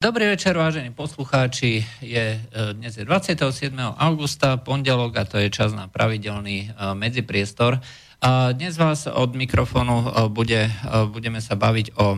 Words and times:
Dobrý 0.00 0.32
večer, 0.32 0.56
vážení 0.56 0.96
poslucháči. 0.96 1.84
Je, 2.00 2.40
e, 2.40 2.72
dnes 2.72 2.96
je 2.96 3.04
27. 3.04 3.68
augusta, 4.00 4.56
pondelok 4.56 5.12
a 5.20 5.28
to 5.28 5.36
je 5.36 5.52
čas 5.52 5.76
na 5.76 5.92
pravidelný 5.92 6.72
e, 6.72 6.96
medzipriestor. 6.96 7.84
A 8.24 8.56
dnes 8.56 8.80
vás 8.80 9.04
od 9.04 9.36
mikrofónu 9.36 10.00
e, 10.00 10.04
bude, 10.32 10.72
budeme 11.12 11.44
sa 11.44 11.52
baviť 11.52 12.00
o 12.00 12.16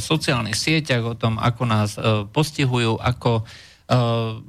sociálnych 0.00 0.56
sieťach, 0.56 1.04
o 1.04 1.20
tom, 1.20 1.36
ako 1.36 1.62
nás 1.68 2.00
postihujú, 2.32 2.96
ako, 2.96 3.44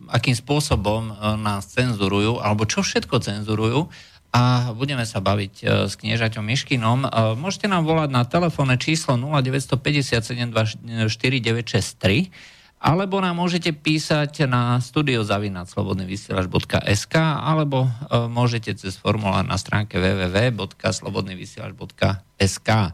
akým 0.08 0.36
spôsobom 0.40 1.20
nás 1.36 1.68
cenzurujú, 1.76 2.40
alebo 2.40 2.64
čo 2.64 2.80
všetko 2.80 3.20
cenzurujú 3.20 3.92
a 4.32 4.72
budeme 4.72 5.04
sa 5.04 5.20
baviť 5.20 5.84
s 5.84 6.00
kniežaťom 6.00 6.48
Miškinom. 6.48 7.12
Môžete 7.44 7.68
nám 7.68 7.84
volať 7.84 8.08
na 8.08 8.24
telefónne 8.24 8.80
číslo 8.80 9.20
0957 9.20 10.48
24963 10.48 12.59
alebo 12.80 13.20
nám 13.20 13.36
môžete 13.36 13.76
písať 13.76 14.48
na 14.48 14.80
studiozavinaslobodnyvysielač.sk 14.80 17.16
alebo 17.20 17.92
e, 17.92 18.00
môžete 18.32 18.80
cez 18.80 18.96
formulár 18.96 19.44
na 19.44 19.60
stránke 19.60 20.00
www.slobodnyvysielač.sk 20.00 22.70
e, 22.72 22.92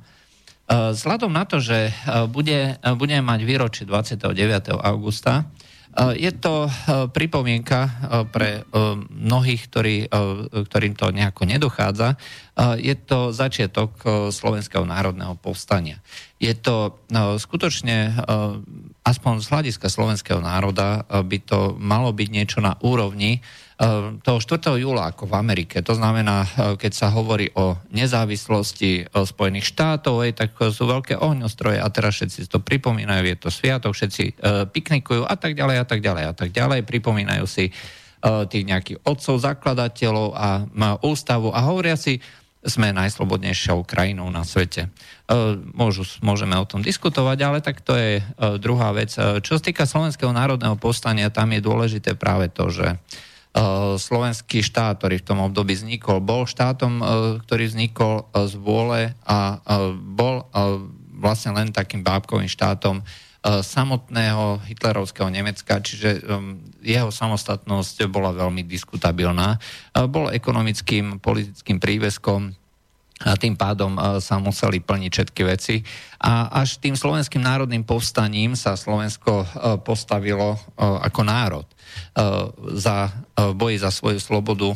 Vzhľadom 0.89 1.30
na 1.30 1.45
to, 1.45 1.61
že 1.61 1.94
e, 1.94 2.25
bude, 2.25 2.81
budeme 2.98 3.21
mať 3.21 3.45
výročie 3.45 3.85
29. 3.85 4.25
augusta, 4.81 5.45
je 5.95 6.31
to 6.35 6.67
pripomienka 7.16 7.88
pre 8.36 8.67
mnohých, 9.09 9.62
ktorí, 9.72 9.98
ktorým 10.52 10.94
to 10.99 11.16
nejako 11.16 11.48
nedochádza. 11.48 12.20
Je 12.76 12.95
to 12.99 13.31
začiatok 13.31 14.03
Slovenského 14.31 14.84
národného 14.84 15.39
povstania. 15.39 16.03
Je 16.36 16.52
to 16.52 17.00
skutočne 17.39 18.12
aspoň 19.05 19.34
z 19.45 19.48
hľadiska 19.53 19.88
slovenského 19.88 20.41
národa 20.41 21.05
eh, 21.05 21.22
by 21.22 21.38
to 21.45 21.77
malo 21.77 22.09
byť 22.09 22.27
niečo 22.34 22.59
na 22.59 22.73
úrovni 22.81 23.39
eh, 23.39 23.41
toho 24.23 24.39
4. 24.39 24.80
júla 24.80 25.11
ako 25.11 25.27
v 25.27 25.36
Amerike. 25.36 25.83
To 25.83 26.00
znamená, 26.00 26.47
eh, 26.47 26.50
keď 26.80 26.91
sa 26.95 27.08
hovorí 27.11 27.52
o 27.59 27.75
nezávislosti 27.91 29.11
Spojených 29.11 29.67
štátov, 29.75 30.23
tak 30.31 30.55
sú 30.72 30.88
veľké 30.88 31.19
ohňostroje 31.19 31.83
a 31.83 31.88
teraz 31.91 32.16
všetci 32.19 32.47
to 32.47 32.63
pripomínajú, 32.63 33.23
je 33.27 33.38
to 33.38 33.50
sviatok, 33.52 33.91
všetci 33.91 34.39
piknikujú 34.72 35.27
a 35.27 35.35
tak 35.35 35.59
ďalej 35.59 35.77
a 35.81 35.85
tak 35.85 36.00
ďalej 36.00 36.23
a 36.23 36.33
tak 36.33 36.50
ďalej. 36.55 36.88
Pripomínajú 36.88 37.45
si 37.47 37.72
tých 38.23 38.66
nejakých 38.66 39.05
otcov, 39.05 39.38
zakladateľov 39.38 40.33
a 40.33 40.50
ústavu 41.03 41.53
a 41.53 41.61
hovoria 41.61 41.94
si, 41.94 42.17
sme 42.66 42.89
najslobodnejšou 42.91 43.85
krajinou 43.85 44.28
na 44.33 44.41
svete. 44.41 44.89
E, 44.89 44.89
môžu, 45.78 46.02
môžeme 46.25 46.57
o 46.57 46.66
tom 46.66 46.81
diskutovať, 46.81 47.38
ale 47.45 47.59
tak 47.61 47.80
to 47.85 47.94
je 47.94 48.19
e, 48.19 48.23
druhá 48.57 48.89
vec. 48.91 49.13
E, 49.13 49.39
čo 49.45 49.55
sa 49.55 49.61
týka 49.61 49.85
Slovenského 49.85 50.33
národného 50.33 50.73
povstania, 50.75 51.30
tam 51.30 51.53
je 51.53 51.61
dôležité 51.61 52.17
práve 52.17 52.50
to, 52.50 52.73
že 52.73 52.97
slovenský 53.95 54.59
štát, 54.59 55.00
ktorý 55.00 55.23
v 55.23 55.28
tom 55.31 55.39
období 55.39 55.80
vznikol, 55.80 56.20
bol 56.20 56.44
štátom, 56.44 57.00
ktorý 57.48 57.72
vznikol 57.72 58.28
z 58.36 58.53
vôle 58.59 59.16
a 59.23 59.64
bol 59.95 60.44
vlastne 61.16 61.56
len 61.56 61.72
takým 61.72 62.03
bábkovým 62.03 62.52
štátom 62.52 63.00
samotného 63.45 64.59
hitlerovského 64.67 65.30
Nemecka, 65.30 65.80
čiže 65.80 66.20
jeho 66.81 67.09
samostatnosť 67.14 68.09
bola 68.12 68.34
veľmi 68.34 68.66
diskutabilná. 68.66 69.62
Bol 70.09 70.34
ekonomickým, 70.34 71.23
politickým 71.23 71.80
príveskom 71.80 72.52
a 73.23 73.40
tým 73.40 73.56
pádom 73.56 73.95
sa 74.19 74.36
museli 74.44 74.84
plniť 74.84 75.12
všetky 75.14 75.42
veci. 75.47 75.80
A 76.19 76.52
až 76.52 76.84
tým 76.84 77.00
slovenským 77.00 77.40
národným 77.40 77.88
povstaním 77.88 78.59
sa 78.59 78.75
Slovensko 78.75 79.47
postavilo 79.88 80.59
ako 80.75 81.22
národ 81.23 81.64
za 82.75 83.08
boji 83.36 83.78
za 83.78 83.91
svoju 83.91 84.19
slobodu 84.19 84.73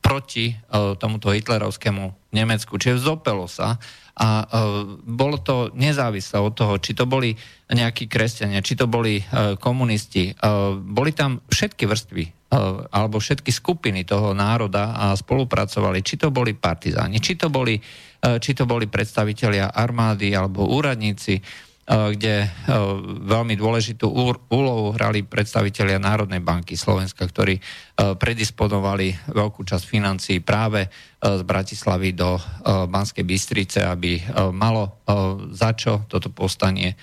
proti 0.00 0.56
tomuto 0.98 1.30
hitlerovskému 1.30 2.32
Nemecku. 2.32 2.80
Čiže 2.80 2.98
vzopelo 2.98 3.46
sa 3.46 3.76
a 4.12 4.44
bolo 5.08 5.40
to 5.40 5.72
nezávislé 5.72 6.36
od 6.36 6.52
toho, 6.52 6.76
či 6.76 6.92
to 6.92 7.08
boli 7.08 7.32
nejakí 7.72 8.12
kresťania, 8.12 8.60
či 8.60 8.76
to 8.76 8.84
boli 8.84 9.24
komunisti. 9.56 10.36
Boli 10.80 11.16
tam 11.16 11.40
všetky 11.48 11.88
vrstvy 11.88 12.24
alebo 12.92 13.16
všetky 13.16 13.48
skupiny 13.48 14.04
toho 14.04 14.36
národa 14.36 14.92
a 14.92 15.16
spolupracovali, 15.16 16.04
či 16.04 16.20
to 16.20 16.28
boli 16.28 16.52
partizáni, 16.52 17.16
či 17.24 17.40
to 17.40 17.48
boli, 17.48 17.80
či 18.20 18.52
to 18.52 18.68
boli 18.68 18.84
predstavitelia 18.84 19.72
armády 19.72 20.36
alebo 20.36 20.68
úradníci, 20.68 21.40
kde 21.88 22.46
veľmi 23.26 23.58
dôležitú 23.58 24.06
úlohu 24.48 24.94
hrali 24.94 25.26
predstavitelia 25.26 25.98
Národnej 25.98 26.38
banky 26.38 26.78
Slovenska, 26.78 27.26
ktorí 27.26 27.58
predisponovali 27.98 29.34
veľkú 29.34 29.66
časť 29.66 29.84
financií 29.90 30.38
práve 30.38 30.86
z 31.18 31.42
Bratislavy 31.42 32.14
do 32.14 32.38
Banskej 32.86 33.26
Bystrice, 33.26 33.82
aby 33.82 34.22
malo 34.54 35.02
za 35.50 35.74
čo 35.74 36.06
toto 36.06 36.30
povstanie 36.30 36.94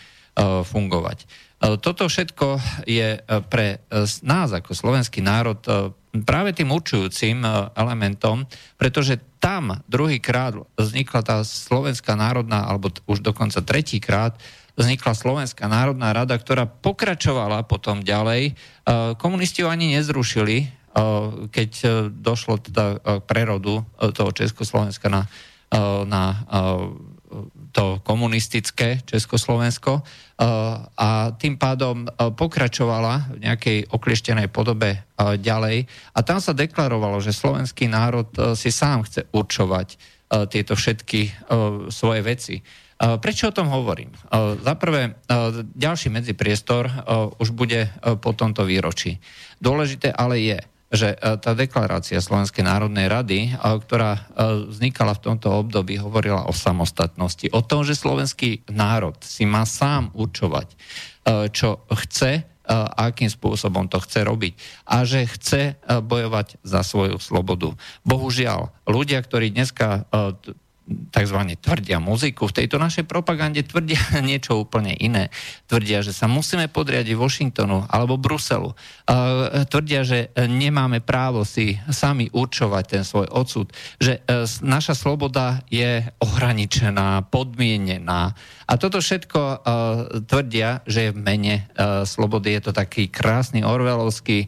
fungovať. 0.64 1.28
Toto 1.84 2.08
všetko 2.08 2.48
je 2.88 3.20
pre 3.52 3.84
nás 4.24 4.50
ako 4.56 4.72
slovenský 4.72 5.20
národ 5.20 5.60
práve 6.24 6.56
tým 6.56 6.72
určujúcim 6.72 7.44
elementom, 7.76 8.48
pretože 8.80 9.20
tam 9.44 9.84
druhýkrát 9.92 10.56
vznikla 10.80 11.20
tá 11.20 11.38
Slovenská 11.44 12.16
národná, 12.16 12.64
alebo 12.64 12.96
už 13.12 13.20
dokonca 13.20 13.60
tretíkrát, 13.60 14.40
vznikla 14.80 15.12
Slovenská 15.12 15.68
národná 15.68 16.16
rada, 16.16 16.40
ktorá 16.40 16.64
pokračovala 16.64 17.68
potom 17.68 18.00
ďalej. 18.00 18.56
Komunisti 19.20 19.62
ju 19.62 19.68
ani 19.68 19.92
nezrušili, 20.00 20.72
keď 21.52 21.72
došlo 22.10 22.64
teda 22.64 22.98
k 22.98 23.24
prerodu 23.28 23.84
toho 24.16 24.32
Československa 24.32 25.12
na, 25.12 25.28
na 26.08 26.24
to 27.70 28.02
komunistické 28.02 29.06
Československo 29.06 30.02
a 30.98 31.10
tým 31.38 31.62
pádom 31.62 32.10
pokračovala 32.18 33.38
v 33.38 33.46
nejakej 33.46 33.78
oklieštenej 33.94 34.50
podobe 34.50 35.06
ďalej. 35.20 35.86
A 36.16 36.20
tam 36.26 36.42
sa 36.42 36.58
deklarovalo, 36.58 37.22
že 37.22 37.38
slovenský 37.38 37.86
národ 37.86 38.26
si 38.58 38.74
sám 38.74 39.06
chce 39.06 39.30
určovať 39.30 39.88
tieto 40.50 40.74
všetky 40.74 41.50
svoje 41.94 42.22
veci. 42.26 42.56
Prečo 43.00 43.48
o 43.48 43.56
tom 43.56 43.72
hovorím? 43.72 44.12
Za 44.60 44.76
prvé, 44.76 45.16
ďalší 45.72 46.12
medzipriestor 46.12 46.92
už 47.40 47.56
bude 47.56 47.88
po 48.20 48.36
tomto 48.36 48.68
výročí. 48.68 49.24
Dôležité 49.64 50.12
ale 50.12 50.44
je, 50.44 50.60
že 50.90 51.14
e, 51.14 51.18
tá 51.38 51.54
deklarácia 51.54 52.18
Slovenskej 52.18 52.66
národnej 52.66 53.06
rady, 53.06 53.40
e, 53.46 53.52
ktorá 53.56 54.18
e, 54.18 54.22
vznikala 54.74 55.14
v 55.14 55.24
tomto 55.32 55.54
období, 55.54 56.02
hovorila 56.02 56.50
o 56.50 56.54
samostatnosti, 56.54 57.46
o 57.54 57.62
tom, 57.62 57.86
že 57.86 57.94
slovenský 57.94 58.66
národ 58.74 59.16
si 59.22 59.46
má 59.46 59.64
sám 59.70 60.10
určovať, 60.18 60.68
čo 61.54 61.86
chce 61.94 62.42
a 62.66 63.10
akým 63.10 63.30
spôsobom 63.30 63.86
to 63.86 64.02
chce 64.02 64.26
robiť. 64.26 64.54
A 64.90 65.06
že 65.06 65.30
chce 65.30 65.78
bojovať 65.86 66.58
za 66.66 66.82
svoju 66.82 67.22
slobodu. 67.22 67.78
Bohužiaľ, 68.02 68.74
ľudia, 68.90 69.22
ktorí 69.22 69.54
dneska 69.54 70.10
tzv. 71.14 71.40
tvrdia 71.62 72.02
muziku. 72.02 72.50
V 72.50 72.58
tejto 72.64 72.82
našej 72.82 73.06
propagande 73.06 73.62
tvrdia 73.62 74.00
niečo 74.26 74.60
úplne 74.60 74.94
iné. 74.98 75.30
Tvrdia, 75.70 76.02
že 76.02 76.12
sa 76.12 76.26
musíme 76.26 76.68
podriadiť 76.68 77.16
Washingtonu 77.16 77.86
alebo 77.88 78.18
Bruselu. 78.18 78.74
Tvrdia, 79.70 80.02
že 80.04 80.34
nemáme 80.36 81.00
právo 81.02 81.46
si 81.46 81.78
sami 81.90 82.28
určovať 82.30 82.84
ten 82.86 83.04
svoj 83.06 83.30
odsud. 83.30 83.72
Že 84.02 84.14
e, 84.26 84.46
naša 84.66 84.94
sloboda 84.98 85.62
je 85.70 86.06
ohraničená, 86.22 87.30
podmienená. 87.30 88.34
A 88.70 88.74
toto 88.78 89.02
všetko 89.02 89.66
tvrdia, 90.30 90.86
že 90.86 91.10
je 91.10 91.16
v 91.16 91.20
mene 91.20 91.56
slobody. 92.06 92.54
Je 92.54 92.70
to 92.70 92.74
taký 92.74 93.10
krásny 93.10 93.66
orvelovský 93.66 94.46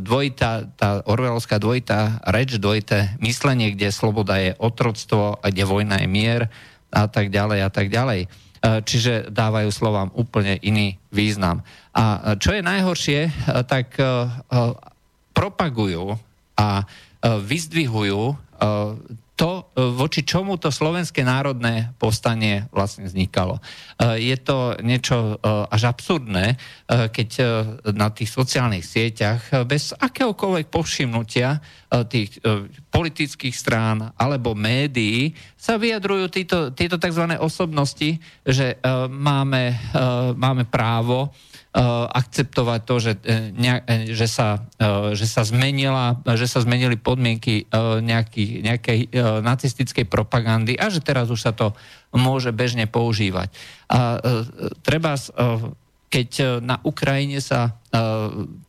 dvojitá, 0.00 0.64
tá 0.80 1.04
orvelovská 1.04 1.60
dvojitá 1.60 2.24
reč, 2.24 2.56
dvojité 2.56 3.12
myslenie, 3.20 3.76
kde 3.76 3.92
sloboda 3.92 4.40
je 4.40 4.56
otroctvo 4.56 5.36
a 5.38 5.46
kde 5.52 5.68
vojna 5.68 6.00
je 6.00 6.08
mier 6.08 6.48
a 6.88 7.04
tak 7.04 7.28
ďalej 7.28 7.60
a 7.60 7.70
tak 7.70 7.92
ďalej. 7.92 8.32
Čiže 8.64 9.28
dávajú 9.30 9.68
slovám 9.68 10.08
úplne 10.16 10.56
iný 10.64 10.96
význam. 11.12 11.60
A 11.92 12.34
čo 12.40 12.56
je 12.56 12.64
najhoršie, 12.64 13.30
tak 13.68 13.94
propagujú 15.36 16.16
a 16.56 16.68
vyzdvihujú 17.22 18.20
voči 19.76 20.24
čomu 20.24 20.56
to 20.56 20.72
slovenské 20.72 21.20
národné 21.20 21.92
povstanie 22.00 22.64
vlastne 22.72 23.04
vznikalo. 23.04 23.60
Je 24.00 24.36
to 24.40 24.80
niečo 24.80 25.36
až 25.44 25.92
absurdné, 25.92 26.56
keď 26.88 27.28
na 27.92 28.08
tých 28.08 28.32
sociálnych 28.32 28.88
sieťach 28.88 29.68
bez 29.68 29.92
akéhokoľvek 29.92 30.72
povšimnutia 30.72 31.60
tých 32.08 32.40
politických 32.88 33.52
strán 33.52 34.16
alebo 34.16 34.56
médií 34.56 35.36
sa 35.60 35.76
vyjadrujú 35.76 36.24
títo, 36.32 36.58
títo 36.72 36.96
tzv. 36.96 37.36
osobnosti, 37.36 38.16
že 38.48 38.80
máme, 39.12 39.76
máme 40.40 40.64
právo 40.64 41.28
Eh, 41.30 41.55
akceptovať 42.08 42.80
to, 42.88 42.94
že, 42.96 43.12
eh, 43.28 43.52
ne, 43.52 43.84
eh, 43.84 44.08
že, 44.08 44.24
sa, 44.24 44.64
že, 45.12 45.26
sa 45.28 45.44
zmenila, 45.44 46.16
že 46.24 46.48
sa 46.48 46.64
zmenili 46.64 46.96
podmienky 46.96 47.68
nejaký, 48.00 48.64
nejakej 48.64 49.00
nacistickej 49.44 50.08
propagandy 50.08 50.78
a 50.80 50.88
že 50.88 51.04
teraz 51.04 51.28
už 51.28 51.40
sa 51.40 51.52
to 51.52 51.76
môže 52.16 52.48
bežne 52.56 52.88
používať. 52.88 53.52
A 53.92 54.20
treba 54.80 55.20
keď 56.06 56.62
na 56.62 56.78
Ukrajine 56.86 57.42
sa 57.42 57.76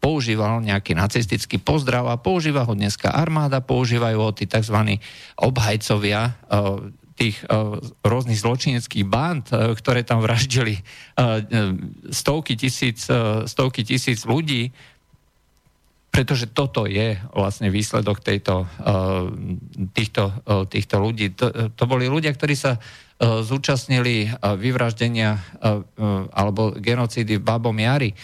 používal 0.01 0.59
nejaký 0.65 0.97
nacistický 0.97 1.61
pozdrav 1.61 2.09
a 2.11 2.19
používa 2.19 2.65
ho 2.65 2.73
dneska 2.75 3.13
armáda, 3.13 3.63
používajú 3.63 4.17
ho 4.19 4.31
tí 4.35 4.49
tzv. 4.49 4.99
obhajcovia 5.37 6.35
tých 7.17 7.41
uh, 7.49 7.81
rôznych 8.05 8.37
zločineckých 8.37 9.09
band, 9.09 9.49
uh, 9.49 9.73
ktoré 9.73 10.05
tam 10.05 10.21
vraždili 10.21 10.77
uh, 10.77 11.41
stovky 12.13 12.53
tisíc, 12.53 13.09
stovky 13.49 13.81
tisíc 13.81 14.21
ľudí, 14.23 14.69
pretože 16.13 16.49
toto 16.49 16.85
je 16.85 17.17
vlastne 17.29 17.69
výsledok 17.69 18.25
tejto, 18.25 18.65
týchto, 19.93 20.33
týchto 20.65 20.95
ľudí. 20.97 21.37
To, 21.37 21.69
to 21.69 21.83
boli 21.85 22.09
ľudia, 22.09 22.33
ktorí 22.33 22.57
sa 22.57 22.81
zúčastnili 23.21 24.25
vyvraždenia 24.41 25.37
alebo 26.33 26.73
genocídy 26.73 27.37
v 27.37 27.45
Babom 27.45 27.77
Jari, 27.77 28.17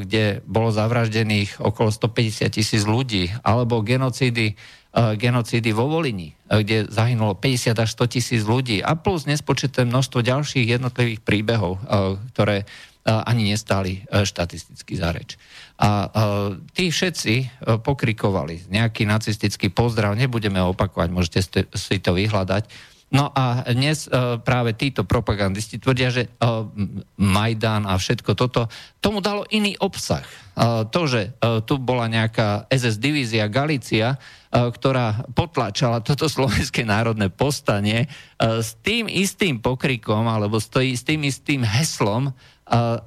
kde 0.00 0.40
bolo 0.48 0.72
zavraždených 0.72 1.60
okolo 1.60 1.92
150 1.92 2.48
tisíc 2.48 2.88
ľudí, 2.88 3.28
alebo 3.44 3.84
genocídy 3.84 4.56
E, 4.56 4.75
genocídy 4.96 5.76
vo 5.76 5.92
Volini, 5.92 6.32
e, 6.32 6.64
kde 6.64 6.88
zahynulo 6.88 7.36
50 7.36 7.76
až 7.76 7.88
100 7.92 8.14
tisíc 8.16 8.42
ľudí 8.48 8.80
a 8.80 8.96
plus 8.96 9.28
nespočetné 9.28 9.84
množstvo 9.84 10.24
ďalších 10.24 10.66
jednotlivých 10.66 11.20
príbehov, 11.20 11.76
e, 11.76 11.80
ktoré 12.32 12.64
ani 13.06 13.54
nestáli 13.54 14.02
štatisticky 14.10 14.98
za 14.98 15.14
reč. 15.14 15.38
A 15.78 16.10
tí 16.74 16.90
všetci 16.90 17.62
pokrikovali 17.86 18.66
nejaký 18.66 19.06
nacistický 19.06 19.70
pozdrav, 19.70 20.18
nebudeme 20.18 20.58
opakovať, 20.58 21.08
môžete 21.14 21.38
si 21.70 22.02
to 22.02 22.18
vyhľadať. 22.18 22.66
No 23.16 23.32
a 23.32 23.64
dnes 23.72 24.12
práve 24.44 24.76
títo 24.76 25.08
propagandisti 25.08 25.80
tvrdia, 25.80 26.12
že 26.12 26.28
Majdan 27.16 27.88
a 27.88 27.96
všetko 27.96 28.36
toto, 28.36 28.68
tomu 29.00 29.24
dalo 29.24 29.48
iný 29.48 29.72
obsah. 29.80 30.20
To, 30.92 31.00
že 31.08 31.32
tu 31.64 31.80
bola 31.80 32.12
nejaká 32.12 32.68
SS 32.68 33.00
divízia 33.00 33.48
Galícia, 33.48 34.20
E, 34.56 34.72
ktorá 34.72 35.28
potlačala 35.36 36.00
toto 36.00 36.30
slovenské 36.36 36.88
národné 36.88 37.28
postanie 37.28 38.06
e, 38.06 38.08
s 38.64 38.78
tým 38.80 39.10
istým 39.10 39.60
pokrikom 39.60 40.24
alebo 40.24 40.56
s 40.56 40.72
tým 41.04 41.20
istým 41.26 41.60
heslom 41.66 42.30
e, 42.30 42.32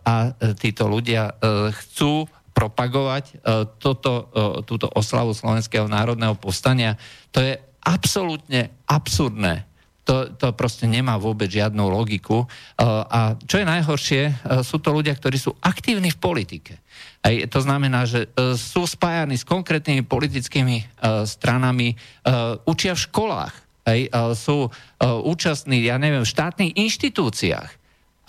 a 0.05 0.15
títo 0.55 0.85
ľudia 0.87 1.35
chcú 1.73 2.27
propagovať 2.49 3.39
toto, 3.79 4.27
túto 4.67 4.91
oslavu 4.91 5.31
slovenského 5.31 5.87
národného 5.87 6.35
postania. 6.35 6.99
To 7.31 7.39
je 7.39 7.55
absolútne 7.87 8.75
absurdné. 8.83 9.68
To, 10.09 10.25
to 10.33 10.57
proste 10.57 10.89
nemá 10.89 11.21
vôbec 11.21 11.53
žiadnu 11.53 11.85
logiku. 11.85 12.49
A 12.81 13.37
čo 13.45 13.61
je 13.61 13.69
najhoršie, 13.69 14.21
sú 14.65 14.81
to 14.81 14.89
ľudia, 14.89 15.13
ktorí 15.13 15.37
sú 15.37 15.53
aktívni 15.61 16.09
v 16.09 16.17
politike. 16.17 16.81
Aj, 17.19 17.35
to 17.51 17.59
znamená, 17.59 18.07
že 18.07 18.31
e, 18.31 18.55
sú 18.55 18.87
spájani 18.87 19.35
s 19.35 19.43
konkrétnymi 19.43 20.07
politickými 20.07 20.77
e, 20.79 20.85
stranami, 21.27 21.91
e, 21.91 21.95
učia 22.63 22.95
v 22.95 23.03
školách, 23.11 23.53
aj, 23.89 24.01
sú 24.37 24.69
účastní, 25.01 25.81
ja 25.81 25.97
neviem, 25.97 26.21
v 26.21 26.29
štátnych 26.29 26.77
inštitúciách 26.77 27.71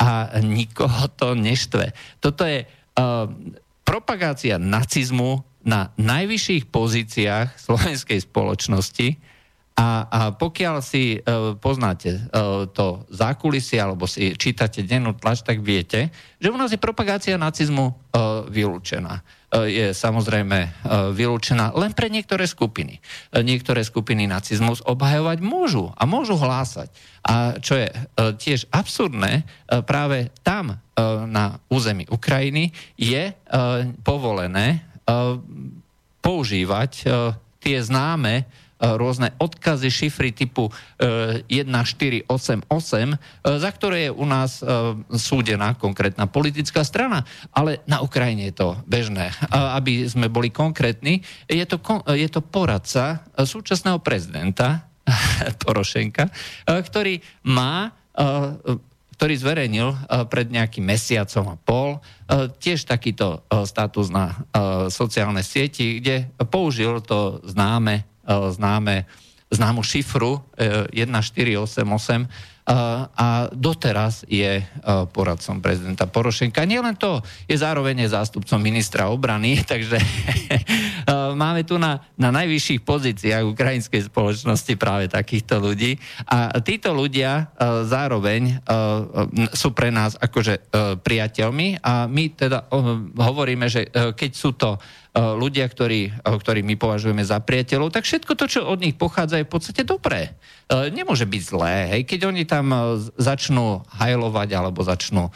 a 0.01 0.41
nikoho 0.41 1.05
to 1.13 1.37
neštve. 1.37 1.93
Toto 2.17 2.49
je 2.49 2.65
propagácia 3.85 4.57
nacizmu 4.57 5.45
na 5.61 5.93
najvyšších 6.01 6.65
pozíciách 6.65 7.61
slovenskej 7.61 8.25
spoločnosti, 8.25 9.21
a, 9.81 10.05
a 10.05 10.21
pokiaľ 10.37 10.85
si 10.85 11.17
uh, 11.17 11.57
poznáte 11.57 12.13
uh, 12.13 12.69
to 12.69 13.09
zákulisie 13.09 13.81
alebo 13.81 14.05
si 14.05 14.37
čítate 14.37 14.85
dennú 14.85 15.17
tlač, 15.17 15.41
tak 15.41 15.65
viete, 15.65 16.13
že 16.37 16.53
u 16.53 16.57
nás 16.61 16.69
je 16.69 16.77
propagácia 16.77 17.41
nacizmu 17.41 17.89
uh, 17.89 18.45
vylúčená. 18.45 19.25
Uh, 19.49 19.65
je 19.65 19.97
samozrejme 19.97 20.59
uh, 20.69 20.71
vylúčená 21.17 21.73
len 21.73 21.97
pre 21.97 22.13
niektoré 22.13 22.45
skupiny. 22.45 23.01
Uh, 23.33 23.41
niektoré 23.41 23.81
skupiny 23.81 24.29
nacizmus 24.29 24.85
obhajovať 24.85 25.41
môžu 25.41 25.89
a 25.97 26.05
môžu 26.05 26.37
hlásať. 26.37 26.93
A 27.25 27.57
čo 27.57 27.81
je 27.81 27.89
uh, 27.89 28.37
tiež 28.37 28.69
absurdné, 28.69 29.49
uh, 29.49 29.81
práve 29.81 30.29
tam 30.45 30.77
uh, 30.77 31.25
na 31.25 31.57
území 31.73 32.05
Ukrajiny 32.13 32.77
je 33.01 33.33
uh, 33.33 33.89
povolené 34.05 34.85
uh, 35.09 35.41
používať 36.21 36.93
uh, 37.09 37.33
tie 37.65 37.81
známe 37.81 38.45
E, 38.45 38.70
rôzne 38.81 39.37
odkazy, 39.37 39.93
šifry 39.93 40.33
typu 40.33 40.73
1488, 40.97 42.25
e, 42.25 43.13
e, 43.13 43.17
za 43.61 43.71
ktoré 43.71 44.09
je 44.09 44.13
u 44.17 44.25
nás 44.25 44.65
súdená 45.13 45.77
konkrétna 45.77 46.25
politická 46.25 46.81
strana. 46.81 47.29
Ale 47.53 47.85
na 47.85 48.01
Ukrajine 48.01 48.49
je 48.51 48.55
to 48.57 48.69
bežné. 48.89 49.33
Aby 49.53 50.09
sme 50.09 50.33
boli 50.33 50.49
konkrétni, 50.49 51.21
je 51.45 51.65
to, 51.69 51.77
je 52.09 52.29
to 52.33 52.41
poradca 52.41 53.29
súčasného 53.37 54.01
prezidenta 54.01 54.89
Porošenka, 55.63 56.33
ktorý 56.65 57.21
má 57.45 57.93
ktorý 59.21 59.37
zverejnil 59.37 59.89
pred 60.33 60.49
nejakým 60.49 60.81
mesiacom 60.81 61.53
a 61.53 61.57
pol 61.61 62.01
tiež 62.57 62.89
takýto 62.89 63.45
status 63.69 64.09
na 64.09 64.33
sociálne 64.89 65.45
sieti, 65.45 66.01
kde 66.01 66.33
použil 66.49 67.05
to 67.05 67.45
známe 67.45 68.01
E, 68.01 68.10
známe, 68.51 69.05
známu 69.51 69.83
šifru 69.83 70.39
1488 70.95 72.23
e, 72.23 72.27
a 73.17 73.51
doteraz 73.51 74.23
je 74.31 74.63
poradcom 75.11 75.59
prezidenta 75.59 76.07
Porošenka. 76.07 76.63
Nielen 76.63 76.95
to, 76.95 77.19
je 77.51 77.59
zároveň 77.59 78.07
zástupcom 78.07 78.63
ministra 78.63 79.11
obrany, 79.11 79.59
takže 79.71 79.99
máme 81.35 81.67
tu 81.67 81.83
na, 81.83 81.99
na 82.15 82.31
najvyšších 82.31 82.87
pozíciách 82.87 83.43
ukrajinskej 83.43 84.07
spoločnosti 84.07 84.75
práve 84.79 85.11
takýchto 85.11 85.59
ľudí. 85.59 85.99
A 86.31 86.55
títo 86.63 86.95
ľudia 86.95 87.51
zároveň 87.89 88.63
sú 89.51 89.75
pre 89.75 89.91
nás 89.91 90.15
akože 90.15 90.71
priateľmi 91.03 91.83
a 91.83 92.07
my 92.07 92.25
teda 92.37 92.71
hovoríme, 93.19 93.67
že 93.67 93.91
keď 93.91 94.31
sú 94.31 94.55
to 94.55 94.79
ľudia, 95.15 95.67
ktorí, 95.67 96.01
e, 96.07 96.11
ktorí 96.23 96.63
my 96.63 96.79
považujeme 96.79 97.27
za 97.27 97.43
priateľov, 97.43 97.91
tak 97.91 98.07
všetko 98.07 98.33
to, 98.39 98.47
čo 98.47 98.61
od 98.63 98.79
nich 98.79 98.95
pochádza, 98.95 99.43
je 99.43 99.47
v 99.49 99.53
podstate 99.53 99.83
dobré. 99.83 100.39
E, 100.71 100.91
nemôže 100.95 101.27
byť 101.27 101.43
zlé. 101.43 101.75
Hej. 101.91 102.03
Keď 102.07 102.21
oni 102.31 102.43
tam 102.47 102.71
začnú 103.19 103.83
hajlovať 103.91 104.49
alebo 104.55 104.87
začnú 104.87 105.31
uh, 105.31 105.35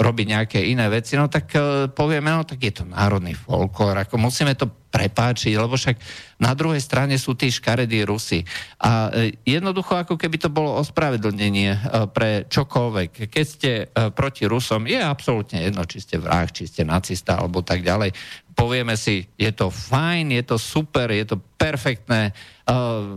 robiť 0.00 0.26
nejaké 0.28 0.58
iné 0.60 0.86
veci, 0.92 1.16
no 1.16 1.28
tak 1.28 1.52
povieme, 1.96 2.28
no 2.28 2.44
tak 2.44 2.60
je 2.60 2.72
to 2.72 2.84
národný 2.84 3.32
folklór, 3.32 4.04
ako 4.04 4.20
musíme 4.20 4.52
to 4.56 4.68
prepáčiť, 4.94 5.58
lebo 5.58 5.74
však 5.74 5.98
na 6.38 6.54
druhej 6.54 6.78
strane 6.78 7.18
sú 7.18 7.34
tí 7.34 7.50
škaredí 7.50 8.06
Rusy. 8.06 8.46
A 8.78 9.10
jednoducho, 9.42 9.98
ako 9.98 10.14
keby 10.14 10.38
to 10.38 10.54
bolo 10.54 10.78
ospravedlnenie 10.78 11.74
pre 12.14 12.46
čokoľvek. 12.46 13.26
Keď 13.26 13.44
ste 13.44 13.90
proti 14.14 14.46
Rusom, 14.46 14.86
je 14.86 15.02
absolútne 15.02 15.66
jedno, 15.66 15.82
či 15.82 15.98
ste 15.98 16.22
vrah, 16.22 16.46
či 16.46 16.70
ste 16.70 16.86
nacista 16.86 17.42
alebo 17.42 17.66
tak 17.66 17.82
ďalej. 17.82 18.14
Povieme 18.54 18.94
si, 18.94 19.26
je 19.34 19.50
to 19.50 19.66
fajn, 19.66 20.30
je 20.30 20.44
to 20.46 20.56
super, 20.62 21.10
je 21.10 21.26
to 21.26 21.42
perfektné, 21.58 22.30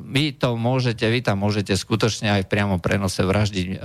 vy 0.10 0.34
to 0.34 0.58
môžete, 0.58 1.06
vy 1.06 1.22
tam 1.22 1.46
môžete 1.46 1.78
skutočne 1.78 2.34
aj 2.34 2.50
v 2.50 2.52
priamom 2.52 2.82
prenose 2.82 3.22
vraždiť 3.22 3.78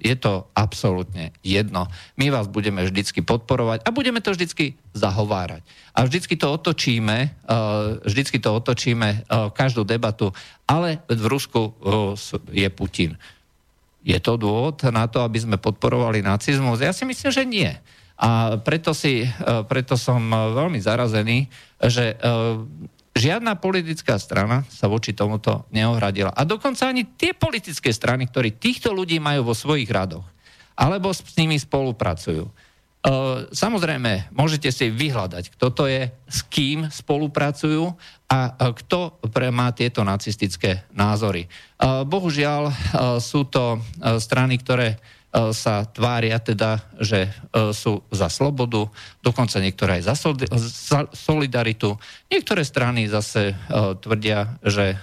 je 0.00 0.16
to 0.16 0.48
absolútne 0.56 1.36
jedno. 1.44 1.86
My 2.16 2.32
vás 2.32 2.48
budeme 2.48 2.80
vždycky 2.82 3.20
podporovať 3.20 3.84
a 3.84 3.92
budeme 3.92 4.24
to 4.24 4.32
vždycky 4.32 4.80
zahovárať. 4.96 5.60
A 5.92 6.08
vždycky 6.08 6.40
to 6.40 6.48
otočíme, 6.48 7.18
eh, 7.28 7.56
vždycky 8.08 8.40
to 8.40 8.56
otočíme 8.56 9.08
eh, 9.12 9.22
každú 9.52 9.84
debatu, 9.84 10.32
ale 10.64 11.04
v 11.06 11.24
Rusku 11.28 11.70
eh, 11.70 12.64
je 12.64 12.68
Putin. 12.72 13.20
Je 14.00 14.16
to 14.16 14.40
dôvod 14.40 14.80
na 14.88 15.04
to, 15.04 15.20
aby 15.20 15.36
sme 15.36 15.60
podporovali 15.60 16.24
nacizmus? 16.24 16.80
Ja 16.80 16.96
si 16.96 17.04
myslím, 17.04 17.30
že 17.30 17.44
nie. 17.44 17.68
A 18.20 18.56
preto, 18.60 18.92
si, 18.92 19.24
preto 19.68 19.96
som 19.96 20.20
veľmi 20.28 20.76
zarazený, 20.76 21.48
že 21.80 22.20
žiadna 23.16 23.58
politická 23.58 24.16
strana 24.16 24.62
sa 24.70 24.86
voči 24.86 25.12
tomuto 25.12 25.66
neohradila. 25.74 26.30
A 26.30 26.46
dokonca 26.46 26.86
ani 26.86 27.04
tie 27.18 27.34
politické 27.34 27.90
strany, 27.90 28.30
ktorí 28.30 28.56
týchto 28.56 28.94
ľudí 28.94 29.18
majú 29.18 29.50
vo 29.50 29.54
svojich 29.54 29.90
radoch, 29.90 30.24
alebo 30.78 31.10
s 31.12 31.22
nimi 31.36 31.58
spolupracujú. 31.58 32.46
Samozrejme, 33.48 34.28
môžete 34.36 34.68
si 34.68 34.92
vyhľadať, 34.92 35.56
kto 35.56 35.66
to 35.72 35.88
je, 35.88 36.12
s 36.28 36.44
kým 36.52 36.84
spolupracujú 36.92 37.96
a 38.28 38.38
kto 38.76 39.16
má 39.48 39.72
tieto 39.72 40.04
nacistické 40.04 40.84
názory. 40.92 41.48
Bohužiaľ 41.80 42.68
sú 43.16 43.48
to 43.48 43.80
strany, 44.20 44.60
ktoré 44.60 45.00
sa 45.30 45.86
tvária 45.86 46.42
teda, 46.42 46.82
že 46.98 47.30
sú 47.70 48.02
za 48.10 48.26
slobodu, 48.26 48.90
dokonca 49.22 49.62
niektoré 49.62 50.02
aj 50.02 50.10
za 50.10 50.14
solidaritu. 51.14 51.94
Niektoré 52.26 52.66
strany 52.66 53.06
zase 53.06 53.54
tvrdia, 54.02 54.58
že 54.66 54.98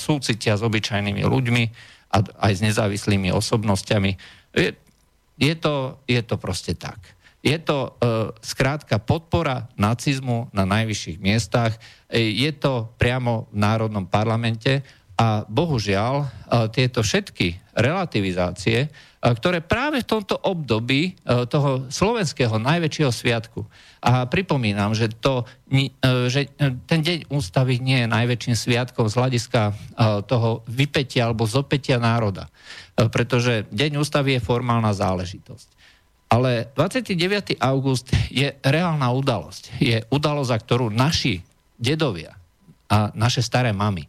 súcitia 0.00 0.56
s 0.56 0.64
obyčajnými 0.64 1.20
ľuďmi 1.20 1.64
a 2.16 2.16
aj 2.48 2.52
s 2.56 2.64
nezávislými 2.64 3.28
osobnosťami. 3.28 4.10
Je, 4.56 4.72
je, 5.36 5.54
to, 5.60 6.00
je 6.08 6.20
to 6.24 6.40
proste 6.40 6.80
tak. 6.80 6.96
Je 7.38 7.54
to 7.60 7.92
uh, 7.92 8.34
skrátka 8.42 8.98
podpora 8.98 9.70
nacizmu 9.78 10.50
na 10.50 10.66
najvyšších 10.66 11.22
miestach. 11.22 11.76
Je 12.10 12.50
to 12.56 12.90
priamo 12.96 13.46
v 13.52 13.56
Národnom 13.62 14.08
parlamente 14.08 14.82
a 15.18 15.42
bohužiaľ 15.50 16.14
uh, 16.22 16.28
tieto 16.70 17.02
všetky 17.02 17.74
relativizácie, 17.74 18.86
uh, 18.86 19.34
ktoré 19.34 19.58
práve 19.58 20.06
v 20.06 20.10
tomto 20.14 20.38
období 20.38 21.18
uh, 21.26 21.42
toho 21.50 21.90
slovenského 21.90 22.54
najväčšieho 22.62 23.10
sviatku, 23.10 23.66
a 23.98 24.30
pripomínam, 24.30 24.94
že, 24.94 25.10
to, 25.10 25.42
že 26.30 26.54
ten 26.86 27.00
deň 27.02 27.34
ústavy 27.34 27.82
nie 27.82 28.06
je 28.06 28.06
najväčším 28.06 28.54
sviatkom 28.54 29.10
z 29.10 29.18
hľadiska 29.18 29.74
toho 30.30 30.62
vypetia 30.70 31.26
alebo 31.26 31.50
zopetia 31.50 31.98
národa, 31.98 32.46
pretože 32.94 33.66
deň 33.74 33.98
ústavy 33.98 34.38
je 34.38 34.46
formálna 34.46 34.94
záležitosť. 34.94 35.68
Ale 36.30 36.70
29. 36.78 37.58
august 37.58 38.14
je 38.30 38.54
reálna 38.62 39.10
udalosť. 39.10 39.82
Je 39.82 39.98
udalosť, 40.14 40.50
za 40.54 40.58
ktorú 40.62 40.94
naši 40.94 41.42
dedovia 41.74 42.38
a 42.86 43.10
naše 43.18 43.42
staré 43.42 43.74
mamy 43.74 44.06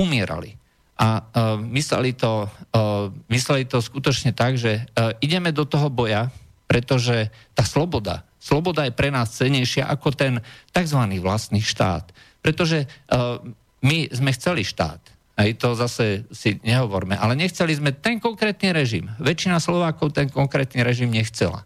umierali. 0.00 0.56
A 1.00 1.20
uh, 1.20 1.56
mysleli, 1.72 2.12
to, 2.12 2.48
uh, 2.76 3.08
mysleli 3.28 3.64
to 3.64 3.80
skutočne 3.80 4.32
tak, 4.32 4.56
že 4.56 4.84
uh, 4.84 5.16
ideme 5.20 5.52
do 5.52 5.64
toho 5.64 5.88
boja, 5.88 6.28
pretože 6.68 7.32
tá 7.56 7.64
sloboda, 7.64 8.24
sloboda 8.36 8.84
je 8.84 8.92
pre 8.92 9.08
nás 9.08 9.32
cenejšia 9.32 9.88
ako 9.88 10.12
ten 10.12 10.44
tzv. 10.72 11.00
vlastný 11.20 11.60
štát. 11.64 12.12
Pretože 12.44 12.84
uh, 12.84 13.40
my 13.80 14.12
sme 14.12 14.32
chceli 14.36 14.64
štát. 14.64 15.00
Aj 15.40 15.48
to 15.56 15.72
zase 15.72 16.28
si 16.36 16.60
nehovorme. 16.60 17.16
Ale 17.16 17.32
nechceli 17.32 17.72
sme 17.72 17.96
ten 17.96 18.20
konkrétny 18.20 18.76
režim. 18.76 19.08
Väčšina 19.16 19.56
Slovákov 19.56 20.12
ten 20.12 20.28
konkrétny 20.28 20.84
režim 20.84 21.08
nechcela. 21.08 21.64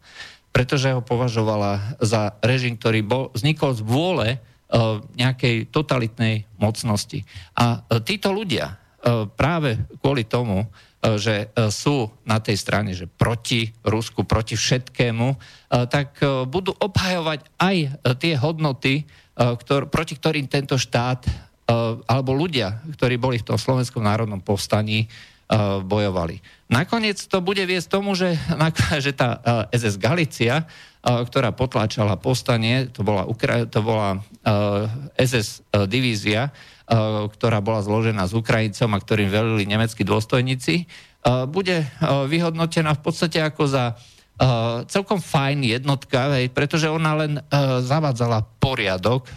Pretože 0.54 0.94
ho 0.94 1.02
považovala 1.02 1.98
za 1.98 2.38
režim, 2.38 2.78
ktorý 2.78 3.02
bol, 3.02 3.34
vznikol 3.34 3.74
z 3.74 3.82
vôle 3.82 4.28
uh, 4.38 4.53
nejakej 5.14 5.70
totalitnej 5.70 6.50
mocnosti. 6.58 7.22
A 7.54 7.78
uh, 7.78 8.02
títo 8.02 8.34
ľudia 8.34 8.74
uh, 8.74 9.30
práve 9.30 9.78
kvôli 10.02 10.26
tomu, 10.26 10.66
že 11.04 11.52
sú 11.68 12.08
na 12.24 12.40
tej 12.40 12.56
strane, 12.56 12.96
že 12.96 13.04
proti 13.04 13.68
Rusku, 13.84 14.24
proti 14.24 14.56
všetkému, 14.56 15.36
tak 15.68 16.16
budú 16.48 16.72
obhajovať 16.72 17.44
aj 17.60 17.76
tie 18.16 18.32
hodnoty, 18.40 19.04
ktor- 19.36 19.92
proti 19.92 20.16
ktorým 20.16 20.48
tento 20.48 20.80
štát 20.80 21.28
Eh, 21.64 21.96
alebo 22.04 22.36
ľudia, 22.36 22.84
ktorí 22.92 23.16
boli 23.16 23.40
v 23.40 23.48
tom 23.48 23.56
slovenskom 23.56 24.04
národnom 24.04 24.36
povstaní, 24.36 25.08
eh, 25.08 25.80
bojovali. 25.80 26.44
Nakoniec 26.74 27.22
to 27.30 27.38
bude 27.38 27.62
viesť 27.62 27.86
tomu, 27.86 28.18
že, 28.18 28.34
že 29.04 29.14
tá 29.14 29.38
SS 29.70 29.94
eh, 29.96 30.02
Galicia, 30.02 30.54
ktorá 31.04 31.52
potláčala 31.52 32.16
povstanie, 32.16 32.88
to 32.88 33.04
bola, 33.04 33.28
to 33.68 33.80
bola 33.84 34.24
SS 35.20 35.60
divízia, 35.84 36.48
ktorá 37.28 37.60
bola 37.60 37.84
zložená 37.84 38.24
z 38.24 38.40
Ukrajincom 38.40 38.88
a 38.88 39.02
ktorým 39.04 39.28
velili 39.28 39.68
nemeckí 39.68 40.00
dôstojníci, 40.00 40.88
bude 41.52 41.84
vyhodnotená 42.00 42.96
v 42.96 43.02
podstate 43.04 43.44
ako 43.44 43.68
za 43.68 43.84
celkom 44.88 45.20
fajn 45.20 45.76
jednotka, 45.76 46.40
pretože 46.56 46.88
ona 46.88 47.12
len 47.20 47.32
zavádzala 47.84 48.48
poriadok, 48.56 49.28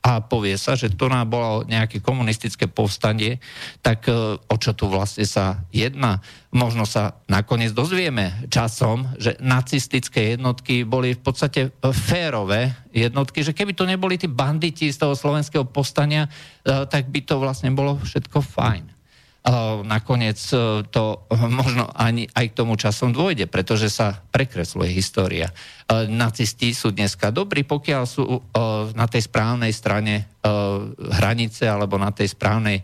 a 0.00 0.24
povie 0.24 0.56
sa, 0.56 0.76
že 0.76 0.96
to 0.96 1.12
nám 1.12 1.28
bolo 1.28 1.68
nejaké 1.68 2.00
komunistické 2.00 2.64
povstanie, 2.64 3.36
tak 3.84 4.08
e, 4.08 4.40
o 4.40 4.56
čo 4.56 4.72
tu 4.72 4.88
vlastne 4.88 5.28
sa 5.28 5.60
jedná? 5.68 6.24
Možno 6.50 6.88
sa 6.88 7.20
nakoniec 7.28 7.76
dozvieme 7.76 8.48
časom, 8.48 9.12
že 9.20 9.36
nacistické 9.44 10.34
jednotky 10.34 10.88
boli 10.88 11.12
v 11.12 11.20
podstate 11.20 11.76
férové 11.92 12.72
jednotky, 12.96 13.44
že 13.44 13.52
keby 13.52 13.76
to 13.76 13.84
neboli 13.84 14.16
tí 14.16 14.26
banditi 14.26 14.88
z 14.88 14.96
toho 14.96 15.12
slovenského 15.12 15.68
povstania, 15.68 16.26
e, 16.26 16.88
tak 16.88 17.12
by 17.12 17.20
to 17.20 17.36
vlastne 17.36 17.68
bolo 17.76 18.00
všetko 18.00 18.40
fajn 18.40 18.99
nakoniec 19.84 20.36
e, 20.52 20.84
to 20.92 21.24
možno 21.60 21.88
ani 21.96 22.28
aj 22.36 22.52
k 22.52 22.56
tomu 22.56 22.76
časom 22.76 23.16
dôjde, 23.16 23.48
pretože 23.48 23.88
sa 23.88 24.20
prekresluje 24.32 24.92
história. 24.92 25.48
E, 25.48 26.06
nacisti 26.08 26.76
sú 26.76 26.92
dneska 26.92 27.32
dobrí, 27.32 27.64
pokiaľ 27.64 28.02
sú 28.04 28.24
na 28.94 29.06
tej 29.08 29.26
správnej 29.26 29.72
strane 29.72 30.28
hranice 31.20 31.68
alebo 31.68 32.00
na 32.00 32.12
tej 32.12 32.32
správnej 32.32 32.80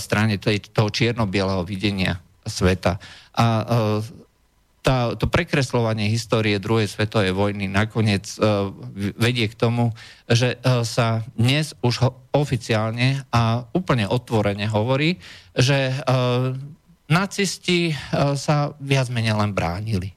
strane 0.00 0.40
toho 0.72 0.88
čierno-bieleho 0.88 1.60
videnia 1.68 2.16
sveta. 2.44 2.96
A 3.36 3.46
tá, 4.86 5.18
to 5.18 5.26
prekreslovanie 5.26 6.06
histórie 6.06 6.62
druhej 6.62 6.86
svetovej 6.86 7.34
vojny 7.34 7.66
nakoniec 7.66 8.38
uh, 8.38 8.70
vedie 9.18 9.50
k 9.50 9.58
tomu, 9.58 9.90
že 10.30 10.62
uh, 10.62 10.86
sa 10.86 11.26
dnes 11.34 11.74
už 11.82 11.94
ho, 12.06 12.10
oficiálne 12.30 13.26
a 13.34 13.66
úplne 13.74 14.06
otvorene 14.06 14.70
hovorí, 14.70 15.18
že 15.58 15.90
uh, 15.90 16.54
nacisti 17.10 17.90
uh, 17.90 18.38
sa 18.38 18.78
viac 18.78 19.10
menej 19.10 19.34
len 19.34 19.50
bránili. 19.50 20.14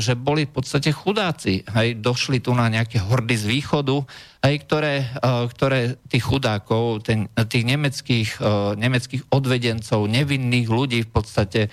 Že 0.00 0.16
boli 0.16 0.48
v 0.48 0.56
podstate 0.56 0.96
chudáci. 0.96 1.60
Hej, 1.60 2.00
došli 2.00 2.40
tu 2.40 2.56
na 2.56 2.72
nejaké 2.72 3.04
hordy 3.04 3.36
z 3.36 3.52
východu, 3.52 4.00
hej, 4.40 4.64
ktoré, 4.64 5.04
ktoré 5.52 6.00
tých 6.08 6.24
chudákov, 6.24 7.04
ten, 7.04 7.28
tých 7.36 7.68
nemeckých, 7.68 8.40
nemeckých 8.80 9.28
odvedencov, 9.28 10.08
nevinných 10.08 10.72
ľudí 10.72 11.04
v 11.04 11.10
podstate 11.12 11.68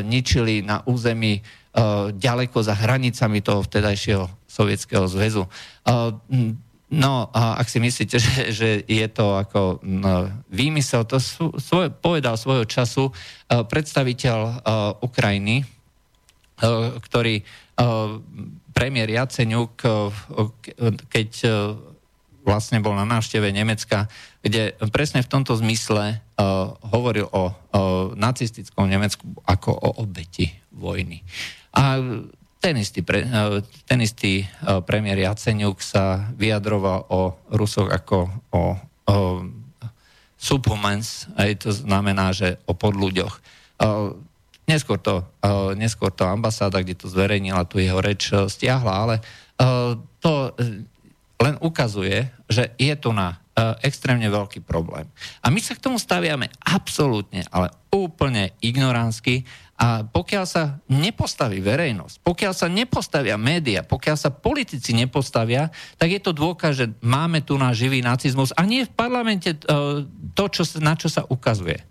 ničili 0.00 0.64
na 0.64 0.80
území 0.88 1.40
uh, 1.40 2.08
ďaleko 2.12 2.64
za 2.64 2.72
hranicami 2.72 3.44
toho 3.44 3.60
vtedajšieho 3.60 4.24
Sovietskeho 4.48 5.04
zväzu. 5.04 5.44
Uh, 5.84 6.16
No 6.86 7.34
a 7.34 7.58
ak 7.58 7.66
si 7.66 7.82
myslíte, 7.82 8.16
že, 8.26 8.34
že 8.54 8.68
je 8.86 9.06
to 9.10 9.34
ako 9.34 9.82
no, 9.82 10.30
výmysel, 10.46 11.02
to 11.02 11.18
svoj, 11.18 11.90
povedal 11.90 12.38
svojho 12.38 12.62
času 12.62 13.10
uh, 13.10 13.66
predstaviteľ 13.66 14.38
uh, 14.38 14.54
Ukrajiny, 15.02 15.66
uh, 15.66 16.94
ktorý 17.02 17.42
uh, 17.42 18.22
premiér 18.70 19.10
Jaceňuk, 19.18 19.72
uh, 19.82 20.14
keď 21.10 21.30
uh, 21.42 21.50
vlastne 22.46 22.78
bol 22.78 22.94
na 22.94 23.02
návšteve 23.02 23.50
Nemecka, 23.50 24.06
kde 24.38 24.78
presne 24.94 25.26
v 25.26 25.28
tomto 25.28 25.58
zmysle 25.58 26.22
uh, 26.22 26.78
hovoril 26.94 27.26
o 27.34 27.50
uh, 27.50 27.54
nacistickom 28.14 28.86
Nemecku 28.86 29.26
ako 29.42 29.74
o 29.74 29.88
obeti 30.06 30.54
vojny. 30.70 31.26
A 31.74 31.98
ten 32.62 32.78
istý, 32.78 33.02
pre, 33.02 33.26
uh, 33.26 33.58
ten 33.90 33.98
istý 33.98 34.46
uh, 34.46 34.78
premiér 34.78 35.26
Jaceňuk 35.26 35.82
sa 35.82 36.30
vyjadroval 36.38 37.10
o 37.10 37.34
Rusoch 37.50 37.90
ako 37.90 38.30
o, 38.54 38.62
o 39.10 39.16
subhumans, 40.38 41.26
aj 41.34 41.66
to 41.66 41.74
znamená, 41.74 42.30
že 42.30 42.62
o 42.70 42.76
podľuďoch. 42.76 43.40
Neskôr, 44.68 45.00
to, 45.00 45.24
neskôr 45.74 46.12
to 46.12 46.28
ambasáda, 46.28 46.84
kde 46.84 46.92
to 46.92 47.08
zverejnila, 47.08 47.64
tu 47.64 47.80
jeho 47.80 47.98
reč 48.04 48.28
stiahla, 48.30 48.92
ale 48.92 49.14
to 50.20 50.52
len 51.36 51.60
ukazuje, 51.60 52.32
že 52.48 52.72
je 52.80 52.94
tu 52.96 53.12
na 53.12 53.36
uh, 53.36 53.76
extrémne 53.84 54.24
veľký 54.24 54.64
problém. 54.64 55.04
A 55.44 55.52
my 55.52 55.60
sa 55.60 55.76
k 55.76 55.84
tomu 55.84 56.00
staviame 56.00 56.48
absolútne, 56.64 57.44
ale 57.52 57.68
úplne 57.92 58.56
ignoránsky 58.64 59.44
a 59.76 60.08
pokiaľ 60.08 60.44
sa 60.48 60.80
nepostaví 60.88 61.60
verejnosť, 61.60 62.24
pokiaľ 62.24 62.52
sa 62.56 62.72
nepostavia 62.72 63.36
média, 63.36 63.84
pokiaľ 63.84 64.16
sa 64.16 64.32
politici 64.32 64.96
nepostavia, 64.96 65.68
tak 66.00 66.16
je 66.16 66.20
to 66.24 66.32
dôkaz, 66.32 66.72
že 66.80 66.86
máme 67.04 67.44
tu 67.44 67.60
na 67.60 67.76
živý 67.76 68.00
nacizmus 68.00 68.56
a 68.56 68.64
nie 68.64 68.88
v 68.88 68.92
parlamente 68.96 69.52
uh, 69.52 70.00
to, 70.32 70.44
čo, 70.48 70.64
na 70.80 70.96
čo 70.96 71.12
sa 71.12 71.28
ukazuje. 71.28 71.84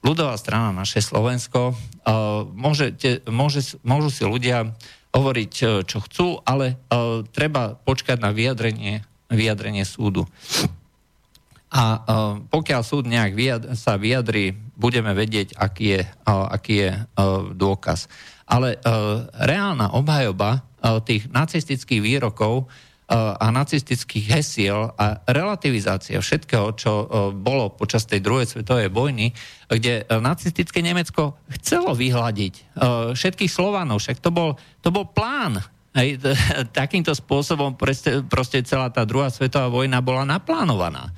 Ľudová 0.00 0.38
strana 0.40 0.72
naše 0.72 1.04
Slovensko, 1.04 1.76
uh, 1.76 2.48
môžete, 2.56 3.20
môže, 3.28 3.76
môžu 3.84 4.08
si 4.08 4.24
ľudia 4.24 4.72
hovoriť, 5.16 5.52
e, 5.64 5.66
čo 5.88 5.98
chcú, 6.04 6.44
ale 6.44 6.76
uh, 6.92 7.24
treba 7.32 7.72
počkať 7.72 8.20
na 8.20 8.36
vyjadrenie, 8.36 9.00
vyjadrenie 9.32 9.88
súdu. 9.88 10.28
A 11.66 11.98
pokiaľ 12.48 12.80
súd 12.86 13.04
nejak 13.10 13.36
sa 13.74 13.98
vyjadrí, 13.98 14.54
budeme 14.78 15.12
vedieť, 15.12 15.58
aký 15.58 15.98
je, 15.98 16.02
aký 16.24 16.74
je 16.88 16.90
dôkaz. 17.52 18.06
Ale 18.46 18.80
reálna 19.34 19.92
obhajoba 19.92 20.64
tých 21.04 21.26
nacistických 21.28 22.00
výrokov 22.00 22.70
a 23.14 23.46
nacistických 23.54 24.26
hesiel 24.34 24.90
a 24.98 25.22
relativizácia 25.30 26.18
všetkého, 26.18 26.74
čo 26.74 26.92
bolo 27.38 27.70
počas 27.70 28.02
tej 28.02 28.18
druhej 28.18 28.50
svetovej 28.50 28.90
vojny, 28.90 29.30
kde 29.70 30.02
nacistické 30.18 30.82
Nemecko 30.82 31.38
chcelo 31.54 31.94
vyhľadiť 31.94 32.74
všetkých 33.14 33.50
Slovanov, 33.50 34.02
však 34.02 34.18
to 34.18 34.34
bol, 34.34 34.58
to 34.82 34.90
bol 34.90 35.06
plán. 35.06 35.62
Hej, 35.94 36.18
takýmto 36.74 37.14
spôsobom 37.14 37.78
proste, 37.78 38.26
proste 38.26 38.66
celá 38.66 38.90
tá 38.90 39.06
druhá 39.06 39.30
svetová 39.30 39.70
vojna 39.70 40.02
bola 40.02 40.26
naplánovaná. 40.26 41.14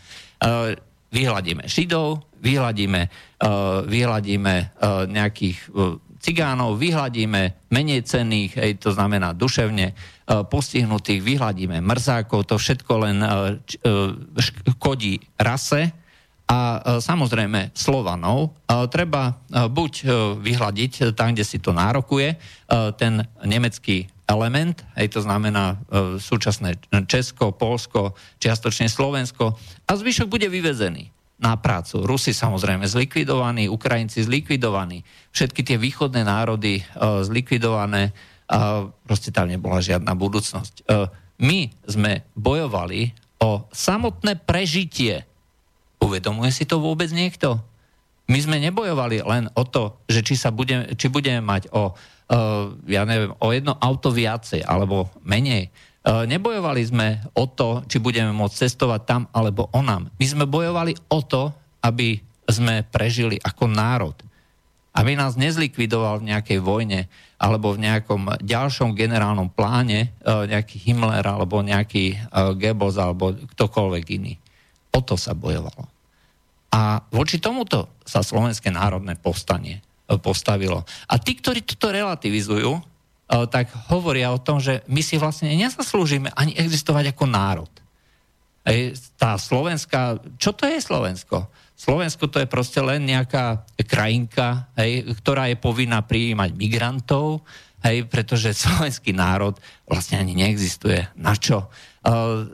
Vyhľadíme 1.09 1.64
Židov, 1.64 2.21
vyhľadíme, 2.45 3.00
vyhľadíme 3.88 4.54
nejakých 5.09 5.59
cigánov, 6.28 6.76
vyhľadíme 6.76 7.73
menej 7.73 8.04
cenných, 8.04 8.52
hej, 8.61 8.76
to 8.76 8.92
znamená 8.92 9.32
duševne, 9.32 9.97
E, 10.28 10.44
postihnutých, 10.44 11.25
vyhľadíme 11.25 11.80
mrzákov, 11.80 12.44
to 12.44 12.61
všetko 12.61 12.92
len 13.00 13.25
e, 13.25 13.28
e, 13.80 13.92
škodí 14.76 15.25
rase 15.40 15.88
a 16.49 16.80
samozrejme 17.04 17.76
Slovanov. 17.76 18.56
Treba 18.88 19.37
buď 19.52 19.92
vyhľadiť 20.40 21.12
tam, 21.12 21.37
kde 21.37 21.44
si 21.44 21.61
to 21.61 21.76
nárokuje, 21.76 22.40
ten 22.97 23.20
nemecký 23.44 24.08
element, 24.25 24.80
hej, 24.97 25.12
to 25.12 25.20
znamená 25.20 25.76
súčasné 26.16 26.80
Česko, 27.04 27.52
Polsko, 27.52 28.16
čiastočne 28.40 28.88
Slovensko 28.88 29.61
a 29.61 29.92
zvyšok 29.92 30.25
bude 30.25 30.49
vyvezený 30.49 31.12
na 31.38 31.54
prácu. 31.54 32.02
Rusi 32.02 32.35
samozrejme 32.35 32.85
zlikvidovaní, 32.87 33.71
Ukrajinci 33.71 34.26
zlikvidovaní, 34.26 35.07
všetky 35.30 35.62
tie 35.62 35.78
východné 35.78 36.26
národy 36.26 36.83
zlikvidované, 36.99 38.11
a 38.49 38.88
proste 39.04 39.28
tam 39.28 39.47
nebola 39.52 39.78
žiadna 39.78 40.16
budúcnosť. 40.16 40.75
E, 40.80 41.04
my 41.45 41.68
sme 41.85 42.25
bojovali 42.33 43.12
o 43.45 43.68
samotné 43.71 44.40
prežitie. 44.42 45.23
Uvedomuje 46.02 46.50
si 46.50 46.64
to 46.66 46.83
vôbec 46.83 47.12
niekto? 47.12 47.61
My 48.28 48.38
sme 48.40 48.61
nebojovali 48.61 49.25
len 49.25 49.49
o 49.57 49.64
to, 49.64 50.00
že 50.11 50.21
či, 50.21 50.35
sa 50.37 50.52
budeme, 50.52 50.92
či 50.99 51.09
budeme 51.09 51.40
mať 51.40 51.73
o, 51.73 51.97
uh, 51.97 52.76
ja 52.85 53.09
neviem, 53.09 53.33
o 53.40 53.49
jedno 53.57 53.73
auto 53.80 54.12
viacej 54.12 54.68
alebo 54.68 55.09
menej. 55.25 55.73
Uh, 55.99 56.25
nebojovali 56.25 56.83
sme 56.87 57.21
o 57.35 57.50
to, 57.50 57.83
či 57.90 57.99
budeme 57.99 58.31
môcť 58.31 58.64
cestovať 58.64 59.00
tam 59.05 59.23
alebo 59.35 59.67
onam. 59.75 60.09
My 60.17 60.26
sme 60.26 60.47
bojovali 60.47 60.95
o 61.11 61.21
to, 61.21 61.50
aby 61.85 62.23
sme 62.49 62.87
prežili 62.88 63.37
ako 63.38 63.69
národ. 63.69 64.17
Aby 64.97 65.14
nás 65.14 65.37
nezlikvidoval 65.37 66.25
v 66.25 66.33
nejakej 66.33 66.59
vojne, 66.64 67.07
alebo 67.38 67.71
v 67.71 67.87
nejakom 67.87 68.43
ďalšom 68.43 68.99
generálnom 68.99 69.47
pláne 69.47 70.11
e, 70.11 70.28
nejaký 70.50 70.90
Himmler 70.90 71.23
alebo 71.23 71.62
nejaký 71.62 72.05
e, 72.11 72.17
Goebbels 72.59 72.99
alebo 72.99 73.31
ktokoľvek 73.31 74.05
iný. 74.19 74.35
O 74.90 74.99
to 74.99 75.14
sa 75.14 75.38
bojovalo. 75.38 75.87
A 76.75 76.99
voči 77.14 77.38
tomuto 77.38 77.95
sa 78.02 78.26
Slovenské 78.26 78.75
národné 78.75 79.14
povstanie 79.14 79.78
e, 79.78 80.19
postavilo. 80.19 80.83
A 81.07 81.14
tí, 81.23 81.38
ktorí 81.38 81.62
toto 81.62 81.95
relativizujú, 81.95 82.83
tak 83.28 83.68
hovoria 83.92 84.32
o 84.32 84.40
tom, 84.40 84.56
že 84.56 84.80
my 84.88 85.04
si 85.04 85.20
vlastne 85.20 85.52
nezaslúžime 85.52 86.32
ani 86.32 86.56
existovať 86.56 87.12
ako 87.12 87.25
národ. 87.28 87.73
Tá 89.16 89.37
slovenská, 89.37 90.20
čo 90.40 90.52
to 90.56 90.68
je 90.68 90.80
Slovensko? 90.80 91.49
Slovensko 91.78 92.26
to 92.26 92.42
je 92.42 92.49
proste 92.50 92.82
len 92.82 93.06
nejaká 93.06 93.62
krajinka, 93.87 94.66
hej, 94.75 95.06
ktorá 95.23 95.47
je 95.47 95.56
povinná 95.56 96.02
prijímať 96.02 96.50
migrantov, 96.58 97.47
hej, 97.87 98.04
pretože 98.11 98.56
slovenský 98.66 99.14
národ 99.14 99.54
vlastne 99.87 100.18
ani 100.18 100.35
neexistuje. 100.35 101.06
Na 101.14 101.38
čo? 101.38 101.70
Uh, 102.02 102.50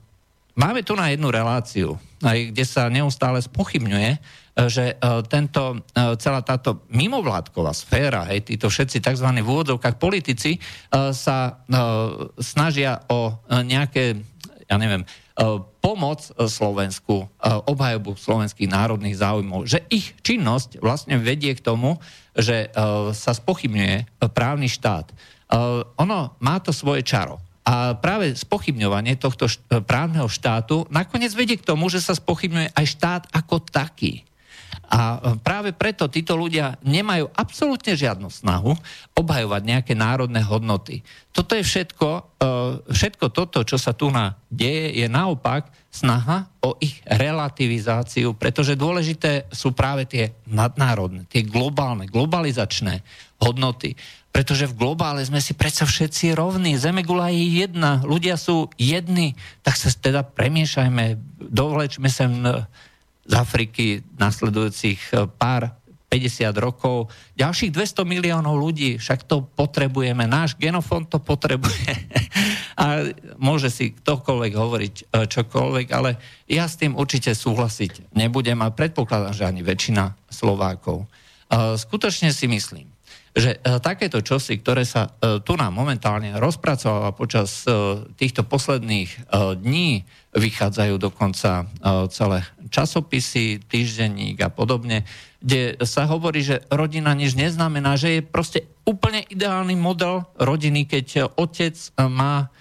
máme 0.54 0.84
tu 0.84 0.92
na 0.92 1.08
jednu 1.08 1.32
reláciu, 1.32 1.96
hej, 2.20 2.52
kde 2.52 2.64
sa 2.68 2.92
neustále 2.92 3.40
spochybňuje, 3.40 4.10
e, 4.12 4.18
že 4.54 4.94
uh, 4.94 5.26
tento, 5.26 5.82
uh, 5.82 6.14
celá 6.14 6.40
táto 6.46 6.86
mimovládková 6.94 7.74
sféra, 7.74 8.22
hej, 8.30 8.46
títo 8.46 8.70
všetci 8.70 9.02
tzv. 9.02 9.28
v 9.28 9.50
úvodzovkách 9.50 9.98
politici 9.98 10.56
uh, 10.58 11.10
sa 11.10 11.58
snažia 12.38 13.02
o 13.10 13.34
nejaké, 13.50 14.14
ja 14.70 14.76
neviem, 14.78 15.02
pomoc 15.82 16.30
e, 16.30 16.46
Slovensku, 16.46 17.26
e, 17.26 17.50
obhajobu 17.66 18.14
slovenských 18.14 18.70
národných 18.70 19.18
záujmov, 19.18 19.66
že 19.66 19.82
ich 19.90 20.14
činnosť 20.22 20.78
vlastne 20.78 21.18
vedie 21.18 21.50
k 21.58 21.64
tomu, 21.64 21.98
že 22.38 22.70
e, 22.70 22.78
sa 23.10 23.32
spochybňuje 23.34 24.22
právny 24.30 24.70
štát. 24.70 25.10
Ono 26.02 26.34
má 26.42 26.56
to 26.58 26.74
svoje 26.74 27.06
čaro. 27.06 27.38
A 27.62 27.94
práve 27.94 28.34
spochybňovanie 28.34 29.14
tohto 29.14 29.46
právneho 29.86 30.26
štátu 30.26 30.82
nakoniec 30.90 31.30
vedie 31.30 31.60
k 31.60 31.68
tomu, 31.68 31.86
že 31.86 32.02
sa 32.02 32.16
spochybňuje 32.16 32.74
aj 32.74 32.86
štát 32.90 33.22
ako 33.30 33.62
taký. 33.62 34.26
A 34.94 35.34
práve 35.42 35.74
preto 35.74 36.06
títo 36.06 36.38
ľudia 36.38 36.78
nemajú 36.86 37.26
absolútne 37.34 37.98
žiadnu 37.98 38.30
snahu 38.30 38.78
obhajovať 39.18 39.62
nejaké 39.66 39.92
národné 39.98 40.38
hodnoty. 40.46 41.02
Toto 41.34 41.58
je 41.58 41.66
všetko, 41.66 42.08
e, 42.14 42.22
všetko 42.94 43.26
toto, 43.34 43.66
čo 43.66 43.74
sa 43.74 43.90
tu 43.90 44.14
na 44.14 44.38
deje, 44.46 44.94
je 45.02 45.10
naopak 45.10 45.66
snaha 45.90 46.46
o 46.62 46.78
ich 46.78 47.02
relativizáciu, 47.10 48.38
pretože 48.38 48.78
dôležité 48.78 49.50
sú 49.50 49.74
práve 49.74 50.06
tie 50.06 50.30
nadnárodné, 50.46 51.26
tie 51.26 51.42
globálne, 51.42 52.06
globalizačné 52.06 53.02
hodnoty. 53.42 53.98
Pretože 54.30 54.70
v 54.70 54.78
globále 54.78 55.26
sme 55.26 55.42
si 55.42 55.58
predsa 55.58 55.90
všetci 55.90 56.38
rovní. 56.38 56.78
Zemegula 56.78 57.34
je 57.34 57.66
jedna, 57.66 57.98
ľudia 58.06 58.38
sú 58.38 58.70
jedni, 58.78 59.34
tak 59.66 59.74
sa 59.74 59.90
teda 59.90 60.22
premiešajme, 60.22 61.18
dovlečme 61.50 62.06
sem 62.06 62.30
z 63.24 63.32
Afriky 63.32 64.04
nasledujúcich 64.20 65.00
e, 65.12 65.26
pár 65.26 65.72
50 66.14 66.54
rokov, 66.62 67.10
ďalších 67.34 67.74
200 67.74 68.06
miliónov 68.06 68.54
ľudí, 68.54 69.02
však 69.02 69.26
to 69.26 69.42
potrebujeme, 69.42 70.30
náš 70.30 70.54
genofond 70.54 71.10
to 71.10 71.18
potrebuje. 71.18 71.90
a 72.82 73.10
môže 73.34 73.66
si 73.66 73.90
ktokoľvek 73.98 74.52
hovoriť 74.54 74.94
e, 74.94 75.04
čokoľvek, 75.26 75.86
ale 75.90 76.14
ja 76.46 76.70
s 76.70 76.78
tým 76.78 76.94
určite 76.94 77.34
súhlasiť 77.34 78.14
nebudem 78.14 78.62
a 78.62 78.70
predpokladám, 78.70 79.34
že 79.34 79.48
ani 79.50 79.66
väčšina 79.66 80.14
Slovákov. 80.30 81.02
E, 81.02 81.06
skutočne 81.74 82.30
si 82.30 82.46
myslím, 82.46 82.93
že 83.34 83.58
takéto 83.82 84.22
čosi, 84.22 84.62
ktoré 84.62 84.86
sa 84.86 85.10
tu 85.42 85.58
nám 85.58 85.74
momentálne 85.74 86.38
rozpracováva 86.38 87.10
počas 87.10 87.66
týchto 88.14 88.46
posledných 88.46 89.34
dní, 89.58 90.06
vychádzajú 90.38 90.94
dokonca 91.02 91.66
celé 92.14 92.46
časopisy, 92.70 93.58
týždenník 93.66 94.38
a 94.38 94.54
podobne, 94.54 95.02
kde 95.42 95.74
sa 95.82 96.06
hovorí, 96.06 96.46
že 96.46 96.62
rodina 96.70 97.10
nič 97.10 97.34
neznamená, 97.34 97.98
že 97.98 98.18
je 98.18 98.20
proste 98.22 98.70
úplne 98.86 99.26
ideálny 99.26 99.74
model 99.74 100.30
rodiny, 100.38 100.86
keď 100.86 101.34
otec 101.34 101.74
má 102.06 102.54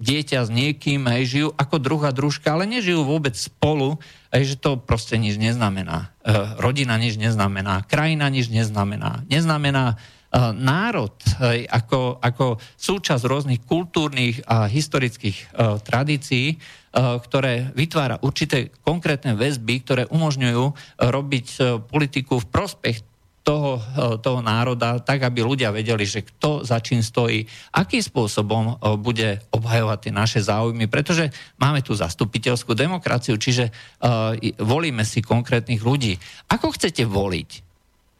dieťa 0.00 0.38
s 0.42 0.50
niekým, 0.50 1.06
aj 1.06 1.22
žijú 1.22 1.48
ako 1.54 1.78
druhá 1.78 2.10
družka, 2.10 2.50
ale 2.50 2.66
nežijú 2.66 3.06
vôbec 3.06 3.38
spolu, 3.38 4.02
aj 4.34 4.42
že 4.42 4.56
to 4.58 4.74
proste 4.74 5.14
nič 5.14 5.38
neznamená. 5.38 6.10
Uh, 6.26 6.58
rodina 6.58 6.98
nič 6.98 7.14
neznamená, 7.14 7.86
krajina 7.86 8.26
nič 8.26 8.50
neznamená. 8.50 9.22
Neznamená 9.30 9.94
uh, 9.94 10.50
národ 10.50 11.14
uh, 11.38 11.62
ako, 11.70 12.18
ako 12.18 12.58
súčasť 12.74 13.22
rôznych 13.22 13.62
kultúrnych 13.62 14.42
a 14.50 14.66
historických 14.66 15.54
uh, 15.54 15.78
tradícií, 15.78 16.58
Eh, 16.90 17.22
ktoré 17.22 17.70
vytvára 17.70 18.18
určité 18.18 18.74
konkrétne 18.82 19.38
väzby, 19.38 19.78
ktoré 19.86 20.02
umožňujú 20.10 20.74
robiť 20.98 21.46
eh, 21.62 21.78
politiku 21.78 22.42
v 22.42 22.50
prospech 22.50 23.06
toho, 23.40 23.80
toho 24.20 24.44
národa, 24.44 25.00
tak 25.00 25.24
aby 25.24 25.40
ľudia 25.40 25.72
vedeli, 25.72 26.04
že 26.04 26.20
kto 26.20 26.60
za 26.60 26.76
čím 26.76 27.00
stojí, 27.00 27.40
akým 27.72 28.04
spôsobom 28.04 28.76
bude 29.00 29.40
obhajovať 29.48 29.98
tie 30.04 30.12
naše 30.12 30.40
záujmy, 30.44 30.92
pretože 30.92 31.32
máme 31.56 31.80
tu 31.80 31.96
zastupiteľskú 31.96 32.76
demokraciu, 32.76 33.40
čiže 33.40 33.72
uh, 33.72 34.36
volíme 34.60 35.08
si 35.08 35.24
konkrétnych 35.24 35.80
ľudí. 35.80 36.20
Ako 36.52 36.76
chcete 36.76 37.08
voliť 37.08 37.50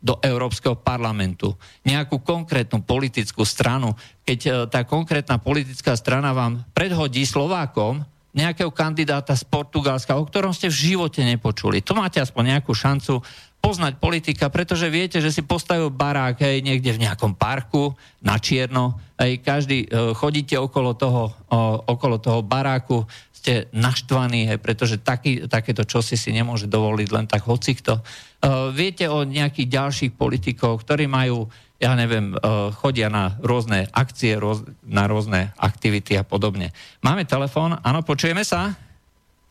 do 0.01 0.17
Európskeho 0.25 0.81
parlamentu 0.81 1.53
nejakú 1.85 2.25
konkrétnu 2.25 2.81
politickú 2.81 3.45
stranu, 3.45 3.93
keď 4.25 4.73
tá 4.73 4.89
konkrétna 4.89 5.37
politická 5.37 5.93
strana 6.01 6.33
vám 6.33 6.65
predhodí 6.73 7.29
Slovákom, 7.29 8.01
nejakého 8.31 8.71
kandidáta 8.71 9.35
z 9.35 9.43
Portugalska, 9.43 10.15
o 10.15 10.23
ktorom 10.23 10.55
ste 10.55 10.71
v 10.71 10.95
živote 10.95 11.19
nepočuli. 11.27 11.83
To 11.83 11.99
máte 11.99 12.23
aspoň 12.23 12.57
nejakú 12.57 12.71
šancu 12.71 13.19
poznať 13.61 14.01
politika, 14.01 14.49
pretože 14.49 14.89
viete, 14.89 15.21
že 15.21 15.29
si 15.29 15.45
postavil 15.45 15.93
barák 15.93 16.41
hej, 16.41 16.65
niekde 16.65 16.97
v 16.97 17.05
nejakom 17.05 17.37
parku 17.37 17.93
na 18.25 18.41
čierno, 18.41 18.97
hej, 19.21 19.45
každý 19.45 19.85
uh, 19.87 20.17
chodíte 20.17 20.57
okolo 20.57 20.97
toho, 20.97 21.29
uh, 21.53 21.77
okolo 21.85 22.17
toho 22.17 22.41
baráku, 22.41 23.05
ste 23.31 23.69
naštvaní, 23.73 24.49
hej, 24.49 24.59
pretože 24.61 25.01
taký, 25.01 25.45
takéto 25.45 25.85
čosi 25.85 26.17
si 26.17 26.33
nemôže 26.33 26.69
dovoliť 26.69 27.09
len 27.13 27.29
tak 27.29 27.45
hocikto. 27.45 28.01
Uh, 28.41 28.73
viete 28.73 29.09
o 29.13 29.29
nejakých 29.29 29.69
ďalších 29.69 30.13
politikov, 30.17 30.81
ktorí 30.81 31.05
majú, 31.05 31.45
ja 31.77 31.93
neviem, 31.97 32.33
uh, 32.37 32.73
chodia 32.73 33.13
na 33.13 33.37
rôzne 33.45 33.93
akcie, 33.93 34.41
roz, 34.41 34.65
na 34.85 35.05
rôzne 35.05 35.53
aktivity 35.61 36.17
a 36.17 36.25
podobne. 36.25 36.73
Máme 37.05 37.29
telefón, 37.29 37.77
áno, 37.81 38.01
počujeme 38.01 38.41
sa? 38.41 38.73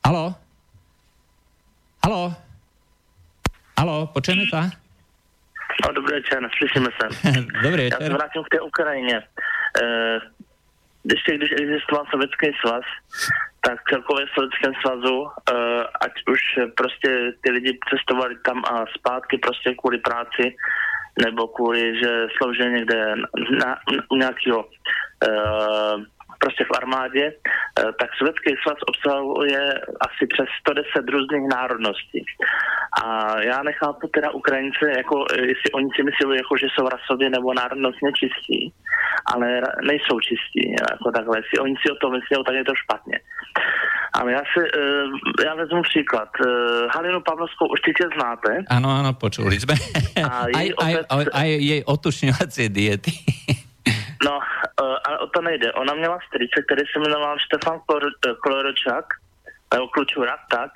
Haló? 0.01 0.33
Haló? 2.01 2.48
Haló, 3.79 4.11
počujeme 4.11 4.43
sa? 4.51 4.67
No, 5.87 5.95
dobrý 5.95 6.19
večer, 6.19 6.43
slyšíme 6.59 6.91
se. 6.99 7.05
dobrý 7.63 7.83
večer. 7.87 8.01
Já 8.01 8.07
se 8.07 8.13
vrátím 8.13 8.43
k 8.43 8.49
té 8.49 8.61
Ukrajině. 8.61 9.17
E, 9.17 9.85
ještě 11.03 11.37
když 11.37 11.51
existoval 11.51 12.05
Sovětský 12.11 12.47
svaz, 12.59 12.83
tak 13.61 13.79
celkově 13.89 14.25
v 14.25 14.29
Sovětském 14.35 14.73
svazu, 14.81 15.17
e, 15.23 15.53
ať 16.01 16.13
už 16.27 16.41
prostě 16.77 17.31
ty 17.41 17.51
lidi 17.51 17.79
cestovali 17.89 18.35
tam 18.45 18.57
a 18.65 18.85
zpátky 18.97 19.37
prostě 19.37 19.75
kvůli 19.75 19.97
práci, 19.97 20.55
nebo 21.23 21.47
kvůli, 21.47 21.99
že 21.99 22.27
sloužili 22.37 22.71
někde 22.71 23.15
na, 23.15 23.67
na, 23.95 24.03
u 24.11 24.15
nějakého 24.15 24.65
e, 25.23 25.29
prostě 26.43 26.63
v 26.65 26.75
armádě, 26.81 27.23
eh, 27.33 27.83
tak 27.99 28.09
Sovětský 28.17 28.49
svaz 28.63 28.79
obsahuje 28.91 29.61
asi 30.07 30.23
přes 30.33 30.47
110 30.61 31.09
různých 31.15 31.45
národností. 31.55 32.21
A 33.03 33.05
já 33.51 33.63
nechápu 33.63 34.07
teda 34.07 34.31
Ukrajince, 34.31 34.85
jako, 34.97 35.15
eh, 35.33 35.45
jestli 35.51 35.69
oni 35.73 35.89
si 35.95 36.01
myslí, 36.03 36.37
jako, 36.37 36.53
že 36.57 36.67
jsou 36.71 36.85
rasově 36.89 37.29
nebo 37.29 37.53
národnostně 37.53 38.11
čistí, 38.21 38.73
ale 39.33 39.47
nejsou 39.91 40.17
čistí, 40.29 40.63
jako 40.91 41.11
takhle. 41.17 41.37
Jestli 41.37 41.59
oni 41.59 41.75
si 41.81 41.91
o 41.91 41.95
to 42.01 42.07
myslí, 42.09 42.43
tak 42.45 42.55
je 42.55 42.65
to 42.69 42.75
špatně. 42.83 43.17
Ale 44.13 44.31
já 44.31 44.43
si, 44.51 44.59
uh, 44.59 45.45
já 45.45 45.55
vezmu 45.55 45.81
příklad. 45.81 46.29
Halinu 46.95 47.21
Pavlovskou 47.21 47.67
určitě 47.67 48.03
znáte. 48.15 48.63
Ano, 48.69 48.89
ano, 48.89 49.13
počuli 49.13 49.59
jsme. 49.59 49.73
A 50.31 50.47
jej, 50.47 50.73
aj, 50.83 50.95
otec... 50.95 51.07
aj, 51.09 51.25
aj 51.33 51.49
jej 51.49 51.81
otušňovací 51.85 52.69
diety. 52.69 53.11
No, 54.29 54.37
uh, 54.37 54.97
ale 55.05 55.19
o 55.19 55.27
to 55.27 55.41
nejde. 55.41 55.73
Ona 55.73 55.93
měla 55.93 56.19
strýce, 56.27 56.61
který 56.65 56.81
se 56.93 56.99
jmenoval 56.99 57.37
Štefan 57.39 57.79
Kloročák, 58.43 59.05
nebo 59.73 59.87
Klučura, 59.87 60.37
tak. 60.51 60.71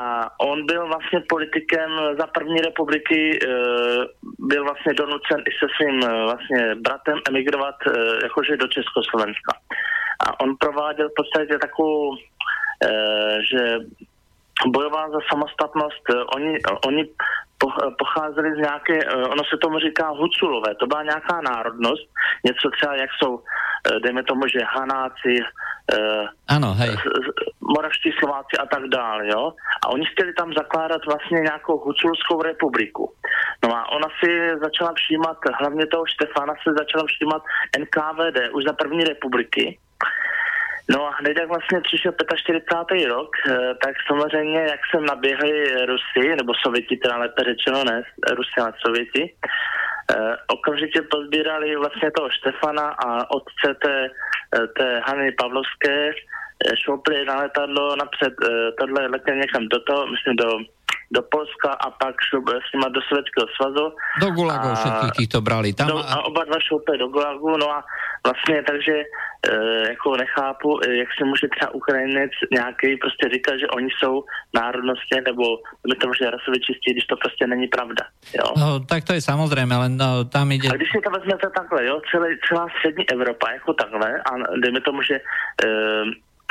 A 0.00 0.30
on 0.40 0.66
byl 0.66 0.86
vlastně 0.86 1.20
politikem 1.28 1.90
za 2.18 2.26
první 2.26 2.60
republiky, 2.60 3.38
uh, 3.38 4.04
byl 4.38 4.64
vlastně 4.64 4.94
donucen 4.94 5.40
i 5.48 5.52
se 5.58 5.66
svým 5.76 6.00
vlastně 6.00 6.74
bratem 6.74 7.18
emigrovat 7.28 7.74
jakože 8.22 8.56
do 8.56 8.68
Československa. 8.68 9.52
A 10.26 10.40
on 10.40 10.56
prováděl 10.56 11.08
v 11.08 11.14
podstatě 11.16 11.58
takovou, 11.58 12.16
že 13.50 13.78
bojoval 14.66 15.10
za 15.10 15.18
samostatnost. 15.30 16.02
Oni, 16.34 16.58
oni 16.86 17.08
pocházeli 17.98 18.54
z 18.54 18.58
nějaké, 18.58 18.98
eh, 19.04 19.14
ono 19.14 19.42
se 19.50 19.56
tomu 19.62 19.78
říká 19.78 20.08
Huculové, 20.08 20.74
to 20.74 20.86
byla 20.86 21.02
nějaká 21.02 21.40
národnost, 21.40 22.08
něco 22.44 22.70
třeba 22.70 22.94
jak 22.94 23.10
jsou, 23.18 23.40
eh, 23.40 24.00
dejme 24.00 24.22
tomu, 24.22 24.42
že 24.48 24.60
Hanáci, 24.74 25.34
eh, 25.92 26.24
ano, 26.48 26.74
hej. 26.74 26.96
Moravští 27.60 28.10
Slováci 28.18 28.56
a 28.60 28.66
tak 28.66 28.82
dále, 28.88 29.28
jo. 29.28 29.52
A 29.84 29.88
oni 29.88 30.06
chtěli 30.06 30.32
tam 30.32 30.52
zakládat 30.52 31.00
vlastně 31.06 31.40
nějakou 31.40 31.78
Huculskou 31.78 32.42
republiku. 32.42 33.12
No 33.64 33.76
a 33.76 33.92
ona 33.92 34.08
si 34.20 34.30
začala 34.62 34.92
všímat, 34.96 35.36
hlavně 35.60 35.86
toho 35.86 36.04
Štefana 36.06 36.54
se 36.62 36.70
začala 36.78 37.04
všímat 37.06 37.42
NKVD 37.78 38.38
už 38.52 38.64
za 38.64 38.72
první 38.72 39.04
republiky, 39.04 39.78
No 40.90 41.06
a 41.06 41.10
hned 41.20 41.38
jak 41.38 41.48
vlastně 41.48 41.80
přišel 41.80 42.12
45. 42.36 43.06
rok, 43.08 43.30
eh, 43.46 43.74
tak 43.84 43.94
samozřejmě, 44.06 44.60
jak 44.60 44.80
se 44.90 45.00
naběhli 45.00 45.86
Rusy, 45.86 46.36
nebo 46.36 46.52
Sověti, 46.54 46.96
teda 46.96 47.16
lépe 47.16 47.42
řečeno, 47.44 47.84
ne, 47.84 48.02
Rusy, 48.30 48.56
ale 48.60 48.72
Sověti, 48.86 49.34
eh, 50.12 50.36
okamžitě 50.46 51.02
pozbírali 51.02 51.76
vlastně 51.76 52.10
toho 52.10 52.30
Štefana 52.30 52.88
a 52.88 53.30
otce 53.30 53.74
té, 53.84 54.10
eh, 54.56 54.66
té 54.66 55.00
Hany 55.06 55.32
Pavlovské, 55.32 56.10
šoupli 56.84 57.24
na 57.24 57.36
letadlo 57.36 57.96
napřed, 57.96 58.34
tohle 58.78 59.06
letěl 59.06 59.36
někam 59.36 59.68
do 59.68 59.80
toho, 59.80 60.06
myslím 60.06 60.36
do 60.36 60.58
do 61.10 61.22
Polska 61.22 61.70
a 61.72 61.90
pak 61.90 62.14
s 62.68 62.68
nima 62.74 62.88
do 62.88 63.00
Sovětského 63.08 63.46
svazu. 63.56 63.84
Do 64.20 64.30
Gulagu 64.30 64.68
všetkých 64.74 65.12
týchto 65.16 65.40
brali. 65.40 65.72
Tam 65.72 65.88
do, 65.88 65.98
a 65.98 66.24
oba 66.24 66.44
dva 66.44 66.60
šoupli 66.60 66.98
do 66.98 67.08
Gulagu, 67.08 67.56
no 67.56 67.70
a 67.70 67.84
vlastně 68.24 68.62
takže 68.62 68.92
e, 68.92 69.04
jako 69.88 70.16
nechápu, 70.16 70.80
e, 70.84 70.96
jak 70.96 71.08
si 71.18 71.24
může 71.24 71.48
třeba 71.48 71.74
Ukrajinec 71.74 72.30
nějaký 72.52 72.96
prostě 72.96 73.28
říkat, 73.34 73.56
že 73.56 73.68
oni 73.68 73.88
jsou 73.98 74.24
národnostně 74.54 75.20
nebo 75.20 75.44
my 75.88 75.94
to 76.00 76.06
možná 76.06 76.30
rasově 76.30 76.60
čistí, 76.60 76.92
když 76.92 77.06
to 77.06 77.16
prostě 77.16 77.46
není 77.46 77.66
pravda. 77.68 78.04
Jo? 78.38 78.48
No, 78.56 78.80
tak 78.80 79.04
to 79.04 79.12
je 79.12 79.20
samozřejmě, 79.20 79.74
ale 79.74 79.88
no, 79.88 80.24
tam 80.24 80.52
jde... 80.52 80.68
A 80.68 80.76
když 80.76 80.90
si 80.92 81.00
to 81.00 81.10
vezmete 81.10 81.48
takhle, 81.56 81.86
jo, 81.86 82.00
celý, 82.10 82.36
celá 82.48 82.66
střední 82.78 83.10
Evropa 83.10 83.50
jako 83.50 83.72
takhle 83.74 84.08
a 84.20 84.30
dejme 84.62 84.80
tomu, 84.80 85.02
že 85.02 85.14
e, 85.14 85.20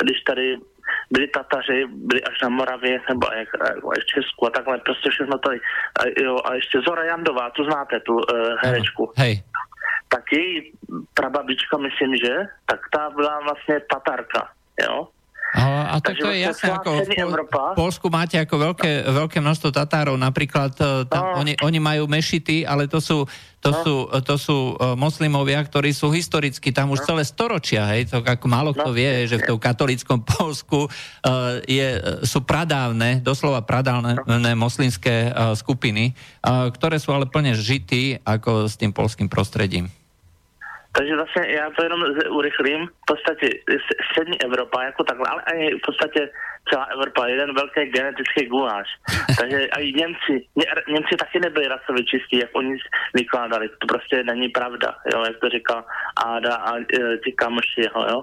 když 0.02 0.22
tady 0.22 0.56
byli 1.10 1.28
Tataři, 1.28 1.86
byli 1.90 2.24
až 2.24 2.40
na 2.42 2.48
Moravě, 2.48 3.00
nebo 3.08 3.26
jak, 3.36 3.48
jak 3.64 4.02
v 4.02 4.06
Česku 4.14 4.46
a 4.46 4.50
takhle, 4.50 4.78
prostě 4.78 5.10
všechno 5.10 5.38
tady. 5.38 5.60
A, 6.00 6.22
jo, 6.22 6.38
a 6.44 6.54
ještě 6.54 6.80
Zora 6.80 7.04
Jandová, 7.04 7.50
tu 7.50 7.64
znáte, 7.64 8.00
tu 8.00 8.14
uh, 8.14 8.22
herečku. 8.58 9.12
Hej. 9.16 9.42
Tak 10.08 10.32
její 10.32 10.72
prababička, 11.14 11.76
myslím, 11.76 12.16
že, 12.16 12.34
tak 12.66 12.80
ta 12.92 13.10
byla 13.10 13.40
vlastně 13.40 13.80
Tatarka, 13.92 14.48
jo. 14.82 15.08
A, 15.56 15.96
a 15.96 16.12
je 16.12 16.44
jasné, 16.44 16.68
ako 16.76 17.08
v, 17.08 17.08
Pol- 17.08 17.72
v 17.72 17.78
Polsku 17.80 18.06
máte 18.12 18.36
ako 18.36 18.68
veľké, 18.68 19.08
veľké 19.08 19.38
množstvo 19.40 19.72
Tatárov, 19.72 20.20
napríklad 20.20 20.76
e, 20.76 21.08
tam, 21.08 21.24
no. 21.32 21.40
oni, 21.40 21.56
oni 21.64 21.80
majú 21.80 22.04
mešity, 22.04 22.68
ale 22.68 22.84
to 22.84 23.00
sú, 23.00 23.24
to 23.64 23.72
no. 23.72 23.80
sú, 23.80 23.94
to 24.28 24.36
sú 24.36 24.58
uh, 24.76 24.92
moslimovia, 24.92 25.58
ktorí 25.64 25.90
sú 25.96 26.12
historicky 26.12 26.68
tam 26.68 26.92
už 26.92 27.00
no. 27.00 27.06
celé 27.10 27.22
storočia, 27.24 27.88
hej, 27.96 28.12
to 28.12 28.20
ako 28.20 28.46
málo 28.46 28.76
kto 28.76 28.92
no. 28.92 28.96
vie, 28.96 29.24
že 29.24 29.40
v 29.40 29.48
tom 29.48 29.58
katolickom 29.58 30.20
Polsku 30.36 30.84
uh, 30.84 31.58
je, 31.64 31.96
sú 32.28 32.44
pradávne, 32.44 33.24
doslova 33.24 33.64
pradávne 33.64 34.20
no. 34.20 34.36
moslimské 34.52 35.32
uh, 35.32 35.56
skupiny, 35.56 36.12
uh, 36.44 36.68
ktoré 36.68 37.00
sú 37.00 37.16
ale 37.16 37.24
plne 37.24 37.56
žití 37.56 38.20
ako 38.20 38.68
s 38.68 38.76
tým 38.76 38.92
polským 38.92 39.32
prostredím. 39.32 39.88
Takže 40.92 41.16
vlastně 41.16 41.42
já 41.48 41.70
to 41.70 41.82
jenom 41.82 42.00
urychlím. 42.30 42.86
V 42.86 43.06
podstatě 43.06 43.48
střední 44.10 44.42
Evropa 44.42 44.82
jako 44.82 45.04
takhle, 45.04 45.26
ale 45.30 45.42
i 45.54 45.74
v 45.74 45.80
podstatě 45.86 46.30
celá 46.70 46.84
Evropa 46.94 47.26
je 47.26 47.32
jeden 47.32 47.54
velký 47.54 47.80
genetický 47.92 48.46
guláš. 48.46 48.88
Takže 49.38 49.58
i 49.64 49.92
Němci, 49.92 50.34
Ně, 50.56 50.66
Němci 50.88 51.16
taky 51.18 51.40
nebyli 51.40 51.68
rasově 51.68 52.04
čistí, 52.04 52.38
jak 52.38 52.50
oni 52.54 52.76
vykládali. 53.14 53.68
To 53.68 53.86
prostě 53.86 54.22
není 54.22 54.48
pravda, 54.48 54.94
jo, 55.12 55.24
jak 55.24 55.36
to 55.40 55.48
říkal 55.48 55.84
Áda 56.16 56.54
a 56.54 56.70
e, 56.78 56.82
ti 57.24 57.32
kamoši 57.32 57.80
jeho, 57.80 58.02
jo. 58.10 58.18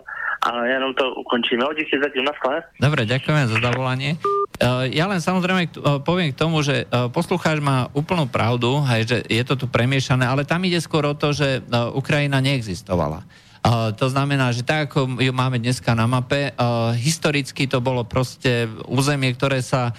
A 0.45 0.65
jenom 0.65 0.93
to 0.93 1.13
ukončíme. 1.15 1.63
Jo, 1.63 1.73
díky 1.73 1.99
zatím, 2.03 2.25
naschle. 2.25 2.61
Dobre, 2.81 3.05
ďakujem 3.05 3.47
za 3.49 3.57
zavolanie. 3.57 4.13
E, 4.13 4.67
ja 4.93 5.05
len 5.09 5.21
samozrejme 5.21 5.61
e, 5.65 5.69
poviem 6.05 6.29
k 6.33 6.39
tomu, 6.39 6.61
že 6.61 6.85
poslucháč 7.09 7.57
má 7.63 7.89
úplnú 7.97 8.29
pravdu, 8.29 8.83
hej, 8.93 9.01
že 9.09 9.17
je 9.25 9.43
to 9.47 9.55
tu 9.57 9.65
premiešané, 9.65 10.27
ale 10.27 10.45
tam 10.45 10.61
ide 10.67 10.77
skôr 10.77 11.05
o 11.09 11.17
to, 11.17 11.33
že 11.33 11.65
Ukrajina 11.95 12.43
neexistovala. 12.43 13.44
To 13.97 14.05
znamená, 14.13 14.53
že 14.53 14.61
tak, 14.61 14.93
ako 14.93 15.17
ju 15.17 15.33
máme 15.33 15.57
dneska 15.57 15.97
na 15.97 16.05
mape, 16.05 16.53
historicky 17.01 17.65
to 17.65 17.81
bolo 17.81 18.05
proste 18.05 18.69
územie, 18.85 19.33
ktoré 19.33 19.65
sa 19.65 19.89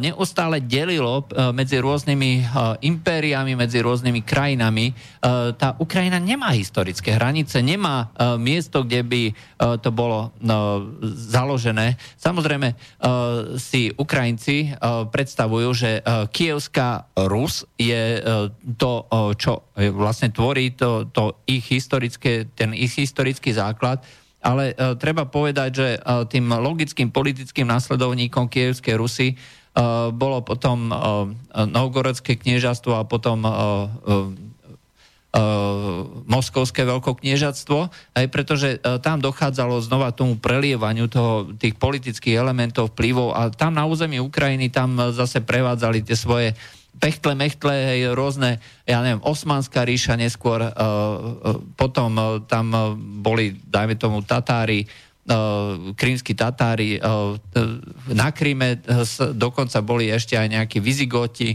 neustále 0.00 0.64
delilo 0.64 1.26
eh, 1.28 1.52
medzi 1.52 1.76
rôznymi 1.78 2.32
eh, 2.40 2.46
impériami, 2.88 3.52
medzi 3.58 3.78
rôznymi 3.82 4.20
krajinami. 4.24 4.90
Tá 5.58 5.74
Ukrajina 5.82 6.22
nemá 6.22 6.54
historické 6.54 7.18
hranice, 7.18 7.58
nemá 7.58 8.14
miesto, 8.38 8.86
kde 8.86 9.02
by 9.02 9.22
to 9.82 9.90
bolo 9.90 10.30
založené. 11.02 11.98
Samozrejme 12.16 12.78
si 13.58 13.90
Ukrajinci 13.98 14.78
predstavujú, 15.10 15.68
že 15.74 15.90
Kievská 16.30 17.10
Rus 17.26 17.66
je 17.74 18.22
to, 18.78 18.92
čo 19.36 19.74
vlastne 19.74 20.30
tvorí 20.30 20.74
to, 20.78 21.10
to 21.10 21.42
ich 21.50 21.66
historické, 21.66 22.46
ten 22.54 22.72
ich 22.74 22.94
historický 22.94 23.50
základ, 23.50 24.02
ale 24.38 24.72
uh, 24.72 24.94
treba 24.94 25.26
povedať, 25.26 25.70
že 25.74 25.88
uh, 25.98 26.22
tým 26.24 26.46
logickým 26.50 27.10
politickým 27.10 27.66
následovníkom 27.66 28.46
Kievskej 28.46 28.94
Rusy 28.94 29.28
uh, 29.34 30.14
bolo 30.14 30.42
potom 30.46 30.90
uh, 30.90 31.26
Novgorodské 31.66 32.38
kniežastvo 32.38 32.94
a 32.94 33.02
potom 33.02 33.42
uh, 33.42 33.52
uh, 34.06 34.30
Moskovské 36.30 36.86
veľkokniežatstvo, 36.86 37.78
aj 38.14 38.26
pretože 38.30 38.78
uh, 38.78 39.02
tam 39.02 39.18
dochádzalo 39.18 39.82
znova 39.82 40.14
tomu 40.14 40.38
prelievaniu 40.38 41.10
toho, 41.10 41.50
tých 41.58 41.74
politických 41.74 42.38
elementov, 42.38 42.94
vplyvov 42.94 43.34
a 43.34 43.50
tam 43.50 43.74
na 43.74 43.84
území 43.90 44.22
Ukrajiny 44.22 44.70
tam 44.70 44.96
zase 45.10 45.42
prevádzali 45.42 46.06
tie 46.06 46.14
svoje 46.14 46.54
pechtle, 46.98 47.38
mechtle, 47.38 47.72
hej, 47.72 48.12
rôzne, 48.12 48.58
ja 48.84 49.00
neviem, 49.00 49.22
Osmanská 49.22 49.86
ríša 49.86 50.18
neskôr, 50.18 50.60
uh, 50.60 50.70
potom 51.78 52.10
uh, 52.18 52.24
tam 52.44 52.74
boli, 53.22 53.54
dajme 53.54 53.94
tomu, 53.96 54.26
Tatári, 54.26 54.84
krímsky 55.92 56.32
Tatári, 56.32 56.96
na 58.08 58.28
Kríme 58.32 58.80
dokonca 59.36 59.84
boli 59.84 60.08
ešte 60.08 60.40
aj 60.40 60.48
nejakí 60.48 60.80
Vizigoti, 60.80 61.52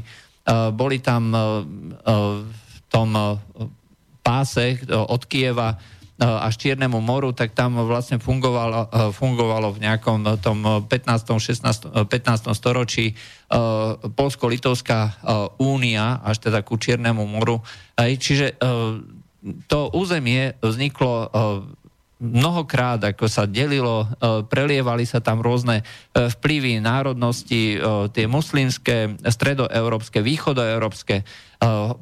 boli 0.77 1.01
tam 1.01 1.33
v 1.33 2.77
tom 2.93 3.09
páse 4.21 4.77
od 4.93 5.25
Kieva 5.25 5.73
až 6.21 6.53
Čiernemu 6.61 7.01
moru, 7.01 7.33
tak 7.33 7.57
tam 7.57 7.81
vlastne 7.89 8.21
fungovalo, 8.21 9.11
fungovalo 9.17 9.73
v 9.73 9.81
nejakom 9.81 10.37
tom 10.37 10.85
15. 10.85 11.41
16, 11.41 12.05
15. 12.05 12.53
storočí 12.53 13.17
Polsko-Litovská 14.13 15.25
únia 15.57 16.21
až 16.21 16.37
teda 16.45 16.61
ku 16.61 16.77
Čiernemu 16.77 17.25
moru. 17.25 17.65
Čiže 17.97 18.61
to 19.67 19.79
územie 19.91 20.53
vzniklo 20.61 21.33
mnohokrát, 22.23 23.03
ako 23.03 23.27
sa 23.27 23.43
delilo, 23.43 24.07
prelievali 24.47 25.03
sa 25.03 25.19
tam 25.19 25.43
rôzne 25.43 25.83
vplyvy 26.15 26.79
národnosti, 26.79 27.75
tie 28.15 28.25
muslimské, 28.31 29.19
stredoeurópske, 29.27 30.23
východoeurópske, 30.23 31.27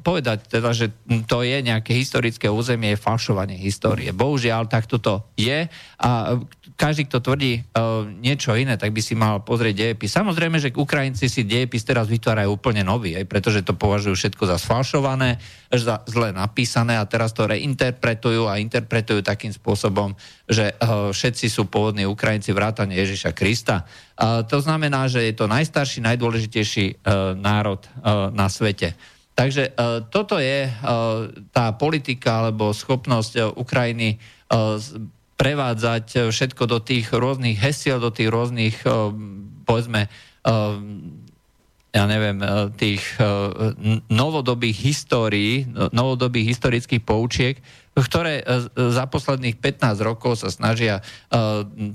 povedať 0.02 0.50
teda, 0.50 0.74
že 0.74 0.90
to 1.30 1.46
je 1.46 1.62
nejaké 1.62 1.94
historické 1.94 2.50
územie, 2.50 2.98
je 2.98 3.04
falšovanie 3.04 3.54
histórie. 3.54 4.10
Bohužiaľ, 4.10 4.66
tak 4.66 4.90
toto 4.90 5.30
je 5.38 5.70
a 6.02 6.10
každý, 6.72 7.06
kto 7.06 7.22
tvrdí 7.22 7.62
uh, 7.62 8.02
niečo 8.10 8.58
iné, 8.58 8.74
tak 8.74 8.90
by 8.90 8.98
si 8.98 9.14
mal 9.14 9.44
pozrieť 9.44 9.74
dejepis. 9.76 10.18
Samozrejme, 10.18 10.58
že 10.58 10.74
Ukrajinci 10.74 11.30
si 11.30 11.46
dejepis 11.46 11.86
teraz 11.86 12.10
vytvárajú 12.10 12.58
úplne 12.58 12.82
nový, 12.82 13.14
aj 13.14 13.28
pretože 13.30 13.62
to 13.62 13.78
považujú 13.78 14.18
všetko 14.18 14.50
za 14.50 14.58
sfalšované, 14.58 15.38
za 15.70 16.02
zle 16.10 16.34
napísané 16.34 16.98
a 16.98 17.06
teraz 17.06 17.36
to 17.36 17.46
reinterpretujú 17.46 18.50
a 18.50 18.58
interpretujú 18.58 19.22
takým 19.22 19.54
spôsobom, 19.54 20.16
že 20.50 20.74
uh, 20.74 21.14
všetci 21.14 21.46
sú 21.46 21.70
pôvodní 21.70 22.02
Ukrajinci 22.02 22.50
vrátane 22.50 22.98
Ježiša 22.98 23.30
Krista. 23.30 23.86
To 24.22 24.58
znamená, 24.62 25.10
že 25.10 25.24
je 25.24 25.34
to 25.34 25.50
najstarší, 25.50 25.98
najdôležitejší 26.04 27.02
národ 27.42 27.82
na 28.30 28.46
svete. 28.46 28.94
Takže 29.32 29.72
uh, 29.72 30.04
toto 30.12 30.36
je 30.36 30.68
uh, 30.68 30.74
tá 31.50 31.72
politika 31.74 32.44
alebo 32.44 32.76
schopnosť 32.76 33.32
uh, 33.36 33.42
Ukrajiny 33.56 34.20
prevádzať 35.40 36.28
všetko 36.28 36.68
do 36.68 36.78
tých 36.84 37.08
rôznych 37.08 37.56
hesiel, 37.56 37.96
do 37.96 38.12
tých 38.12 38.28
rôznych, 38.28 38.84
povedzme, 39.64 40.12
ja 41.88 42.04
neviem, 42.04 42.36
tých 42.76 43.00
novodobých 44.12 44.76
histórií, 44.76 45.64
novodobých 45.96 46.52
historických 46.52 47.00
poučiek, 47.00 47.56
ktoré 47.92 48.40
e, 48.40 48.44
za 48.72 49.04
posledných 49.04 49.60
15 49.60 50.00
rokov 50.00 50.40
sa 50.40 50.48
snažia 50.48 51.00
e, 51.00 51.02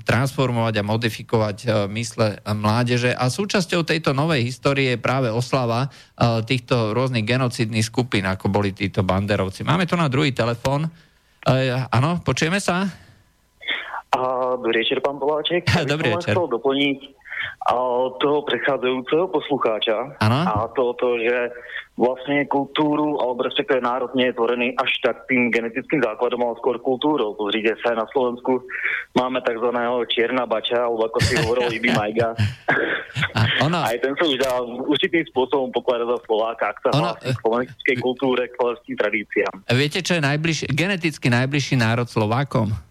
transformovať 0.06 0.74
a 0.78 0.86
modifikovať 0.86 1.56
e, 1.62 1.66
mysle 1.98 2.38
mládeže. 2.46 3.10
A 3.10 3.26
súčasťou 3.26 3.82
tejto 3.82 4.14
novej 4.14 4.46
histórie 4.46 4.94
je 4.94 5.02
práve 5.02 5.26
oslava 5.30 5.90
týchto 6.18 6.94
rôznych 6.94 7.22
genocidných 7.22 7.86
skupín, 7.86 8.26
ako 8.26 8.50
boli 8.50 8.74
títo 8.74 9.06
banderovci. 9.06 9.62
Máme 9.62 9.86
tu 9.86 9.94
na 9.94 10.10
druhý 10.10 10.34
telefón. 10.34 10.90
Áno, 11.94 12.10
počujeme 12.26 12.58
sa? 12.58 12.90
Dobrý 14.58 14.82
večer, 14.82 14.98
pán 14.98 15.22
Poláček. 15.22 15.62
Dobrý 15.86 16.10
večer. 16.10 16.34
Chcel 16.34 16.50
doplniť 16.50 16.98
a 17.68 17.74
toho 18.18 18.42
prechádzajúceho 18.48 19.28
poslucháča. 19.28 20.18
Ano? 20.24 20.38
A 20.42 20.54
to, 20.72 20.96
to, 20.96 21.20
že 21.20 21.52
vlastne 21.98 22.46
kultúru, 22.46 23.18
alebo 23.18 23.42
respektíve 23.42 23.82
národ 23.82 24.14
nie 24.14 24.30
je 24.30 24.38
tvorený 24.38 24.70
až 24.78 24.90
tak 25.02 25.26
tým 25.26 25.50
genetickým 25.50 25.98
základom, 25.98 26.38
ale 26.46 26.54
skôr 26.62 26.78
kultúrou. 26.78 27.34
Pozrite 27.34 27.74
sa, 27.82 27.98
na 27.98 28.06
Slovensku 28.14 28.62
máme 29.18 29.42
tzv. 29.42 29.68
čierna 30.06 30.46
bača, 30.46 30.86
alebo 30.86 31.10
ako 31.10 31.18
si 31.26 31.34
hovoril 31.42 31.66
Ibi 31.74 31.90
Majga. 31.90 32.38
ono... 33.66 33.82
Aj 33.82 33.98
ten 33.98 34.14
sa 34.14 34.24
už 34.24 34.38
dá 34.38 34.62
určitým 34.62 35.26
spôsobom 35.34 35.74
pokladať 35.74 36.06
za 36.06 36.18
Slováka, 36.24 36.64
ak 36.70 36.78
sa 36.86 36.88
ono... 36.94 37.10
k 37.18 37.34
slovenskej 37.42 37.96
kultúre, 37.98 38.46
k 38.46 38.54
slovenským 38.54 38.94
tradíciám. 38.94 39.54
Viete, 39.74 39.98
čo 40.00 40.16
je 40.16 40.22
najbližší, 40.22 40.64
geneticky 40.70 41.26
najbližší 41.26 41.74
národ 41.74 42.06
Slovákom? 42.06 42.87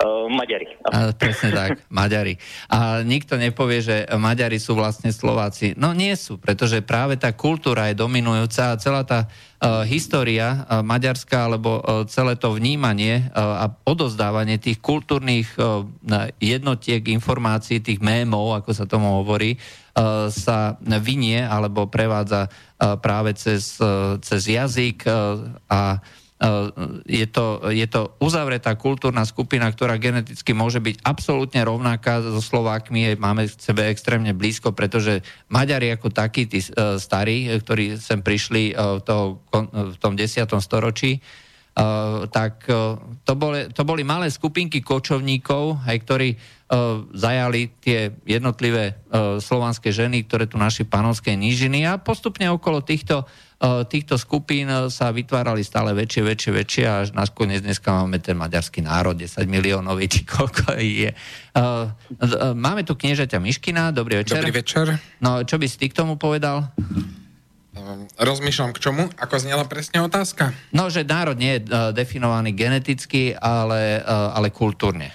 Uh, 0.00 0.32
Maďari. 0.32 0.80
A, 0.88 1.12
presne 1.12 1.52
tak, 1.52 1.84
Maďari. 1.92 2.40
A 2.72 3.04
nikto 3.04 3.36
nepovie, 3.36 3.84
že 3.84 4.08
Maďari 4.08 4.56
sú 4.56 4.72
vlastne 4.72 5.12
Slováci. 5.12 5.76
No 5.76 5.92
nie 5.92 6.16
sú, 6.16 6.40
pretože 6.40 6.80
práve 6.80 7.20
tá 7.20 7.36
kultúra 7.36 7.92
je 7.92 8.00
dominujúca 8.00 8.72
a 8.72 8.80
celá 8.80 9.04
tá 9.04 9.28
uh, 9.28 9.84
história 9.84 10.64
uh, 10.64 10.80
maďarská, 10.80 11.52
alebo 11.52 11.84
uh, 11.84 12.08
celé 12.08 12.32
to 12.40 12.56
vnímanie 12.56 13.28
uh, 13.36 13.68
a 13.68 13.76
odozdávanie 13.84 14.56
tých 14.56 14.80
kultúrnych 14.80 15.52
uh, 15.60 15.84
jednotiek, 16.40 17.04
informácií, 17.04 17.84
tých 17.84 18.00
mémov, 18.00 18.56
ako 18.56 18.72
sa 18.72 18.88
tomu 18.88 19.20
hovorí, 19.20 19.60
uh, 20.00 20.32
sa 20.32 20.80
vynie 20.80 21.44
alebo 21.44 21.92
prevádza 21.92 22.48
uh, 22.48 22.96
práve 22.96 23.36
cez, 23.36 23.76
uh, 23.84 24.16
cez 24.24 24.48
jazyk 24.48 25.04
uh, 25.04 25.60
a 25.68 26.00
je 27.04 27.26
to, 27.28 27.68
je 27.68 27.84
to 27.84 28.16
uzavretá 28.16 28.72
kultúrna 28.72 29.28
skupina, 29.28 29.68
ktorá 29.68 30.00
geneticky 30.00 30.56
môže 30.56 30.80
byť 30.80 31.04
absolútne 31.04 31.60
rovnaká 31.60 32.24
so 32.24 32.40
Slovákmi, 32.40 33.12
máme 33.20 33.44
k 33.44 33.60
sebe 33.60 33.84
extrémne 33.92 34.32
blízko, 34.32 34.72
pretože 34.72 35.20
Maďari 35.52 35.92
ako 35.92 36.08
takí, 36.08 36.48
tí 36.48 36.64
eh, 36.64 36.96
starí, 36.96 37.44
ktorí 37.44 38.00
sem 38.00 38.24
prišli 38.24 38.72
eh, 38.72 38.76
v, 38.80 39.96
tom 40.00 40.16
10. 40.16 40.48
storočí, 40.64 41.20
tak 42.34 42.66
to 43.24 43.34
boli, 43.38 43.70
to 43.70 43.86
boli 43.86 44.02
malé 44.02 44.26
skupinky 44.28 44.82
kočovníkov, 44.82 45.86
aj 45.86 45.96
ktorí 46.02 46.28
zajali 47.14 47.78
tie 47.78 48.10
jednotlivé 48.26 49.00
slovanské 49.38 49.94
ženy, 49.94 50.26
ktoré 50.26 50.50
tu 50.50 50.58
naši 50.58 50.82
panovské 50.84 51.38
nížiny 51.38 51.86
a 51.86 51.96
postupne 51.96 52.50
okolo 52.50 52.82
týchto 52.84 53.24
Eh, 53.24 53.49
týchto 53.60 54.16
skupín 54.16 54.72
eh, 54.72 54.88
sa 54.88 55.12
vytvárali 55.12 55.60
stále 55.60 55.92
väčšie, 55.92 56.22
väčšie, 56.24 56.50
väčšie 56.56 56.84
až 56.88 57.06
nakoniec 57.12 57.60
dneska 57.60 57.92
máme 57.92 58.16
ten 58.16 58.32
maďarský 58.40 58.80
národ, 58.80 59.12
10 59.12 59.44
miliónov, 59.44 60.00
či 60.08 60.24
koľko 60.24 60.80
je. 60.80 61.12
Eh, 61.12 61.86
máme 62.56 62.82
tu 62.88 62.96
kniežaťa 62.96 63.36
Miškina, 63.36 63.92
dobrý 63.92 64.24
večer. 64.24 64.40
Dobrý 64.40 64.64
večer. 64.64 64.96
No, 65.20 65.44
čo 65.44 65.60
by 65.60 65.66
si 65.68 65.76
ty 65.76 65.92
k 65.92 65.98
tomu 66.00 66.16
povedal? 66.16 66.72
Rozmýšľam 68.16 68.72
k 68.76 68.78
čomu? 68.82 69.04
Ako 69.16 69.40
znela 69.40 69.64
presne 69.68 70.00
otázka? 70.02 70.52
No, 70.72 70.88
že 70.92 71.06
národ 71.06 71.38
nie 71.38 71.60
je 71.60 71.70
definovaný 71.96 72.52
geneticky, 72.52 73.32
ale, 73.32 74.02
ale 74.04 74.52
kultúrne. 74.52 75.14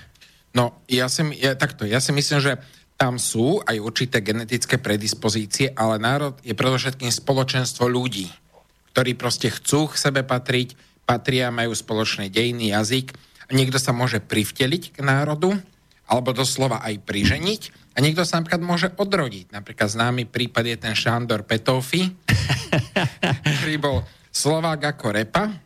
No, 0.56 0.82
ja 0.88 1.12
si, 1.12 1.22
ja, 1.36 1.54
takto, 1.54 1.84
ja 1.84 2.00
si 2.00 2.16
myslím, 2.16 2.40
že 2.40 2.58
tam 2.96 3.20
sú 3.20 3.60
aj 3.68 3.76
určité 3.80 4.24
genetické 4.24 4.80
predispozície, 4.80 5.76
ale 5.76 6.00
národ 6.00 6.40
je 6.42 6.56
predovšetkým 6.56 7.12
spoločenstvo 7.12 7.92
ľudí, 7.92 8.32
ktorí 8.96 9.20
proste 9.20 9.52
chcú 9.52 9.92
k 9.92 10.00
sebe 10.00 10.24
patriť, 10.24 10.80
patria, 11.04 11.52
majú 11.52 11.76
spoločné 11.76 12.32
dejiny, 12.32 12.72
jazyk. 12.72 13.14
Niekto 13.52 13.78
sa 13.78 13.92
môže 13.92 14.24
privteliť 14.24 14.96
k 14.96 15.00
národu, 15.04 15.54
alebo 16.08 16.34
doslova 16.34 16.82
aj 16.82 17.04
priženiť. 17.04 17.62
A 17.96 18.04
niekto 18.04 18.28
sa 18.28 18.40
napríklad 18.40 18.64
môže 18.64 18.88
odrodiť. 18.96 19.56
Napríklad 19.56 19.88
známy 19.88 20.28
prípad 20.28 20.66
je 20.68 20.78
ten 20.78 20.94
Šándor 20.96 21.48
Petofy, 21.48 22.12
ktorý 23.60 23.76
bol 23.80 23.98
Slovák 24.36 24.96
ako 24.96 25.16
repa, 25.16 25.65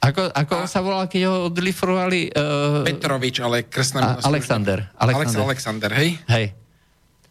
ako, 0.00 0.22
ako 0.32 0.54
a... 0.60 0.68
sa 0.68 0.80
volal, 0.80 1.04
keď 1.06 1.22
ho 1.28 1.34
odlifrovali? 1.52 2.32
Uh... 2.32 2.84
Petrovič, 2.84 3.40
ale 3.44 3.68
krstné 3.68 4.00
meno. 4.00 4.20
Alexander. 4.24 4.78
Alexander. 4.96 5.40
Alexander, 5.44 5.90
hej? 5.92 6.10
Hej. 6.28 6.46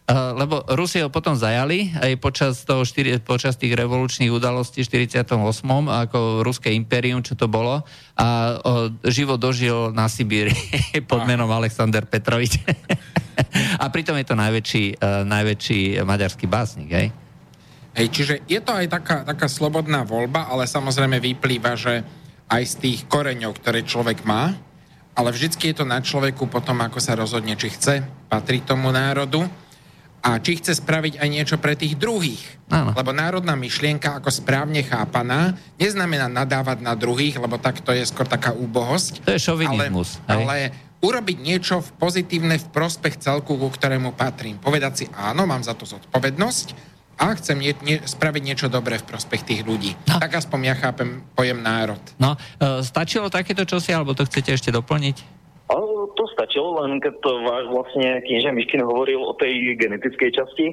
Uh, 0.03 0.35
lebo 0.35 0.67
Rusi 0.75 0.99
ho 0.99 1.07
potom 1.07 1.31
zajali 1.31 1.95
aj 1.95 2.19
počas, 2.19 2.67
toho 2.67 2.83
štyri, 2.83 3.23
počas 3.23 3.55
tých 3.55 3.71
revolučných 3.71 4.35
udalostí 4.35 4.83
v 4.83 5.07
48. 5.07 5.31
ako 5.87 6.43
ruské 6.43 6.75
impérium, 6.75 7.23
čo 7.23 7.39
to 7.39 7.47
bolo 7.47 7.87
a 8.19 8.27
uh, 8.59 8.91
živo 9.07 9.39
dožil 9.39 9.95
na 9.95 10.11
Sibíri 10.11 10.51
pod 11.09 11.23
menom 11.23 11.47
Alexander 11.47 12.03
Petrovič. 12.03 12.59
a 13.83 13.87
pritom 13.87 14.19
je 14.19 14.27
to 14.27 14.35
najväčší, 14.35 14.99
uh, 14.99 15.23
najväčší 15.23 16.03
maďarský 16.03 16.51
básnik, 16.51 16.91
hej? 16.91 17.07
Hej, 17.95 18.07
čiže 18.11 18.33
je 18.43 18.59
to 18.59 18.75
aj 18.75 18.91
taká, 18.91 19.23
taká 19.23 19.47
slobodná 19.47 20.03
voľba, 20.03 20.51
ale 20.51 20.67
samozrejme 20.67 21.23
vyplýva, 21.23 21.79
že 21.79 22.03
aj 22.53 22.63
z 22.69 22.75
tých 22.77 22.99
koreňov, 23.09 23.57
ktoré 23.57 23.81
človek 23.81 24.21
má, 24.29 24.53
ale 25.17 25.29
vždycky 25.33 25.73
je 25.73 25.81
to 25.81 25.85
na 25.89 26.01
človeku 26.01 26.45
potom, 26.45 26.77
ako 26.85 27.01
sa 27.01 27.17
rozhodne, 27.17 27.57
či 27.57 27.73
chce 27.73 28.05
patriť 28.29 28.69
tomu 28.69 28.93
národu 28.93 29.45
a 30.23 30.39
či 30.39 30.61
chce 30.61 30.77
spraviť 30.77 31.19
aj 31.19 31.29
niečo 31.29 31.57
pre 31.57 31.73
tých 31.73 31.97
druhých. 31.97 32.41
Áno. 32.69 32.93
Lebo 32.93 33.11
národná 33.11 33.57
myšlienka, 33.57 34.21
ako 34.21 34.29
správne 34.31 34.85
chápaná, 34.85 35.57
neznamená 35.77 36.29
nadávať 36.29 36.79
na 36.79 36.93
druhých, 36.93 37.37
lebo 37.41 37.57
tak 37.57 37.81
to 37.81 37.91
je 37.91 38.05
skôr 38.05 38.25
taká 38.25 38.55
úbohosť. 38.55 39.25
To 39.25 39.33
je 39.35 39.41
šovinizmus. 39.41 40.23
Ale, 40.25 40.45
ale 40.45 40.57
urobiť 41.03 41.37
niečo 41.43 41.83
v 41.83 41.89
pozitívne 41.99 42.55
v 42.55 42.67
prospech 42.71 43.19
celku, 43.19 43.59
ku 43.59 43.67
ktorému 43.67 44.15
patrím. 44.15 44.55
Povedať 44.63 44.93
si, 44.95 45.05
áno, 45.11 45.43
mám 45.43 45.61
za 45.61 45.75
to 45.75 45.83
zodpovednosť, 45.83 46.92
a 47.17 47.37
chcem 47.37 47.57
nie, 47.61 47.73
nie, 47.85 48.01
spraviť 48.01 48.41
niečo 48.41 48.67
dobré 48.67 48.97
v 48.97 49.05
prospech 49.07 49.41
tých 49.45 49.61
ľudí. 49.63 49.93
No. 50.09 50.17
Tak 50.17 50.43
aspoň 50.43 50.59
ja 50.65 50.75
chápem 50.75 51.21
pojem 51.37 51.61
národ. 51.61 52.01
No, 52.17 52.33
e, 52.35 52.81
stačilo 52.81 53.29
takéto 53.29 53.63
čosi, 53.63 53.93
alebo 53.93 54.17
to 54.17 54.25
chcete 54.25 54.53
ešte 54.53 54.69
doplniť? 54.73 55.43
to 56.15 56.23
stačilo, 56.31 56.79
len 56.81 57.01
keď 57.01 57.13
to 57.19 57.31
váš 57.43 57.65
vlastne 57.67 58.21
knieža 58.23 58.53
Miškin 58.53 58.85
hovoril 58.85 59.19
o 59.19 59.33
tej 59.35 59.75
genetickej 59.75 60.29
časti, 60.31 60.71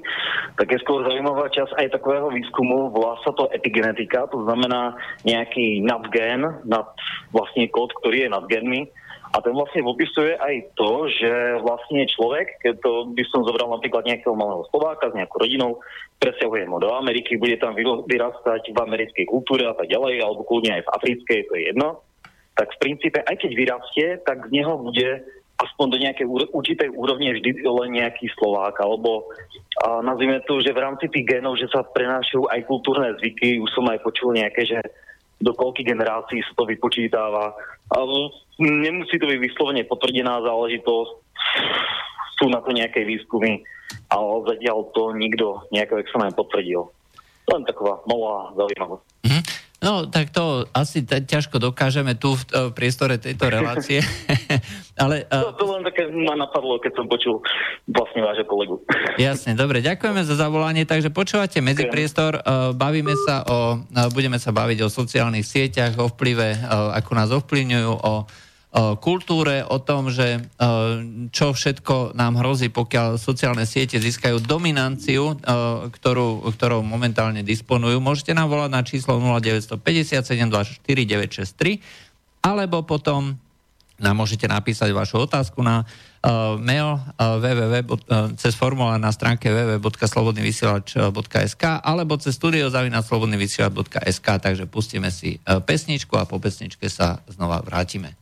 tak 0.60 0.68
je 0.70 0.78
skôr 0.84 1.02
zaujímavá 1.02 1.48
časť 1.50 1.74
aj 1.80 1.96
takového 1.96 2.28
výskumu, 2.30 2.92
volá 2.92 3.16
sa 3.24 3.32
to 3.34 3.48
epigenetika, 3.50 4.28
to 4.28 4.44
znamená 4.44 4.94
nejaký 5.24 5.80
nadgen, 5.82 6.46
nad 6.68 6.86
vlastne 7.32 7.66
kód, 7.72 7.90
ktorý 8.00 8.28
je 8.28 8.30
nad 8.30 8.44
genmi, 8.46 8.86
a 9.30 9.38
ten 9.38 9.54
vlastne 9.54 9.86
popisuje 9.86 10.34
aj 10.34 10.74
to, 10.74 11.06
že 11.06 11.62
vlastne 11.62 12.02
človek, 12.10 12.58
keď 12.66 12.82
to 12.82 12.92
by 13.14 13.22
som 13.30 13.46
zobral 13.46 13.70
napríklad 13.70 14.02
nejakého 14.02 14.34
malého 14.34 14.66
Slováka 14.74 15.06
s 15.06 15.14
nejakou 15.14 15.46
rodinou, 15.46 15.78
presťahujem 16.18 16.66
ho 16.66 16.78
do 16.82 16.90
Ameriky, 16.90 17.38
bude 17.38 17.54
tam 17.62 17.78
vyrastať 17.78 18.74
v 18.74 18.78
americkej 18.78 19.24
kultúre 19.30 19.70
a 19.70 19.74
tak 19.78 19.86
ďalej, 19.86 20.18
alebo 20.18 20.42
kľudne 20.42 20.78
aj 20.78 20.82
v 20.82 20.92
africkej, 20.98 21.38
to 21.46 21.52
je 21.54 21.62
jedno, 21.70 22.02
tak 22.58 22.74
v 22.74 22.80
princípe, 22.82 23.22
aj 23.22 23.36
keď 23.38 23.50
vyrastie, 23.54 24.06
tak 24.26 24.50
z 24.50 24.50
neho 24.50 24.74
bude 24.82 25.22
aspoň 25.60 25.86
do 25.92 25.98
nejakej 26.00 26.26
určitej 26.50 26.88
úrovne 26.90 27.36
vždy 27.36 27.62
len 27.62 27.90
nejaký 28.02 28.32
Slovák, 28.34 28.80
alebo 28.82 29.30
a 29.80 30.02
nazvime 30.04 30.42
to, 30.44 30.58
že 30.60 30.74
v 30.74 30.82
rámci 30.82 31.06
tých 31.08 31.38
genov, 31.38 31.56
že 31.56 31.70
sa 31.70 31.86
prenášajú 31.86 32.50
aj 32.50 32.60
kultúrne 32.66 33.14
zvyky, 33.16 33.62
už 33.62 33.70
som 33.72 33.86
aj 33.88 34.00
počul 34.02 34.34
nejaké, 34.34 34.66
že 34.66 34.80
do 35.40 35.52
koľkých 35.56 35.88
generácií 35.96 36.44
sa 36.44 36.52
to 36.54 36.68
vypočítava. 36.68 37.56
Ale 37.90 38.16
nemusí 38.60 39.16
to 39.16 39.26
byť 39.26 39.38
vyslovene 39.40 39.82
potvrdená 39.88 40.44
záležitosť, 40.44 41.10
sú 42.40 42.48
na 42.48 42.60
to 42.64 42.72
nejaké 42.72 43.04
výskumy, 43.04 43.64
ale 44.08 44.32
zatiaľ 44.48 44.88
to 44.96 45.12
nikto 45.16 45.64
nejako 45.72 46.00
extrémne 46.00 46.32
potvrdil. 46.32 46.88
Len 47.50 47.62
taková 47.66 48.00
malá 48.08 48.54
zaujímavosť. 48.56 49.04
Mm-hmm. 49.26 49.42
No, 49.80 50.04
tak 50.12 50.28
to 50.28 50.68
asi 50.76 51.08
t- 51.08 51.24
ťažko 51.24 51.56
dokážeme 51.56 52.12
tu 52.12 52.36
v, 52.36 52.68
v 52.68 52.72
priestore 52.76 53.16
tejto 53.16 53.48
relácie. 53.56 54.04
Ale, 55.02 55.24
uh... 55.32 55.56
to, 55.56 55.64
to 55.64 55.64
len 55.72 55.82
také 55.88 56.04
ma 56.12 56.36
napadlo, 56.36 56.76
keď 56.76 56.92
som 57.00 57.08
počul 57.08 57.40
vlastne 57.88 58.20
vášho 58.20 58.44
kolegu. 58.44 58.76
Jasne, 59.16 59.56
dobre, 59.56 59.80
ďakujeme 59.80 60.20
za 60.20 60.36
zavolanie. 60.36 60.84
Takže 60.84 61.08
počúvate 61.08 61.64
medzipriestor, 61.64 62.44
uh, 62.44 62.76
bavíme 62.76 63.16
sa 63.24 63.40
o, 63.48 63.80
uh, 63.80 64.08
budeme 64.12 64.36
sa 64.36 64.52
baviť 64.52 64.84
o 64.84 64.92
sociálnych 64.92 65.48
sieťach, 65.48 65.96
o 65.96 66.12
vplyve, 66.12 66.60
uh, 66.60 66.92
ako 67.00 67.10
nás 67.16 67.32
ovplyvňujú, 67.32 67.92
o 68.04 68.28
kultúre, 69.02 69.66
o 69.66 69.82
tom, 69.82 70.14
že 70.14 70.46
čo 71.34 71.50
všetko 71.50 72.14
nám 72.14 72.38
hrozí, 72.38 72.70
pokiaľ 72.70 73.18
sociálne 73.18 73.66
siete 73.66 73.98
získajú 73.98 74.38
dominanciu, 74.46 75.34
ktorú, 75.90 76.46
ktorou 76.54 76.86
momentálne 76.86 77.42
disponujú. 77.42 77.98
Môžete 77.98 78.30
nám 78.30 78.46
volať 78.46 78.70
na 78.70 78.86
číslo 78.86 79.18
0957 79.18 79.82
alebo 82.40 82.76
potom 82.86 83.34
nám 84.00 84.14
môžete 84.16 84.46
napísať 84.46 84.94
vašu 84.94 85.26
otázku 85.26 85.60
na 85.60 85.82
mail 86.60 87.00
uh, 87.00 87.40
www, 87.40 87.88
uh, 87.88 88.28
cez 88.36 88.52
formulár 88.52 89.00
na 89.00 89.08
stránke 89.08 89.48
www.slobodnyvysielač.sk 89.48 91.64
alebo 91.80 92.20
cez 92.20 92.36
studiozavinaslobodnyvysielač.sk 92.36 94.28
takže 94.40 94.64
pustíme 94.68 95.08
si 95.08 95.40
pesničku 95.44 96.20
a 96.20 96.28
po 96.28 96.36
pesničke 96.36 96.92
sa 96.92 97.24
znova 97.30 97.64
vrátime. 97.64 98.20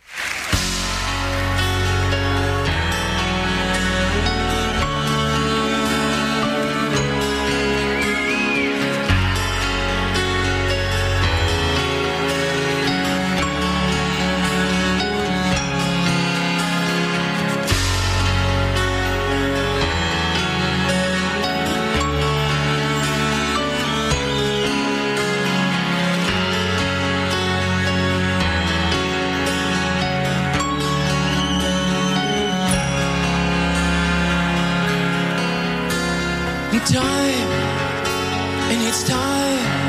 night 39.18 39.87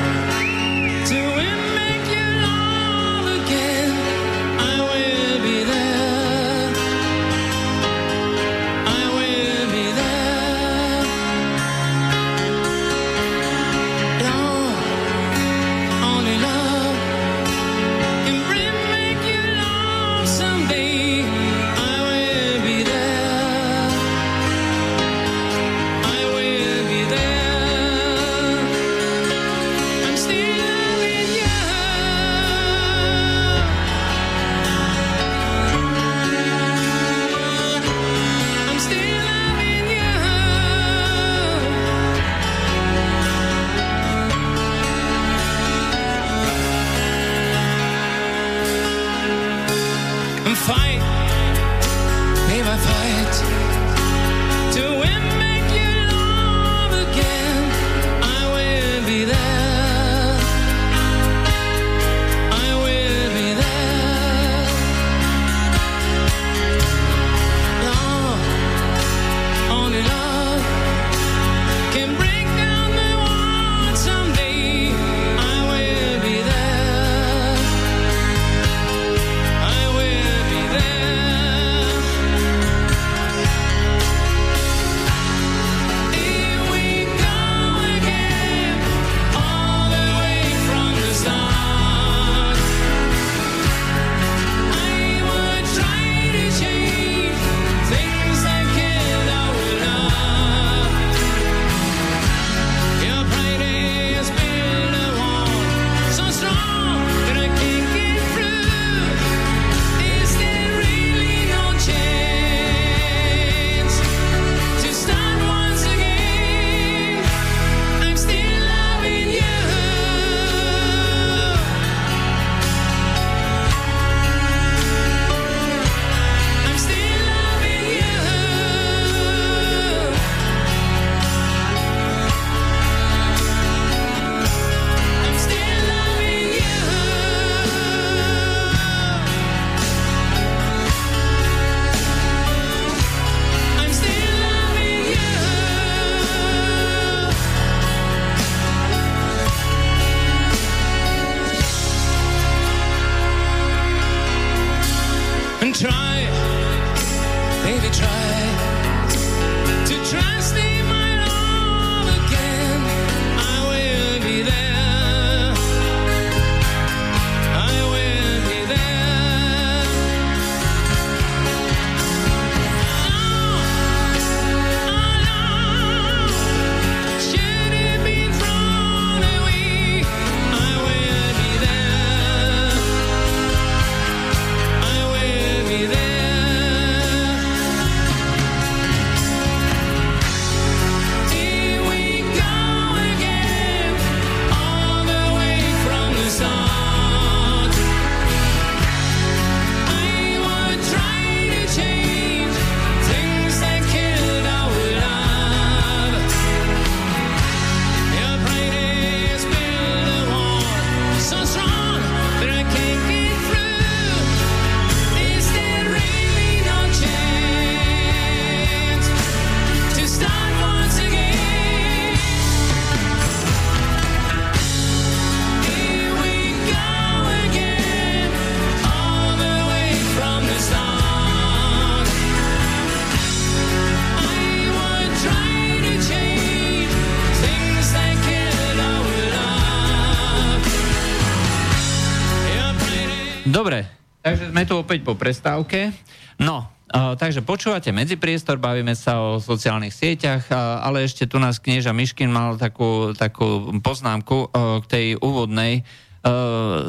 opäť 244.82 245.04
po 245.04 245.19
prestávke. 245.19 245.92
No, 246.40 246.80
Uh, 246.90 247.13
takže 247.13 247.46
počúvate 247.46 247.94
medzipriestor, 247.94 248.58
bavíme 248.58 248.98
sa 248.98 249.21
o 249.21 249.38
sociálnych 249.38 249.94
sieťach, 249.94 250.50
uh, 250.50 250.82
ale 250.82 251.06
ešte 251.06 251.30
tu 251.30 251.38
nás 251.38 251.62
knieža 251.62 251.94
Miškin 251.94 252.34
mal 252.34 252.58
takú, 252.58 253.13
takú 253.13 253.69
poznámku 253.77 254.50
uh, 254.50 254.82
k 254.82 254.86
tej 254.90 255.06
úvodnej 255.21 255.86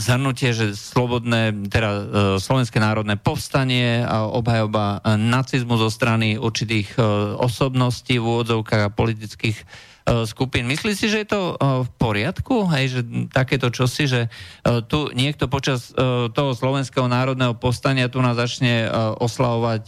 zhrnutie, 0.03 0.51
že 0.51 0.75
slobodné, 0.75 1.71
teda 1.71 1.91
Slovenské 2.43 2.83
národné 2.83 3.15
povstanie 3.15 4.03
a 4.03 4.27
obhajoba 4.27 5.07
nacizmu 5.07 5.79
zo 5.79 5.87
strany 5.87 6.35
určitých 6.35 6.99
osobností 7.39 8.19
v 8.19 8.27
úvodzovkách 8.27 8.83
a 8.83 8.91
politických 8.91 9.55
skupín. 10.27 10.67
Myslí 10.67 10.99
si, 10.99 11.07
že 11.07 11.23
je 11.23 11.29
to 11.31 11.55
e, 11.55 11.87
v 11.87 11.91
poriadku? 11.99 12.67
Hej, 12.75 12.85
že 12.99 13.01
takéto 13.31 13.71
čosi, 13.71 14.11
že 14.11 14.27
e, 14.27 14.29
tu 14.85 15.11
niekto 15.15 15.47
počas 15.47 15.95
toho 16.35 16.51
slovenského 16.55 17.07
národného 17.07 17.55
povstania 17.57 18.11
tu 18.11 18.19
nás 18.23 18.39
začne 18.39 18.91
oslavovať 19.19 19.85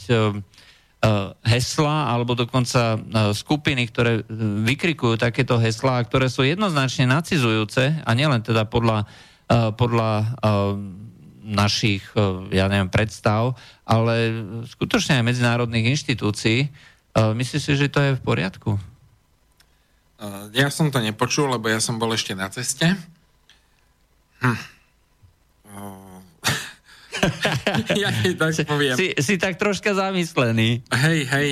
hesla 1.42 1.96
alebo 2.14 2.38
dokonca 2.38 2.94
skupiny, 3.34 3.90
ktoré 3.90 4.22
vykrikujú 4.62 5.18
takéto 5.18 5.58
heslá, 5.58 5.98
ktoré 6.06 6.30
sú 6.30 6.46
jednoznačne 6.46 7.10
nacizujúce 7.10 7.98
a 8.06 8.10
nielen 8.14 8.38
teda 8.38 8.70
podľa, 8.70 9.10
podľa 9.74 10.38
našich, 11.42 12.06
ja 12.54 12.70
neviem, 12.70 12.86
predstav, 12.86 13.58
ale 13.82 14.46
skutočne 14.70 15.18
aj 15.18 15.26
medzinárodných 15.26 15.98
inštitúcií. 15.98 16.70
Myslíš 17.18 17.62
si, 17.66 17.72
že 17.74 17.90
to 17.90 17.98
je 17.98 18.10
v 18.14 18.22
poriadku? 18.22 18.78
Ja 20.54 20.70
som 20.70 20.94
to 20.94 21.02
nepočul, 21.02 21.50
lebo 21.50 21.66
ja 21.66 21.82
som 21.82 21.98
bol 21.98 22.14
ešte 22.14 22.38
na 22.38 22.46
ceste. 22.46 22.94
Hm. 24.42 24.58
ja 28.02 28.10
tak 28.38 28.52
poviem. 28.66 28.94
Si, 28.98 29.14
si 29.18 29.34
tak 29.38 29.58
troška 29.58 29.94
zamyslený. 29.94 30.82
Hej, 30.90 31.20
hej. 31.30 31.50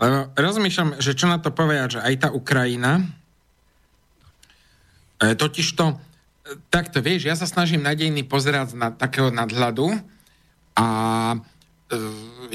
Lebo 0.00 0.32
rozmýšľam, 0.32 1.02
že 1.02 1.12
čo 1.12 1.28
na 1.28 1.38
to 1.38 1.52
povedať, 1.52 1.98
že 1.98 2.00
aj 2.00 2.14
tá 2.24 2.28
Ukrajina, 2.32 3.04
e, 5.20 5.36
totiž 5.36 5.76
to, 5.76 6.00
takto 6.72 7.04
vieš, 7.04 7.28
ja 7.28 7.36
sa 7.36 7.44
snažím 7.44 7.84
nadejný 7.84 8.24
pozerať 8.24 8.74
na 8.74 8.88
takého 8.88 9.28
nadhľadu 9.28 9.92
a 10.72 10.86
e, 11.36 11.38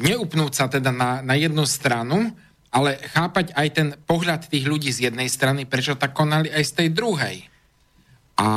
neupnúť 0.01 0.51
sa 0.57 0.65
teda 0.65 0.89
na, 0.89 1.21
na 1.21 1.36
jednu 1.38 1.63
stranu, 1.69 2.33
ale 2.76 2.99
chápať 3.15 3.55
aj 3.55 3.67
ten 3.71 3.88
pohľad 4.03 4.51
tých 4.51 4.67
ľudí 4.67 4.91
z 4.91 5.07
jednej 5.07 5.32
strany, 5.32 5.63
prečo 5.63 5.95
tak 5.95 6.11
konali 6.11 6.51
aj 6.51 6.63
z 6.67 6.71
tej 6.84 6.89
druhej. 6.91 7.47
A 8.36 8.47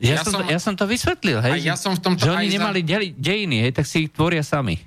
ja, 0.00 0.16
ja, 0.16 0.24
som, 0.24 0.40
to, 0.40 0.48
ja 0.48 0.56
som 0.56 0.72
to 0.72 0.88
vysvetlil, 0.88 1.44
hej, 1.44 1.60
ja 1.60 1.76
som 1.76 1.92
v 1.92 2.00
tomto 2.00 2.24
že 2.24 2.32
oni 2.32 2.48
nemali 2.48 2.80
za... 2.80 2.96
dejiny, 3.12 3.68
hej, 3.68 3.72
tak 3.76 3.84
si 3.84 4.08
ich 4.08 4.10
tvoria 4.16 4.40
sami. 4.40 4.80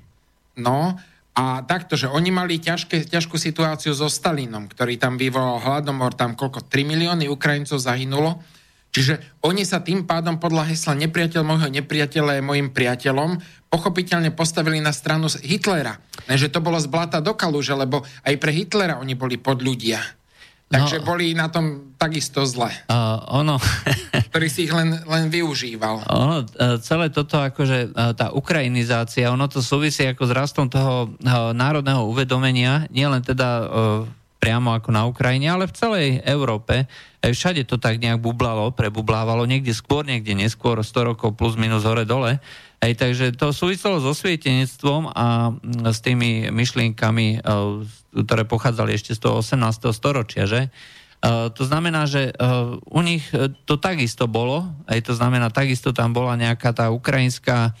No, 0.58 0.98
a 1.32 1.62
takto, 1.62 1.94
že 1.94 2.10
oni 2.10 2.34
mali 2.34 2.58
ťažké, 2.58 3.06
ťažkú 3.06 3.38
situáciu 3.38 3.94
so 3.94 4.10
Stalinom, 4.10 4.66
ktorý 4.66 4.98
tam 4.98 5.14
vyvolal 5.14 5.62
hladomor, 5.62 6.18
tam 6.18 6.34
koľko, 6.34 6.66
3 6.66 6.82
milióny 6.82 7.30
Ukrajincov 7.30 7.78
zahynulo, 7.78 8.42
Čiže 8.92 9.40
oni 9.48 9.64
sa 9.64 9.80
tým 9.80 10.04
pádom 10.04 10.36
podľa 10.36 10.68
hesla 10.68 10.92
nepriateľ 11.00 11.40
môjho 11.40 11.68
nepriateľa 11.72 12.36
je 12.36 12.42
môjim 12.44 12.68
priateľom 12.68 13.40
pochopiteľne 13.72 14.36
postavili 14.36 14.84
na 14.84 14.92
stranu 14.92 15.32
Hitlera. 15.32 15.96
Že 16.28 16.52
to 16.52 16.60
bolo 16.60 16.76
z 16.76 16.92
blata 16.92 17.24
do 17.24 17.32
kaluže, 17.32 17.72
lebo 17.72 18.04
aj 18.04 18.34
pre 18.36 18.52
Hitlera 18.52 19.00
oni 19.00 19.16
boli 19.16 19.40
pod 19.40 19.64
ľudia. 19.64 19.96
Takže 20.72 21.00
no, 21.00 21.04
boli 21.04 21.36
na 21.36 21.52
tom 21.52 21.96
takisto 22.00 22.44
zle. 22.48 22.72
Uh, 22.88 23.20
ono... 23.32 23.56
ktorý 24.32 24.48
si 24.48 24.64
ich 24.64 24.72
len, 24.72 24.96
len 25.04 25.28
využíval. 25.28 26.08
Ono, 26.08 26.40
e, 26.40 26.80
celé 26.80 27.12
toto, 27.12 27.36
akože 27.36 27.92
e, 27.92 28.16
tá 28.16 28.32
ukrajinizácia, 28.32 29.28
ono 29.28 29.44
to 29.44 29.60
súvisí 29.60 30.08
ako 30.08 30.24
s 30.24 30.32
rastom 30.32 30.72
toho 30.72 31.12
uh, 31.12 31.52
národného 31.52 32.08
uvedomenia, 32.08 32.88
nielen 32.88 33.20
teda 33.20 33.48
uh, 33.60 34.08
priamo 34.42 34.74
ako 34.74 34.90
na 34.90 35.06
Ukrajine, 35.06 35.54
ale 35.54 35.70
v 35.70 35.76
celej 35.78 36.08
Európe. 36.26 36.90
Všade 37.22 37.62
to 37.62 37.78
tak 37.78 38.02
nejak 38.02 38.18
bublalo, 38.18 38.74
prebublávalo, 38.74 39.46
niekde 39.46 39.70
skôr, 39.70 40.02
niekde 40.02 40.34
neskôr, 40.34 40.82
100 40.82 41.14
rokov 41.14 41.38
plus 41.38 41.54
minus 41.54 41.86
hore 41.86 42.02
dole. 42.02 42.42
Hej, 42.82 42.98
takže 42.98 43.26
to 43.38 43.54
súviselo 43.54 44.02
so 44.02 44.10
svietenectvom 44.10 45.14
a 45.14 45.54
mm, 45.54 45.86
s 45.86 46.02
tými 46.02 46.50
myšlienkami, 46.50 47.38
e, 47.38 47.54
ktoré 48.26 48.42
pochádzali 48.42 48.98
ešte 48.98 49.14
z 49.14 49.22
toho 49.22 49.38
18. 49.38 49.94
storočia, 49.94 50.50
že? 50.50 50.74
Uh, 51.22 51.54
to 51.54 51.62
znamená, 51.62 52.02
že 52.10 52.34
uh, 52.34 52.82
u 52.82 52.98
nich 52.98 53.22
to 53.62 53.78
takisto 53.78 54.26
bolo, 54.26 54.66
aj 54.90 55.06
to 55.06 55.14
znamená, 55.14 55.54
takisto 55.54 55.94
tam 55.94 56.10
bola 56.10 56.34
nejaká 56.34 56.74
tá 56.74 56.90
ukrajinská 56.90 57.78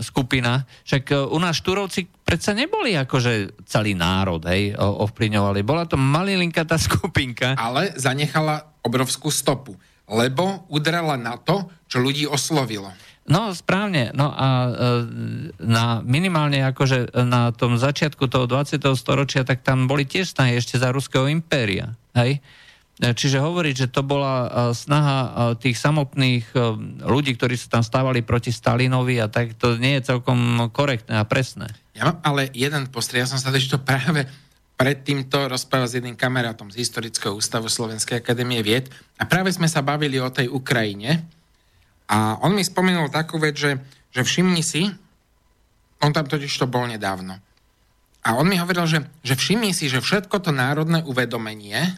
skupina. 0.00 0.62
Však 0.86 1.04
e, 1.10 1.14
u 1.34 1.38
nás 1.42 1.58
Štúrovci 1.58 2.06
predsa 2.22 2.54
neboli 2.54 2.94
akože 2.94 3.62
celý 3.66 3.98
národ, 3.98 4.38
hej, 4.46 4.78
ovplyňovali. 4.78 5.66
Bola 5.66 5.84
to 5.84 5.98
malilinka 5.98 6.62
tá 6.62 6.78
skupinka. 6.88 7.58
Ale 7.58 7.90
zanechala 7.98 8.70
obrovskú 8.86 9.28
stopu, 9.28 9.74
lebo 10.06 10.64
udrala 10.70 11.18
na 11.18 11.36
to, 11.36 11.66
čo 11.90 11.98
ľudí 11.98 12.24
oslovilo. 12.24 12.94
No, 13.30 13.54
správne. 13.54 14.10
No 14.14 14.30
a 14.34 14.48
e, 14.66 14.70
na 15.62 16.02
minimálne 16.02 16.62
akože 16.66 17.14
na 17.26 17.54
tom 17.54 17.78
začiatku 17.78 18.26
toho 18.26 18.46
20. 18.46 18.78
storočia, 18.94 19.46
tak 19.46 19.62
tam 19.62 19.86
boli 19.90 20.06
tiež 20.06 20.34
snahy 20.34 20.58
ešte 20.58 20.78
za 20.78 20.90
Ruského 20.90 21.30
impéria. 21.30 21.94
Hej? 22.14 22.42
Čiže 23.00 23.40
hovoriť, 23.40 23.74
že 23.74 23.88
to 23.88 24.04
bola 24.04 24.44
e, 24.44 24.48
snaha 24.76 25.18
e, 25.24 25.30
tých 25.56 25.80
samotných 25.80 26.52
e, 26.52 26.58
ľudí, 27.08 27.32
ktorí 27.32 27.56
sa 27.56 27.80
tam 27.80 27.84
stávali 27.84 28.20
proti 28.20 28.52
Stalinovi 28.52 29.16
a 29.16 29.32
tak 29.32 29.56
to 29.56 29.80
nie 29.80 29.96
je 29.96 30.12
celkom 30.12 30.68
korektné 30.68 31.16
a 31.16 31.24
presné. 31.24 31.72
Ja 31.96 32.12
mám 32.12 32.20
ale 32.20 32.52
jeden 32.52 32.92
postreh, 32.92 33.24
ja 33.24 33.28
som 33.32 33.40
sa 33.40 33.48
to 33.48 33.80
práve 33.80 34.28
pred 34.76 35.00
týmto 35.00 35.48
rozprával 35.48 35.88
s 35.88 35.96
jedným 35.96 36.12
kamarátom 36.12 36.68
z 36.68 36.84
Historického 36.84 37.32
ústavu 37.32 37.72
Slovenskej 37.72 38.20
akadémie 38.20 38.60
vied 38.60 38.92
a 39.16 39.24
práve 39.24 39.48
sme 39.48 39.68
sa 39.68 39.80
bavili 39.80 40.20
o 40.20 40.28
tej 40.28 40.52
Ukrajine. 40.52 41.24
A 42.04 42.36
on 42.44 42.52
mi 42.52 42.60
spomenul 42.60 43.08
takú 43.08 43.40
vec, 43.40 43.56
že, 43.56 43.80
že 44.12 44.24
všimni 44.24 44.60
si, 44.60 44.92
on 46.04 46.12
tam 46.12 46.28
totiž 46.28 46.52
to 46.52 46.68
bol 46.68 46.84
nedávno, 46.84 47.40
a 48.20 48.36
on 48.36 48.44
mi 48.44 48.60
hovoril, 48.60 48.84
že, 48.84 49.00
že 49.24 49.32
všimni 49.32 49.72
si, 49.72 49.88
že 49.88 50.04
všetko 50.04 50.44
to 50.44 50.52
národné 50.52 51.00
uvedomenie, 51.08 51.96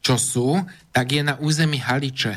čo 0.00 0.16
sú, 0.16 0.60
tak 0.90 1.12
je 1.12 1.22
na 1.24 1.36
území 1.38 1.78
Haliče, 1.80 2.34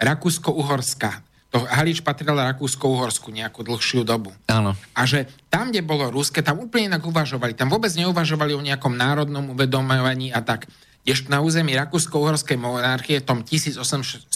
Rakúsko-Uhorska. 0.00 1.26
to 1.50 1.66
Halič 1.66 2.00
patril 2.00 2.38
Rakúsko-Uhorsku 2.38 3.34
nejakú 3.34 3.66
dlhšiu 3.66 4.06
dobu. 4.06 4.30
Áno. 4.46 4.78
A 4.94 5.00
že 5.04 5.26
tam, 5.50 5.74
kde 5.74 5.82
bolo 5.82 6.08
ruské, 6.08 6.40
tam 6.40 6.62
úplne 6.62 6.94
inak 6.94 7.02
uvažovali. 7.02 7.58
Tam 7.58 7.68
vôbec 7.68 7.90
neuvažovali 7.98 8.54
o 8.54 8.62
nejakom 8.62 8.94
národnom 8.94 9.50
uvedomovaní 9.52 10.30
a 10.30 10.40
tak. 10.40 10.70
Ešte 11.02 11.26
na 11.26 11.42
území 11.42 11.74
Rakúsko-Uhorskej 11.74 12.54
monarchie 12.54 13.18
v 13.18 13.26
tom 13.26 13.38
1848 13.42 14.30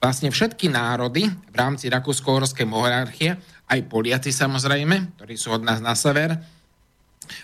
vlastne 0.00 0.32
všetky 0.32 0.72
národy 0.72 1.28
v 1.28 1.54
rámci 1.54 1.92
Rakúsko-Uhorskej 1.92 2.64
monarchie, 2.64 3.36
aj 3.68 3.86
Poliaci 3.86 4.32
samozrejme, 4.32 5.20
ktorí 5.20 5.36
sú 5.36 5.52
od 5.54 5.62
nás 5.62 5.78
na 5.84 5.92
sever, 5.92 6.40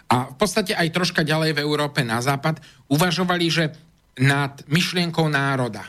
a 0.07 0.31
v 0.31 0.37
podstate 0.37 0.73
aj 0.73 0.95
troška 0.95 1.23
ďalej 1.27 1.57
v 1.57 1.63
Európe 1.63 2.03
na 2.07 2.23
západ, 2.23 2.61
uvažovali, 2.91 3.47
že 3.51 3.65
nad 4.17 4.65
myšlienkou 4.69 5.29
národa. 5.29 5.85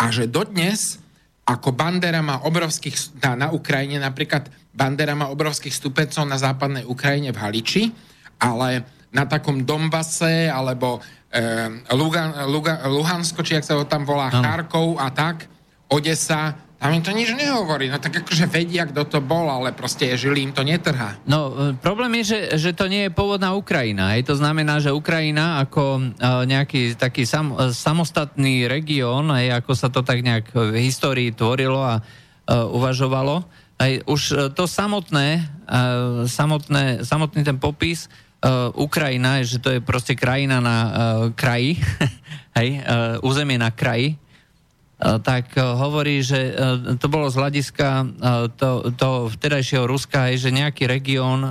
A 0.00 0.08
že 0.12 0.28
dodnes, 0.28 1.00
ako 1.44 1.72
Bandera 1.72 2.20
má 2.20 2.40
obrovských, 2.44 3.20
na, 3.20 3.36
na 3.36 3.48
Ukrajine 3.52 4.00
napríklad, 4.00 4.48
Bandera 4.70 5.18
má 5.18 5.28
obrovských 5.28 5.74
stupencov 5.74 6.24
na 6.24 6.38
západnej 6.38 6.86
Ukrajine 6.86 7.34
v 7.34 7.40
Haliči, 7.40 7.84
ale 8.40 8.86
na 9.10 9.26
takom 9.26 9.66
Dombase, 9.66 10.46
alebo 10.46 11.02
e, 11.28 11.40
Lugan, 11.92 12.46
Lugan, 12.46 12.78
Luhansko, 12.86 13.42
či 13.42 13.58
jak 13.58 13.66
sa 13.66 13.76
ho 13.76 13.84
tam 13.84 14.06
volá, 14.06 14.30
no. 14.30 14.40
Charkov 14.40 14.96
a 14.96 15.10
tak, 15.10 15.50
Odesa, 15.90 16.54
tam 16.80 16.96
im 16.96 17.04
to 17.04 17.12
nič 17.12 17.36
nehovorí. 17.36 17.92
No 17.92 18.00
tak 18.00 18.24
akože 18.24 18.48
vedia, 18.48 18.88
kto 18.88 19.04
to 19.04 19.18
bol, 19.20 19.52
ale 19.52 19.76
proste 19.76 20.16
žili 20.16 20.48
im 20.48 20.56
to 20.56 20.64
netrhá. 20.64 21.20
No, 21.28 21.52
e, 21.52 21.76
problém 21.76 22.24
je, 22.24 22.32
že, 22.32 22.40
že 22.56 22.70
to 22.72 22.88
nie 22.88 23.04
je 23.06 23.12
pôvodná 23.12 23.52
Ukrajina. 23.52 24.16
Hej. 24.16 24.32
To 24.32 24.34
znamená, 24.40 24.80
že 24.80 24.88
Ukrajina 24.88 25.60
ako 25.60 26.16
uh, 26.16 26.48
nejaký 26.48 26.96
taký 26.96 27.28
sam, 27.28 27.52
uh, 27.52 27.68
samostatný 27.68 28.64
región, 28.64 29.28
ako 29.28 29.76
sa 29.76 29.92
to 29.92 30.00
tak 30.00 30.24
nejak 30.24 30.56
v 30.56 30.80
histórii 30.80 31.36
tvorilo 31.36 31.84
a 31.84 32.00
uh, 32.00 32.64
uvažovalo, 32.72 33.44
hej, 33.80 34.00
už 34.08 34.52
to 34.56 34.64
samotné, 34.64 35.44
uh, 35.68 36.24
samotné, 36.24 37.04
samotný 37.04 37.40
ten 37.44 37.60
popis 37.60 38.08
uh, 38.40 38.72
Ukrajina, 38.76 39.40
že 39.44 39.60
to 39.60 39.72
je 39.76 39.80
proste 39.80 40.16
krajina 40.16 40.60
na 40.60 40.76
uh, 40.76 40.92
kraji, 41.32 41.80
hej, 42.58 42.80
uh, 42.80 43.20
územie 43.24 43.56
na 43.56 43.72
kraji, 43.72 44.19
tak 45.00 45.56
eh, 45.56 45.64
hovorí, 45.64 46.20
že 46.20 46.52
eh, 46.52 46.96
to 47.00 47.06
bolo 47.08 47.32
z 47.32 47.36
hľadiska 47.40 47.88
to, 48.60 48.92
to 48.94 49.08
vtedajšieho 49.32 49.88
Ruska, 49.88 50.28
že 50.36 50.52
nejaký 50.52 50.84
región 50.84 51.42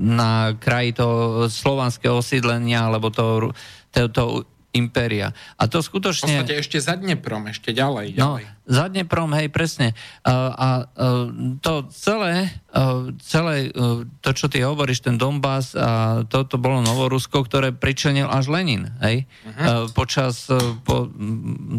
na 0.00 0.56
kraji 0.56 0.96
toho 0.96 1.46
slovanského 1.46 2.18
osídlenia 2.18 2.88
alebo 2.88 3.12
to, 3.12 3.52
to, 3.92 4.08
to 4.08 4.22
impéria. 4.70 5.34
A 5.58 5.66
to 5.66 5.82
skutočne... 5.82 6.30
V 6.30 6.46
podstate 6.46 6.62
ešte 6.62 6.78
za 6.78 6.94
Dneprom, 6.94 7.50
ešte 7.50 7.74
ďalej. 7.74 8.14
No, 8.14 8.38
ďalej. 8.38 8.44
No, 8.46 8.70
za 8.70 8.84
Dneprom, 8.86 9.30
hej, 9.34 9.50
presne. 9.50 9.98
Uh, 10.22 10.50
a 10.54 10.68
uh, 10.86 11.58
to 11.58 11.90
celé, 11.90 12.54
uh, 12.70 13.10
celé 13.18 13.74
uh, 13.74 14.06
to, 14.22 14.30
čo 14.30 14.46
ty 14.46 14.62
hovoríš, 14.62 15.02
ten 15.02 15.18
Donbass, 15.18 15.74
a 15.74 16.22
to, 16.22 16.46
to 16.46 16.54
bolo 16.54 16.78
Novorusko, 16.86 17.42
ktoré 17.42 17.74
pričlenil 17.74 18.30
až 18.30 18.46
Lenin, 18.46 18.94
hej, 19.02 19.26
uh-huh. 19.26 19.58
uh, 19.58 19.72
počas 19.90 20.46
po 20.86 21.10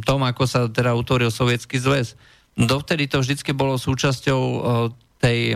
tom, 0.03 0.19
ako 0.27 0.43
sa 0.43 0.67
teda 0.67 0.91
utvoril 0.91 1.31
Sovietský 1.31 1.79
zväz. 1.79 2.19
Dovtedy 2.59 3.07
to 3.07 3.23
vždycky 3.23 3.55
bolo 3.55 3.79
súčasťou 3.79 4.41
tej, 5.23 5.55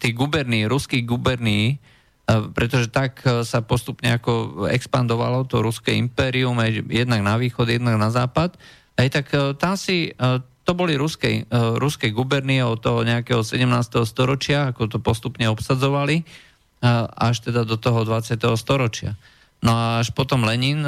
tej 0.00 0.12
guberní, 0.16 0.64
ruských 0.64 1.04
guberní, 1.04 1.76
pretože 2.24 2.88
tak 2.88 3.20
e, 3.24 3.44
sa 3.44 3.60
postupne 3.60 4.16
ako 4.16 4.64
expandovalo 4.72 5.44
to 5.44 5.60
ruské 5.60 5.92
impérium, 5.92 6.56
aj 6.56 6.88
jednak 6.88 7.20
na 7.20 7.36
východ, 7.36 7.68
jednak 7.68 8.00
na 8.00 8.08
západ. 8.08 8.56
Aj 8.96 9.08
tak 9.12 9.28
e, 9.36 9.52
tam 9.60 9.76
si, 9.76 10.08
e, 10.08 10.40
to 10.64 10.72
boli 10.72 10.96
ruskej, 10.96 11.52
ruskej 11.52 12.16
gubernie 12.16 12.64
od 12.64 12.80
toho 12.80 13.04
nejakého 13.04 13.44
17. 13.44 13.68
storočia, 14.08 14.72
ako 14.72 14.88
to 14.88 14.96
postupne 14.96 15.44
obsadzovali, 15.52 16.24
až 17.20 17.44
teda 17.44 17.68
do 17.68 17.76
toho 17.76 18.08
20. 18.08 18.40
storočia. 18.56 19.12
No 19.60 19.76
a 19.76 20.00
až 20.00 20.16
potom 20.16 20.40
Lenin, 20.40 20.80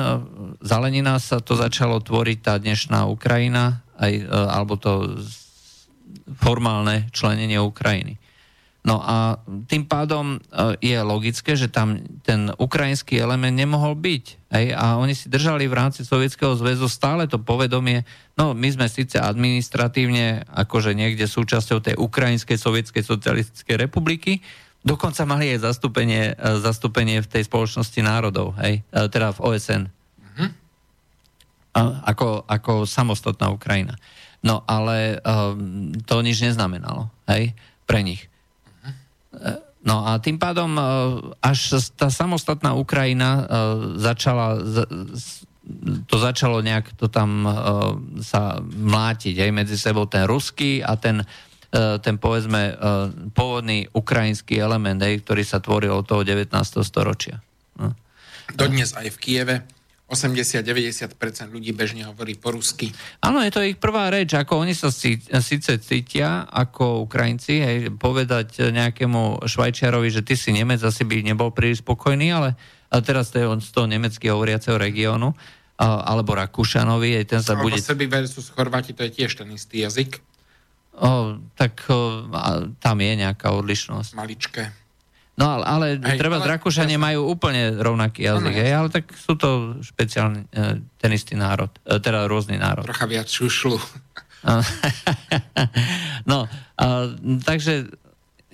za 0.65 0.81
Lenina 0.81 1.21
sa 1.21 1.45
to 1.45 1.61
začalo 1.61 2.01
tvoriť 2.01 2.39
tá 2.41 2.57
dnešná 2.57 3.05
Ukrajina, 3.05 3.85
aj, 4.01 4.13
alebo 4.33 4.81
to 4.81 5.21
formálne 6.41 7.13
členenie 7.13 7.61
Ukrajiny. 7.61 8.17
No 8.87 9.03
a 9.03 9.43
tým 9.67 9.83
pádom 9.83 10.39
e, 10.39 10.79
je 10.79 10.95
logické, 11.03 11.59
že 11.59 11.67
tam 11.67 11.99
ten 12.23 12.55
ukrajinský 12.55 13.19
element 13.19 13.59
nemohol 13.59 13.99
byť. 13.99 14.25
Hej? 14.55 14.67
A 14.79 15.03
oni 15.03 15.11
si 15.11 15.27
držali 15.27 15.67
v 15.67 15.75
rámci 15.75 16.07
Sovietskeho 16.07 16.55
zväzu 16.55 16.87
stále 16.87 17.27
to 17.27 17.43
povedomie, 17.43 18.07
no 18.39 18.55
my 18.55 18.69
sme 18.71 18.87
síce 18.87 19.19
administratívne 19.19 20.47
akože 20.47 20.95
niekde 20.95 21.27
súčasťou 21.27 21.83
tej 21.83 21.99
Ukrajinskej 21.99 22.55
sovietskej 22.55 23.03
socialistickej 23.03 23.75
republiky, 23.75 24.39
dokonca 24.87 25.27
mali 25.27 25.51
aj 25.59 25.67
zastúpenie, 25.67 26.39
e, 26.39 26.63
zastúpenie 26.63 27.19
v 27.27 27.27
tej 27.27 27.43
spoločnosti 27.43 28.01
národov, 28.07 28.55
hej? 28.63 28.87
E, 28.95 29.11
teda 29.11 29.35
v 29.35 29.43
OSN. 29.51 29.83
Mm-hmm. 29.91 30.51
Ako, 32.07 32.47
ako 32.47 32.87
samostatná 32.87 33.51
Ukrajina. 33.51 33.99
No 34.47 34.63
ale 34.63 35.19
um, 35.27 35.91
to 36.07 36.23
nič 36.23 36.39
neznamenalo, 36.39 37.11
hej, 37.27 37.51
pre 37.85 38.01
nich. 38.07 38.31
No 39.87 40.03
a 40.03 40.19
tým 40.19 40.35
pádom 40.35 40.75
e, 40.75 40.83
až 41.39 41.79
tá 41.95 42.11
samostatná 42.11 42.75
Ukrajina 42.75 43.31
e, 43.31 43.43
začala 44.03 44.59
to 46.07 46.17
začalo 46.23 46.63
nejak 46.63 46.95
to 46.95 47.11
tam 47.11 47.43
uh, 47.43 47.99
sa 48.23 48.63
mlátiť 48.63 49.35
aj 49.35 49.51
medzi 49.51 49.75
sebou 49.75 50.07
ten 50.07 50.23
ruský 50.23 50.79
a 50.79 50.95
ten, 50.95 51.27
ten 51.75 52.23
povedzme 52.23 52.79
pôvodný 53.35 53.91
ukrajinský 53.91 54.63
element, 54.63 55.03
ktorý 55.03 55.43
sa 55.43 55.59
tvoril 55.59 55.91
od 55.91 56.07
toho 56.07 56.23
19. 56.23 56.55
storočia. 56.87 57.43
No. 57.83 57.99
Dodnes 58.55 58.95
aj 58.95 59.11
v 59.11 59.19
Kieve 59.19 59.57
80-90% 60.07 61.19
ľudí 61.51 61.75
bežne 61.75 62.07
hovorí 62.07 62.39
po 62.39 62.55
rusky. 62.55 62.95
Áno, 63.19 63.43
je 63.43 63.51
to 63.51 63.67
ich 63.67 63.75
prvá 63.75 64.07
reč, 64.07 64.39
ako 64.39 64.63
oni 64.63 64.71
sa 64.71 64.95
síce 64.95 65.73
cítia 65.83 66.47
ako 66.47 67.11
Ukrajinci, 67.11 67.55
hej, 67.59 67.79
povedať 67.99 68.71
nejakému 68.71 69.43
Švajčiarovi, 69.43 70.07
že 70.15 70.23
ty 70.23 70.39
si 70.39 70.55
Nemec, 70.55 70.79
asi 70.87 71.03
by 71.03 71.27
nebol 71.27 71.51
príliš 71.51 71.83
spokojný, 71.83 72.31
ale 72.31 72.55
a 72.87 73.03
teraz 73.03 73.35
to 73.35 73.43
je 73.43 73.51
on 73.51 73.59
z 73.59 73.75
toho 73.75 73.91
nemecky 73.91 74.31
hovoriaceho 74.31 74.79
regiónu, 74.79 75.35
alebo 75.83 76.39
Rakúšanovi, 76.39 77.19
aj 77.19 77.27
ten 77.27 77.41
sa 77.43 77.59
alebo 77.59 77.67
bude... 77.69 77.83
Srby 77.83 78.07
versus 78.07 78.47
Chorváti, 78.55 78.95
to 78.95 79.03
je 79.03 79.11
tiež 79.11 79.35
ten 79.35 79.51
istý 79.51 79.83
jazyk. 79.83 80.23
O, 80.97 81.37
tak 81.59 81.83
o, 81.93 82.25
tam 82.81 82.97
je 83.03 83.13
nejaká 83.21 83.53
odlišnosť. 83.53 84.17
Maličké. 84.17 84.86
No 85.37 85.61
ale, 85.61 85.65
ale 85.69 85.87
Hej, 86.01 86.17
treba 86.17 86.41
ale, 86.41 86.57
Rakúšania 86.57 86.97
majú 86.97 87.29
úplne 87.29 87.77
rovnaký 87.77 88.25
jazyk, 88.25 88.57
hej, 88.57 88.73
ale 88.73 88.89
tak 88.89 89.13
sú 89.13 89.37
to 89.37 89.77
špeciálny 89.85 90.49
e, 90.49 90.81
ten 90.97 91.11
istý 91.13 91.37
národ, 91.37 91.69
e, 91.85 92.01
teda 92.01 92.25
rôzny 92.25 92.57
národ. 92.57 92.89
Trocha 92.89 93.05
viac 93.05 93.29
šušlu. 93.29 93.77
no, 96.31 96.49
a, 96.49 96.87
takže 97.45 97.93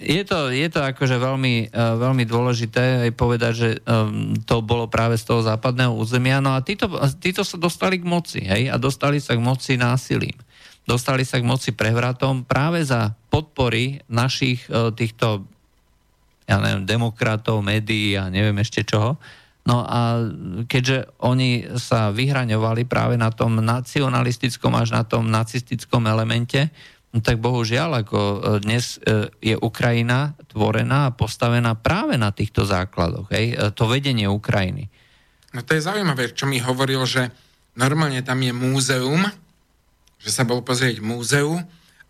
je 0.03 0.23
to, 0.27 0.51
je 0.51 0.67
to 0.67 0.83
akože 0.83 1.23
veľmi, 1.23 1.71
e, 1.71 1.79
veľmi 1.79 2.27
dôležité 2.27 3.07
aj 3.07 3.11
povedať, 3.15 3.53
že 3.55 3.71
um, 3.87 4.35
to 4.43 4.59
bolo 4.59 4.91
práve 4.91 5.15
z 5.15 5.31
toho 5.31 5.47
západného 5.47 5.95
územia. 5.95 6.43
No 6.43 6.59
a 6.59 6.67
títo, 6.67 6.91
títo 7.23 7.47
sa 7.47 7.63
dostali 7.63 8.03
k 8.03 8.11
moci, 8.11 8.43
hej, 8.43 8.67
a 8.67 8.75
dostali 8.75 9.23
sa 9.23 9.39
k 9.39 9.45
moci 9.45 9.79
násilím. 9.79 10.35
Dostali 10.83 11.23
sa 11.23 11.39
k 11.39 11.47
moci 11.47 11.71
prevratom 11.71 12.43
práve 12.43 12.83
za 12.83 13.15
podpory 13.31 14.03
našich 14.11 14.67
uh, 14.67 14.91
týchto 14.91 15.47
ja 16.47 16.59
neviem, 16.59 16.85
demokratov, 16.85 17.63
médií 17.63 18.19
a 18.19 18.29
neviem 18.29 18.59
ešte 18.61 18.83
čoho. 18.83 19.19
No 19.63 19.87
a 19.87 20.27
keďže 20.67 21.07
oni 21.23 21.79
sa 21.79 22.11
vyhraňovali 22.11 22.83
práve 22.83 23.15
na 23.15 23.31
tom 23.31 23.63
nacionalistickom 23.63 24.75
až 24.75 24.91
na 24.91 25.07
tom 25.07 25.31
nacistickom 25.31 26.03
elemente, 26.11 26.67
no 27.15 27.23
tak 27.23 27.39
bohužiaľ, 27.39 28.03
ako 28.03 28.19
e, 28.19 28.39
dnes 28.59 28.99
e, 28.99 29.31
je 29.39 29.55
Ukrajina 29.55 30.35
tvorená 30.51 31.07
a 31.07 31.15
postavená 31.15 31.79
práve 31.79 32.19
na 32.19 32.35
týchto 32.35 32.67
základoch, 32.67 33.31
hej, 33.31 33.55
e, 33.55 33.71
to 33.71 33.87
vedenie 33.87 34.27
Ukrajiny. 34.27 34.91
No 35.55 35.63
to 35.63 35.79
je 35.79 35.87
zaujímavé, 35.87 36.35
čo 36.35 36.51
mi 36.51 36.59
hovoril, 36.59 37.07
že 37.07 37.31
normálne 37.79 38.19
tam 38.27 38.43
je 38.43 38.51
múzeum, 38.51 39.23
že 40.19 40.31
sa 40.35 40.43
bol 40.43 40.67
pozrieť 40.67 40.99
múzeu 40.99 41.63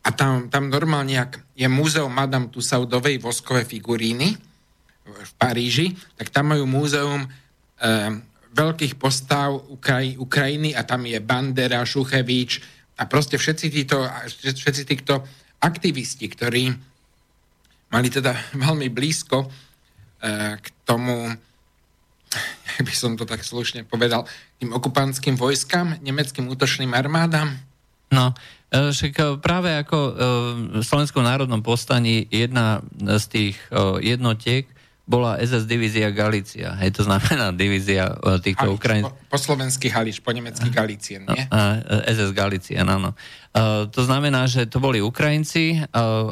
a 0.03 0.09
tam, 0.11 0.51
tam 0.51 0.67
normálne, 0.67 1.15
ak 1.15 1.55
je 1.55 1.69
múzeum 1.71 2.11
Madame 2.11 2.51
Tussaudovej 2.51 3.23
voskové 3.23 3.63
figuríny 3.63 4.35
v 5.07 5.33
Paríži, 5.39 5.95
tak 6.19 6.35
tam 6.35 6.51
majú 6.51 6.67
múzeum 6.67 7.23
e, 7.23 7.29
veľkých 8.51 8.99
postav 8.99 9.55
Ukraj, 9.71 10.19
Ukrajiny 10.19 10.75
a 10.75 10.83
tam 10.83 11.07
je 11.07 11.23
Bandera, 11.23 11.87
Šuchevič 11.87 12.59
a 12.99 13.07
proste 13.07 13.39
všetci 13.39 13.67
títo, 13.71 14.03
všetci 14.27 14.83
títo 14.83 15.23
aktivisti, 15.63 16.27
ktorí 16.27 16.75
mali 17.95 18.09
teda 18.11 18.35
veľmi 18.67 18.91
blízko 18.91 19.47
e, 19.47 19.49
k 20.59 20.67
tomu, 20.83 21.31
jak 22.75 22.83
by 22.83 22.95
som 22.95 23.15
to 23.15 23.23
tak 23.23 23.47
slušne 23.47 23.87
povedal, 23.87 24.27
tým 24.59 24.75
okupantským 24.75 25.39
vojskám, 25.39 26.03
nemeckým 26.03 26.51
útočným 26.51 26.91
armádám, 26.91 27.55
No, 28.13 28.37
však 28.73 29.13
e, 29.15 29.25
práve 29.37 29.69
ako 29.77 29.99
e, 30.01 30.13
v 30.81 30.85
Slovenskom 30.85 31.21
národnom 31.21 31.61
postaní 31.61 32.25
jedna 32.33 32.81
z 32.97 33.25
tých 33.29 33.57
jednotiek 34.01 34.65
bola 35.03 35.37
SS 35.43 35.69
divízia 35.69 36.09
Galícia. 36.15 36.79
Hej, 36.81 36.97
to 36.97 37.03
znamená 37.05 37.53
divízia 37.63 38.17
týchto 38.41 38.73
Ukrajín... 38.73 39.05
Po, 39.05 39.37
po 39.37 39.39
slovensky 39.39 39.93
Halič, 39.93 40.23
po 40.23 40.31
nemecky 40.33 40.71
Galícien, 40.71 41.27
nie? 41.27 41.45
SS 42.07 42.31
Galícia, 42.33 42.87
áno. 42.87 43.13
To 43.93 44.01
znamená, 44.07 44.47
že 44.47 44.65
to 44.71 44.79
boli 44.79 45.03
Ukrajinci, 45.03 45.85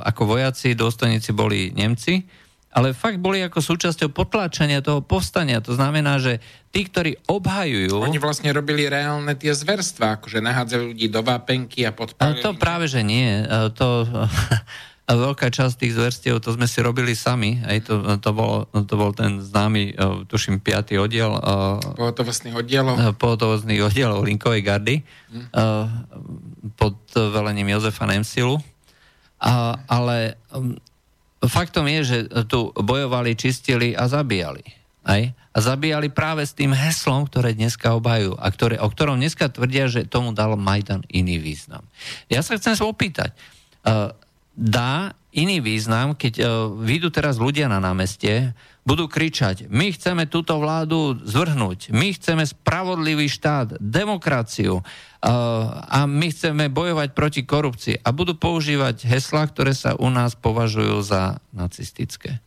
ako 0.06 0.22
vojaci, 0.38 0.78
dôstojníci 0.78 1.34
boli 1.34 1.74
Nemci 1.74 2.24
ale 2.70 2.94
fakt 2.94 3.18
boli 3.18 3.42
ako 3.42 3.58
súčasťou 3.58 4.14
potláčania 4.14 4.78
toho 4.78 5.02
povstania. 5.02 5.58
To 5.58 5.74
znamená, 5.74 6.22
že 6.22 6.38
tí, 6.70 6.86
ktorí 6.86 7.18
obhajujú... 7.26 7.98
Oni 7.98 8.22
vlastne 8.22 8.54
robili 8.54 8.86
reálne 8.86 9.34
tie 9.34 9.50
zverstva, 9.50 10.22
akože 10.22 10.38
nahádzali 10.38 10.94
ľudí 10.94 11.10
do 11.10 11.18
vápenky 11.26 11.82
a 11.82 11.90
podpálili. 11.90 12.46
To 12.46 12.54
práve, 12.54 12.86
že 12.86 13.02
nie. 13.02 13.42
To, 13.74 14.06
veľká 15.10 15.50
časť 15.50 15.74
tých 15.82 15.98
zverstiev, 15.98 16.38
to 16.38 16.54
sme 16.54 16.70
si 16.70 16.78
robili 16.78 17.18
sami. 17.18 17.58
Aj 17.66 17.82
to, 17.82 17.98
to, 18.22 18.30
bol, 18.30 18.70
to 18.70 18.94
bol 18.94 19.10
ten 19.10 19.42
známy, 19.42 19.98
tuším, 20.30 20.62
piatý 20.62 21.02
oddiel. 21.02 21.34
Pohotovostných 21.98 22.54
oddielov. 22.54 23.18
Pohotovostných 23.18 23.82
oddielov 23.82 24.22
Linkovej 24.22 24.62
gardy 24.62 25.02
hm. 25.02 25.46
pod 26.78 26.94
velením 27.18 27.74
Jozefa 27.74 28.06
Nemsilu. 28.06 28.62
A, 29.40 29.80
ale 29.88 30.36
faktom 31.48 31.88
je, 31.88 32.00
že 32.04 32.18
tu 32.48 32.72
bojovali, 32.76 33.38
čistili 33.38 33.96
a 33.96 34.10
zabíjali. 34.10 34.64
Aj? 35.06 35.32
A 35.50 35.58
zabíjali 35.58 36.12
práve 36.12 36.44
s 36.44 36.52
tým 36.52 36.76
heslom, 36.76 37.24
ktoré 37.24 37.56
dneska 37.56 37.96
obhajú 37.96 38.36
a 38.36 38.46
ktoré, 38.52 38.76
o 38.78 38.86
ktorom 38.86 39.16
dneska 39.16 39.48
tvrdia, 39.48 39.88
že 39.88 40.06
tomu 40.06 40.36
dal 40.36 40.54
Majdan 40.60 41.02
iný 41.08 41.40
význam. 41.40 41.82
Ja 42.28 42.44
sa 42.44 42.60
chcem 42.60 42.76
opýtať, 42.78 43.32
uh, 43.88 44.12
dá 44.60 45.16
iný 45.32 45.64
význam, 45.64 46.12
keď 46.12 46.34
uh, 46.36 46.46
vyjdú 46.76 47.08
teraz 47.08 47.40
ľudia 47.40 47.70
na 47.72 47.80
námestie, 47.80 48.52
budú 48.84 49.08
kričať, 49.08 49.70
my 49.70 49.92
chceme 49.94 50.26
túto 50.26 50.56
vládu 50.56 51.16
zvrhnúť, 51.22 51.94
my 51.94 52.16
chceme 52.16 52.42
spravodlivý 52.42 53.28
štát, 53.28 53.76
demokraciu, 53.78 54.82
a 55.20 56.08
my 56.08 56.32
chceme 56.32 56.72
bojovať 56.72 57.12
proti 57.12 57.44
korupcii 57.44 58.00
a 58.00 58.08
budú 58.08 58.40
používať 58.40 59.04
heslá, 59.04 59.44
ktoré 59.52 59.76
sa 59.76 59.92
u 60.00 60.08
nás 60.08 60.32
považujú 60.32 60.96
za 61.04 61.44
nacistické. 61.52 62.40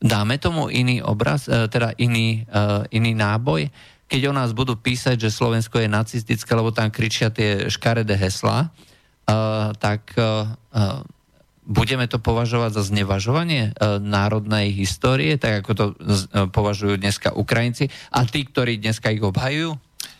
Dáme 0.00 0.40
tomu 0.40 0.72
iný 0.72 1.04
obraz, 1.04 1.48
e, 1.48 1.68
teda 1.68 1.92
iný, 2.00 2.44
e, 2.44 2.60
iný 2.92 3.12
náboj, 3.16 3.68
keď 4.08 4.20
o 4.28 4.36
nás 4.36 4.52
budú 4.56 4.76
písať, 4.76 5.28
že 5.28 5.32
Slovensko 5.32 5.80
je 5.80 5.88
nacistické, 5.88 6.48
lebo 6.52 6.72
tam 6.72 6.92
kričia 6.92 7.32
tie 7.32 7.68
škaredé 7.68 8.16
heslá, 8.16 8.68
e, 8.68 8.68
tak 9.76 10.12
budeme 11.66 12.06
to 12.06 12.22
považovať 12.22 12.78
za 12.78 12.82
znevažovanie 12.94 13.74
národnej 14.00 14.70
histórie, 14.70 15.34
tak 15.34 15.66
ako 15.66 15.70
to 15.74 15.84
považujú 16.54 16.94
dneska 16.96 17.34
Ukrajinci 17.34 17.90
a 18.14 18.22
tí, 18.22 18.46
ktorí 18.46 18.78
dneska 18.78 19.10
ich 19.10 19.20
obhajujú? 19.20 19.74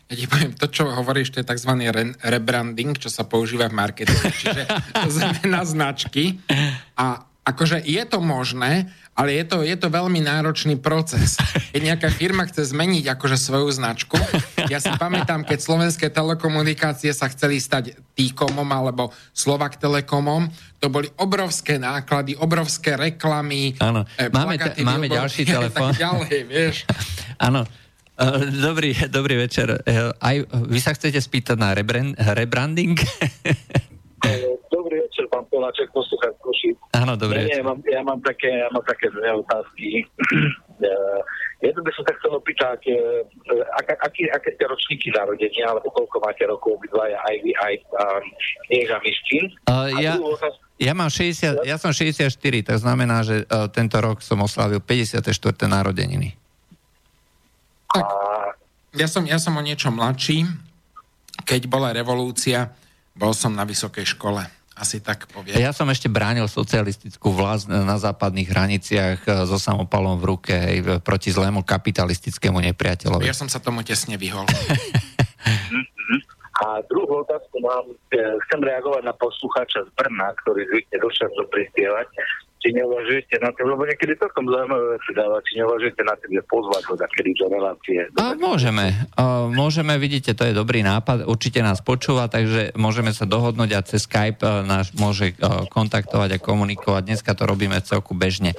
Ja 0.06 0.14
ti 0.14 0.26
poviem, 0.30 0.54
to, 0.54 0.70
čo 0.70 0.86
hovoríš, 0.86 1.34
to 1.34 1.42
je 1.42 1.50
tzv. 1.50 1.72
Re- 1.90 2.14
rebranding, 2.22 2.94
čo 2.94 3.10
sa 3.10 3.26
používa 3.26 3.66
v 3.66 3.74
marketingu, 3.74 4.30
čiže 4.30 4.62
zmena 5.18 5.66
značky. 5.66 6.38
A 6.94 7.26
akože 7.42 7.82
je 7.82 8.02
to 8.06 8.22
možné, 8.22 8.90
ale 9.16 9.40
je 9.40 9.44
to, 9.48 9.64
je 9.64 9.76
to 9.80 9.88
veľmi 9.88 10.20
náročný 10.20 10.76
proces. 10.76 11.40
Keď 11.72 11.80
nejaká 11.80 12.08
firma 12.12 12.44
chce 12.44 12.70
zmeniť 12.70 13.16
akože 13.16 13.40
svoju 13.40 13.72
značku, 13.72 14.20
ja 14.68 14.76
si 14.76 14.92
pamätám, 14.92 15.42
keď 15.42 15.58
slovenské 15.58 16.12
telekomunikácie 16.12 17.10
sa 17.16 17.32
chceli 17.32 17.56
stať 17.56 17.96
T-komom 18.12 18.68
alebo 18.68 19.10
Slovak 19.32 19.80
Telekomom, 19.80 20.52
to 20.76 20.92
boli 20.92 21.08
obrovské 21.16 21.80
náklady, 21.80 22.36
obrovské 22.36 22.94
reklamy. 22.94 23.74
Áno, 23.80 24.04
e, 24.20 24.28
máme, 24.28 24.60
t- 24.60 24.84
máme 24.84 25.08
ďalší 25.08 25.48
telefón. 25.48 25.96
Ďalej, 25.96 26.38
vieš. 26.44 26.76
Áno, 27.48 27.64
Eh, 28.16 28.48
dobrý, 28.48 28.96
dobrý 29.16 29.36
večer. 29.36 29.76
Eh, 29.84 30.08
aj 30.16 30.36
vy 30.72 30.80
sa 30.80 30.96
chcete 30.96 31.20
spýtať 31.20 31.56
na 31.60 31.76
rebrand, 31.76 32.16
rebranding? 32.16 32.96
Poláček, 35.56 35.88
poslúchať 35.88 36.36
Košic. 36.44 36.76
Áno, 36.92 37.16
dobrý 37.16 37.48
večer. 37.48 37.64
Ja 37.64 37.64
mám, 37.64 37.80
ja 37.88 38.00
mám 38.04 38.20
také, 38.20 38.52
ja 38.60 38.68
mám 38.68 38.84
také 38.84 39.08
dve 39.08 39.40
otázky. 39.40 39.88
Eh, 40.76 41.20
jedno 41.64 41.80
by 41.80 41.88
som 41.96 42.04
sa 42.04 42.12
chcel 42.20 42.36
opýtať, 42.36 42.92
ak, 43.80 43.96
aký, 43.96 44.28
aké 44.28 44.52
ste 44.52 44.68
ročníky 44.68 45.08
narodenia, 45.08 45.72
alebo 45.72 45.88
koľko 45.88 46.20
máte 46.20 46.44
rokov 46.44 46.76
obidvaja, 46.76 47.16
aj 47.16 47.36
vy, 47.40 47.56
aj 47.56 47.74
Knieža 48.68 49.00
Miškin? 49.00 49.44
Uh, 49.64 49.88
ja, 50.04 50.20
ja, 50.76 50.92
mám 50.92 51.08
60, 51.08 51.64
ja 51.64 51.80
som 51.80 51.96
64, 51.96 52.28
to 52.60 52.76
znamená, 52.76 53.24
že 53.24 53.48
uh, 53.48 53.72
tento 53.72 53.96
rok 53.96 54.20
som 54.20 54.36
oslavil 54.44 54.84
54. 54.84 55.24
narodeniny. 55.64 56.36
Tak, 57.88 58.04
ja, 58.92 59.08
som, 59.08 59.24
ja 59.24 59.40
som 59.40 59.56
o 59.56 59.62
niečo 59.64 59.88
mladší. 59.88 60.44
Keď 61.40 61.72
bola 61.72 61.96
revolúcia, 61.96 62.68
bol 63.16 63.32
som 63.32 63.56
na 63.56 63.64
vysokej 63.64 64.04
škole. 64.12 64.44
Asi 64.76 65.00
tak 65.00 65.24
poviem. 65.32 65.56
Ja 65.56 65.72
som 65.72 65.88
ešte 65.88 66.12
bránil 66.12 66.44
socialistickú 66.52 67.32
vlast 67.32 67.64
na 67.64 67.96
západných 67.96 68.44
hraniciach 68.44 69.18
e, 69.24 69.48
so 69.48 69.56
samopalom 69.56 70.20
v 70.20 70.24
ruke 70.36 70.52
hej, 70.52 71.00
proti 71.00 71.32
zlému 71.32 71.64
kapitalistickému 71.64 72.60
nepriateľovi. 72.60 73.24
Ja 73.24 73.32
som 73.32 73.48
sa 73.48 73.56
tomu 73.56 73.80
tesne 73.80 74.20
vyhol. 74.20 74.44
A 76.56 76.80
druhú 76.88 77.24
otázku 77.24 77.56
mám, 77.64 77.88
e, 78.12 78.16
chcem 78.48 78.60
reagovať 78.60 79.02
na 79.04 79.16
poslucháča 79.16 79.88
z 79.88 79.90
Brna, 79.96 80.36
ktorý 80.44 80.68
zvykne 80.68 80.96
dočasto 81.00 81.42
prispievať 81.48 82.06
či 82.66 82.74
neuvažujete 82.74 83.38
na 83.38 83.54
tým, 83.54 83.66
lebo 83.70 83.86
niekedy 83.86 84.18
celkom 84.18 84.50
zaujímavé 84.50 84.98
veci 84.98 85.10
dáva, 85.14 85.38
či 85.46 85.62
neuvažujete 85.62 86.02
na 86.02 86.14
tým, 86.18 86.30
že 86.34 86.42
pozvať 86.50 86.82
ho 86.90 86.94
kedy 86.98 87.30
do 87.38 87.46
relácie. 87.46 87.98
A 88.18 88.34
môžeme. 88.34 88.90
A 89.14 89.46
môžeme, 89.46 89.94
vidíte, 90.02 90.34
to 90.34 90.42
je 90.42 90.50
dobrý 90.50 90.82
nápad, 90.82 91.30
určite 91.30 91.62
nás 91.62 91.78
počúva, 91.78 92.26
takže 92.26 92.74
môžeme 92.74 93.14
sa 93.14 93.22
dohodnúť 93.22 93.70
a 93.78 93.86
cez 93.86 94.10
Skype 94.10 94.42
e, 94.42 94.66
nás 94.66 94.90
môže 94.98 95.30
e, 95.30 95.34
kontaktovať 95.70 96.34
a 96.34 96.42
komunikovať. 96.42 97.06
Dneska 97.06 97.38
to 97.38 97.46
robíme 97.46 97.78
celku 97.86 98.18
bežne. 98.18 98.58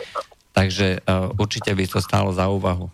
Takže 0.55 1.05
uh, 1.05 1.29
určite 1.37 1.69
by 1.69 1.85
to 1.85 2.01
stálo 2.01 2.33
za 2.33 2.49
úvahu. 2.49 2.89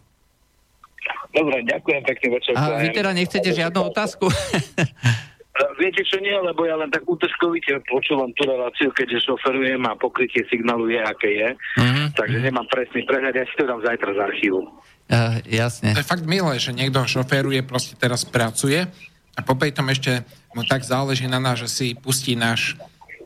Dobre, 1.32 1.64
ďakujem 1.64 2.02
pekne 2.04 2.28
večer. 2.36 2.52
A 2.60 2.76
vy 2.76 2.92
teda 2.92 3.16
nechcete 3.16 3.56
žiadnu 3.56 3.88
otázku? 3.88 4.28
Viete 5.78 6.02
čo 6.02 6.18
nie, 6.18 6.34
lebo 6.34 6.66
ja 6.66 6.74
len 6.74 6.90
tak 6.90 7.06
útržkovite 7.06 7.78
počúvam 7.86 8.34
tú 8.34 8.50
reláciu, 8.50 8.90
keďže 8.90 9.30
šoferujem 9.30 9.86
a 9.86 9.94
pokrytie 9.94 10.42
signálu 10.50 10.90
je, 10.90 10.98
aké 10.98 11.30
je. 11.30 11.50
Uh-huh. 11.78 12.10
Takže 12.18 12.38
nemám 12.42 12.66
presný 12.74 13.06
prehľad, 13.06 13.38
ja 13.38 13.46
si 13.46 13.54
to 13.62 13.70
dám 13.70 13.86
zajtra 13.86 14.18
z 14.18 14.20
archívu. 14.34 14.66
Uh, 15.14 15.38
jasne. 15.46 15.94
To 15.94 16.02
je 16.02 16.10
fakt 16.10 16.26
milé, 16.26 16.58
že 16.58 16.74
niekto 16.74 17.06
šoferuje, 17.06 17.62
proste 17.70 17.94
teraz 17.94 18.26
pracuje 18.26 18.90
a 19.38 19.40
popri 19.46 19.70
tom 19.70 19.94
ešte 19.94 20.26
mu 20.58 20.66
tak 20.66 20.82
záleží 20.82 21.30
na 21.30 21.38
nás, 21.38 21.62
že 21.62 21.70
si 21.70 21.88
pustí 21.94 22.34
náš, 22.34 22.74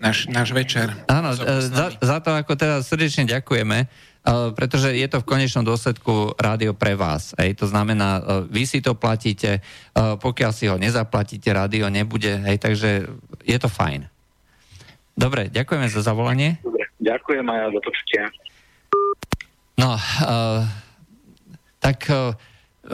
náš, 0.04 0.28
náš 0.28 0.52
večer. 0.52 0.92
Áno, 1.08 1.32
za, 1.32 1.96
za 1.96 2.18
to 2.20 2.36
ako 2.36 2.60
teda 2.60 2.84
srdečne 2.84 3.24
ďakujeme 3.24 3.88
pretože 4.28 4.92
je 4.92 5.08
to 5.08 5.24
v 5.24 5.30
konečnom 5.30 5.64
dôsledku 5.64 6.36
rádio 6.36 6.76
pre 6.76 7.00
vás. 7.00 7.32
Hej. 7.40 7.64
To 7.64 7.72
znamená, 7.72 8.44
vy 8.52 8.68
si 8.68 8.84
to 8.84 8.92
platíte, 8.92 9.64
pokiaľ 9.96 10.52
si 10.52 10.68
ho 10.68 10.76
nezaplatíte, 10.76 11.48
rádio 11.56 11.88
nebude, 11.88 12.36
hej, 12.44 12.60
takže 12.60 13.08
je 13.48 13.58
to 13.58 13.72
fajn. 13.72 14.12
Dobre, 15.18 15.48
ďakujeme 15.48 15.88
za 15.88 16.04
zavolanie. 16.04 16.60
Dobre, 16.60 16.92
ďakujem 17.00 17.46
aj 17.48 17.58
ja 17.58 17.68
za 17.72 17.82
počutie. 17.82 18.22
No, 19.78 19.98
uh, 19.98 20.62
tak 21.80 22.06
uh, 22.10 22.38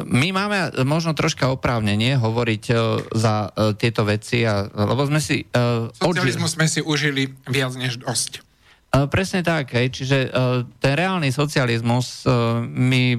my 0.08 0.32
máme 0.32 0.72
možno 0.86 1.18
troška 1.18 1.52
oprávnenie 1.52 2.16
hovoriť 2.16 2.64
uh, 2.72 2.78
za 3.12 3.52
uh, 3.52 3.76
tieto 3.76 4.08
veci, 4.08 4.46
a, 4.48 4.68
lebo 4.68 5.04
sme 5.04 5.20
si... 5.20 5.48
Uh, 5.52 5.92
Socializmu 5.98 6.48
odži- 6.48 6.56
sme 6.56 6.66
si 6.72 6.80
užili 6.80 7.34
viac 7.50 7.76
než 7.76 8.00
dosť. 8.00 8.53
Presne 8.94 9.42
tak, 9.42 9.74
hej. 9.74 9.90
čiže 9.90 10.30
ten 10.78 10.94
reálny 10.94 11.34
socializmus 11.34 12.30
my 12.62 13.18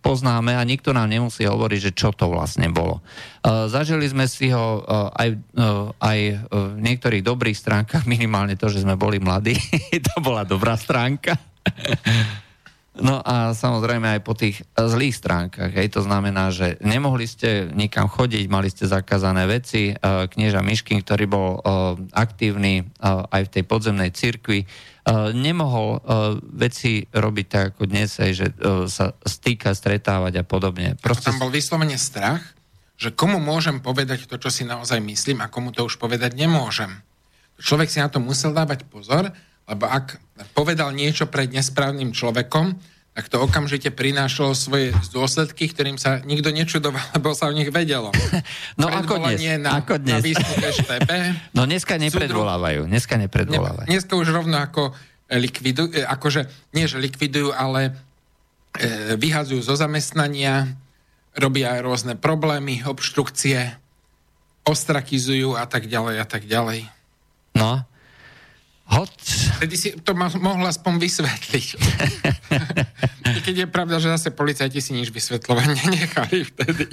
poznáme 0.00 0.56
a 0.56 0.64
nikto 0.64 0.96
nám 0.96 1.12
nemusí 1.12 1.44
hovoriť, 1.44 1.80
že 1.80 1.92
čo 1.92 2.08
to 2.16 2.32
vlastne 2.32 2.72
bolo. 2.72 3.04
Zažili 3.44 4.08
sme 4.08 4.24
si 4.24 4.48
ho 4.48 4.80
aj, 5.12 5.28
aj 6.00 6.18
v 6.48 6.80
niektorých 6.80 7.20
dobrých 7.20 7.52
stránkach, 7.52 8.08
minimálne 8.08 8.56
to, 8.56 8.72
že 8.72 8.80
sme 8.80 8.96
boli 8.96 9.20
mladí, 9.20 9.60
to 10.08 10.24
bola 10.24 10.48
dobrá 10.48 10.72
stránka. 10.80 11.36
No 12.90 13.22
a 13.22 13.54
samozrejme 13.54 14.18
aj 14.18 14.20
po 14.26 14.34
tých 14.34 14.66
zlých 14.74 15.14
stránkach. 15.14 15.70
Hej, 15.70 15.94
to 15.94 16.02
znamená, 16.02 16.50
že 16.50 16.74
nemohli 16.82 17.22
ste 17.22 17.70
nikam 17.70 18.10
chodiť, 18.10 18.50
mali 18.50 18.66
ste 18.66 18.90
zakázané 18.90 19.46
veci. 19.46 19.94
Knieža 20.02 20.58
Miškin, 20.58 20.98
ktorý 20.98 21.24
bol 21.30 21.62
aktívny 22.10 22.90
aj 23.04 23.46
v 23.46 23.52
tej 23.54 23.64
podzemnej 23.64 24.10
cirkvi, 24.10 24.66
nemohol 25.32 26.02
veci 26.50 27.06
robiť 27.06 27.46
tak 27.46 27.64
ako 27.78 27.82
dnes, 27.86 28.10
aj, 28.18 28.32
že 28.34 28.46
sa 28.90 29.14
stýka, 29.22 29.70
stretávať 29.70 30.42
a 30.42 30.44
podobne. 30.44 30.98
Proste... 30.98 31.30
Tam 31.30 31.46
bol 31.46 31.54
vyslovene 31.54 31.94
strach, 31.94 32.42
že 32.98 33.14
komu 33.14 33.38
môžem 33.38 33.78
povedať 33.78 34.26
to, 34.26 34.34
čo 34.34 34.50
si 34.50 34.66
naozaj 34.66 34.98
myslím 34.98 35.46
a 35.46 35.48
komu 35.48 35.70
to 35.70 35.86
už 35.86 35.94
povedať 35.96 36.34
nemôžem. 36.34 36.90
Človek 37.62 37.88
si 37.88 38.02
na 38.02 38.10
to 38.10 38.18
musel 38.18 38.50
dávať 38.50 38.82
pozor, 38.90 39.30
lebo 39.70 39.86
ak 39.86 40.18
povedal 40.52 40.90
niečo 40.90 41.30
pred 41.30 41.54
nesprávnym 41.54 42.10
človekom, 42.10 42.74
tak 43.10 43.26
to 43.26 43.42
okamžite 43.42 43.90
prinášalo 43.90 44.54
svoje 44.54 44.94
dôsledky, 45.10 45.66
ktorým 45.66 45.98
sa 45.98 46.22
nikto 46.22 46.54
nečudoval, 46.54 47.02
lebo 47.16 47.34
sa 47.34 47.50
o 47.50 47.54
nich 47.54 47.70
vedelo. 47.70 48.10
No 48.80 48.88
ako 48.88 49.20
dnes? 49.28 49.60
Na, 49.60 49.82
ako 49.82 50.00
dnes? 50.00 50.24
Na 50.40 50.70
ŠTB. 50.78 51.10
No 51.52 51.68
dneska 51.68 52.00
nepredvolávajú. 52.00 52.88
Dneska 52.88 53.20
nepredvolávajú. 53.20 53.86
Ne, 53.86 53.98
dneska 53.98 54.16
už 54.16 54.32
rovno 54.32 54.56
ako 54.56 54.96
likvidujú, 55.30 56.00
e, 56.00 56.02
akože 56.02 56.72
nie, 56.72 56.88
že 56.88 56.96
likvidujú, 56.96 57.52
ale 57.52 57.92
e, 58.78 59.14
vyhazujú 59.20 59.60
zo 59.60 59.76
zamestnania, 59.76 60.66
robia 61.36 61.76
aj 61.76 61.80
rôzne 61.84 62.14
problémy, 62.16 62.82
obštrukcie, 62.88 63.76
ostrakizujú 64.64 65.54
a 65.60 65.68
tak 65.68 65.86
ďalej 65.86 66.16
a 66.18 66.26
tak 66.26 66.48
ďalej. 66.48 66.88
No, 67.58 67.84
Hot. 68.90 69.14
Tedy 69.62 69.76
si 69.78 69.88
to 70.02 70.18
ma, 70.18 70.26
mohla 70.34 70.74
aspoň 70.74 70.98
vysvetliť. 70.98 71.68
Keď 73.46 73.54
je 73.54 73.66
pravda, 73.70 74.02
že 74.02 74.10
zase 74.10 74.34
policajti 74.34 74.82
si 74.82 74.98
nič 74.98 75.14
vysvetľovať 75.14 75.66
nenechali 75.86 76.42
vtedy. 76.42 76.90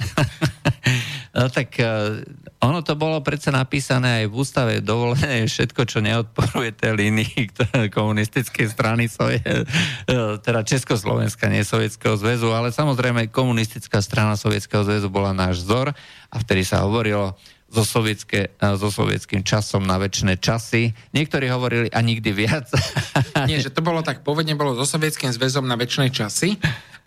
no 1.34 1.50
tak 1.50 1.74
uh, 1.82 2.22
ono 2.62 2.86
to 2.86 2.94
bolo 2.94 3.18
predsa 3.18 3.50
napísané 3.50 4.22
aj 4.22 4.26
v 4.30 4.34
ústave 4.38 4.72
dovolené 4.78 5.42
všetko, 5.50 5.82
čo 5.90 5.98
neodporuje 5.98 6.70
tej 6.78 6.94
línii 6.94 7.50
komunistickej 7.96 8.70
strany, 8.70 9.10
je, 9.10 9.66
uh, 9.66 10.38
teda 10.38 10.62
Československa, 10.62 11.50
nie 11.50 11.66
Sovietskeho 11.66 12.14
zväzu, 12.14 12.54
ale 12.54 12.70
samozrejme 12.70 13.26
komunistická 13.34 13.98
strana 13.98 14.38
Sovietskeho 14.38 14.86
zväzu 14.86 15.10
bola 15.10 15.34
náš 15.34 15.66
vzor 15.66 15.90
a 16.30 16.36
vtedy 16.38 16.62
sa 16.62 16.86
hovorilo, 16.86 17.34
so, 17.68 17.84
sovietské, 17.84 18.56
e, 18.56 18.66
so 18.80 18.88
sovietským 18.88 19.44
časom 19.44 19.84
na 19.84 20.00
väčšie 20.00 20.40
časy. 20.40 20.96
Niektorí 21.12 21.52
hovorili 21.52 21.88
a 21.92 22.00
nikdy 22.00 22.32
viac. 22.32 22.68
Nie, 23.50 23.60
že 23.60 23.72
to 23.72 23.84
bolo 23.84 24.00
tak, 24.00 24.24
pôvodne 24.24 24.56
bolo 24.56 24.74
so 24.74 24.88
sovietským 24.88 25.30
zväzom 25.30 25.68
na 25.68 25.76
väčšie 25.76 26.08
časy 26.10 26.56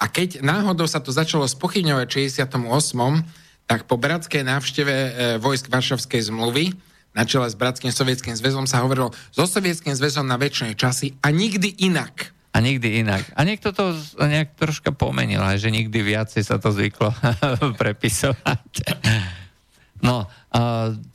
a 0.02 0.06
keď 0.10 0.42
náhodou 0.42 0.90
sa 0.90 1.02
to 1.02 1.14
začalo 1.14 1.46
spochybňovať 1.46 2.08
v 2.10 2.14
68., 2.30 2.50
tak 3.70 3.88
po 3.88 3.96
bratskej 3.96 4.44
návšteve 4.44 4.94
e, 4.94 5.10
vojsk 5.40 5.72
Varšavskej 5.72 6.28
zmluvy 6.34 6.76
na 7.12 7.28
čele 7.28 7.48
s 7.48 7.56
Bratským 7.60 7.92
sovietským 7.92 8.36
zväzom 8.36 8.68
sa 8.68 8.84
hovorilo 8.84 9.12
so 9.36 9.44
sovietským 9.44 9.96
zväzom 9.96 10.24
na 10.24 10.40
väčšie 10.40 10.76
časy 10.80 11.16
a 11.20 11.32
nikdy 11.32 11.84
inak. 11.84 12.32
A 12.52 12.60
nikdy 12.60 13.00
inak. 13.00 13.24
A 13.36 13.48
niekto 13.48 13.72
to 13.72 13.96
nejak 14.20 14.60
troška 14.60 14.92
pomenil, 14.92 15.40
že 15.56 15.72
nikdy 15.72 16.04
viacej 16.04 16.44
sa 16.44 16.60
to 16.60 16.76
zvyklo 16.76 17.16
prepisovať. 17.82 18.72
No, 20.04 20.28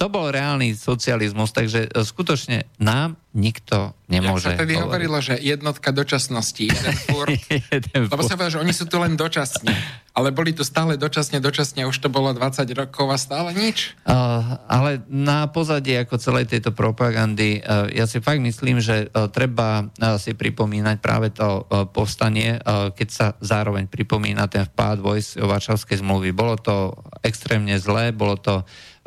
to 0.00 0.06
bol 0.08 0.32
reálny 0.32 0.72
socializmus, 0.72 1.52
takže 1.52 1.92
uh, 1.92 2.00
skutočne 2.00 2.64
nám 2.80 3.20
nikto 3.36 3.92
nemôže 4.08 4.48
Jak 4.48 4.56
sa 4.56 4.62
tedy 4.64 4.80
hovoriť. 4.80 4.86
hovorilo, 4.88 5.18
že 5.20 5.36
jednotka 5.36 5.92
dočasnosti, 5.92 6.64
jeden 6.72 6.96
furt, 7.04 7.36
jeden 7.52 8.08
lebo 8.08 8.24
sa 8.24 8.32
povedal, 8.32 8.56
že 8.56 8.62
oni 8.64 8.72
sú 8.72 8.88
tu 8.88 8.96
len 8.96 9.12
dočasne, 9.12 9.76
ale 10.16 10.32
boli 10.32 10.56
tu 10.56 10.64
stále 10.64 10.96
dočasne, 10.96 11.36
dočasne, 11.36 11.84
už 11.84 12.00
to 12.00 12.08
bolo 12.08 12.32
20 12.32 12.64
rokov 12.72 13.12
a 13.12 13.20
stále 13.20 13.52
nič. 13.52 13.92
Uh, 14.08 14.56
ale 14.72 15.04
na 15.12 15.44
pozadí 15.52 15.92
ako 16.00 16.16
celej 16.16 16.48
tejto 16.48 16.72
propagandy, 16.72 17.60
uh, 17.60 17.92
ja 17.92 18.08
si 18.08 18.24
fakt 18.24 18.40
myslím, 18.40 18.80
že 18.80 19.12
uh, 19.12 19.28
treba 19.28 19.84
uh, 19.84 20.16
si 20.16 20.32
pripomínať 20.32 20.96
práve 21.04 21.28
to 21.28 21.60
uh, 21.68 21.84
povstanie, 21.84 22.56
uh, 22.56 22.88
keď 22.88 23.08
sa 23.12 23.26
zároveň 23.44 23.84
pripomína 23.84 24.48
ten 24.48 24.64
vpád 24.64 25.04
vojsk 25.04 25.44
Varšavskej 25.44 26.00
zmluvy. 26.00 26.32
Bolo 26.32 26.56
to 26.56 26.96
extrémne 27.20 27.76
zlé, 27.76 28.16
bolo 28.16 28.40
to 28.40 28.64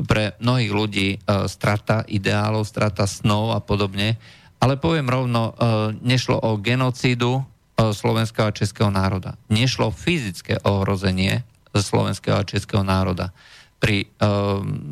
pre 0.07 0.37
mnohých 0.39 0.71
ľudí 0.71 1.07
uh, 1.17 1.47
strata 1.51 2.07
ideálov, 2.07 2.63
strata 2.63 3.03
snov 3.09 3.55
a 3.55 3.59
podobne. 3.59 4.15
Ale 4.59 4.75
poviem 4.79 5.07
rovno, 5.07 5.51
uh, 5.51 5.95
nešlo 5.99 6.39
o 6.39 6.59
genocídu 6.59 7.39
uh, 7.39 7.43
slovenského 7.91 8.47
a 8.47 8.55
českého 8.55 8.91
národa. 8.91 9.35
Nešlo 9.47 9.91
fyzické 9.91 10.59
ohrozenie 10.63 11.43
slovenského 11.69 12.41
a 12.41 12.47
českého 12.47 12.81
národa. 12.81 13.29
Pri 13.77 14.09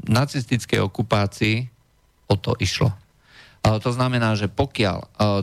nacistickej 0.08 0.80
okupácii 0.80 1.68
o 2.30 2.38
to 2.40 2.54
išlo. 2.62 2.94
To 3.66 3.90
znamená, 3.92 4.38
že 4.38 4.48
pokiaľ 4.48 4.98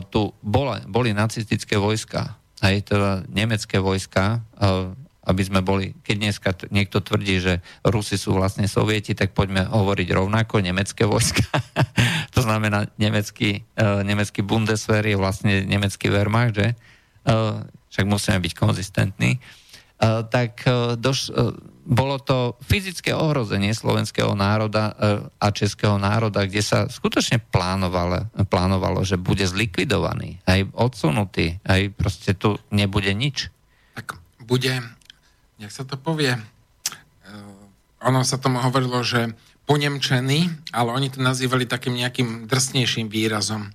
tu 0.09 0.33
bola, 0.41 0.81
boli 0.87 1.13
nacistické 1.13 1.77
vojska, 1.77 2.39
aj 2.63 2.89
teda 2.89 3.11
nemecké 3.29 3.77
vojska, 3.77 4.41
aby 5.25 5.41
sme 5.41 5.65
boli, 5.65 5.97
keď 6.05 6.15
dneska 6.15 6.49
niekto 6.69 7.01
tvrdí, 7.01 7.41
že 7.41 7.53
Rusi 7.81 8.15
sú 8.15 8.37
vlastne 8.37 8.69
sovieti, 8.69 9.17
tak 9.17 9.33
poďme 9.33 9.65
hovoriť 9.65 10.07
rovnako, 10.13 10.61
nemecké 10.61 11.03
vojska. 11.09 11.45
to 12.35 12.39
znamená, 12.45 12.87
nemecký, 13.01 13.65
uh, 13.77 14.05
nemecký 14.05 14.45
Bundeswehr 14.45 15.05
je 15.05 15.17
vlastne 15.17 15.65
nemecký 15.65 16.13
Wehrmacht, 16.13 16.55
že? 16.55 16.67
Uh, 17.25 17.65
však 17.89 18.05
musíme 18.05 18.37
byť 18.37 18.53
konzistentní. 18.53 19.41
Uh, 19.95 20.27
tak 20.27 20.61
uh, 20.67 20.93
doš, 20.99 21.33
uh, 21.33 21.55
bolo 21.85 22.17
to 22.19 22.59
fyzické 22.65 23.13
ohrozenie 23.13 23.69
slovenského 23.71 24.33
národa 24.33 24.97
a 25.37 25.47
českého 25.53 26.01
národa, 26.01 26.49
kde 26.49 26.65
sa 26.65 26.89
skutočne 26.89 27.37
plánovalo, 27.37 28.25
plánovalo, 28.49 29.05
že 29.05 29.21
bude 29.21 29.45
zlikvidovaný, 29.45 30.41
aj 30.49 30.65
odsunutý, 30.73 31.61
aj 31.61 31.93
proste 31.93 32.33
tu 32.33 32.57
nebude 32.73 33.13
nič. 33.13 33.53
Tak 33.93 34.17
bude 34.49 34.81
jak 35.59 35.71
sa 35.71 35.83
to 35.87 35.95
povie, 35.97 36.35
uh, 36.35 36.43
ono 38.03 38.21
sa 38.21 38.37
tomu 38.37 38.61
hovorilo, 38.61 39.01
že 39.01 39.33
ponemčený, 39.65 40.69
ale 40.77 40.89
oni 40.93 41.09
to 41.09 41.19
nazývali 41.25 41.65
takým 41.65 41.97
nejakým 41.97 42.45
drsnejším 42.45 43.09
výrazom. 43.09 43.73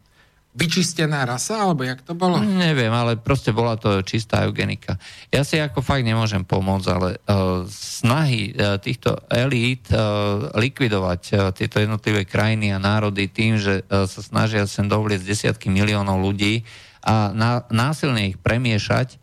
Vyčistená 0.51 1.23
rasa, 1.23 1.63
alebo 1.63 1.87
jak 1.87 2.03
to 2.03 2.11
bolo? 2.19 2.43
Neviem, 2.43 2.91
ale 2.91 3.15
proste 3.15 3.55
bola 3.55 3.79
to 3.79 4.03
čistá 4.03 4.43
eugenika. 4.43 4.99
Ja 5.31 5.47
si 5.47 5.63
ako 5.63 5.79
fakt 5.79 6.03
nemôžem 6.03 6.43
pomôcť, 6.43 6.89
ale 6.91 7.23
uh, 7.23 7.63
snahy 7.71 8.51
uh, 8.51 8.75
týchto 8.83 9.15
elít 9.31 9.87
uh, 9.95 10.51
likvidovať 10.59 11.23
uh, 11.31 11.55
tieto 11.55 11.79
jednotlivé 11.79 12.27
krajiny 12.27 12.75
a 12.75 12.83
národy 12.83 13.31
tým, 13.31 13.63
že 13.63 13.87
uh, 13.87 14.11
sa 14.11 14.27
snažia 14.27 14.67
sem 14.67 14.91
dovliecť 14.91 15.23
desiatky 15.23 15.71
miliónov 15.71 16.19
ľudí 16.19 16.67
a 16.99 17.31
ná, 17.31 17.71
násilne 17.71 18.35
ich 18.35 18.37
premiešať, 18.43 19.20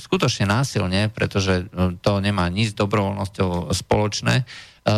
skutočne 0.00 0.48
násilne, 0.48 1.12
pretože 1.12 1.68
e, 1.68 1.92
to 2.00 2.12
nemá 2.24 2.48
nič 2.48 2.72
s 2.72 2.78
dobrovoľnosťou 2.80 3.76
spoločné, 3.76 4.40
e, 4.40 4.44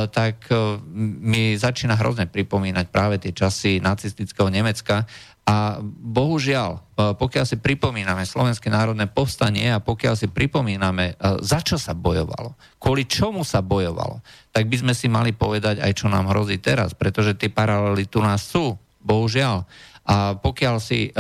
tak 0.07 0.47
e, 0.47 0.79
mi 0.95 1.59
začína 1.59 1.99
hrozne 1.99 2.31
pripomínať 2.31 2.87
práve 2.95 3.19
tie 3.19 3.35
časy 3.35 3.83
nacistického 3.83 4.47
Nemecka. 4.47 5.03
A 5.51 5.83
bohužiaľ, 5.83 6.95
pokiaľ 6.95 7.43
si 7.49 7.59
pripomíname 7.59 8.23
Slovenské 8.23 8.71
národné 8.71 9.11
povstanie 9.11 9.75
a 9.75 9.83
pokiaľ 9.83 10.15
si 10.15 10.31
pripomíname, 10.31 11.19
za 11.43 11.59
čo 11.59 11.75
sa 11.75 11.91
bojovalo, 11.91 12.55
kvôli 12.79 13.03
čomu 13.11 13.43
sa 13.43 13.59
bojovalo, 13.59 14.23
tak 14.55 14.71
by 14.71 14.77
sme 14.79 14.95
si 14.95 15.11
mali 15.11 15.35
povedať 15.35 15.83
aj, 15.83 15.91
čo 15.97 16.07
nám 16.07 16.31
hrozí 16.31 16.63
teraz, 16.63 16.95
pretože 16.95 17.35
tie 17.35 17.51
paralely 17.51 18.07
tu 18.07 18.23
nás 18.23 18.47
sú, 18.47 18.79
bohužiaľ. 19.03 19.67
A 20.11 20.35
pokiaľ, 20.35 20.83
si, 20.83 21.15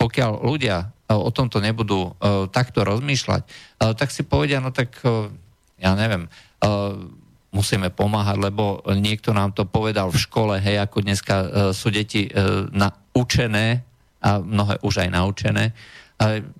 pokiaľ 0.00 0.32
ľudia 0.40 0.88
o 1.12 1.28
tomto 1.28 1.60
nebudú 1.60 2.00
uh, 2.08 2.48
takto 2.48 2.80
rozmýšľať, 2.80 3.42
tak 3.76 4.08
si 4.08 4.24
povedia, 4.24 4.56
no 4.64 4.72
tak 4.72 4.96
ja 5.76 5.92
neviem, 5.92 6.24
musíme 7.52 7.92
pomáhať, 7.92 8.40
lebo 8.40 8.80
niekto 8.96 9.36
nám 9.36 9.52
to 9.52 9.68
povedal 9.68 10.08
v 10.08 10.16
škole, 10.16 10.54
hej, 10.56 10.80
ako 10.80 11.04
dneska 11.04 11.34
sú 11.76 11.92
deti 11.92 12.30
naučené 12.72 13.84
a 14.20 14.40
mnohé 14.40 14.80
už 14.80 15.04
aj 15.04 15.08
naučené, 15.12 15.64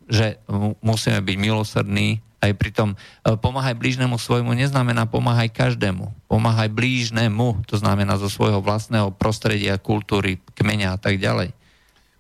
že 0.09 0.41
musíme 0.85 1.21
byť 1.21 1.37
milosrdní, 1.37 2.21
aj 2.41 2.53
pritom 2.57 2.97
uh, 2.97 3.37
pomáhaj 3.37 3.77
blížnemu 3.77 4.17
svojmu 4.17 4.57
neznamená 4.57 5.05
pomáhaj 5.05 5.53
každému. 5.53 6.09
Pomáhaj 6.27 6.73
blížnemu, 6.73 7.65
to 7.69 7.77
znamená 7.77 8.17
zo 8.17 8.33
svojho 8.33 8.65
vlastného 8.65 9.13
prostredia, 9.13 9.77
kultúry, 9.77 10.41
kmeňa 10.57 10.97
a 10.97 10.99
tak 10.99 11.21
ďalej. 11.21 11.53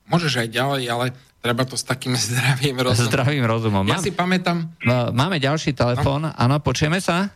Môžeš 0.06 0.44
aj 0.44 0.48
ďalej, 0.52 0.82
ale 0.90 1.06
Treba 1.40 1.64
to 1.64 1.72
s 1.72 1.84
takým 1.88 2.12
zdravým 2.28 2.76
rozumom. 2.76 3.08
Zdravým 3.08 3.44
rozumom. 3.48 3.84
Ja 3.88 3.96
Mám, 3.96 4.04
si 4.04 4.12
pamätám... 4.12 4.68
No, 4.84 5.08
máme 5.10 5.40
ďalší 5.40 5.72
telefón. 5.72 6.28
No. 6.28 6.36
Áno, 6.36 6.60
počujeme 6.60 7.00
sa? 7.00 7.32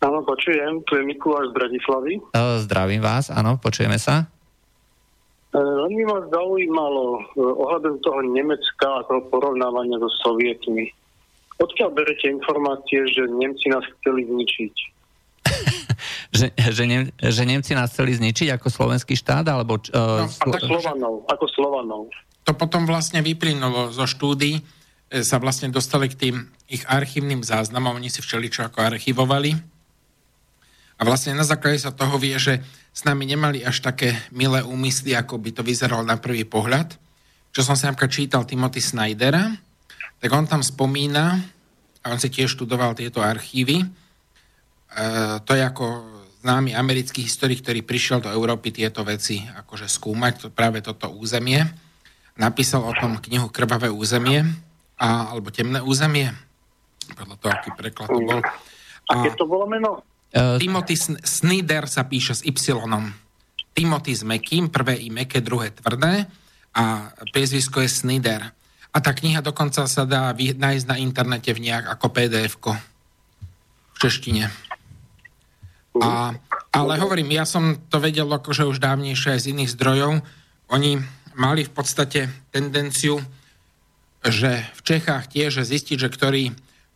Áno, 0.00 0.20
počujem. 0.24 0.84
Tu 0.84 1.00
je 1.00 1.02
Mikuláš 1.04 1.52
z 1.52 1.56
Bratislavy. 1.56 2.12
Zdravím 2.64 3.00
vás, 3.04 3.28
áno, 3.28 3.60
počujeme 3.60 4.00
sa. 4.00 4.28
E, 5.52 5.60
len 5.60 5.92
by 5.92 6.04
ma 6.08 6.18
zaujímalo 6.32 7.04
e, 7.36 7.42
ohľadom 7.44 8.00
toho 8.00 8.20
Nemecka 8.24 8.88
a 8.88 9.04
toho 9.04 9.28
porovnávania 9.28 10.00
so 10.00 10.08
Sovietmi. 10.24 10.88
Odkiaľ 11.60 11.92
berete 11.92 12.26
informácie, 12.32 13.04
že 13.12 13.28
Nemci 13.28 13.68
nás 13.68 13.84
chceli 14.00 14.24
zničiť? 14.24 14.74
že, 16.40 16.46
že, 16.56 16.84
Nem, 16.88 17.12
že 17.12 17.42
Nemci 17.44 17.76
nás 17.76 17.92
chceli 17.92 18.16
zničiť 18.16 18.56
ako 18.56 18.72
slovenský 18.72 19.12
štát? 19.12 19.44
Alebo, 19.44 19.76
uh, 19.76 20.24
no, 20.24 20.26
ako 20.26 20.56
Slovanov, 20.56 21.14
ako 21.28 21.46
Slovanov. 21.52 22.02
To 22.48 22.56
potom 22.56 22.88
vlastne 22.88 23.20
vyplynulo 23.20 23.92
zo 23.92 24.08
štúdy, 24.08 24.56
e, 24.56 24.60
sa 25.20 25.36
vlastne 25.36 25.68
dostali 25.68 26.08
k 26.08 26.16
tým 26.16 26.36
ich 26.72 26.82
archívnym 26.88 27.44
záznamom, 27.44 28.00
oni 28.00 28.08
si 28.08 28.24
všeličo 28.24 28.64
ako 28.64 28.96
archivovali 28.96 29.52
A 30.96 31.04
vlastne 31.04 31.36
na 31.36 31.44
základe 31.44 31.84
sa 31.84 31.92
toho 31.92 32.16
vie, 32.16 32.40
že 32.40 32.64
s 32.90 33.04
nami 33.04 33.28
nemali 33.28 33.60
až 33.60 33.84
také 33.84 34.16
milé 34.32 34.64
úmysly, 34.64 35.12
ako 35.12 35.36
by 35.36 35.52
to 35.52 35.62
vyzeralo 35.62 36.02
na 36.02 36.16
prvý 36.16 36.48
pohľad. 36.48 36.96
Čo 37.52 37.60
som 37.66 37.76
sa 37.76 37.92
napríklad 37.92 38.12
čítal 38.12 38.42
Timothy 38.48 38.80
Snydera, 38.80 39.50
tak 40.20 40.30
on 40.30 40.44
tam 40.44 40.60
spomína, 40.60 41.40
a 42.00 42.06
on 42.12 42.20
si 42.20 42.28
tiež 42.28 42.56
študoval 42.56 42.96
tieto 42.96 43.24
archívy, 43.24 43.84
e, 43.84 43.86
to 45.44 45.52
je 45.56 45.62
ako 45.64 45.84
známy 46.40 46.72
americký 46.72 47.24
historik, 47.24 47.60
ktorý 47.60 47.84
prišiel 47.84 48.24
do 48.24 48.32
Európy 48.32 48.72
tieto 48.72 49.04
veci 49.04 49.44
akože 49.44 49.88
skúmať, 49.88 50.32
to, 50.36 50.46
práve 50.48 50.80
toto 50.80 51.12
územie. 51.12 51.60
Napísal 52.40 52.80
o 52.80 52.92
tom 52.96 53.20
knihu 53.20 53.52
Krvavé 53.52 53.92
územie, 53.92 54.44
a, 54.96 55.32
alebo 55.32 55.52
Temné 55.52 55.80
územie, 55.84 56.32
podľa 57.16 57.36
toho, 57.40 57.50
aký 57.52 57.70
preklad 57.76 58.08
to 58.08 58.20
bol. 58.20 58.40
A, 58.40 59.12
Aké 59.12 59.28
to 59.36 59.44
bolo 59.44 59.64
meno? 59.68 60.04
Uh, 60.30 60.56
Timothy 60.62 60.94
Snyder 61.26 61.90
sa 61.90 62.06
píše 62.06 62.38
s 62.38 62.42
Y. 62.46 62.54
Timothy 63.74 64.12
s 64.14 64.22
mekým, 64.22 64.70
prvé 64.70 65.00
i 65.02 65.10
meké, 65.10 65.42
druhé 65.42 65.74
tvrdé 65.74 66.30
a 66.70 67.10
priezvisko 67.34 67.82
je 67.82 67.90
Snyder. 67.90 68.54
A 68.90 68.98
tá 68.98 69.14
kniha 69.14 69.38
dokonca 69.38 69.86
sa 69.86 70.02
dá 70.02 70.34
nájsť 70.34 70.86
na 70.90 70.96
internete 70.98 71.54
v 71.54 71.62
nejak 71.70 71.86
ako 71.94 72.06
pdf 72.10 72.54
v 73.94 73.96
češtine. 74.02 74.50
A, 76.00 76.34
ale 76.70 76.92
hovorím, 76.98 77.34
ja 77.34 77.46
som 77.46 77.78
to 77.90 78.02
vedel 78.02 78.26
akože 78.30 78.66
už 78.66 78.78
dávnejšie 78.82 79.38
aj 79.38 79.40
z 79.46 79.50
iných 79.54 79.74
zdrojov. 79.74 80.22
Oni 80.70 80.98
mali 81.34 81.62
v 81.66 81.72
podstate 81.74 82.30
tendenciu, 82.50 83.22
že 84.22 84.66
v 84.74 84.80
Čechách 84.82 85.30
tiež 85.30 85.62
zistiť, 85.62 85.96
že 85.96 86.08
ktorí 86.10 86.44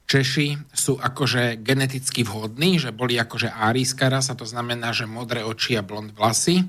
Češi 0.05 0.77
sú 0.77 1.01
akože 1.01 1.65
geneticky 1.65 2.29
vhodní, 2.29 2.77
že 2.77 2.93
boli 2.93 3.17
akože 3.17 3.49
árijská 3.49 4.13
rasa, 4.13 4.37
to 4.37 4.45
znamená, 4.45 4.93
že 4.93 5.09
modré 5.09 5.41
oči 5.41 5.81
a 5.81 5.83
blond 5.83 6.13
vlasy. 6.13 6.61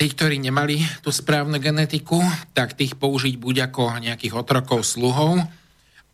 Tí, 0.00 0.08
ktorí 0.08 0.40
nemali 0.40 0.80
tú 1.04 1.12
správnu 1.12 1.60
genetiku, 1.60 2.24
tak 2.56 2.72
tých 2.72 2.96
použiť 2.96 3.36
buď 3.36 3.68
ako 3.68 4.00
nejakých 4.00 4.32
otrokov, 4.32 4.88
sluhov, 4.88 5.44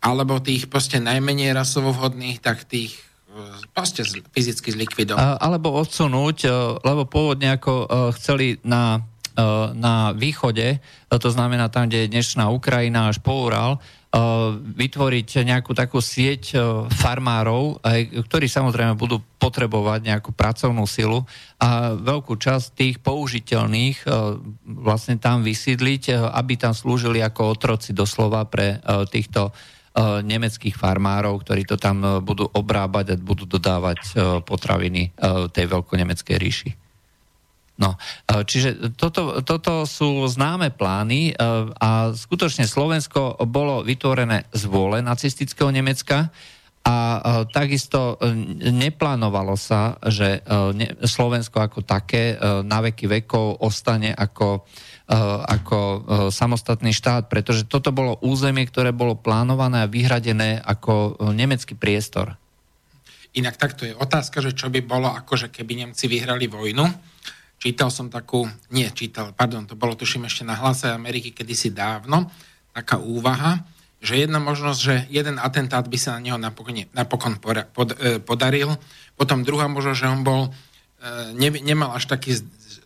alebo 0.03 0.43
tých 0.43 0.67
proste 0.67 0.99
najmenej 0.99 1.55
rasovo 1.55 1.95
vhodných, 1.95 2.43
tak 2.43 2.67
tých 2.67 2.99
proste 3.71 4.03
fyzicky 4.33 4.73
zlikvidovať. 4.73 5.39
Alebo 5.39 5.77
odsunúť, 5.77 6.37
e, 6.45 6.51
lebo 6.83 7.05
pôvodne 7.05 7.53
ako 7.55 7.73
e, 7.73 7.87
chceli 8.17 8.47
na, 8.65 9.05
e, 9.37 9.41
na 9.77 10.17
východe, 10.17 10.81
to 11.13 11.29
znamená 11.29 11.69
tam, 11.69 11.87
kde 11.87 12.07
je 12.07 12.13
dnešná 12.13 12.49
Ukrajina 12.49 13.13
až 13.13 13.21
po 13.21 13.47
Ural, 13.47 13.79
vytvoriť 14.57 15.45
nejakú 15.45 15.77
takú 15.77 16.01
sieť 16.01 16.57
farmárov, 16.89 17.85
ktorí 18.25 18.49
samozrejme 18.49 18.97
budú 18.97 19.21
potrebovať 19.37 20.01
nejakú 20.09 20.31
pracovnú 20.33 20.89
silu 20.89 21.27
a 21.61 21.93
veľkú 21.93 22.39
časť 22.39 22.67
tých 22.73 22.97
použiteľných 23.05 24.09
vlastne 24.65 25.21
tam 25.21 25.45
vysídliť, 25.45 26.33
aby 26.33 26.55
tam 26.57 26.73
slúžili 26.73 27.21
ako 27.21 27.61
otroci 27.61 27.93
doslova 27.93 28.49
pre 28.49 28.81
týchto 29.13 29.53
nemeckých 30.25 30.77
farmárov, 30.77 31.45
ktorí 31.45 31.69
to 31.69 31.77
tam 31.77 32.25
budú 32.25 32.49
obrábať 32.49 33.17
a 33.17 33.21
budú 33.21 33.45
dodávať 33.45 34.17
potraviny 34.49 35.13
tej 35.53 35.67
veľkonemeckej 35.67 36.37
ríši. 36.37 36.71
No, 37.77 38.01
čiže 38.25 38.97
toto, 38.97 39.45
toto 39.45 39.85
sú 39.85 40.25
známe 40.25 40.73
plány 40.73 41.37
a 41.77 42.17
skutočne 42.17 42.65
Slovensko 42.65 43.37
bolo 43.45 43.85
vytvorené 43.85 44.49
z 44.49 44.65
vôle 44.65 45.05
nacistického 45.05 45.69
Nemecka 45.69 46.33
a 46.87 46.97
takisto 47.53 48.17
neplánovalo 48.63 49.59
sa, 49.61 50.01
že 50.09 50.41
Slovensko 51.05 51.61
ako 51.61 51.85
také 51.85 52.39
na 52.65 52.79
veky 52.81 53.11
vekov 53.11 53.61
ostane 53.61 54.15
ako 54.15 54.65
ako 55.07 55.79
samostatný 56.35 56.91
štát, 56.91 57.31
pretože 57.31 57.63
toto 57.71 57.95
bolo 57.95 58.19
územie, 58.27 58.67
ktoré 58.67 58.91
bolo 58.91 59.15
plánované 59.15 59.87
a 59.87 59.91
vyhradené 59.91 60.59
ako 60.59 61.23
nemecký 61.31 61.79
priestor. 61.79 62.35
Inak 63.39 63.55
takto 63.55 63.87
je 63.87 63.95
otázka, 63.95 64.43
že 64.43 64.59
čo 64.59 64.67
by 64.67 64.83
bolo, 64.83 65.07
akože 65.07 65.55
keby 65.55 65.87
Nemci 65.87 66.11
vyhrali 66.11 66.51
vojnu. 66.51 66.83
Čítal 67.57 67.89
som 67.89 68.13
takú, 68.13 68.45
nie 68.69 68.87
čítal, 68.93 69.33
pardon, 69.33 69.65
to 69.65 69.75
bolo 69.75 69.97
tuším 69.97 70.29
ešte 70.29 70.45
na 70.45 70.55
hlase 70.55 70.93
Ameriky 70.93 71.33
kedysi 71.33 71.73
dávno, 71.73 72.29
taká 72.77 73.01
úvaha, 73.01 73.65
že 74.05 74.21
jedna 74.21 74.37
možnosť, 74.37 74.79
že 74.79 74.95
jeden 75.09 75.41
atentát 75.41 75.89
by 75.89 75.97
sa 75.97 76.15
na 76.17 76.21
neho 76.21 76.39
napokon, 76.39 76.85
napokon 76.93 77.41
podaril, 78.29 78.77
potom 79.17 79.41
druhá 79.41 79.73
možnosť, 79.73 79.99
že 79.99 80.13
on 80.13 80.21
bol, 80.21 80.53
ne, 81.33 81.49
nemal 81.65 81.97
až 81.97 82.05
taký 82.13 82.37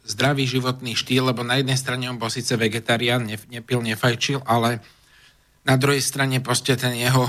zdravý 0.06 0.46
životný 0.46 0.94
štýl, 0.94 1.34
lebo 1.34 1.42
na 1.42 1.58
jednej 1.58 1.74
strane 1.74 2.06
on 2.06 2.18
bol 2.18 2.30
síce 2.30 2.54
vegetarián, 2.54 3.26
nepil, 3.26 3.82
nefajčil, 3.82 4.46
ale 4.46 4.78
na 5.66 5.74
druhej 5.74 6.00
strane 6.00 6.38
proste 6.38 6.78
ten 6.78 6.94
jeho 6.94 7.26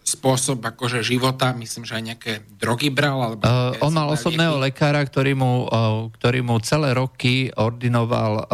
spôsob 0.00 0.58
akože 0.64 1.06
života, 1.06 1.54
myslím, 1.54 1.86
že 1.86 1.94
aj 1.94 2.04
nejaké 2.04 2.32
drogy 2.58 2.90
bral? 2.90 3.20
Alebo 3.20 3.42
uh, 3.46 3.78
on 3.78 3.94
mal 3.94 4.10
osobného 4.10 4.58
lieky. 4.58 4.66
lekára, 4.74 5.00
ktorý 5.06 5.38
mu, 5.38 5.70
uh, 5.70 6.10
ktorý 6.18 6.42
mu 6.42 6.58
celé 6.58 6.96
roky 6.96 7.52
ordinoval 7.54 8.32
uh, 8.42 8.46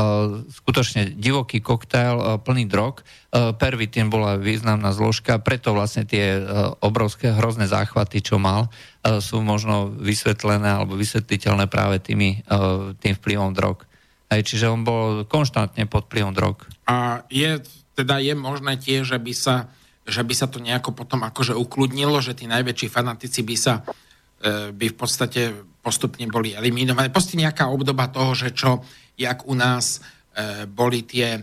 skutočne 0.52 1.16
divoký 1.16 1.64
koktail 1.64 2.16
uh, 2.20 2.26
plný 2.36 2.68
drog. 2.68 3.00
Uh, 3.32 3.56
pervitin 3.56 4.12
bola 4.12 4.36
významná 4.36 4.92
zložka, 4.92 5.40
preto 5.40 5.72
vlastne 5.72 6.04
tie 6.04 6.36
uh, 6.36 6.76
obrovské 6.84 7.32
hrozné 7.32 7.64
záchvaty, 7.70 8.20
čo 8.20 8.36
mal, 8.36 8.68
uh, 8.68 9.18
sú 9.22 9.40
možno 9.40 9.88
vysvetlené 9.96 10.68
alebo 10.68 10.98
vysvetliteľné 10.98 11.72
práve 11.72 12.04
tými, 12.04 12.44
uh, 12.52 12.92
tým 13.00 13.16
vplyvom 13.16 13.56
drog. 13.56 13.88
Aj, 14.26 14.42
čiže 14.42 14.66
on 14.66 14.82
bol 14.82 15.22
konštantne 15.24 15.86
pod 15.86 16.10
vplyvom 16.10 16.34
drog. 16.34 16.66
A 16.90 17.22
je, 17.30 17.62
teda 17.94 18.18
je 18.18 18.34
možné 18.34 18.74
tiež, 18.74 19.14
že 19.14 19.18
by 19.22 19.32
sa 19.32 19.70
že 20.06 20.22
by 20.22 20.34
sa 20.38 20.46
to 20.46 20.62
nejako 20.62 20.94
potom 20.94 21.26
akože 21.26 21.52
ukludnilo, 21.58 22.22
že 22.22 22.38
tí 22.38 22.46
najväčší 22.46 22.88
fanatici 22.88 23.42
by 23.42 23.56
sa 23.58 23.82
e, 23.82 24.70
by 24.70 24.86
v 24.94 24.96
podstate 24.96 25.40
postupne 25.82 26.26
boli 26.30 26.54
eliminovaní. 26.54 27.10
Proste 27.10 27.34
nejaká 27.34 27.66
obdoba 27.66 28.06
toho, 28.10 28.32
že 28.38 28.54
čo, 28.54 28.86
jak 29.18 29.42
u 29.50 29.54
nás 29.58 29.98
e, 29.98 30.66
boli 30.70 31.02
tie 31.02 31.38
e, 31.38 31.40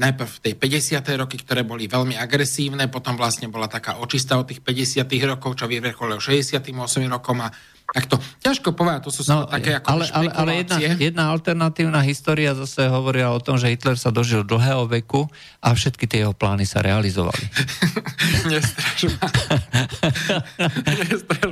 najprv 0.00 0.28
v 0.28 0.42
tej 0.48 0.54
50. 0.56 1.20
roky, 1.20 1.36
ktoré 1.44 1.60
boli 1.60 1.84
veľmi 1.84 2.16
agresívne, 2.16 2.88
potom 2.88 3.20
vlastne 3.20 3.52
bola 3.52 3.68
taká 3.68 4.00
očista 4.00 4.40
od 4.40 4.48
tých 4.48 4.64
50. 4.64 5.04
rokov, 5.28 5.60
čo 5.60 5.68
vyvrcholilo 5.68 6.20
68 6.20 6.72
rokom 7.12 7.44
a 7.44 7.52
tak 7.94 8.10
to 8.10 8.18
ťažko 8.42 8.74
povedať, 8.74 9.06
to 9.06 9.14
sú 9.14 9.22
no, 9.30 9.46
také 9.46 9.78
ako 9.78 9.86
ale, 9.86 10.04
ale, 10.10 10.26
ale 10.34 10.50
jedna, 10.66 10.78
jedna 10.98 11.24
alternatívna 11.30 12.02
história 12.02 12.50
zase 12.50 12.90
hovorila 12.90 13.30
o 13.30 13.38
tom, 13.38 13.54
že 13.54 13.70
Hitler 13.70 13.94
sa 13.94 14.10
dožil 14.10 14.42
dlhého 14.42 14.90
veku 14.90 15.30
a 15.62 15.70
všetky 15.70 16.10
tie 16.10 16.26
jeho 16.26 16.34
plány 16.34 16.66
sa 16.66 16.82
realizovali. 16.82 17.38
Nestraž 18.50 19.14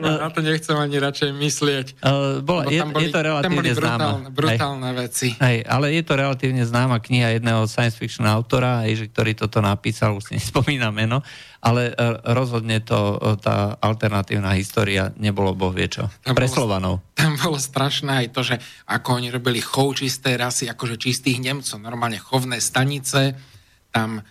ma. 0.03 0.19
Na 0.27 0.29
to 0.35 0.43
nechcem 0.43 0.75
ani 0.75 0.99
radšej 0.99 1.31
myslieť. 1.31 1.87
Uh, 2.03 2.43
bola, 2.43 2.67
je, 2.67 2.83
boli, 2.91 3.07
je 3.07 3.15
to 3.15 3.21
relatívne 3.23 3.73
známa. 3.79 4.27
brutálne 4.35 4.91
hej. 4.91 4.99
veci. 4.99 5.29
Hej, 5.39 5.63
ale 5.63 5.95
je 5.95 6.03
to 6.03 6.19
relatívne 6.19 6.67
známa 6.67 6.99
kniha 6.99 7.39
jedného 7.39 7.71
science 7.71 7.95
fiction 7.95 8.27
autora, 8.27 8.83
hej, 8.83 8.99
že, 8.99 9.07
ktorý 9.15 9.39
toto 9.39 9.63
napísal, 9.63 10.19
už 10.19 10.27
si 10.27 10.43
nespomínam 10.43 10.91
meno, 10.91 11.23
ale 11.63 11.95
e, 11.95 12.19
rozhodne 12.35 12.83
to, 12.83 13.17
e, 13.23 13.39
tá 13.39 13.79
alternatívna 13.79 14.59
história 14.59 15.15
nebolo 15.15 15.55
boh 15.55 15.71
vie 15.71 15.87
čo. 15.87 16.11
Tam 16.27 16.35
Pre 16.35 16.51
bolo, 16.51 16.57
Slovanov. 16.59 16.95
Tam 17.23 17.39
bolo 17.39 17.55
strašné 17.55 18.27
aj 18.27 18.29
to, 18.35 18.43
že 18.43 18.59
ako 18.91 19.23
oni 19.23 19.31
robili 19.31 19.63
chov 19.63 19.95
čisté 19.95 20.35
rasy, 20.35 20.67
akože 20.67 20.99
čistých 20.99 21.39
Nemcov, 21.39 21.79
normálne 21.79 22.19
chovné 22.19 22.59
stanice, 22.59 23.39
tam 23.95 24.19
e, 24.19 24.23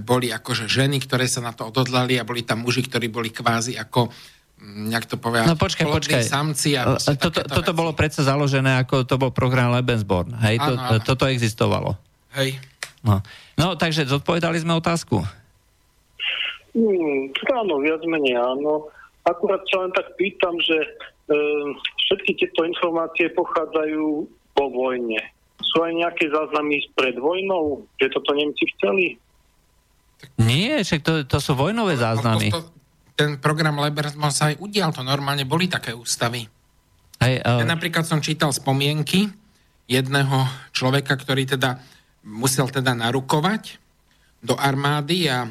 boli 0.00 0.32
akože 0.32 0.64
ženy, 0.64 1.04
ktoré 1.04 1.28
sa 1.28 1.44
na 1.44 1.52
to 1.52 1.68
odhodlali 1.68 2.16
a 2.16 2.24
boli 2.24 2.40
tam 2.48 2.64
muži, 2.64 2.88
ktorí 2.88 3.12
boli 3.12 3.36
kvázi 3.36 3.76
ako 3.76 4.08
mm, 4.08 4.88
nejak 4.88 5.12
to 5.12 5.20
povedať, 5.20 5.44
no 5.44 5.60
počkaj, 5.60 5.84
počkaj. 5.92 6.24
samci. 6.24 6.72
A 6.80 6.96
toto, 7.20 7.44
toto 7.44 7.72
bolo 7.76 7.92
predsa 7.92 8.24
založené 8.24 8.80
ako 8.80 9.04
to 9.04 9.20
bol 9.20 9.28
program 9.28 9.76
Lebensborn. 9.76 10.32
Hej, 10.40 10.56
to, 10.64 10.72
áno, 10.72 10.96
áno. 10.96 11.04
toto 11.04 11.28
existovalo. 11.28 12.00
Hej. 12.32 12.56
No. 13.04 13.20
no, 13.60 13.76
takže 13.76 14.08
zodpovedali 14.08 14.58
sme 14.58 14.74
otázku. 14.74 15.22
Hmm, 16.78 17.34
áno, 17.58 17.82
viac 17.82 18.02
menej 18.06 18.38
áno. 18.38 18.86
Akurát 19.26 19.60
sa 19.66 19.82
len 19.82 19.92
tak 19.98 20.14
pýtam, 20.14 20.54
že 20.62 20.78
e, 20.78 20.88
všetky 22.06 22.38
tieto 22.38 22.62
informácie 22.62 23.34
pochádzajú 23.34 24.30
po 24.54 24.64
vojne. 24.70 25.18
Sú 25.58 25.82
aj 25.82 25.92
nejaké 25.98 26.30
záznamy 26.30 26.86
pred 26.94 27.18
vojnou, 27.18 27.82
že 27.98 28.14
toto 28.14 28.30
Nemci 28.30 28.70
chceli? 28.78 29.18
Nie, 30.38 30.86
však 30.86 31.00
to, 31.02 31.12
to 31.26 31.38
sú 31.42 31.58
vojnové 31.58 31.98
záznamy. 31.98 32.54
To, 32.54 32.62
to, 32.62 32.70
ten 33.18 33.42
program 33.42 33.82
Lebersman 33.82 34.30
sa 34.30 34.54
aj 34.54 34.62
udial, 34.62 34.94
to 34.94 35.02
normálne 35.02 35.42
boli 35.42 35.66
také 35.66 35.90
ústavy. 35.90 36.46
Aj, 37.18 37.32
uh... 37.42 37.58
Ja 37.62 37.66
napríklad 37.66 38.06
som 38.06 38.22
čítal 38.22 38.54
spomienky 38.54 39.26
jedného 39.90 40.46
človeka, 40.70 41.18
ktorý 41.18 41.42
teda 41.42 41.82
musel 42.22 42.70
teda 42.70 42.94
narukovať 42.94 43.82
do 44.38 44.54
armády 44.54 45.26
a 45.26 45.50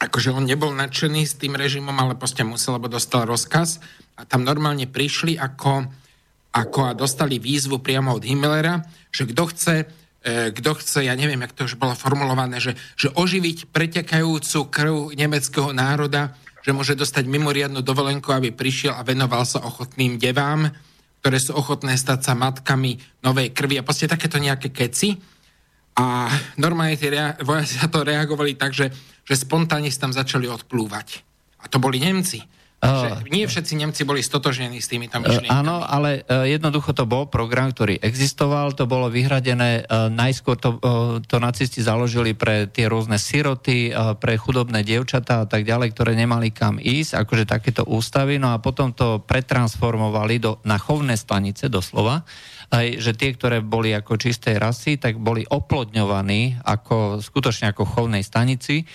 akože 0.00 0.32
on 0.32 0.48
nebol 0.48 0.72
nadšený 0.72 1.22
s 1.28 1.36
tým 1.36 1.52
režimom, 1.52 1.92
ale 1.92 2.16
proste 2.16 2.40
musel, 2.40 2.80
lebo 2.80 2.88
dostal 2.88 3.28
rozkaz 3.28 3.84
a 4.16 4.24
tam 4.24 4.48
normálne 4.48 4.88
prišli 4.88 5.36
ako, 5.36 5.84
ako 6.56 6.80
a 6.88 6.96
dostali 6.96 7.36
výzvu 7.36 7.84
priamo 7.84 8.16
od 8.16 8.24
Himmlera, 8.24 8.80
že 9.12 9.28
kto 9.28 9.42
chce, 9.52 9.76
e, 10.24 10.56
kto 10.56 10.70
chce, 10.80 11.04
ja 11.04 11.12
neviem, 11.12 11.44
jak 11.44 11.52
to 11.52 11.68
už 11.68 11.76
bolo 11.76 11.92
formulované, 11.92 12.64
že, 12.64 12.72
že 12.96 13.12
oživiť 13.12 13.68
pretekajúcu 13.68 14.60
krv 14.72 15.12
nemeckého 15.12 15.76
národa, 15.76 16.32
že 16.64 16.72
môže 16.72 16.96
dostať 16.96 17.28
mimoriadnu 17.28 17.84
dovolenku, 17.84 18.32
aby 18.32 18.52
prišiel 18.52 18.96
a 18.96 19.04
venoval 19.04 19.44
sa 19.44 19.64
ochotným 19.64 20.16
devám, 20.16 20.72
ktoré 21.20 21.36
sú 21.36 21.52
ochotné 21.52 22.00
stať 22.00 22.24
sa 22.24 22.32
matkami 22.32 22.96
novej 23.20 23.52
krvi 23.52 23.76
a 23.76 23.84
proste 23.84 24.08
takéto 24.08 24.40
nejaké 24.40 24.72
keci. 24.72 25.20
A 26.00 26.32
normálne 26.56 26.96
tie 26.96 27.12
rea- 27.12 27.36
vojaci 27.44 27.76
sa 27.76 27.86
to 27.92 28.00
reagovali 28.00 28.56
tak, 28.56 28.72
že, 28.72 28.88
že 29.28 29.34
spontánne 29.36 29.92
tam 29.92 30.16
začali 30.16 30.48
odplúvať. 30.48 31.20
A 31.60 31.68
to 31.68 31.76
boli 31.76 32.00
Nemci. 32.00 32.40
Že 32.80 33.28
nie 33.28 33.44
všetci 33.44 33.76
Nemci 33.76 34.08
boli 34.08 34.24
stotožnení 34.24 34.80
s 34.80 34.88
týmito 34.88 35.20
myšlienkami. 35.20 35.52
Áno, 35.52 35.84
ale 35.84 36.24
e, 36.24 36.56
jednoducho 36.56 36.96
to 36.96 37.04
bol 37.04 37.28
program, 37.28 37.76
ktorý 37.76 38.00
existoval, 38.00 38.72
to 38.72 38.88
bolo 38.88 39.12
vyhradené, 39.12 39.84
e, 39.84 40.08
najskôr 40.08 40.56
to, 40.56 40.80
e, 40.80 41.20
to 41.28 41.36
nacisti 41.44 41.84
založili 41.84 42.32
pre 42.32 42.72
tie 42.72 42.88
rôzne 42.88 43.20
siroty, 43.20 43.92
pre 44.16 44.40
chudobné 44.40 44.80
dievčatá 44.80 45.44
a 45.44 45.46
tak 45.46 45.68
ďalej, 45.68 45.92
ktoré 45.92 46.16
nemali 46.16 46.56
kam 46.56 46.80
ísť, 46.80 47.20
akože 47.20 47.44
takéto 47.44 47.84
ústavy, 47.84 48.40
no 48.40 48.56
a 48.56 48.56
potom 48.56 48.96
to 48.96 49.20
pretransformovali 49.28 50.40
do, 50.40 50.56
na 50.64 50.80
chovné 50.80 51.20
stanice 51.20 51.68
doslova, 51.68 52.24
aj, 52.70 53.02
že 53.02 53.12
tie, 53.18 53.34
ktoré 53.34 53.58
boli 53.60 53.90
ako 53.90 54.14
čistej 54.14 54.56
rasy, 54.62 54.96
tak 54.96 55.18
boli 55.18 55.42
oplodňovaní 55.42 56.62
ako, 56.62 57.18
skutočne 57.18 57.74
ako 57.74 57.82
chovnej 57.82 58.22
stanici, 58.22 58.86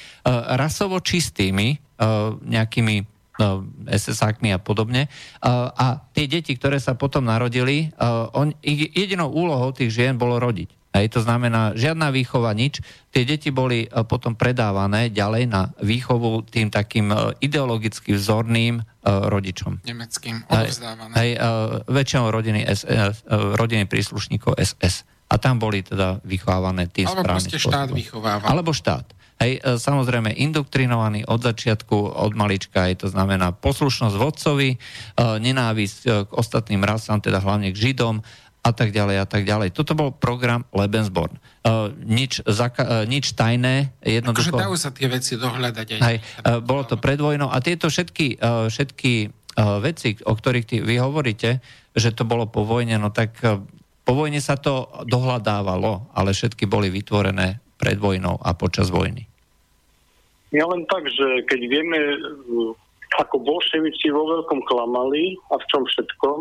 rasovo 0.55 1.03
čistými 1.03 1.75
nejakými 2.47 3.15
No, 3.35 3.67
SS-ákmi 3.83 4.55
a 4.55 4.63
podobne. 4.63 5.11
A 5.43 6.07
tie 6.15 6.23
deti, 6.23 6.55
ktoré 6.55 6.79
sa 6.79 6.95
potom 6.95 7.27
narodili, 7.27 7.91
on, 8.31 8.55
jedinou 8.63 9.27
úlohou 9.27 9.75
tých 9.75 9.91
žien 9.91 10.15
bolo 10.15 10.39
rodiť. 10.39 10.71
Hej, 10.95 11.11
to 11.11 11.19
znamená, 11.19 11.75
žiadna 11.75 12.07
výchova, 12.07 12.55
nič. 12.55 12.79
Tie 13.11 13.27
deti 13.27 13.51
boli 13.51 13.83
e, 13.83 13.87
potom 14.07 14.31
predávané 14.31 15.11
ďalej 15.11 15.43
na 15.51 15.75
výchovu 15.83 16.47
tým 16.47 16.71
takým 16.71 17.11
e, 17.11 17.35
ideologicky 17.43 18.15
vzorným 18.15 18.79
rodičom. 19.05 19.85
Nemeckým, 19.85 20.49
odovzdávané. 20.49 21.13
Hej, 21.13 21.31
uh, 21.37 21.85
väčšinou 21.85 22.33
rodiny, 22.33 22.65
SS, 22.65 23.23
uh, 23.29 23.53
rodiny 23.53 23.85
príslušníkov 23.85 24.57
SS. 24.57 25.05
A 25.29 25.41
tam 25.41 25.57
boli 25.57 25.81
teda 25.81 26.21
vychovávané 26.21 26.89
tým 26.89 27.09
Alebo 27.09 27.25
proste 27.25 27.57
štát 27.57 27.89
vychovával. 27.89 28.45
Alebo 28.45 28.73
štát. 28.73 29.15
Hej, 29.35 29.59
e, 29.59 29.75
samozrejme 29.75 30.31
indoktrinovaný 30.31 31.27
od 31.27 31.43
začiatku, 31.43 31.91
od 32.15 32.33
malička, 32.39 32.87
aj 32.87 33.03
to 33.03 33.07
znamená 33.11 33.51
poslušnosť 33.51 34.15
vodcovi, 34.15 34.69
e, 34.71 34.77
nenávisť 35.19 35.99
e, 36.07 36.09
k 36.23 36.29
ostatným 36.31 36.79
rasám, 36.79 37.19
teda 37.19 37.43
hlavne 37.43 37.75
k 37.75 37.91
Židom 37.91 38.23
a 38.65 38.71
tak 38.73 38.89
ďalej 38.89 39.21
a 39.21 39.27
tak 39.29 39.45
ďalej. 39.45 39.77
Toto 39.77 39.93
bol 39.93 40.09
program 40.09 40.65
Lebensborn. 40.73 41.37
Uh, 41.61 41.93
nič, 42.01 42.41
zaka- 42.49 43.05
uh, 43.05 43.05
nič 43.05 43.37
tajné, 43.37 43.93
jednoducho... 44.01 44.57
Akože 44.57 44.65
dajú 44.65 44.75
sa 44.81 44.89
tie 44.89 45.05
veci 45.05 45.37
dohľadať 45.37 45.87
aj. 45.93 45.99
Hej, 46.01 46.17
uh, 46.17 46.65
bolo 46.65 46.81
to 46.89 46.97
pred 46.97 47.21
vojnou 47.21 47.53
a 47.53 47.61
tieto 47.61 47.93
všetky, 47.93 48.41
uh, 48.41 48.65
všetky 48.65 49.29
uh, 49.29 49.77
veci, 49.85 50.17
o 50.25 50.33
ktorých 50.33 50.65
ty, 50.65 50.75
vy 50.81 50.97
hovoríte, 50.97 51.61
že 51.93 52.09
to 52.09 52.25
bolo 52.25 52.49
po 52.49 52.65
vojne, 52.65 52.97
no 52.97 53.13
tak 53.13 53.37
uh, 53.45 53.61
po 54.01 54.13
vojne 54.17 54.41
sa 54.41 54.57
to 54.57 54.89
dohľadávalo, 55.05 56.09
ale 56.17 56.33
všetky 56.33 56.65
boli 56.65 56.89
vytvorené 56.89 57.61
pred 57.77 58.01
vojnou 58.01 58.41
a 58.41 58.57
počas 58.57 58.89
vojny? 58.89 59.29
Ja 60.53 60.65
len 60.65 60.85
tak, 60.89 61.05
že 61.09 61.45
keď 61.49 61.61
vieme, 61.69 61.99
ako 63.17 63.41
bolševici 63.41 64.09
vo 64.13 64.25
veľkom 64.29 64.61
klamali 64.65 65.37
a 65.51 65.57
v 65.57 65.65
čom 65.69 65.83
všetkom, 65.83 66.37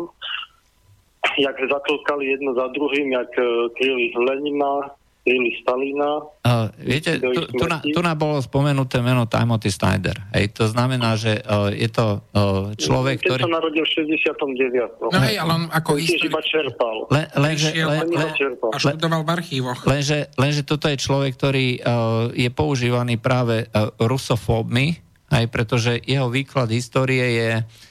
jak 1.37 1.57
zatlkali 1.71 2.25
jedno 2.25 2.53
za 2.53 2.67
druhým, 2.67 3.11
jak 3.11 3.31
e, 3.37 3.43
kryli 3.77 4.13
Lenina, 4.15 4.93
kryli 5.25 5.57
Stalina. 5.57 6.21
Uh, 6.45 6.69
viete, 6.77 7.17
tu, 7.17 7.49
tu, 7.49 7.65
na, 7.65 7.81
tu 7.81 7.99
na 8.05 8.13
bolo 8.13 8.37
spomenuté 8.45 9.01
meno 9.01 9.25
Timothy 9.25 9.73
Snyder. 9.73 10.13
Hej, 10.37 10.53
to 10.53 10.69
znamená, 10.69 11.17
že 11.17 11.41
uh, 11.41 11.73
je 11.73 11.89
to 11.89 12.21
uh, 12.21 12.69
človek, 12.77 13.25
Keď 13.25 13.29
ktorý... 13.33 13.41
sa 13.41 13.51
narodil 13.57 13.83
v 13.89 13.91
69. 14.13 15.09
No 15.09 15.17
hej, 15.25 15.35
ale 15.41 15.51
on 15.57 15.63
ako 15.73 15.97
istý... 15.97 16.29
iba 16.29 16.37
čerpal. 16.45 17.09
Le, 17.09 17.25
lenže, 17.41 17.73
len, 17.73 18.05
len, 18.05 18.29
a 18.69 18.77
študoval 18.77 19.25
v 19.25 19.29
archívoch. 19.33 19.81
Lenže, 19.89 20.29
lenže 20.37 20.61
toto 20.61 20.85
je 20.93 20.97
človek, 21.01 21.33
ktorý 21.33 21.81
uh, 21.81 22.29
je 22.29 22.49
používaný 22.53 23.17
práve 23.17 23.65
uh, 23.65 23.89
rusofóbmi, 23.97 25.01
aj 25.33 25.49
pretože 25.49 25.97
jeho 26.05 26.29
výklad 26.29 26.69
histórie 26.69 27.25
je 27.33 27.51
uh, 27.65 27.84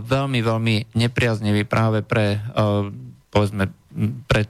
veľmi, 0.00 0.40
veľmi 0.40 0.76
nepriaznivý 0.96 1.68
práve 1.68 2.00
pre, 2.00 2.40
povedzme, 3.28 3.68
pre 4.24 4.48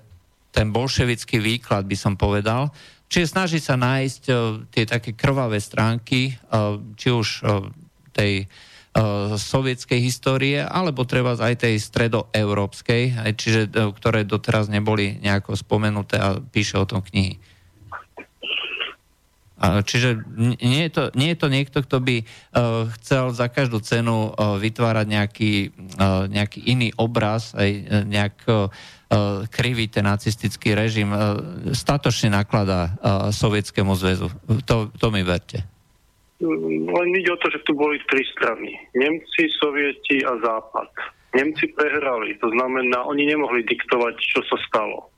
ten 0.50 0.70
bolševický 0.70 1.38
výklad, 1.42 1.86
by 1.86 1.96
som 1.98 2.14
povedal. 2.14 2.70
Čiže 3.10 3.34
snaží 3.34 3.58
sa 3.58 3.74
nájsť 3.74 4.22
tie 4.70 4.84
také 4.86 5.18
krvavé 5.18 5.58
stránky, 5.58 6.38
či 6.94 7.08
už 7.10 7.42
tej 8.14 8.46
sovietskej 9.38 10.02
histórie, 10.02 10.62
alebo 10.62 11.06
treba 11.06 11.38
aj 11.38 11.62
tej 11.62 11.78
stredoeurópskej, 11.78 13.22
čiže 13.38 13.70
ktoré 13.70 14.26
doteraz 14.26 14.66
neboli 14.66 15.18
nejako 15.22 15.54
spomenuté 15.54 16.18
a 16.18 16.38
píše 16.38 16.78
o 16.78 16.86
tom 16.86 17.02
knihy. 17.02 17.38
Čiže 19.60 20.24
nie 20.64 20.88
je, 20.88 20.90
to, 20.90 21.02
nie 21.12 21.36
je 21.36 21.38
to 21.38 21.48
niekto, 21.52 21.78
kto 21.84 22.00
by 22.00 22.16
uh, 22.24 22.88
chcel 22.96 23.28
za 23.36 23.52
každú 23.52 23.84
cenu 23.84 24.32
uh, 24.32 24.56
vytvárať 24.56 25.06
nejaký, 25.06 25.52
uh, 26.00 26.24
nejaký 26.32 26.64
iný 26.64 26.88
obraz, 26.96 27.52
aj 27.52 27.70
nejak 28.08 28.36
krivý 29.50 29.90
ten 29.90 30.06
nacistický 30.06 30.70
režim, 30.70 31.10
statočne 31.74 32.30
nakladá 32.30 32.94
Sovietskému 33.34 33.98
zväzu. 33.98 34.30
To, 34.70 34.86
to 34.94 35.06
mi 35.10 35.26
verte. 35.26 35.66
Len 36.38 37.08
ide 37.18 37.34
o 37.34 37.40
to, 37.42 37.50
že 37.50 37.58
tu 37.66 37.74
boli 37.74 37.98
tri 38.06 38.22
strany. 38.30 38.70
Nemci, 38.94 39.50
Sovieti 39.58 40.22
a 40.22 40.38
Západ. 40.38 40.94
Nemci 41.34 41.74
prehrali, 41.74 42.38
to 42.38 42.54
znamená, 42.54 43.02
oni 43.02 43.26
nemohli 43.34 43.66
diktovať, 43.66 44.14
čo 44.14 44.46
sa 44.46 44.56
stalo. 44.70 45.10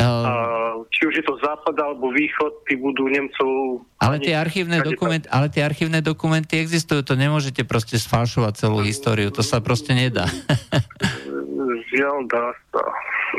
Uh, 0.00 0.88
či 0.88 1.04
už 1.04 1.14
je 1.20 1.24
to 1.24 1.36
západ 1.44 1.76
alebo 1.76 2.08
východ, 2.08 2.64
tí 2.64 2.80
budú 2.80 3.04
Nemcov... 3.10 3.84
Ale 4.00 4.16
tie, 4.16 4.32
archívne 4.32 4.80
dokument, 4.80 5.20
ale 5.28 5.52
tie 5.52 5.60
archívne 5.60 6.00
dokumenty 6.00 6.56
existujú, 6.56 7.04
to 7.04 7.14
nemôžete 7.20 7.68
proste 7.68 8.00
sfalšovať 8.00 8.52
celú 8.56 8.80
históriu, 8.80 9.28
to 9.28 9.44
sa 9.44 9.60
proste 9.60 9.92
nedá. 9.92 10.24
Žiaľ, 11.92 12.16
dá 12.30 12.46
sa. 12.72 12.82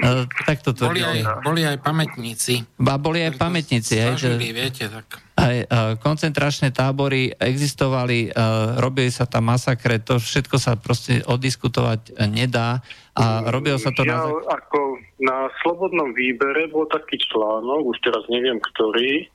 Uh, 0.01 0.23
tak 0.45 0.63
to 0.63 0.71
boli, 0.71 1.01
aj, 1.03 1.43
boli 1.43 1.61
aj 1.65 1.77
pamätníci. 1.81 2.63
Ba, 2.79 2.95
boli 3.01 3.25
aj 3.25 3.35
pamätníci. 3.35 3.99
Snažili, 3.99 4.49
že, 4.49 4.55
viete, 4.55 4.83
tak. 4.87 5.30
Aj 5.31 5.55
uh, 5.63 5.95
koncentračné 5.95 6.75
tábory 6.75 7.31
existovali, 7.39 8.35
uh, 8.35 8.75
robili 8.83 9.07
sa 9.07 9.23
tam 9.23 9.47
masakre, 9.47 10.03
to 10.03 10.19
všetko 10.19 10.59
sa 10.59 10.75
proste 10.75 11.23
odiskutovať 11.23 12.19
nedá 12.27 12.83
a 13.15 13.47
robilo 13.47 13.79
sa 13.79 13.95
to 13.95 14.03
ja, 14.03 14.19
na... 14.19 14.27
Ako 14.59 14.99
na 15.23 15.47
slobodnom 15.63 16.11
výbere 16.11 16.67
bol 16.67 16.83
taký 16.91 17.15
článok, 17.31 17.95
už 17.95 17.97
teraz 18.03 18.23
neviem 18.27 18.59
ktorý, 18.59 19.27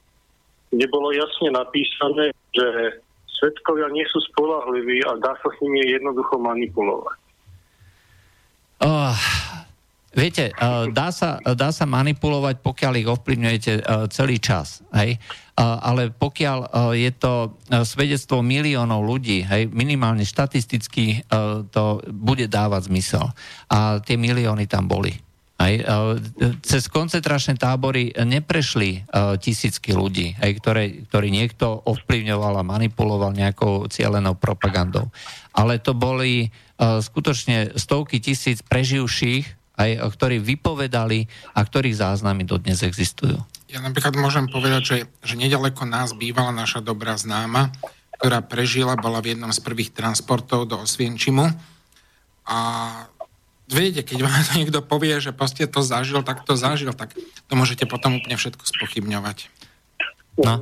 kde 0.72 0.86
bolo 0.92 1.16
jasne 1.16 1.48
napísané, 1.56 2.32
že 2.52 3.00
svetkovia 3.40 3.88
nie 3.88 4.04
sú 4.12 4.20
spolahliví 4.32 5.00
a 5.08 5.16
dá 5.16 5.32
sa 5.40 5.48
s 5.48 5.56
nimi 5.64 5.80
jednoducho 5.92 6.36
manipulovať. 6.40 7.18
Oh, 8.84 9.16
Viete, 10.16 10.48
dá 10.96 11.12
sa, 11.12 11.36
dá 11.44 11.68
sa 11.76 11.84
manipulovať, 11.84 12.64
pokiaľ 12.64 12.92
ich 12.96 13.04
ovplyvňujete 13.04 13.72
celý 14.08 14.40
čas. 14.40 14.80
Hej? 14.96 15.20
Ale 15.56 16.12
pokiaľ 16.12 16.92
je 16.92 17.10
to 17.16 17.56
svedectvo 17.88 18.44
miliónov 18.44 19.00
ľudí, 19.00 19.40
hej, 19.40 19.72
minimálne 19.72 20.28
štatisticky 20.28 21.24
to 21.72 22.04
bude 22.12 22.44
dávať 22.52 22.92
zmysel. 22.92 23.32
A 23.72 23.96
tie 24.04 24.20
milióny 24.20 24.68
tam 24.68 24.84
boli. 24.84 25.16
Aj, 25.56 25.72
cez 26.60 26.84
koncentračné 26.92 27.56
tábory 27.56 28.12
neprešli 28.12 29.08
tisícky 29.40 29.96
ľudí, 29.96 30.36
aj, 30.36 30.50
ktoré, 30.60 30.84
ktorý 31.08 31.32
niekto 31.32 31.80
ovplyvňoval 31.88 32.60
a 32.60 32.68
manipuloval 32.76 33.32
nejakou 33.32 33.88
cieľenou 33.88 34.36
propagandou. 34.36 35.08
Ale 35.56 35.80
to 35.80 35.96
boli 35.96 36.52
skutočne 36.76 37.72
stovky 37.80 38.20
tisíc 38.20 38.60
preživších 38.60 39.56
aj, 39.76 40.08
ktorí 40.12 40.40
vypovedali 40.40 41.28
a 41.56 41.60
ktorých 41.64 42.00
záznamy 42.00 42.44
dodnes 42.44 42.80
existujú. 42.84 43.40
Ja 43.66 43.82
napríklad 43.82 44.14
môžem 44.14 44.46
povedať, 44.46 44.82
že, 44.82 44.96
že 45.26 45.34
nedaleko 45.34 45.82
nás 45.82 46.14
bývala 46.14 46.54
naša 46.54 46.78
dobrá 46.78 47.18
známa, 47.18 47.74
ktorá 48.16 48.40
prežila, 48.40 48.94
bola 48.94 49.18
v 49.18 49.34
jednom 49.34 49.50
z 49.50 49.60
prvých 49.60 49.90
transportov 49.90 50.70
do 50.70 50.78
Osvienčimu 50.80 51.50
a 52.46 52.58
viete, 53.66 54.06
keď 54.06 54.18
vám 54.22 54.42
to 54.46 54.52
niekto 54.62 54.80
povie, 54.86 55.18
že 55.18 55.34
proste 55.34 55.66
to 55.66 55.82
zažil, 55.82 56.22
tak 56.22 56.46
to 56.46 56.54
zažil, 56.54 56.94
tak 56.94 57.12
to 57.18 57.52
môžete 57.58 57.84
potom 57.90 58.22
úplne 58.22 58.38
všetko 58.38 58.62
spochybňovať. 58.62 59.50
No. 60.36 60.60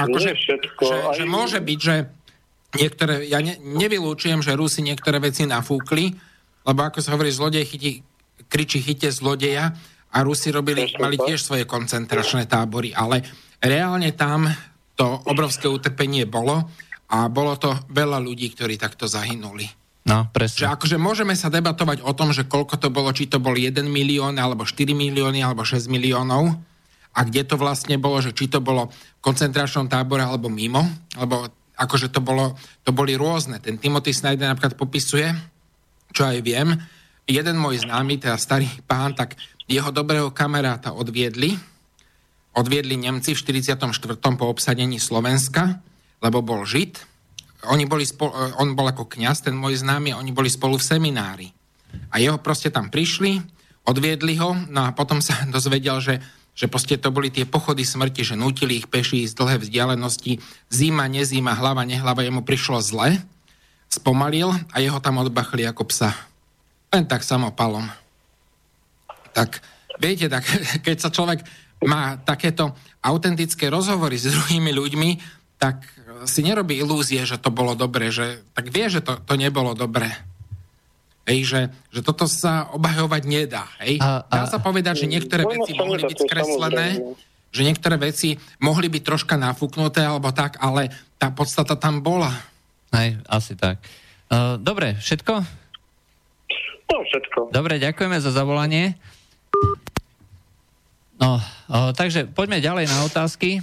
Akože, 0.00 0.32
že, 0.34 0.54
že 1.12 1.24
môže 1.28 1.60
byť, 1.60 1.78
že 1.78 2.08
niektoré, 2.74 3.28
ja 3.28 3.44
ne, 3.44 3.60
nevylúčujem, 3.60 4.40
že 4.40 4.56
Rusi 4.56 4.80
niektoré 4.80 5.20
veci 5.20 5.44
nafúkli, 5.44 6.16
lebo 6.64 6.80
ako 6.82 6.98
sa 7.04 7.12
hovorí, 7.14 7.28
zlodej 7.28 7.68
chyti, 7.68 8.00
kričí 8.48 8.80
chyte 8.80 9.12
zlodeja 9.12 9.76
a 10.10 10.16
Rusi 10.26 10.50
robili, 10.50 10.90
mali 10.98 11.16
tiež 11.16 11.38
svoje 11.38 11.64
koncentračné 11.66 12.50
tábory, 12.50 12.90
ale 12.90 13.22
reálne 13.62 14.10
tam 14.14 14.50
to 14.98 15.06
obrovské 15.30 15.70
utrpenie 15.70 16.26
bolo 16.26 16.66
a 17.10 17.30
bolo 17.30 17.54
to 17.56 17.72
veľa 17.90 18.18
ľudí, 18.18 18.52
ktorí 18.52 18.76
takto 18.76 19.06
zahynuli. 19.06 19.66
No, 20.06 20.26
presne. 20.32 20.66
Že 20.66 20.72
akože 20.74 20.96
môžeme 20.96 21.34
sa 21.36 21.52
debatovať 21.52 22.02
o 22.02 22.12
tom, 22.16 22.32
že 22.34 22.48
koľko 22.48 22.80
to 22.80 22.88
bolo, 22.88 23.12
či 23.12 23.28
to 23.28 23.38
bol 23.38 23.52
1 23.52 23.84
milión, 23.86 24.34
alebo 24.40 24.64
4 24.64 24.90
milióny, 24.96 25.44
alebo 25.44 25.62
6 25.62 25.86
miliónov, 25.92 26.56
a 27.10 27.20
kde 27.26 27.42
to 27.42 27.58
vlastne 27.58 27.98
bolo, 27.98 28.22
že 28.22 28.30
či 28.30 28.46
to 28.46 28.62
bolo 28.62 28.88
v 28.90 29.20
koncentračnom 29.22 29.90
tábore 29.90 30.22
alebo 30.22 30.46
mimo, 30.46 30.82
lebo 31.18 31.50
akože 31.74 32.12
to, 32.12 32.22
bolo, 32.22 32.54
to 32.86 32.94
boli 32.94 33.18
rôzne. 33.18 33.58
Ten 33.58 33.80
Timothy 33.82 34.14
Snyder 34.14 34.46
napríklad 34.46 34.78
popisuje, 34.78 35.26
čo 36.14 36.22
aj 36.28 36.38
viem, 36.44 36.76
jeden 37.30 37.56
môj 37.56 37.86
známy, 37.86 38.18
teda 38.18 38.36
starý 38.36 38.66
pán, 38.84 39.14
tak 39.14 39.38
jeho 39.70 39.94
dobrého 39.94 40.34
kamaráta 40.34 40.90
odviedli, 40.90 41.54
odviedli 42.58 42.98
Nemci 42.98 43.38
v 43.38 43.38
44. 43.38 43.86
po 44.18 44.44
obsadení 44.50 44.98
Slovenska, 44.98 45.78
lebo 46.18 46.42
bol 46.42 46.66
Žid. 46.66 46.98
Oni 47.70 47.86
boli 47.86 48.02
spolu, 48.02 48.34
on 48.58 48.74
bol 48.74 48.90
ako 48.90 49.06
kňaz, 49.06 49.46
ten 49.46 49.54
môj 49.54 49.78
známy, 49.78 50.16
oni 50.16 50.34
boli 50.34 50.50
spolu 50.50 50.80
v 50.80 50.84
seminári. 50.84 51.48
A 52.10 52.18
jeho 52.18 52.40
proste 52.42 52.74
tam 52.74 52.90
prišli, 52.90 53.38
odviedli 53.86 54.34
ho, 54.42 54.56
no 54.66 54.88
a 54.88 54.90
potom 54.90 55.22
sa 55.22 55.46
dozvedel, 55.54 56.02
že 56.02 56.18
že 56.50 56.68
proste 56.68 56.98
to 57.00 57.08
boli 57.08 57.32
tie 57.32 57.48
pochody 57.48 57.86
smrti, 57.86 58.20
že 58.20 58.36
nutili 58.36 58.82
ich 58.82 58.90
peši 58.90 59.24
z 59.24 59.32
dlhé 59.32 59.64
vzdialenosti, 59.64 60.42
zima, 60.68 61.08
nezima, 61.08 61.56
hlava, 61.56 61.86
nehlava, 61.88 62.20
jemu 62.20 62.44
prišlo 62.44 62.84
zle, 62.84 63.16
spomalil 63.88 64.52
a 64.74 64.76
jeho 64.82 65.00
tam 65.00 65.24
odbachli 65.24 65.64
ako 65.64 65.88
psa. 65.88 66.12
Len 66.90 67.04
tak 67.06 67.22
samopalom. 67.22 67.86
Tak, 69.30 69.62
viete, 70.02 70.26
tak, 70.26 70.42
keď 70.86 70.96
sa 70.98 71.10
človek 71.14 71.42
má 71.86 72.20
takéto 72.20 72.76
autentické 73.00 73.72
rozhovory 73.72 74.20
s 74.20 74.28
druhými 74.28 74.74
ľuďmi, 74.74 75.10
tak 75.56 75.80
si 76.28 76.44
nerobí 76.44 76.76
ilúzie, 76.76 77.24
že 77.24 77.40
to 77.40 77.48
bolo 77.48 77.72
dobre, 77.72 78.12
že 78.12 78.44
tak 78.52 78.68
vie, 78.68 78.92
že 78.92 79.00
to, 79.00 79.16
to 79.24 79.34
nebolo 79.40 79.72
dobre. 79.72 80.08
Hej, 81.28 81.38
že, 81.46 81.60
že 81.94 82.00
toto 82.02 82.26
sa 82.26 82.68
obhajovať 82.74 83.22
nedá. 83.28 83.64
Hej? 83.80 84.00
A, 84.02 84.24
a... 84.26 84.34
Dá 84.42 84.44
sa 84.48 84.58
povedať, 84.60 85.04
že 85.04 85.06
niektoré 85.06 85.46
veci 85.46 85.72
mohli 85.76 86.02
byť 86.04 86.18
skreslené, 86.26 86.88
že 87.54 87.62
niektoré 87.64 87.96
veci 88.00 88.36
mohli 88.58 88.88
byť 88.90 89.02
troška 89.04 89.36
nafúknuté 89.36 90.02
alebo 90.04 90.32
tak, 90.32 90.58
ale 90.58 90.90
tá 91.20 91.30
podstata 91.30 91.76
tam 91.76 92.00
bola. 92.00 92.32
Hej, 92.90 93.20
asi 93.30 93.54
tak. 93.54 93.78
Uh, 94.32 94.58
dobre, 94.58 94.98
všetko? 94.98 95.59
No, 96.90 97.06
všetko. 97.06 97.54
Dobre, 97.54 97.78
ďakujeme 97.78 98.18
za 98.18 98.34
zavolanie. 98.34 98.98
No, 101.20 101.38
uh, 101.38 101.94
takže 101.94 102.26
poďme 102.26 102.58
ďalej 102.58 102.90
na 102.90 103.06
otázky. 103.06 103.62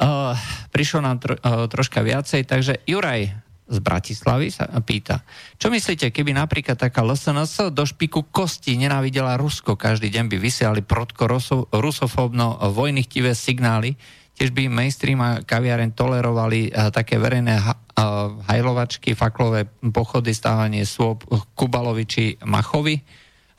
Uh, 0.00 0.36
prišlo 0.72 1.00
nám 1.00 1.20
tro, 1.20 1.34
uh, 1.40 1.64
troška 1.70 2.04
viacej, 2.04 2.44
takže 2.44 2.84
Juraj, 2.84 3.32
z 3.70 3.78
Bratislavy 3.78 4.50
sa 4.50 4.66
pýta, 4.82 5.22
čo 5.54 5.70
myslíte, 5.70 6.10
keby 6.10 6.34
napríklad 6.34 6.74
taká 6.74 7.06
LSNS 7.06 7.70
do 7.70 7.86
špiku 7.86 8.26
kosti 8.26 8.74
nenávidela 8.74 9.38
Rusko, 9.38 9.78
každý 9.78 10.10
deň 10.10 10.26
by 10.26 10.36
vysiali 10.42 10.82
protko 10.82 11.30
rusofóbno 11.70 12.58
vojnychtivé 12.74 13.30
signály, 13.38 13.94
tiež 14.40 14.56
by 14.56 14.72
mainstream 14.72 15.20
a 15.20 15.44
kaviaren 15.44 15.92
tolerovali 15.92 16.72
uh, 16.72 16.88
také 16.88 17.20
verejné 17.20 17.60
uh, 17.60 18.40
hajlovačky, 18.48 19.12
faklové 19.12 19.68
pochody, 19.92 20.32
stávanie 20.32 20.88
swap 20.88 21.28
Kubalovi 21.52 22.08
či 22.08 22.24
Machovi. 22.48 23.04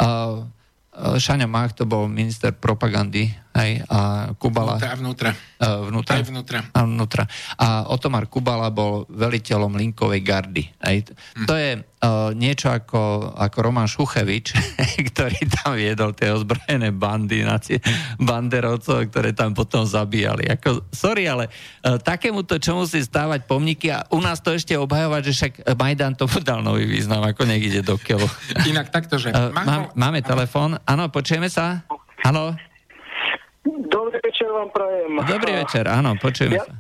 Uh, 0.02 0.50
Šaňa 0.98 1.46
Mach 1.46 1.78
to 1.78 1.86
bol 1.86 2.10
minister 2.10 2.50
propagandy 2.50 3.30
Hej, 3.52 3.84
a 3.92 4.32
Kubala... 4.40 4.80
Vnútra, 4.80 4.96
vnútra. 4.96 5.32
Uh, 5.60 5.92
vnútra? 5.92 6.16
Aj 6.16 6.24
vnútra. 6.24 6.60
A 6.72 6.80
vnútra. 6.88 7.24
A 7.60 7.68
Otomar 7.92 8.32
Kubala 8.32 8.72
bol 8.72 9.04
veliteľom 9.12 9.76
linkovej 9.76 10.22
gardy. 10.24 10.64
Hej. 10.80 11.12
Hm. 11.36 11.46
To 11.52 11.54
je 11.60 11.72
uh, 11.84 12.32
niečo 12.32 12.72
ako, 12.72 13.36
ako 13.36 13.58
Roman 13.60 13.92
Šuchevič, 13.92 14.56
ktorý 15.12 15.40
tam 15.52 15.76
viedol 15.76 16.16
tie 16.16 16.32
ozbrojené 16.32 16.96
bandy, 16.96 17.44
naci, 17.44 17.76
banderovcov, 18.24 19.12
ktoré 19.12 19.36
tam 19.36 19.52
potom 19.52 19.84
zabíjali. 19.84 20.48
Ako, 20.48 20.88
sorry, 20.96 21.28
ale 21.28 21.52
uh, 21.84 22.00
takémuto, 22.00 22.56
čo 22.56 22.80
musí 22.80 23.04
stávať 23.04 23.52
pomníky 23.52 23.92
a 23.92 24.08
u 24.16 24.24
nás 24.24 24.40
to 24.40 24.56
ešte 24.56 24.80
obhajovať, 24.80 25.22
že 25.28 25.34
však 25.36 25.54
Majdan 25.76 26.16
to 26.16 26.24
dal 26.40 26.64
nový 26.64 26.88
význam, 26.88 27.20
ako 27.28 27.44
niekde 27.44 27.84
do 27.84 28.00
keľu. 28.00 28.32
Inak 28.64 28.96
takto, 28.96 29.20
že... 29.20 29.36
Uh, 29.36 29.52
má, 29.52 29.92
máme 29.92 30.24
telefón. 30.24 30.80
Áno, 30.88 31.12
počujeme 31.12 31.52
sa? 31.52 31.84
Áno? 32.24 32.56
Dobrý 33.66 34.18
večer 34.24 34.50
vám 34.50 34.70
prajem. 34.74 35.12
Dobrý 35.22 35.52
večer, 35.62 35.84
áno, 35.86 36.18
počujeme 36.18 36.58
ja, 36.58 36.66
sa. 36.66 36.74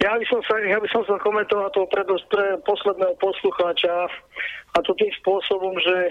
Ja 0.00 0.12
by 0.16 0.24
som 0.28 0.40
sa, 0.44 0.54
ja 0.64 0.78
by 0.80 0.88
som 0.88 1.02
sa 1.04 1.16
komentoval 1.20 1.68
toho 1.76 1.88
pre, 1.88 2.04
pre 2.28 2.56
posledného 2.64 3.14
poslucháča 3.20 4.08
a 4.72 4.78
to 4.84 4.96
tým 4.96 5.12
spôsobom, 5.20 5.76
že 5.80 6.08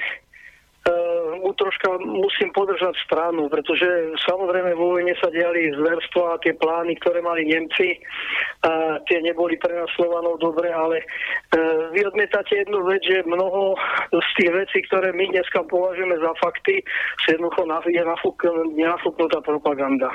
mu 1.39 1.51
troška 1.55 1.97
musím 2.03 2.51
podržať 2.51 2.95
stranu, 3.05 3.49
pretože 3.49 3.87
samozrejme 4.27 4.75
vo 4.75 4.99
vojne 4.99 5.13
sa 5.21 5.31
diali 5.31 5.71
zverstva 5.75 6.35
a 6.35 6.41
tie 6.41 6.53
plány, 6.57 6.97
ktoré 6.99 7.21
mali 7.23 7.47
Nemci, 7.47 7.97
a 8.59 8.99
tie 9.07 9.23
neboli 9.23 9.55
pre 9.55 9.71
nás 9.71 9.87
Slovanov 9.95 10.41
dobre, 10.43 10.67
ale 10.67 10.99
uh, 10.99 11.87
vy 11.95 12.03
odmietate 12.03 12.65
jednu 12.65 12.83
vec, 12.83 12.99
že 13.05 13.23
mnoho 13.23 13.79
z 14.11 14.29
tých 14.35 14.51
vecí, 14.51 14.79
ktoré 14.91 15.15
my 15.15 15.31
dneska 15.31 15.63
považujeme 15.69 16.19
za 16.19 16.31
fakty, 16.43 16.83
sa 17.23 17.37
jednoducho 17.37 17.63
je 17.87 18.03
nafúk, 18.03 18.37
nenafúknutá 18.75 19.39
propaganda. 19.39 20.11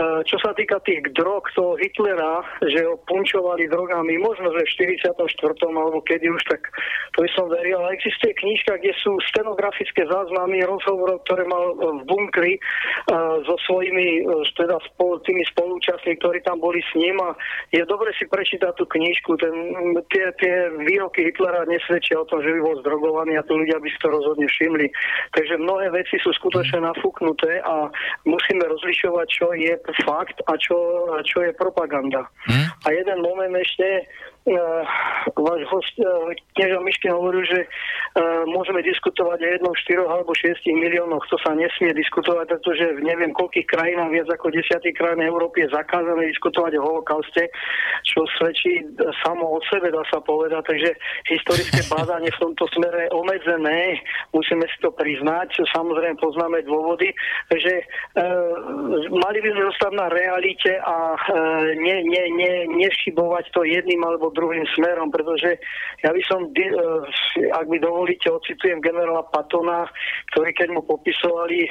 Uh, 0.00 0.24
čo 0.24 0.40
sa 0.40 0.56
týka 0.56 0.80
tých 0.86 1.12
drog 1.12 1.44
toho 1.52 1.76
Hitlera, 1.76 2.40
že 2.64 2.88
ho 2.88 2.96
punčovali 3.04 3.68
drogami, 3.68 4.16
možno, 4.16 4.48
že 4.56 4.64
v 4.64 4.96
44. 4.96 5.12
alebo 5.68 6.00
kedy 6.06 6.24
už, 6.32 6.42
tak 6.48 6.72
to 7.12 7.26
by 7.26 7.28
som 7.36 7.52
veril, 7.52 7.84
ale 7.84 7.98
existuje 8.00 8.32
knižka, 8.40 8.80
kde 8.80 8.96
sú 9.02 9.18
stenografické 9.28 9.87
telegrafické 9.88 10.04
záznamy 10.08 10.64
rozhovorov, 10.64 11.24
ktoré 11.24 11.44
mal 11.48 11.72
e, 11.72 11.76
v 11.76 12.02
bunkri 12.08 12.52
uh, 12.56 13.40
so 13.44 13.56
svojimi 13.68 14.24
uh, 14.24 14.44
teda 14.56 14.76
spolu, 14.92 15.20
tými 15.24 15.44
spolúčastní, 15.52 16.16
ktorí 16.20 16.44
tam 16.44 16.60
boli 16.60 16.80
s 16.82 16.92
ním 16.96 17.16
a 17.20 17.32
je 17.72 17.82
dobre 17.88 18.12
si 18.16 18.28
prečítať 18.28 18.72
tú 18.76 18.84
knižku. 18.84 19.36
Ten, 19.40 19.54
tie, 20.12 20.24
tie 20.40 20.54
výroky 20.84 21.28
Hitlera 21.28 21.64
nesvedčia 21.68 22.20
o 22.20 22.28
tom, 22.28 22.44
že 22.44 22.52
by 22.52 22.60
bol 22.60 22.76
zdrogovaný 22.84 23.38
a 23.38 23.46
tu 23.46 23.56
ľudia 23.56 23.80
by 23.80 23.88
si 23.88 23.98
to 24.00 24.08
rozhodne 24.12 24.46
všimli. 24.46 24.86
Takže 25.34 25.54
mnohé 25.60 25.90
veci 25.92 26.16
sú 26.20 26.30
skutočne 26.36 26.84
nafúknuté 26.84 27.60
a 27.64 27.88
musíme 28.28 28.64
rozlišovať, 28.68 29.26
čo 29.28 29.46
je 29.56 29.72
fakt 30.04 30.38
a 30.46 30.52
čo, 30.60 30.78
čo 31.24 31.44
je 31.44 31.52
propaganda. 31.56 32.28
Hmm? 32.48 32.68
A 32.86 32.92
jeden 32.92 33.24
moment 33.24 33.54
ešte, 33.56 34.04
váš 35.36 35.62
host, 35.68 35.94
knieža 36.56 36.80
Miškin 36.80 37.12
hovoril, 37.12 37.44
že 37.44 37.60
uh, 37.64 38.44
môžeme 38.48 38.80
diskutovať 38.80 39.38
o 39.44 39.48
jednom 39.48 39.74
4 39.74 40.08
alebo 40.08 40.32
6 40.32 40.64
miliónoch. 40.64 41.24
To 41.28 41.36
sa 41.44 41.52
nesmie 41.52 41.92
diskutovať, 41.92 42.56
pretože 42.56 42.84
v 42.96 43.04
neviem 43.04 43.32
koľkých 43.36 43.68
krajinách, 43.68 44.10
viac 44.10 44.28
ako 44.32 44.50
10 44.54 44.80
krajín 44.96 45.22
Európy 45.26 45.66
je 45.66 45.74
zakázané 45.74 46.32
diskutovať 46.32 46.72
o 46.78 46.84
holokauste, 46.84 47.52
čo 48.06 48.24
svedčí 48.40 48.86
samo 49.22 49.56
o 49.56 49.60
sebe, 49.68 49.92
dá 49.92 50.02
sa 50.08 50.22
povedať. 50.24 50.64
Takže 50.64 50.90
historické 51.28 51.80
bádanie 51.94 52.32
v 52.32 52.42
tomto 52.42 52.64
smere 52.72 53.08
je 53.08 53.14
obmedzené, 53.14 54.00
musíme 54.32 54.64
si 54.70 54.78
to 54.80 54.90
priznať. 54.94 55.60
Samozrejme 55.74 56.16
poznáme 56.18 56.64
dôvody. 56.64 57.12
Takže 57.52 57.72
e, 57.74 57.84
mali 59.12 59.38
by 59.42 59.48
sme 59.52 59.62
zostať 59.74 59.92
na 59.94 60.06
realite 60.08 60.72
a 60.80 60.96
e, 61.14 61.18
ne, 61.76 61.96
ne, 62.06 62.22
ne, 62.34 62.52
nešibovať 62.80 63.44
to 63.52 63.62
jedným 63.64 64.00
alebo 64.04 64.30
druhým 64.38 64.62
smerom, 64.78 65.10
pretože 65.10 65.58
ja 66.06 66.10
by 66.14 66.22
som, 66.30 66.46
e, 66.54 66.70
ak 67.50 67.66
by 67.66 67.78
dovolíte, 67.82 68.30
ocitujem 68.30 68.78
generála 68.78 69.26
Patona, 69.34 69.90
ktorí 70.30 70.54
keď 70.54 70.68
mu 70.78 70.86
popisovali, 70.86 71.66
e, 71.66 71.70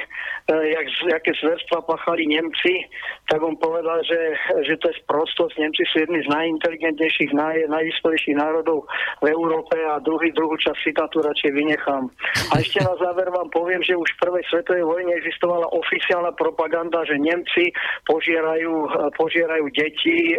jak, 0.76 0.86
aké 1.16 1.32
zverstva 1.40 1.80
pachali 1.88 2.28
Nemci, 2.28 2.84
tak 3.32 3.40
on 3.40 3.56
povedal, 3.56 4.04
že, 4.04 4.36
že 4.68 4.76
to 4.84 4.92
je 4.92 5.00
sprostosť. 5.00 5.56
Nemci 5.56 5.82
sú 5.88 6.04
jedni 6.04 6.20
z 6.20 6.28
najinteligentnejších, 6.28 7.32
naj, 7.32 7.56
najvyspelejších 7.72 8.36
národov 8.36 8.84
v 9.24 9.32
Európe 9.32 9.80
a 9.80 9.96
druhý, 10.04 10.28
druhú 10.36 10.60
časť 10.60 10.92
citátu 10.92 11.24
radšej 11.24 11.50
vynechám. 11.56 12.12
A 12.52 12.60
ešte 12.60 12.84
na 12.84 12.92
záver 13.00 13.32
vám 13.32 13.48
poviem, 13.48 13.80
že 13.80 13.96
už 13.96 14.08
v 14.16 14.22
prvej 14.28 14.44
svetovej 14.52 14.84
vojne 14.84 15.12
existovala 15.16 15.72
oficiálna 15.72 16.36
propaganda, 16.36 17.00
že 17.08 17.16
Nemci 17.16 17.72
požierajú, 18.04 18.74
požierajú 19.16 19.64
deti 19.72 20.34
e, 20.34 20.36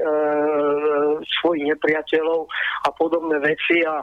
svojich 1.42 1.64
nepriateľov 1.74 2.19
a 2.86 2.90
podobné 2.96 3.40
veci 3.40 3.84
a 3.84 4.02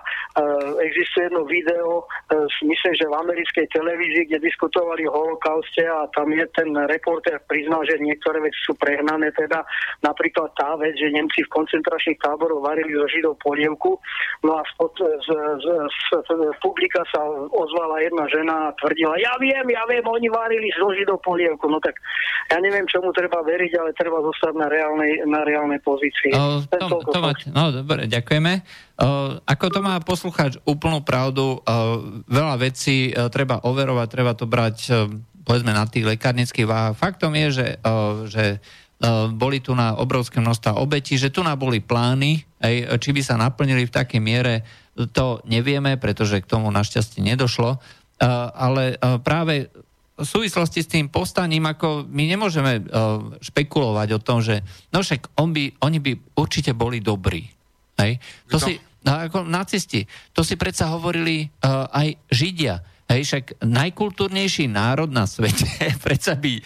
existuje 0.81 1.29
jedno 1.29 1.45
video, 1.45 2.05
myslím, 2.63 2.95
že 2.95 3.09
v 3.09 3.15
americkej 3.15 3.67
televízii, 3.73 4.29
kde 4.29 4.47
diskutovali 4.47 5.09
o 5.09 5.13
holokauste 5.13 5.85
a 5.89 6.07
tam 6.13 6.33
je 6.33 6.45
ten 6.53 6.71
reporter 6.87 7.41
priznal, 7.49 7.83
že 7.89 8.01
niektoré 8.01 8.41
veci 8.41 8.61
sú 8.65 8.77
prehnané, 8.77 9.33
teda 9.33 9.65
napríklad 10.05 10.53
tá 10.55 10.77
vec, 10.77 10.95
že 10.97 11.13
Nemci 11.13 11.45
v 11.45 11.53
koncentračných 11.53 12.21
táboroch 12.21 12.61
varili 12.63 12.93
zo 12.95 13.07
Židov 13.09 13.41
polievku, 13.41 13.99
no 14.45 14.61
a 14.61 14.63
spod, 14.75 14.93
z, 15.01 15.29
z, 15.63 15.67
z, 15.89 16.09
z 16.29 16.59
publika 16.61 17.01
sa 17.11 17.21
ozvala 17.53 18.03
jedna 18.05 18.25
žena 18.29 18.55
a 18.71 18.75
tvrdila, 18.79 19.17
ja 19.19 19.35
viem, 19.41 19.67
ja 19.73 19.83
viem, 19.89 20.05
oni 20.05 20.29
varili 20.29 20.69
zo 20.77 20.93
Židov 20.93 21.25
polievku, 21.25 21.67
no 21.71 21.81
tak 21.81 21.97
ja 22.53 22.61
neviem, 22.63 22.87
čomu 22.87 23.11
treba 23.11 23.43
veriť, 23.43 23.73
ale 23.81 23.91
treba 23.97 24.23
zostať 24.23 24.55
na 24.55 24.69
reálnej, 24.71 25.25
na 25.27 25.43
reálnej 25.43 25.81
pozícii. 25.83 26.31
O, 26.37 26.63
to, 26.63 26.97
to 27.11 27.21
mať, 27.21 27.51
no 27.51 27.73
dobre, 27.97 28.13
ďakujeme. 28.13 28.53
O, 29.01 29.41
ako 29.41 29.67
to 29.73 29.81
má 29.81 29.97
poslucháč 30.05 30.61
úplnú 30.69 31.01
pravdu, 31.01 31.57
o, 31.57 31.61
veľa 32.29 32.61
vecí 32.61 33.17
o, 33.17 33.33
treba 33.33 33.65
overovať, 33.65 34.09
treba 34.13 34.37
to 34.37 34.45
brať 34.45 35.09
povedzme 35.47 35.73
na 35.73 35.89
tých 35.89 36.05
lekárnických 36.05 36.69
váhach. 36.69 36.99
Faktom 36.99 37.33
je, 37.39 37.49
že, 37.55 37.69
že 38.27 38.45
boli 39.31 39.63
tu 39.63 39.79
na 39.79 39.95
obrovské 39.95 40.43
množstva 40.43 40.83
obetí, 40.83 41.15
že 41.15 41.31
tu 41.31 41.47
na 41.47 41.55
boli 41.55 41.79
plány, 41.79 42.43
aj, 42.59 42.99
či 42.99 43.15
by 43.15 43.23
sa 43.23 43.39
naplnili 43.39 43.87
v 43.87 43.95
takej 43.95 44.19
miere, 44.19 44.67
to 45.15 45.39
nevieme, 45.47 46.03
pretože 46.03 46.43
k 46.43 46.51
tomu 46.51 46.75
našťastie 46.75 47.23
nedošlo. 47.23 47.79
Ale 48.59 48.99
práve 49.23 49.71
v 50.19 50.27
súvislosti 50.27 50.83
s 50.83 50.91
tým 50.91 51.07
povstaním, 51.15 51.71
ako 51.71 52.11
my 52.11 52.27
nemôžeme 52.27 52.83
špekulovať 53.39 54.19
o 54.19 54.23
tom, 54.25 54.43
že 54.43 54.67
no 54.91 54.99
však 54.99 55.39
on 55.39 55.55
by, 55.55 55.79
oni 55.79 56.03
by 56.03 56.13
určite 56.35 56.75
boli 56.75 56.99
dobrí. 56.99 57.47
Hej? 57.97 58.21
To 58.53 58.61
si, 58.61 58.77
ako 59.05 59.47
nacisti, 59.49 60.05
to 60.37 60.45
si 60.45 60.55
predsa 60.61 60.93
hovorili 60.93 61.49
uh, 61.63 61.89
aj 61.91 62.09
Židia. 62.29 62.83
Hej, 63.07 63.21
však 63.23 63.45
najkultúrnejší 63.63 64.67
národ 64.67 65.07
na 65.07 65.31
svete 65.31 65.69
predsa 66.05 66.35
by 66.35 66.59
uh, 66.59 66.63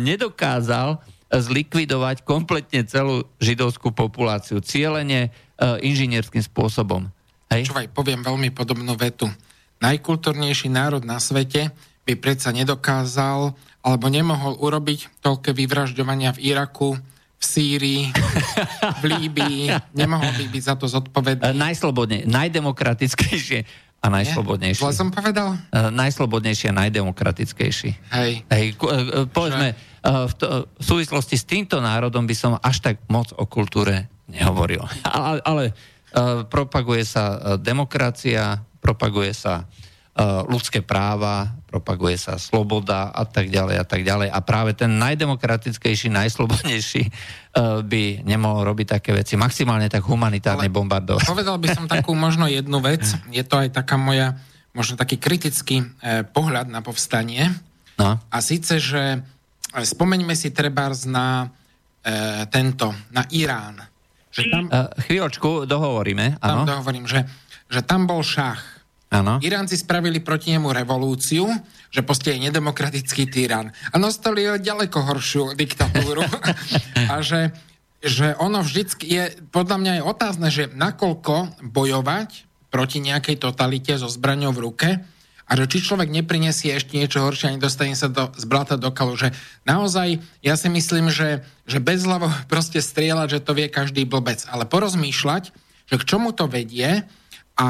nedokázal 0.00 1.02
zlikvidovať 1.34 2.22
kompletne 2.22 2.86
celú 2.86 3.26
židovskú 3.42 3.90
populáciu. 3.90 4.62
Cieľene 4.62 5.30
uh, 5.30 5.76
inžinierským 5.82 6.40
spôsobom. 6.40 7.10
Hej? 7.50 7.70
Čuvaj, 7.70 7.90
poviem 7.90 8.22
veľmi 8.22 8.54
podobnú 8.54 8.94
vetu. 8.94 9.26
Najkultúrnejší 9.82 10.70
národ 10.70 11.02
na 11.02 11.18
svete 11.18 11.74
by 12.06 12.14
predsa 12.16 12.54
nedokázal 12.54 13.52
alebo 13.84 14.06
nemohol 14.08 14.56
urobiť 14.56 15.20
toľké 15.20 15.52
vyvražďovania 15.52 16.32
v 16.32 16.54
Iraku, 16.54 16.96
v 17.44 17.46
Sýrii, 17.46 18.02
v 19.00 19.04
Líbii. 19.04 19.68
Nemohol 19.92 20.32
by 20.32 20.44
byť 20.48 20.62
za 20.64 20.74
to 20.80 20.88
zodpovedný. 20.88 21.52
Najslobodne, 21.52 22.24
najdemokratickejšie 22.24 23.68
a 24.00 24.06
najslobodnejší. 24.08 24.80
Zle 24.80 24.96
som 24.96 25.12
povedal? 25.12 25.60
Uh, 25.68 25.92
najslobodnejší 25.92 26.72
a 26.72 26.74
najdemokratickejší. 26.88 27.90
Hej. 28.16 28.48
Hej, 28.48 28.66
uh, 28.80 29.28
povedzme, 29.28 29.76
uh, 29.76 30.24
v, 30.24 30.32
to, 30.40 30.46
v 30.72 30.84
súvislosti 30.84 31.36
s 31.36 31.44
týmto 31.44 31.84
národom 31.84 32.24
by 32.24 32.36
som 32.36 32.56
až 32.64 32.80
tak 32.80 32.96
moc 33.12 33.28
o 33.36 33.44
kultúre 33.44 34.08
nehovoril. 34.24 34.80
Ale, 35.04 35.44
ale 35.44 35.64
uh, 36.16 36.48
propaguje 36.48 37.04
sa 37.04 37.24
uh, 37.36 37.36
demokracia, 37.60 38.64
propaguje 38.80 39.36
sa 39.36 39.68
Eh, 39.68 39.83
ľudské 40.46 40.78
práva, 40.78 41.58
propaguje 41.66 42.14
sa 42.14 42.38
sloboda 42.38 43.10
a 43.10 43.26
tak 43.26 43.50
ďalej 43.50 43.82
a 43.82 43.86
tak 43.86 44.06
ďalej. 44.06 44.30
A 44.30 44.38
práve 44.46 44.70
ten 44.78 44.94
najdemokratickejší, 44.94 46.06
najslobodnejší 46.06 47.02
eh, 47.02 47.12
by 47.82 48.22
nemohol 48.22 48.62
robiť 48.62 48.94
také 48.94 49.10
veci. 49.10 49.34
Maximálne 49.34 49.90
tak 49.90 50.06
humanitárne 50.06 50.70
bombardovať. 50.70 51.26
Povedal 51.26 51.58
by 51.58 51.68
som 51.74 51.84
takú 51.90 52.14
možno 52.14 52.46
jednu 52.46 52.78
vec. 52.78 53.02
Je 53.34 53.42
to 53.42 53.58
aj 53.58 53.74
taká 53.74 53.98
moja, 53.98 54.38
možno 54.70 54.94
taký 54.94 55.18
kritický 55.18 55.82
eh, 55.82 56.22
pohľad 56.22 56.70
na 56.70 56.78
povstanie. 56.78 57.50
No. 57.98 58.22
A 58.22 58.36
síce, 58.38 58.78
že 58.78 59.18
spomeňme 59.74 60.38
si 60.38 60.50
trebárs 60.50 61.06
na 61.06 61.46
e, 62.02 62.42
tento, 62.50 62.90
na 63.14 63.22
Irán. 63.30 63.86
Že 64.34 64.42
tam, 64.50 64.64
chvíľočku, 64.98 65.62
dohovoríme. 65.62 66.42
Tam 66.42 66.66
dohovorím, 66.66 67.06
že, 67.06 67.22
že 67.70 67.86
tam 67.86 68.10
bol 68.10 68.18
šach 68.26 68.73
Ano. 69.14 69.38
Iránci 69.38 69.78
spravili 69.78 70.18
proti 70.18 70.50
nemu 70.50 70.74
revolúciu, 70.74 71.46
že 71.94 72.02
proste 72.02 72.34
je 72.34 72.50
nedemokratický 72.50 73.30
tyran. 73.30 73.70
A 73.70 73.94
nastali 73.94 74.42
ďaleko 74.58 74.98
horšiu 75.06 75.54
diktatúru. 75.54 76.26
a 77.12 77.22
že, 77.22 77.54
že 78.02 78.34
ono 78.42 78.66
vždycky 78.66 79.06
je, 79.06 79.24
podľa 79.54 79.76
mňa 79.78 79.92
je 79.94 80.02
otázne, 80.02 80.48
že 80.50 80.66
nakoľko 80.74 81.62
bojovať 81.62 82.50
proti 82.74 82.98
nejakej 82.98 83.38
totalite 83.38 83.94
so 83.94 84.10
zbraňou 84.10 84.50
v 84.50 84.62
ruke 84.66 84.90
a 85.44 85.52
že 85.54 85.70
či 85.70 85.86
človek 85.86 86.10
neprinesie 86.10 86.74
ešte 86.74 86.98
niečo 86.98 87.22
horšie 87.22 87.52
a 87.52 87.54
nedostane 87.54 87.94
sa 87.94 88.10
do, 88.10 88.34
z 88.34 88.44
blata 88.50 88.74
do 88.74 88.90
kalu. 88.90 89.14
Že 89.14 89.30
naozaj, 89.62 90.18
ja 90.42 90.54
si 90.58 90.66
myslím, 90.66 91.12
že, 91.14 91.46
že 91.70 91.78
bez 91.78 92.02
hlavo 92.02 92.26
proste 92.52 92.82
strieľať, 92.82 93.38
že 93.38 93.44
to 93.46 93.54
vie 93.54 93.70
každý 93.70 94.02
blbec. 94.02 94.42
Ale 94.50 94.66
porozmýšľať, 94.66 95.54
že 95.86 95.96
k 96.02 96.08
čomu 96.08 96.34
to 96.34 96.50
vedie 96.50 97.06
a 97.54 97.68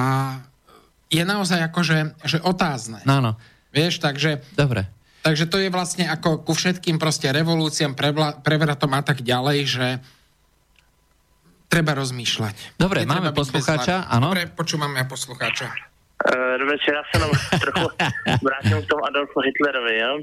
je 1.10 1.22
naozaj 1.24 1.60
akože 1.72 1.98
že 2.24 2.38
otázne. 2.40 3.00
No, 3.04 3.20
no. 3.20 3.36
Vieš, 3.74 3.98
takže... 3.98 4.44
Dobre. 4.54 4.86
Takže 5.24 5.48
to 5.48 5.56
je 5.56 5.72
vlastne 5.72 6.04
ako 6.04 6.44
ku 6.44 6.52
všetkým 6.52 7.00
proste 7.00 7.32
revolúciám, 7.32 7.96
prevratom 8.44 8.92
a 8.92 9.00
tak 9.00 9.24
ďalej, 9.24 9.58
že 9.64 9.86
treba 11.72 11.96
rozmýšľať. 11.96 12.76
Dobre, 12.76 13.08
máme 13.08 13.32
poslucháča, 13.32 14.04
áno? 14.06 14.36
Dobre, 14.36 14.52
počúvame 14.52 15.00
poslucháča. 15.08 15.72
Uh, 16.24 16.60
večer, 16.68 16.94
já 16.94 17.02
se 17.02 17.14
jenom 17.18 17.30
trochu 17.64 17.88
vrátím 18.42 18.82
k 18.82 18.88
tomu 18.88 19.04
Adolfu 19.04 19.40
Hitlerovi. 19.40 19.98
Jo? 19.98 20.18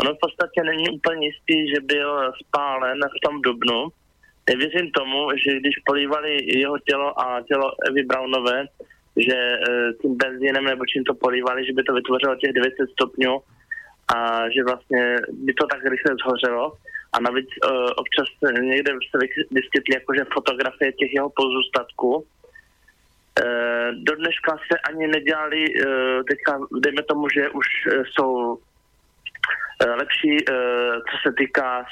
Ono 0.00 0.10
v 0.14 0.18
podstatě 0.20 0.60
není 0.64 0.88
úplně 0.90 1.26
jistý, 1.26 1.56
že 1.74 1.80
byl 1.80 2.32
spálen 2.46 2.98
v 3.16 3.18
tom 3.26 3.42
Dubnu. 3.42 3.88
Nevěřím 4.50 4.90
tomu, 4.90 5.28
že 5.42 5.60
když 5.60 5.74
polívali 5.86 6.58
jeho 6.58 6.78
tělo 6.78 7.20
a 7.20 7.42
tělo 7.48 7.68
Evy 7.88 8.02
Brownové, 8.02 8.58
že 9.16 9.36
e, 9.36 9.92
tím 10.02 10.16
benzínem 10.16 10.64
nebo 10.64 10.86
čím 10.86 11.04
to 11.04 11.14
polívali, 11.14 11.66
že 11.66 11.72
by 11.72 11.82
to 11.82 11.92
vytvořilo 11.94 12.36
těch 12.36 12.52
900 12.52 12.90
stupňů 12.90 13.40
a 14.16 14.50
že 14.50 14.64
vlastně 14.64 15.16
by 15.32 15.52
to 15.54 15.66
tak 15.66 15.84
rychle 15.84 16.14
zhořelo. 16.22 16.72
A 17.12 17.20
navíc 17.20 17.48
uh, 17.48 17.90
občas 17.96 18.28
někde 18.60 18.92
se 18.92 19.18
vyskytly 19.50 19.94
jakože 19.94 20.24
fotografie 20.32 20.92
těch 20.92 21.14
jeho 21.14 21.30
pozůstatků. 21.36 22.16
Uh, 22.16 22.24
do 23.94 24.16
dneška 24.16 24.58
se 24.72 24.78
ani 24.78 25.06
nedělali, 25.06 25.64
uh, 25.74 26.22
teďka 26.28 26.60
dejme 26.82 27.02
tomu, 27.02 27.28
že 27.28 27.48
už 27.48 27.66
uh, 27.86 28.04
jsou 28.04 28.58
lepší, 29.96 30.32
uh, 30.48 30.56
co 31.08 31.16
se 31.22 31.34
týká 31.38 31.84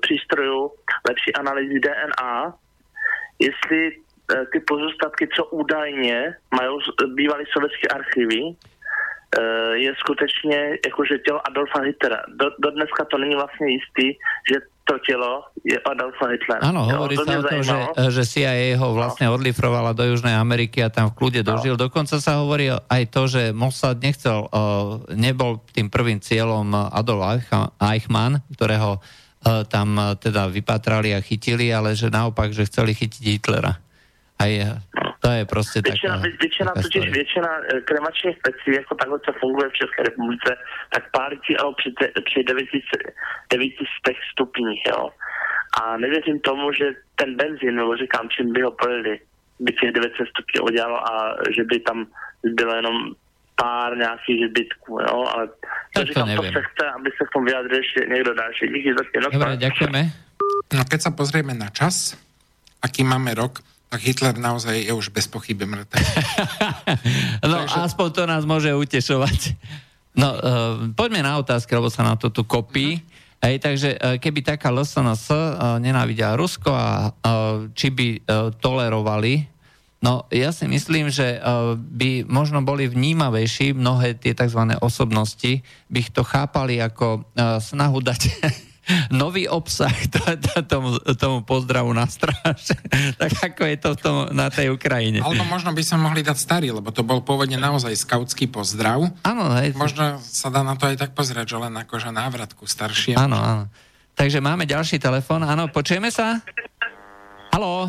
přístrojů, 0.00 0.70
lepší 1.08 1.34
analýzy 1.34 1.80
DNA, 1.80 2.54
jestli 3.38 3.80
E, 3.86 4.09
ty 4.52 4.60
pozostatky, 4.60 5.28
co 5.36 5.44
údajně 5.44 6.34
mají 6.54 6.68
bývalý 7.14 7.44
sovětské 7.52 7.88
archivy, 7.88 8.42
e, 8.46 8.54
je 9.76 9.92
skutečně 9.98 10.78
jakože 10.86 11.18
tělo 11.18 11.40
Adolfa 11.46 11.80
Hitlera. 11.80 12.20
Do, 12.28 12.46
do 12.58 12.70
dneska 12.70 13.04
to 13.04 13.18
není 13.18 13.34
vlastně 13.34 13.66
jistý, 13.68 14.06
že 14.52 14.56
to 14.90 14.98
telo 15.06 15.46
je 15.62 15.78
Adolfa 15.78 16.34
Hitlera. 16.34 16.66
Áno, 16.66 16.82
hovorí 16.82 17.14
jo, 17.14 17.22
sa 17.22 17.38
o 17.38 17.46
tom, 17.46 17.62
že, 17.62 17.78
že 18.10 18.22
CIA 18.26 18.74
ho 18.74 18.90
vlastne 18.90 19.30
no. 19.30 19.38
odlifrovala 19.38 19.94
do 19.94 20.02
Južnej 20.02 20.34
Ameriky 20.34 20.82
a 20.82 20.90
tam 20.90 21.14
v 21.14 21.22
kľude 21.22 21.46
no. 21.46 21.54
dožil. 21.54 21.78
Dokonca 21.78 22.18
sa 22.18 22.42
hovorí 22.42 22.74
aj 22.74 23.02
to, 23.14 23.30
že 23.30 23.42
Mossad 23.54 24.02
nechcel, 24.02 24.50
nebol 25.14 25.62
tým 25.70 25.86
prvým 25.94 26.18
cieľom 26.18 26.74
Adolf 26.90 27.46
Eichmann, 27.78 28.42
ktorého 28.58 28.98
tam 29.70 29.88
teda 30.18 30.50
vypatrali 30.50 31.14
a 31.14 31.22
chytili, 31.22 31.70
ale 31.70 31.94
že 31.94 32.10
naopak, 32.10 32.50
že 32.50 32.66
chceli 32.66 32.92
chytiť 32.92 33.22
Hitlera. 33.38 33.78
Aj 34.40 34.80
to 35.20 35.30
je 35.30 35.44
prostě 35.44 35.80
většina, 35.84 36.16
taká, 36.16 36.28
většina, 36.40 36.70
taká 36.70 36.82
totiž 36.82 37.10
většina 37.10 37.48
eh, 37.48 37.80
kremačních 37.80 38.36
pecí, 38.42 38.68
jako 38.80 38.94
takhle, 38.94 39.18
co 39.20 39.32
funguje 39.40 39.70
v 39.70 39.78
České 39.80 40.02
republice, 40.02 40.50
tak 40.94 41.10
pálí 41.10 41.36
ale 41.60 41.72
při, 41.78 41.90
te, 41.98 42.06
při 42.28 42.44
900, 42.44 42.72
900 43.52 44.16
stupních, 44.32 44.82
jo. 44.88 45.10
A 45.82 45.96
nevěřím 45.96 46.40
tomu, 46.40 46.72
že 46.72 46.84
ten 47.16 47.36
benzín, 47.36 47.74
nebo 47.76 47.96
říkám, 47.96 48.28
čím 48.28 48.52
by 48.52 48.62
ho 48.62 48.70
polili, 48.70 49.20
by 49.60 49.72
těch 49.72 49.92
900 49.92 50.28
stupňů 50.28 50.64
udělalo 50.64 50.98
a 51.12 51.36
že 51.56 51.64
by 51.64 51.80
tam 51.80 52.06
bylo 52.44 52.74
jenom 52.74 52.96
pár 53.56 53.96
nějakých 53.96 54.48
zbytků, 54.48 54.92
jo, 55.00 55.16
ale 55.34 55.48
to, 55.94 56.04
říkám, 56.04 56.28
to, 56.36 56.42
to 56.42 56.42
se 56.42 56.62
chce, 56.68 56.84
aby 56.96 57.10
se 57.10 57.22
v 57.28 57.32
tom 57.32 57.44
vyjadřil 57.44 57.76
ještě 57.76 58.00
někdo 58.08 58.34
další. 58.34 58.66
Díky 58.66 58.94
za 58.94 59.04
Dobre, 59.32 59.56
ďakujeme. 59.56 60.02
No 60.70 60.86
keď 60.86 61.00
sa 61.02 61.10
pozrieme 61.10 61.50
na 61.50 61.66
čas, 61.74 62.14
aký 62.78 63.02
máme 63.02 63.34
rok, 63.34 63.58
tak 63.90 64.00
Hitler 64.06 64.38
naozaj 64.38 64.86
je 64.86 64.94
už 64.94 65.10
bez 65.10 65.26
pochyby 65.26 65.66
mŕtvy. 65.66 65.98
no 67.50 67.66
Takže... 67.66 67.90
aspoň 67.90 68.08
to 68.14 68.22
nás 68.22 68.46
môže 68.46 68.70
utešovať. 68.70 69.58
No, 70.14 70.30
uh, 70.30 70.40
poďme 70.94 71.26
na 71.26 71.42
otázky, 71.42 71.74
lebo 71.74 71.90
sa 71.90 72.06
na 72.06 72.14
to 72.14 72.30
tu 72.30 72.46
kopí. 72.46 73.02
Uh-huh. 73.02 73.50
Hej, 73.50 73.58
takže 73.58 73.90
uh, 73.98 74.14
keby 74.22 74.46
taká 74.46 74.70
LSNS 74.70 75.26
uh, 75.34 75.38
nenávidia 75.82 76.38
Rusko 76.38 76.70
a 76.70 77.10
či 77.74 77.90
by 77.90 78.06
tolerovali 78.62 79.50
No 80.00 80.24
ja 80.32 80.48
si 80.48 80.64
myslím, 80.64 81.12
že 81.12 81.36
by 81.76 82.24
možno 82.24 82.64
boli 82.64 82.88
vnímavejší 82.88 83.76
mnohé 83.76 84.16
tie 84.16 84.32
tzv. 84.32 84.80
osobnosti, 84.80 85.60
by 85.92 85.96
ich 86.00 86.08
to 86.08 86.24
chápali 86.24 86.80
ako 86.80 87.28
snahu 87.60 88.00
dať 88.00 88.20
nový 89.10 89.46
obsah 89.46 89.92
to, 90.14 90.20
to, 90.38 90.54
tomu, 90.66 90.90
tomu 91.16 91.38
pozdravu 91.42 91.90
na 91.92 92.06
stráž, 92.06 92.74
tak 93.20 93.32
ako 93.52 93.62
je 93.66 93.76
to 93.76 93.90
tom, 93.98 94.16
na 94.34 94.48
tej 94.48 94.72
Ukrajine. 94.72 95.20
Alebo 95.20 95.44
možno 95.46 95.74
by 95.74 95.82
sme 95.82 95.98
mohli 96.04 96.20
dať 96.24 96.36
starý, 96.38 96.68
lebo 96.74 96.90
to 96.94 97.06
bol 97.06 97.20
pôvodne 97.22 97.56
naozaj 97.56 97.92
skautský 97.96 98.48
pozdrav. 98.50 99.10
Áno. 99.26 99.44
Možno 99.76 100.18
sa 100.22 100.48
dá 100.48 100.64
na 100.64 100.74
to 100.74 100.88
aj 100.88 100.96
tak 100.98 101.10
pozrieť, 101.12 101.56
že 101.56 101.58
len 101.58 101.74
akože 101.74 102.10
návratku 102.10 102.64
staršie. 102.64 103.18
Áno, 103.18 103.38
áno. 103.38 103.64
Takže 104.14 104.42
máme 104.42 104.68
ďalší 104.68 105.00
telefon. 105.00 105.40
Áno, 105.40 105.72
počujeme 105.72 106.12
sa? 106.12 106.44
Haló? 107.56 107.88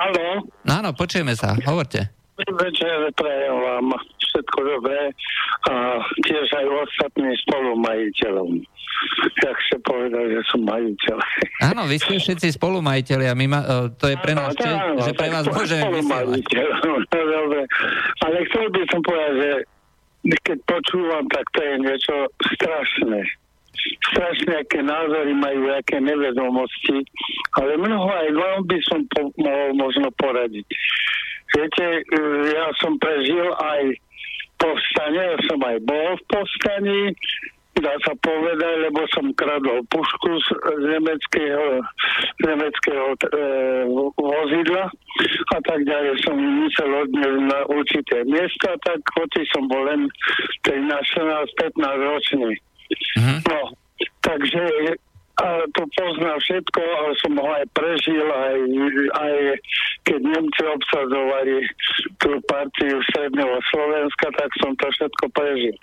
Haló? 0.00 0.48
Áno, 0.64 0.90
počujeme 0.96 1.36
sa. 1.36 1.52
Hovorte. 1.68 2.08
Večer 2.40 3.12
prajem 3.12 3.52
vám 3.52 3.86
všetko 4.16 4.58
dobré 4.64 5.12
a 5.68 6.00
tiež 6.24 6.46
aj 6.56 6.66
ostatným 6.88 7.36
spolumajiteľom. 7.44 8.64
Ja 9.40 9.52
chcem 9.56 9.80
povedať, 9.80 10.26
že 10.36 10.40
som 10.52 10.60
majiteľ. 10.64 11.18
Áno, 11.72 11.88
vy 11.88 11.96
ste 11.96 12.20
všetci 12.20 12.60
spolumajiteľi 12.60 13.26
a 13.28 13.34
my 13.34 13.46
ma, 13.48 13.60
e, 13.64 13.68
to 13.96 14.06
je 14.12 14.16
pre 14.20 14.36
nás, 14.36 14.52
čest, 14.52 14.76
že 15.08 15.12
pre 15.16 15.28
vás 15.32 15.44
môžeme 15.48 15.88
vysielať. 15.96 16.44
Dobre, 17.08 17.60
ale 18.20 18.36
chcel 18.50 18.66
by 18.68 18.82
som 18.92 19.00
povedať, 19.00 19.32
že 19.40 19.50
keď 20.44 20.58
počúvam, 20.68 21.24
tak 21.32 21.44
to 21.56 21.60
je 21.64 21.74
niečo 21.80 22.16
strašné 22.52 23.20
strašne 24.12 24.60
aké 24.60 24.84
názory 24.84 25.32
majú, 25.32 25.72
aké 25.72 26.02
nevedomosti, 26.02 27.00
ale 27.56 27.80
mnoho 27.80 28.10
aj 28.12 28.28
vám 28.34 28.60
by 28.68 28.78
som 28.84 29.00
po, 29.08 29.32
mohol 29.40 29.70
možno 29.78 30.08
poradiť. 30.20 30.66
Viete, 31.56 31.86
e, 31.86 32.02
ja 32.52 32.68
som 32.78 33.00
prežil 33.00 33.48
aj 33.56 33.96
povstanie, 34.60 35.22
ja 35.34 35.38
som 35.48 35.60
aj 35.64 35.78
bol 35.82 36.08
v 36.20 36.24
povstaní, 36.28 37.02
dá 37.78 37.94
sa 38.02 38.12
povedať, 38.18 38.90
lebo 38.90 39.06
som 39.14 39.30
kradol 39.38 39.86
pušku 39.88 40.30
z, 40.42 40.48
nemeckého, 40.90 41.80
z 42.36 42.40
nemeckého 42.42 43.14
e, 43.14 43.18
vozidla 44.18 44.90
a 45.54 45.58
tak 45.62 45.80
ďalej 45.86 46.14
som 46.26 46.34
musel 46.34 46.90
odniesť 47.06 47.40
na 47.46 47.60
určité 47.70 48.16
miesta, 48.26 48.74
tak 48.82 48.98
hoci 49.14 49.46
som 49.54 49.70
bol 49.70 49.86
len 49.86 50.10
13-15 50.66 51.78
ročný. 52.10 52.52
Mm-hmm. 52.90 53.38
No, 53.46 53.60
takže 54.26 54.62
ale 55.40 55.64
to 55.72 55.82
pozná 55.96 56.36
všetko, 56.36 56.80
ale 56.84 57.12
som 57.24 57.32
ho 57.40 57.48
aj 57.48 57.66
prežil, 57.72 58.26
aj, 58.28 58.56
aj 59.16 59.34
keď 60.04 60.20
Nemci 60.20 60.62
obsadzovali 60.68 61.56
tú 62.20 62.30
partiu 62.44 63.00
Stredného 63.08 63.56
Slovenska, 63.72 64.26
tak 64.36 64.50
som 64.60 64.76
to 64.76 64.86
všetko 64.92 65.24
prežil. 65.32 65.74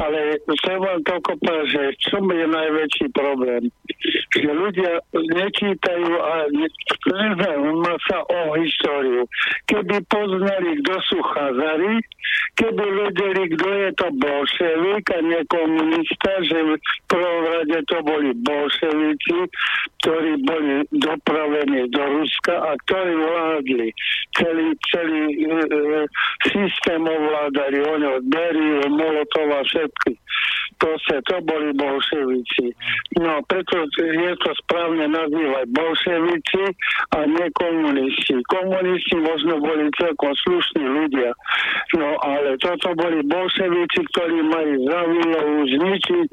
Ale 0.00 0.40
chcem 0.56 0.78
vám 0.80 1.00
toľko 1.04 1.32
povedať, 1.44 1.92
čo 2.00 2.18
je 2.24 2.46
najväčší 2.48 3.06
problém? 3.12 3.68
Že 4.32 4.50
ľudia 4.50 4.92
nečítajú 5.12 6.12
a 6.16 6.34
ne, 6.48 6.68
nezaujíma 7.04 7.94
sa 8.08 8.18
o 8.24 8.56
históriu. 8.56 9.28
Keby 9.68 10.00
poznali, 10.08 10.80
kto 10.80 10.94
sú 11.12 11.18
Chazari, 11.20 12.00
keby 12.56 12.84
vedeli, 12.84 13.42
kto 13.56 13.68
je 13.68 13.90
to 14.00 14.08
bolševik 14.16 15.04
a 15.12 15.18
nie 15.20 15.42
že 16.42 16.58
v 16.58 16.74
prvom 17.08 17.42
rade 17.44 17.78
to 17.88 17.98
boli 18.02 18.30
bolševici, 18.40 19.01
ktorí 20.02 20.32
boli 20.42 20.82
dopravení 20.92 21.88
do 21.90 22.02
Ruska 22.02 22.54
a 22.58 22.70
ktorí 22.86 23.12
vládli. 23.16 23.88
Celý, 24.38 24.66
celý 24.90 25.22
e, 25.30 25.46
e, 25.46 26.00
systém 26.50 27.02
ovládali, 27.02 27.78
oni 27.86 28.06
od 28.18 28.24
Molotova, 28.90 29.62
všetky. 29.66 30.12
Proste 30.82 31.22
to 31.30 31.38
boli 31.46 31.70
bolševici. 31.78 32.74
No, 33.22 33.38
preto 33.46 33.86
je 34.02 34.32
to 34.42 34.50
správne 34.66 35.06
nazývať 35.06 35.70
bolševici 35.70 36.74
a 37.14 37.22
nie 37.22 37.46
komunisti. 37.54 38.34
Komunisti 38.50 39.14
možno 39.22 39.62
boli 39.62 39.86
celkom 39.94 40.34
slušní 40.42 40.82
ľudia. 40.82 41.30
No, 41.94 42.18
ale 42.18 42.58
toto 42.58 42.98
boli 42.98 43.22
bolševici, 43.22 44.00
ktorí 44.10 44.42
mali 44.42 44.74
za 44.82 45.00
výlohu 45.06 45.54
zničiť 45.70 46.28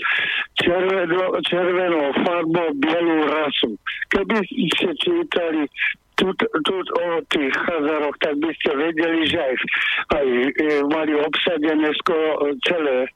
červeno, 0.66 1.26
červenou 1.46 2.10
farbou 2.26 2.74
bielú 2.74 3.30
rasu. 3.30 3.78
Keby 4.10 4.38
ste 4.74 4.90
čítali 4.98 5.70
tu, 6.20 6.28
tu 6.36 6.74
o 6.76 7.20
tých 7.32 7.54
Chazaroch, 7.56 8.18
tak 8.20 8.36
by 8.44 8.52
ste 8.60 8.70
vedeli, 8.76 9.22
že 9.24 9.40
aj, 9.40 9.56
aj 10.20 10.28
e, 10.28 10.50
mali 10.92 11.14
obsadené 11.16 11.90
skoro 12.04 12.52
celé, 12.68 13.08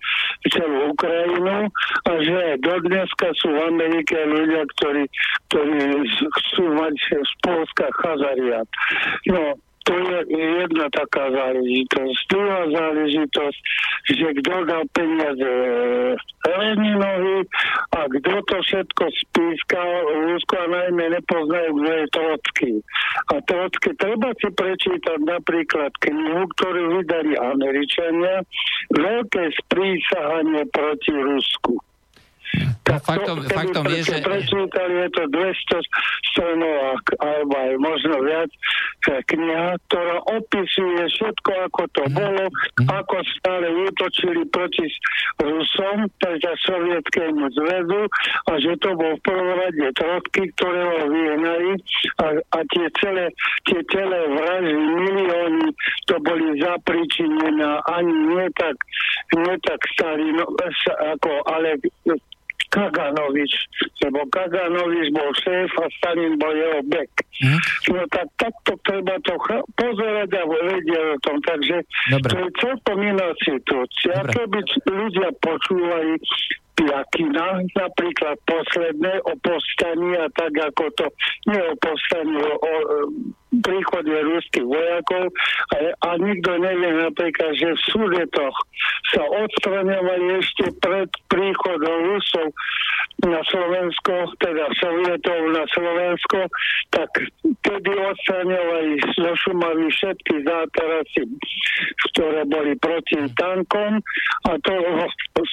celú 0.48 0.96
Ukrajinu 0.96 1.68
a 2.08 2.12
že 2.24 2.40
do 2.64 2.76
dneska 2.88 3.28
sú 3.44 3.52
v 3.52 3.62
Amerike 3.76 4.16
ľudia, 4.16 4.64
ktorí, 4.80 5.04
ktorí 5.52 5.80
chcú 6.16 6.64
mať 6.80 6.96
z 7.12 7.32
Polska 7.44 7.86
Chazariat. 8.00 8.70
No, 9.28 9.60
to 9.84 9.94
je 10.00 10.20
jedna 10.32 10.88
taká 10.92 11.28
záležitosť. 11.32 12.18
Druhá 12.32 12.62
záležitosť, 12.72 13.60
že 14.12 14.28
kto 14.40 14.54
dal 14.68 14.84
peniaze 14.96 15.52
Leninovi 16.44 17.48
a 17.96 18.00
kto 18.08 18.34
to 18.48 18.58
všetko 18.64 19.04
spískal, 19.28 19.92
Rusko 20.32 20.56
a 20.56 20.68
najmä 20.72 21.20
nepoznajú, 21.20 21.70
kto 21.76 21.92
je 21.92 22.06
Trocky. 22.16 22.72
A 23.32 23.36
Trocky, 23.44 23.90
treba 24.00 24.30
si 24.40 24.50
prečítať 24.52 25.20
napríklad 25.24 25.92
knihu, 26.04 26.44
ktorú 26.58 27.00
vydali 27.00 27.36
Američania, 27.40 28.44
Veľké 28.94 29.44
sprísahanie 29.64 30.68
proti 30.70 31.14
Rusku. 31.16 31.80
Tak 32.84 33.00
faktom, 33.02 33.42
to, 33.42 33.50
faktom 33.50 33.84
je, 33.90 34.02
že... 34.06 34.22
Prečítali 34.22 34.94
je 35.02 35.10
to 35.16 35.24
200 35.32 35.82
stranov 36.30 37.02
alebo 37.18 37.54
aj 37.58 37.74
možno 37.82 38.16
viac 38.22 38.52
kniha, 39.04 39.76
ktorá 39.90 40.16
opisuje 40.30 41.04
všetko, 41.10 41.52
ako 41.72 41.82
to 41.98 42.04
mm. 42.06 42.14
bolo, 42.14 42.46
mm. 42.80 42.88
ako 42.88 43.16
stále 43.40 43.68
útočili 43.90 44.46
proti 44.54 44.86
Rusom, 45.42 46.08
teda 46.22 46.52
sovietskému 46.64 47.44
zväzu 47.58 48.06
a 48.48 48.52
že 48.62 48.74
to 48.80 48.90
bol 48.96 49.14
v 49.18 49.26
prvom 49.26 49.52
rade 49.58 49.88
trotky, 49.98 50.44
ktoré 50.56 50.82
ho 50.86 51.00
vyhnali 51.10 51.72
a, 52.22 52.28
a 52.38 52.60
tie 52.70 52.86
celé, 53.02 53.26
tie 53.66 53.82
celé 53.90 54.20
vraždy, 54.30 54.74
milióny, 54.78 55.68
to 56.06 56.16
boli 56.22 56.48
zapričinené 56.62 57.70
ani 57.90 58.14
nie 58.30 58.48
tak, 58.56 58.78
nie 59.36 59.56
tak 59.66 59.80
starý, 59.98 60.28
no, 60.38 60.46
ako, 61.18 61.32
ale 61.50 61.82
Kaganovič, 62.74 63.54
lebo 64.02 64.26
Kaganovič 64.34 65.14
bol 65.14 65.30
šéf 65.46 65.70
a 65.78 65.86
Stalin 66.02 66.42
bol 66.42 66.54
jeho 66.58 66.82
bek. 66.90 67.12
Mm. 67.46 67.60
No 67.94 68.02
tak 68.10 68.28
takto 68.42 68.74
treba 68.82 69.14
to 69.22 69.38
ch- 69.38 69.66
pozerať 69.78 70.30
a 70.34 70.44
vedieť 70.50 71.14
o 71.14 71.18
tom. 71.22 71.38
Takže 71.46 71.78
Dobre. 72.10 72.30
to 72.30 72.36
je 72.42 72.50
celkom 72.58 72.98
iná 73.06 73.30
situácia. 73.46 74.14
Keby 74.26 74.60
ľudia 74.90 75.30
počúvali 75.38 76.18
Piakina, 76.74 77.62
napríklad 77.78 78.38
posledné 78.50 79.14
o 79.30 79.34
postaní 79.46 80.18
a 80.18 80.26
tak 80.34 80.54
ako 80.58 80.90
to, 80.98 81.06
nie 81.46 81.62
o 81.62 81.74
postaní, 81.78 82.38
o, 82.42 82.54
o 82.58 82.74
príchode 83.62 84.10
ruských 84.10 84.66
vojakov 84.66 85.30
a, 85.70 85.78
a 85.94 86.10
nikto 86.18 86.58
nevie 86.58 86.92
napríklad, 87.06 87.54
že 87.54 87.78
v 87.78 87.84
Sudetoch 87.94 88.58
sa 89.14 89.22
odstraňovali 89.22 90.42
ešte 90.42 90.74
pred 90.82 91.10
príchodom 91.30 91.98
Rusov 92.18 92.50
na 93.24 93.40
Slovensko, 93.46 94.34
teda 94.42 94.66
Sovietov 94.82 95.40
na 95.54 95.64
Slovensko, 95.70 96.40
tak 96.90 97.10
kedy 97.62 97.92
odstraňovali 97.94 98.92
zo 99.14 99.32
Šumavy 99.46 99.88
všetky 99.94 100.34
zátarasy, 100.44 101.24
ktoré 102.12 102.42
boli 102.50 102.74
proti 102.82 103.22
tankom 103.38 104.02
a 104.50 104.52
to 104.66 104.74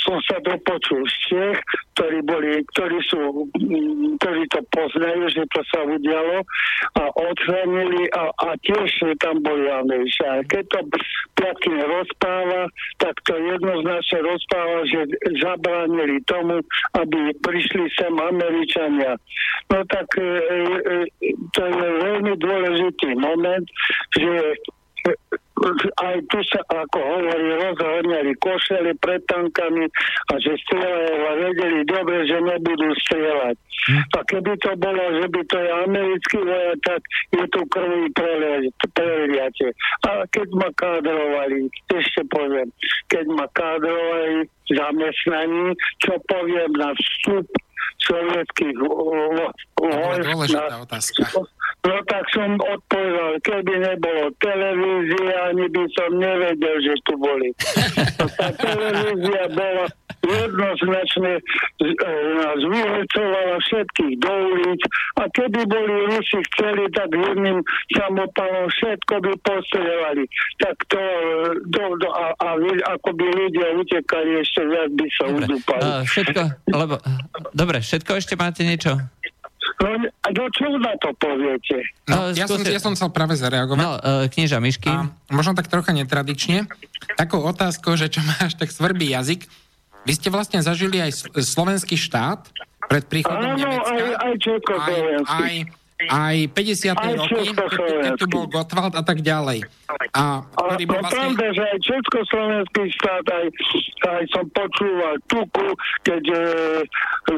som 0.07 0.19
sa 0.27 0.37
dopočul 0.43 1.05
z 1.11 1.15
Čech, 1.27 1.59
ktorí, 1.99 2.23
boli, 2.23 2.63
ktorí, 2.75 2.99
sú, 3.11 3.51
ktorí 4.23 4.43
to 4.55 4.61
poznajú, 4.71 5.27
že 5.35 5.43
to 5.51 5.61
sa 5.69 5.83
udialo 5.83 6.47
a 6.97 7.05
odstranili 7.19 8.07
a, 8.15 8.31
a 8.31 8.49
tiež 8.63 8.89
tam 9.19 9.43
boli 9.43 9.67
Američania. 9.67 10.47
Keď 10.47 10.65
to 10.71 10.81
Platkin 11.35 11.81
rozpráva, 11.81 12.69
tak 13.01 13.17
to 13.25 13.33
jednoznačne 13.33 14.19
rozpráva, 14.23 14.85
že 14.89 15.01
zabránili 15.41 16.21
tomu, 16.29 16.61
aby 17.01 17.33
prišli 17.41 17.89
sem 17.97 18.13
Američania. 18.13 19.17
No 19.73 19.81
tak 19.89 20.09
e, 20.21 20.25
e, 20.25 20.97
to 21.57 21.61
je 21.65 21.89
veľmi 22.05 22.35
dôležitý 22.37 23.17
moment, 23.17 23.65
že 24.17 24.57
aj 26.01 26.17
tu 26.33 26.39
sa, 26.49 26.61
ako 26.73 26.99
hovorí, 26.99 27.49
rozhodňali 27.61 28.33
košeli 28.41 28.93
pred 29.01 29.21
tankami 29.29 29.85
a 30.31 30.33
že 30.41 30.57
strieľajú 30.67 31.21
a 31.21 31.33
vedeli 31.37 31.81
dobre, 31.85 32.25
že 32.25 32.39
nebudú 32.41 32.89
strieľať. 33.05 33.57
A 34.17 34.19
keby 34.29 34.53
to 34.61 34.73
bolo, 34.77 35.05
že 35.21 35.27
by 35.29 35.43
to 35.49 35.57
je 35.57 35.71
americký 35.89 36.39
vojak, 36.45 36.79
tak 36.85 37.01
je 37.33 37.45
tu 37.49 37.61
krví 37.69 38.05
preliate. 38.93 39.69
A 40.09 40.25
keď 40.33 40.49
ma 40.57 40.69
kádrovali, 40.77 41.69
ešte 41.93 42.23
poviem, 42.29 42.69
keď 43.09 43.25
ma 43.33 43.47
kádrovali 43.57 44.49
zamestnaní, 44.71 45.75
čo 46.05 46.15
poviem 46.29 46.73
na 46.77 46.93
vstup 46.95 47.47
sovietských 48.05 48.77
vojsk. 48.77 50.55
na, 50.55 50.77
otázka. 50.85 51.23
No 51.81 51.97
tak 52.05 52.29
som 52.37 52.61
odpovedal, 52.61 53.41
keby 53.41 53.73
nebolo 53.81 54.29
televízie, 54.37 55.33
ani 55.49 55.65
by 55.73 55.85
som 55.97 56.11
nevedel, 56.13 56.77
že 56.85 56.95
tu 57.09 57.17
boli. 57.17 57.49
Tá 58.41 58.53
televízia 58.53 59.49
bola 59.53 59.89
jednoznačne 60.21 61.41
nás 62.37 62.61
vyhecovala 62.61 63.57
všetkých 63.65 64.15
do 64.21 64.33
ulic 64.53 64.81
a 65.17 65.23
keby 65.33 65.61
boli 65.65 65.95
Rusi 66.13 66.41
chceli, 66.53 66.85
tak 66.93 67.09
jedným 67.13 67.65
samopalom 67.97 68.69
všetko 68.69 69.15
by 69.25 69.33
postreľovali. 69.41 70.25
Tak 70.61 70.77
to, 70.93 71.03
to, 71.73 71.83
to 71.97 72.09
a, 72.13 72.27
a 72.37 72.49
ako 73.01 73.11
by 73.17 73.27
ľudia 73.33 73.69
utekali 73.81 74.45
ešte 74.45 74.61
viac 74.69 74.91
by 74.93 75.07
sa 75.17 75.25
udúpali. 75.33 75.83
Uh, 75.83 76.03
všetko, 76.05 76.43
lebo, 76.69 76.95
dobre, 77.57 77.81
všetko 77.91 78.11
ešte 78.23 78.35
máte 78.39 78.63
niečo? 78.63 79.03
No, 79.81 79.89
a 79.97 80.29
do 80.31 80.45
čo 80.55 80.71
na 80.79 80.95
to 81.01 81.11
poviete? 81.19 81.83
No, 82.05 82.31
ja, 82.37 82.45
som, 82.47 82.61
ja 82.63 82.79
som 82.79 82.93
chcel 82.95 83.11
práve 83.11 83.35
zareagovať. 83.35 83.81
No, 83.81 83.91
uh, 83.97 84.29
knieža 84.31 84.61
Myšky. 84.63 84.93
A 84.93 85.09
možno 85.33 85.57
tak 85.57 85.67
trocha 85.73 85.91
netradične. 85.91 86.69
Takou 87.17 87.41
otázkou, 87.43 87.97
že 87.97 88.13
čo 88.13 88.21
máš 88.23 88.55
tak 88.61 88.71
svrbí 88.71 89.11
jazyk. 89.11 89.49
Vy 90.05 90.13
ste 90.17 90.29
vlastne 90.29 90.61
zažili 90.61 91.01
aj 91.01 91.33
slovenský 91.33 91.97
štát 91.97 92.47
pred 92.89 93.05
príchodom 93.09 93.57
Áno, 93.57 93.57
Nemecka. 93.57 93.91
aj, 93.91 94.03
aj 94.17 94.35
Aj, 95.29 95.55
aj, 96.09 96.09
aj 96.09 96.37
50. 96.57 96.97
Aj 96.97 97.13
roky, 97.13 97.53
keď, 97.53 98.13
tu 98.17 98.27
bol 98.33 98.45
Gottwald 98.49 98.95
a 98.97 99.03
tak 99.05 99.21
ďalej. 99.21 99.69
A, 100.17 100.41
ktorý 100.41 100.85
bol 100.89 101.03
vlastne... 101.03 101.19
pravda, 101.19 101.47
že 101.53 101.63
aj 101.67 101.79
Československý 101.85 102.83
štát, 102.97 103.25
aj, 103.29 103.47
aj 104.07 104.25
som 104.33 104.45
počúval 104.55 105.15
Tuku, 105.29 105.69
keď 106.07 106.23
e, 106.25 106.41
e, 106.41 107.37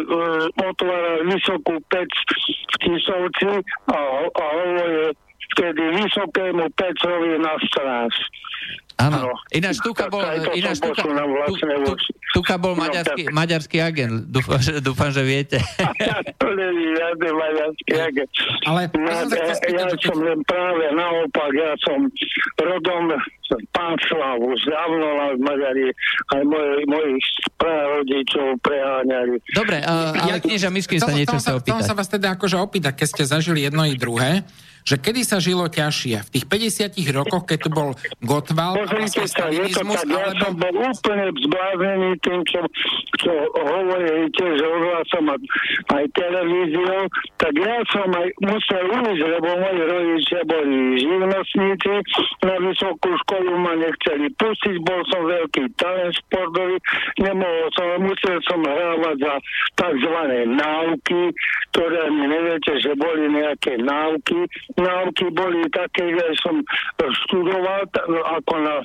otváral 0.62 1.18
vysokú 1.26 1.74
pec 1.90 2.10
v 2.12 2.76
Tisovci 2.86 3.51
a, 3.90 3.98
a 4.30 4.44
hovorí 4.52 5.16
vtedy 5.52 5.82
vysokému 6.01 6.64
pecovi 6.78 7.32
na 7.40 7.55
stráž. 7.66 8.14
Áno, 9.03 9.35
ináč 9.51 9.83
Tuka 9.83 10.07
bol, 10.07 10.23
ináč 10.55 10.79
Tuka, 10.79 11.03
tu, 11.03 11.93
Tuka 12.39 12.55
bol 12.55 12.79
maďarský, 12.79 13.35
maďarský 13.35 13.79
agent, 13.83 14.31
dúfam, 14.31 14.61
že, 14.62 14.79
dúfam, 14.79 15.11
že 15.11 15.23
viete. 15.27 15.59
to 16.43 16.49
není 16.55 16.85
žiadny 16.95 17.31
maďarský 17.35 17.93
agent. 17.99 18.31
Ale 18.70 18.81
ja, 18.87 19.19
ja, 19.27 19.55
ja 19.74 19.87
som 19.99 20.19
len 20.23 20.39
práve 20.47 20.85
naopak, 20.95 21.51
ja 21.51 21.74
som 21.83 22.07
rodom 22.62 23.11
pán 23.74 23.97
Slavu, 24.09 24.55
dávno 24.65 25.07
nás 25.19 25.37
Maďari 25.37 25.93
aj 26.33 26.43
moje, 26.47 26.73
mojich 26.89 27.27
prarodičov 27.61 28.57
preháňali. 28.65 29.37
Dobre, 29.53 29.85
uh, 29.85 30.16
ale 30.16 30.41
knieža 30.41 30.73
Miskin 30.73 31.01
sa 31.03 31.12
niečo 31.12 31.37
chce 31.37 31.53
opýtať. 31.61 31.73
Tom 31.77 31.83
sa 31.85 31.93
vás 31.93 32.09
teda 32.09 32.33
akože 32.39 32.57
opýtať, 32.57 33.05
keď 33.05 33.07
ste 33.12 33.24
zažili 33.29 33.66
jedno 33.66 33.85
i 33.85 33.95
druhé, 33.99 34.47
že 34.83 34.99
kedy 34.99 35.23
sa 35.23 35.39
žilo 35.39 35.67
ťažšie? 35.71 36.17
V 36.27 36.31
tých 36.39 36.47
50 36.47 37.17
rokoch, 37.17 37.45
keď 37.47 37.59
tu 37.67 37.71
bol 37.71 37.95
sa, 39.31 39.47
je 39.49 39.67
to 39.71 39.83
tak, 39.83 40.07
alebo... 40.07 40.15
ja 40.19 40.31
som 40.39 40.53
bol 40.59 40.75
úplne 40.75 41.27
zblázený 41.39 42.11
tým, 42.23 42.41
čo, 42.47 42.61
čo 43.23 43.33
hovoríte, 43.53 44.45
že 44.59 44.65
odhlásom 44.67 45.25
aj 45.91 46.05
televíziou, 46.15 47.03
tak 47.39 47.53
ja 47.57 47.77
som 47.91 48.09
aj 48.11 48.29
musel 48.43 48.85
ujsť, 48.91 49.23
lebo 49.39 49.49
moji 49.59 49.83
rodičia 49.87 50.41
boli 50.47 50.79
živnostníci, 50.99 51.95
na 52.43 52.57
vysokú 52.59 53.11
školu 53.27 53.53
ma 53.59 53.73
nechceli 53.79 54.29
pustiť, 54.37 54.77
bol 54.83 55.01
som 55.11 55.23
veľký 55.27 55.63
talent 55.79 56.15
športový, 56.27 56.77
nemohol 57.23 57.67
som, 57.75 57.87
musel 58.03 58.37
som 58.47 58.61
hrávať 58.63 59.17
za 59.23 59.35
tzv. 59.79 60.17
náuky, 60.47 61.23
ktoré 61.73 62.03
mi 62.13 62.25
neviete, 62.29 62.73
že 62.83 62.93
boli 62.99 63.31
nejaké 63.33 63.81
náuky, 63.81 64.45
náuky 64.77 65.27
boli 65.32 65.65
také, 65.73 66.12
že 66.12 66.27
som 66.40 66.61
študoval 67.27 67.86
ako 68.40 68.55
na 68.61 68.77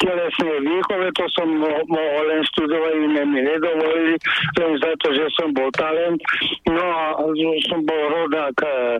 telesnej 0.00 0.58
výchove, 0.62 1.08
to 1.16 1.24
som 1.32 1.48
mohol 1.88 2.22
len 2.28 2.42
študovať, 2.54 2.94
iné 2.98 3.22
mi 3.28 3.40
nedovolili, 3.42 4.16
len 4.60 4.72
za 4.80 4.92
to, 5.00 5.08
že 5.14 5.26
som 5.36 5.52
bol 5.52 5.68
talent. 5.74 6.20
No 6.68 6.84
a 6.84 7.04
som 7.68 7.80
bol 7.86 8.02
rodák 8.10 8.56
e, 8.62 8.98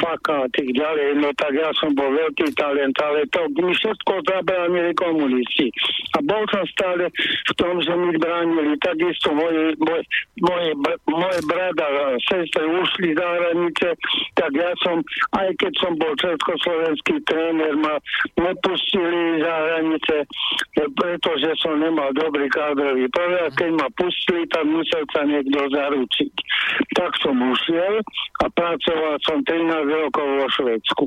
faka 0.00 0.46
a 0.46 0.50
tých 0.52 0.72
ďalej, 0.76 1.20
no 1.20 1.28
tak 1.36 1.52
ja 1.56 1.70
som 1.76 1.92
bol 1.92 2.08
veľký 2.12 2.52
talent, 2.54 2.94
ale 3.02 3.26
to 3.32 3.48
mi 3.60 3.72
všetko 3.74 4.12
zabránili 4.26 4.92
komunisti. 4.96 5.68
A 6.16 6.24
bol 6.24 6.42
som 6.52 6.64
stále 6.72 7.10
v 7.46 7.52
tom, 7.58 7.80
že 7.82 7.92
mi 7.92 8.14
bránili. 8.16 8.78
Takisto 8.80 9.32
moje, 9.34 9.74
moje, 9.80 10.02
moje, 10.40 10.70
moje 11.08 11.40
brada 11.48 11.86
a 11.86 12.06
sestry 12.28 12.66
ušli 12.66 13.16
za 13.16 13.26
hranice, 13.26 13.88
tak 14.36 14.50
ja 14.54 14.70
som, 14.84 15.02
aj 15.36 15.48
keď 15.60 15.72
som 15.80 15.85
bol 15.94 16.12
československý 16.18 17.22
tréner, 17.30 17.78
ma 17.78 18.02
nepustili 18.34 19.38
za 19.38 19.54
hranice, 19.54 20.16
pretože 20.98 21.48
som 21.62 21.78
nemal 21.78 22.10
dobrý 22.18 22.50
kádrový 22.50 23.06
prvý 23.14 23.36
a 23.46 23.48
keď 23.54 23.70
ma 23.78 23.88
pustili, 23.94 24.42
tak 24.50 24.66
musel 24.66 25.02
sa 25.14 25.22
niekto 25.22 25.58
zaručiť. 25.70 26.32
Tak 26.98 27.10
som 27.22 27.36
ušiel 27.38 28.02
a 28.42 28.44
pracoval 28.50 29.14
som 29.22 29.38
13 29.46 29.86
rokov 29.86 30.26
vo 30.26 30.46
Švedsku. 30.58 31.04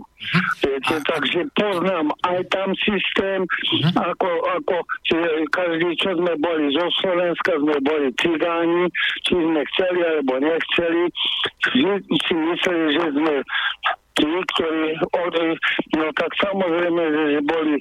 Viete, 0.64 0.95
takže 1.03 1.47
poznám 1.56 2.11
aj 2.27 2.39
tam 2.51 2.69
systém, 2.80 3.43
ako, 3.95 4.30
ako 4.60 4.76
každý, 5.51 5.89
čo 5.99 6.15
sme 6.15 6.34
boli 6.39 6.72
zo 6.76 6.88
Slovenska, 7.03 7.56
sme 7.60 7.77
boli 7.84 8.07
cigáni, 8.19 8.91
či 9.27 9.35
sme 9.35 9.61
chceli 9.76 9.99
alebo 10.03 10.34
nechceli, 10.39 11.03
si 12.27 12.34
mysleli, 12.35 12.85
že 12.95 13.06
sme 13.15 13.35
tí, 14.20 14.28
ktorí 14.28 15.00
odli, 15.16 15.52
no 15.96 16.06
tak 16.20 16.32
samozrejme, 16.44 17.04
že 17.08 17.40
boli 17.48 17.76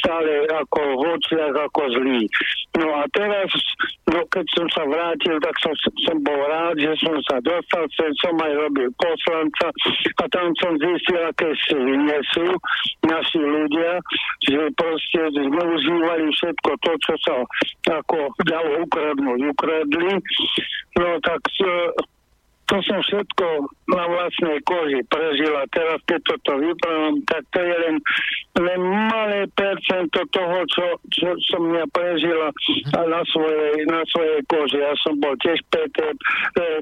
stále 0.00 0.48
ako 0.48 0.80
v 0.80 1.02
očiach 1.14 1.54
ako 1.68 1.82
zlí. 2.00 2.24
No 2.80 2.88
a 2.96 3.04
teraz, 3.12 3.52
no 4.08 4.24
keď 4.32 4.46
som 4.56 4.66
sa 4.72 4.82
vrátil, 4.88 5.36
tak 5.44 5.54
som, 5.60 5.74
som 6.08 6.16
bol 6.24 6.40
rád, 6.48 6.80
že 6.80 6.96
som 7.04 7.16
sa 7.28 7.36
dostal, 7.44 7.84
sem 7.92 8.12
som 8.24 8.34
aj 8.40 8.52
robil 8.56 8.88
poslanca 8.96 9.68
a 10.16 10.24
tam 10.32 10.48
som 10.56 10.72
zistil, 10.80 11.20
aké 11.28 11.52
svine 11.68 12.18
sú 12.32 12.48
naši 13.04 13.40
ľudia, 13.44 14.00
že 14.48 14.60
proste 14.74 15.20
zneužívali 15.36 16.26
všetko 16.32 16.70
to, 16.80 16.92
čo 17.04 17.14
sa 17.28 17.34
ako 18.00 18.32
dalo 18.48 18.88
ukradnúť, 18.88 19.40
ukradli. 19.52 20.16
No 20.96 21.20
tak 21.20 21.40
to 22.72 22.80
som 22.88 23.04
všetko 23.04 23.68
na 23.92 24.04
vlastnej 24.08 24.56
koži 24.64 25.04
prežil 25.12 25.52
a 25.60 25.68
teraz 25.68 26.00
keď 26.08 26.24
toto 26.24 26.56
vyprávam, 26.56 27.20
tak 27.28 27.44
to 27.52 27.60
je 27.60 27.76
len, 27.84 27.96
len 28.56 28.80
malé 29.12 29.44
percento 29.52 30.24
toho, 30.32 30.58
čo, 30.72 30.86
čo 31.12 31.36
som 31.52 31.68
ja 31.76 31.84
prežila 31.92 32.48
na 32.96 33.20
svojej, 33.28 33.84
na 33.84 34.00
svojej 34.08 34.40
koži. 34.48 34.80
Ja 34.80 34.96
som 35.04 35.20
bol 35.20 35.36
tiež 35.44 35.60
PT, 35.68 35.98
e, 36.00 36.16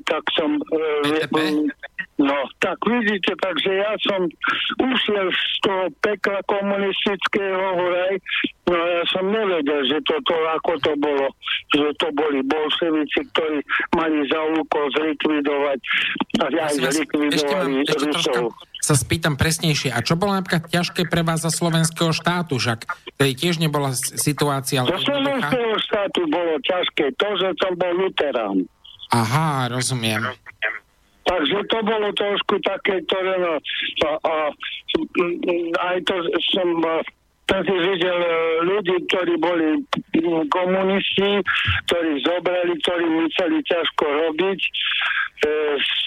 tak 0.06 0.22
som... 0.38 0.62
E, 0.62 1.26
no, 2.22 2.38
tak 2.62 2.78
vidíte, 2.86 3.34
takže 3.42 3.70
ja 3.74 3.90
som 4.06 4.30
ušiel 4.78 5.26
z 5.34 5.54
toho 5.66 5.84
pekla 6.06 6.38
komunistického 6.46 7.66
horaj, 7.74 8.14
no 8.70 8.78
ja 8.78 9.02
som 9.10 9.26
nevedel, 9.26 9.90
že 9.90 9.98
toto, 10.06 10.38
ako 10.54 10.72
to 10.84 10.92
bolo, 11.02 11.26
že 11.74 11.90
to 11.98 12.08
boli 12.14 12.44
bolševici, 12.46 13.26
ktorí 13.34 13.58
mali 13.98 14.22
za 14.30 14.40
úkol 14.54 14.86
zlikvidovať 14.94 15.79
a 16.40 16.46
aj 16.48 16.74
zlikvidovali 16.78 17.84
Rusov 17.84 18.54
sa 18.80 18.96
spýtam 18.96 19.36
presnejšie. 19.36 19.92
A 19.92 20.00
čo 20.00 20.16
bolo 20.16 20.32
napríklad 20.32 20.66
ťažké 20.72 21.04
pre 21.06 21.20
vás 21.20 21.44
za 21.44 21.52
slovenského 21.52 22.16
štátu? 22.16 22.56
Žak, 22.56 22.88
tej 23.20 23.32
tiež 23.36 23.60
nebola 23.60 23.92
situácia... 23.94 24.82
Za 24.88 25.00
slovenského 25.04 25.76
štátu 25.84 26.24
bolo 26.26 26.56
ťažké 26.64 27.12
to, 27.20 27.28
že 27.36 27.48
som 27.60 27.76
bol 27.76 27.92
luterán. 27.92 28.64
Aha, 29.12 29.68
rozumiem. 29.68 30.24
Takže 31.28 31.58
to 31.68 31.78
bolo 31.84 32.08
trošku 32.16 32.58
také, 32.64 33.04
ktoré 33.06 33.38
no, 33.38 33.54
a, 34.02 34.10
a, 34.18 34.34
aj 35.94 35.96
to 36.08 36.14
som 36.50 36.68
si 37.50 37.74
videl 37.74 38.18
e, 38.18 38.32
ľudí, 38.62 38.96
ktorí 39.10 39.34
boli 39.42 39.82
komunisti, 40.50 41.42
ktorí 41.90 42.22
zobrali, 42.22 42.72
ktorí 42.82 43.06
museli 43.10 43.58
ťažko 43.66 44.04
robiť. 44.06 44.60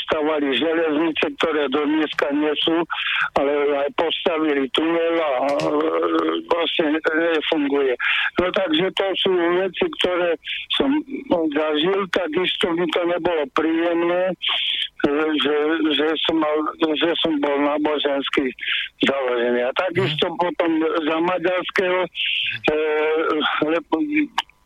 Stavali 0.05 0.53
železnice, 0.53 1.25
ktoré 1.41 1.65
do 1.73 1.81
dneska 1.89 2.27
nie 2.37 2.53
sú, 2.61 2.85
ale 3.33 3.51
aj 3.81 3.89
postavili 3.97 4.69
tunel 4.77 5.15
a 5.17 5.31
e, 5.41 5.49
vlastne 6.45 7.01
nefunguje. 7.01 7.93
No 8.37 8.47
takže 8.53 8.87
to 8.93 9.05
sú 9.25 9.31
veci, 9.33 9.85
ktoré 9.99 10.37
som 10.77 10.89
zažil, 11.49 12.05
takisto 12.13 12.65
mi 12.77 12.85
to 12.93 13.01
nebolo 13.09 13.43
príjemné, 13.57 14.37
že, 15.43 15.57
že, 15.97 16.07
som, 16.29 16.39
mal, 16.39 16.57
že 16.79 17.11
som 17.19 17.33
bol 17.43 17.57
náboženský 17.59 18.47
založený. 19.03 19.67
A 19.67 19.71
takisto 19.75 20.31
potom 20.39 20.71
za 21.03 21.17
maďarského 21.19 21.99
e, 22.05 22.09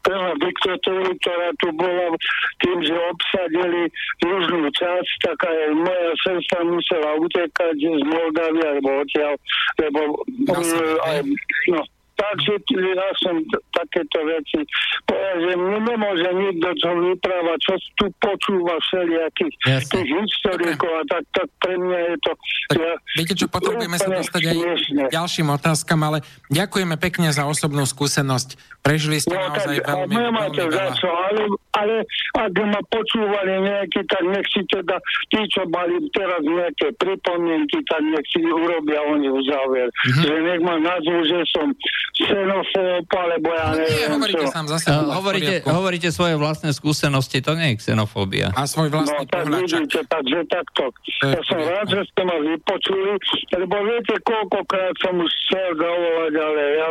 prvá 0.08 0.32
diktatúru, 0.40 1.12
ktorá 1.20 1.50
tu 1.60 1.68
bola 1.76 2.16
tým, 2.64 2.78
že 2.80 2.96
obsadili 3.12 3.84
južnú 4.24 4.72
časť, 4.72 5.12
tak 5.28 5.38
aj 5.44 5.60
moja 5.76 6.12
sestra 6.24 6.64
musela 6.64 7.20
utekať 7.20 7.76
z 7.76 8.04
Moldavy 8.08 8.62
alebo 8.64 9.04
odtiaľ, 9.04 9.36
lebo 9.84 10.00
no, 10.48 10.60
aj, 11.04 11.20
no, 11.68 11.82
Takže 12.18 12.54
ja 12.74 13.10
som 13.22 13.38
t- 13.46 13.62
takéto 13.78 14.18
veci 14.26 14.66
povedal, 15.06 15.38
že 15.38 15.54
nemôže 15.54 16.30
nikto 16.34 16.70
čo 16.82 16.90
vyprávať, 16.98 17.58
čo 17.62 17.74
tu 18.02 18.06
počúva 18.18 18.74
všelijakých 18.90 19.54
tých 19.86 20.10
historikov 20.10 20.92
a 20.98 21.04
tak, 21.06 21.24
tak 21.38 21.48
pre 21.62 21.78
mňa 21.78 22.00
je 22.10 22.16
to... 22.26 22.32
Tak, 22.74 22.78
ja, 22.82 22.94
viete 23.14 23.34
čo, 23.38 23.46
potrebujeme 23.46 23.98
sa 24.02 24.10
dostať 24.10 24.42
aj 24.50 24.58
k 24.58 25.14
ďalším 25.14 25.48
otázkam, 25.54 26.00
ale 26.02 26.18
ďakujeme 26.50 26.98
pekne 26.98 27.30
za 27.30 27.46
osobnú 27.46 27.86
skúsenosť. 27.86 28.82
Prežili 28.82 29.20
ste 29.20 29.36
no, 29.36 29.52
naozaj 29.52 29.84
tak, 29.84 29.88
veľmi, 29.92 30.16
nemáte 30.16 30.64
veľmi 30.64 30.74
veľa. 30.74 30.94
Čo, 30.96 31.10
ale, 31.12 31.42
ale 31.76 31.96
ak 32.40 32.54
ma 32.56 32.82
počúvali 32.88 33.54
nejaký, 33.62 34.00
tak 34.08 34.24
nech 34.26 34.48
si 34.50 34.62
teda 34.72 34.96
tí, 35.28 35.42
čo 35.52 35.68
mali 35.68 36.02
teraz 36.16 36.42
nejaké 36.42 36.88
pripomienky, 36.98 37.78
tak 37.86 38.02
nech 38.02 38.26
si 38.32 38.40
urobia 38.42 39.04
oni 39.12 39.28
v 39.28 39.42
záver. 39.44 39.88
Mm-hmm. 39.92 40.24
Že 40.24 40.34
nech 40.40 40.62
ma 40.64 40.76
nazvú, 40.80 41.20
že 41.28 41.40
som 41.52 41.68
xenofób, 42.16 43.06
alebo 43.12 43.48
ja 43.52 43.66
no, 43.70 43.74
neviem. 43.78 44.00
Nie, 44.00 44.08
hovoríte 44.16 44.46
čo. 44.48 44.54
sám 44.54 44.66
zase. 44.72 44.88
Uh, 44.90 45.12
hovoríte, 45.20 45.54
hovoríte 45.68 46.10
svoje 46.10 46.36
vlastné 46.40 46.72
skúsenosti, 46.72 47.44
to 47.44 47.54
nie 47.60 47.76
je 47.76 47.84
xenofóbia. 47.84 48.56
A 48.56 48.64
svoj 48.66 48.90
vlastný 48.90 49.26
no, 49.26 49.30
tak 49.30 49.46
vidíte, 49.52 50.00
takže 50.08 50.40
takto. 50.50 50.84
Ja 51.22 51.42
som 51.46 51.60
rád, 51.62 51.88
že 51.92 52.02
ste 52.10 52.22
ma 52.26 52.38
vypočuli, 52.40 53.14
lebo 53.54 53.76
viete, 53.86 54.14
koľkokrát 54.24 54.96
som 55.04 55.14
už 55.20 55.30
chcel 55.30 55.70
zavolať, 55.78 56.34
ale 56.40 56.62
ja 56.74 56.88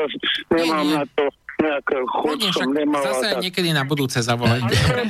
nemám 0.52 0.86
na 1.02 1.04
to 1.16 1.24
nejaké 1.56 1.96
chuť 2.04 2.38
som 2.52 2.68
nemal. 2.68 3.00
Zase 3.00 3.28
tak... 3.32 3.40
niekedy 3.40 3.70
na 3.72 3.84
budúce 3.88 4.20
zavolať. 4.20 4.60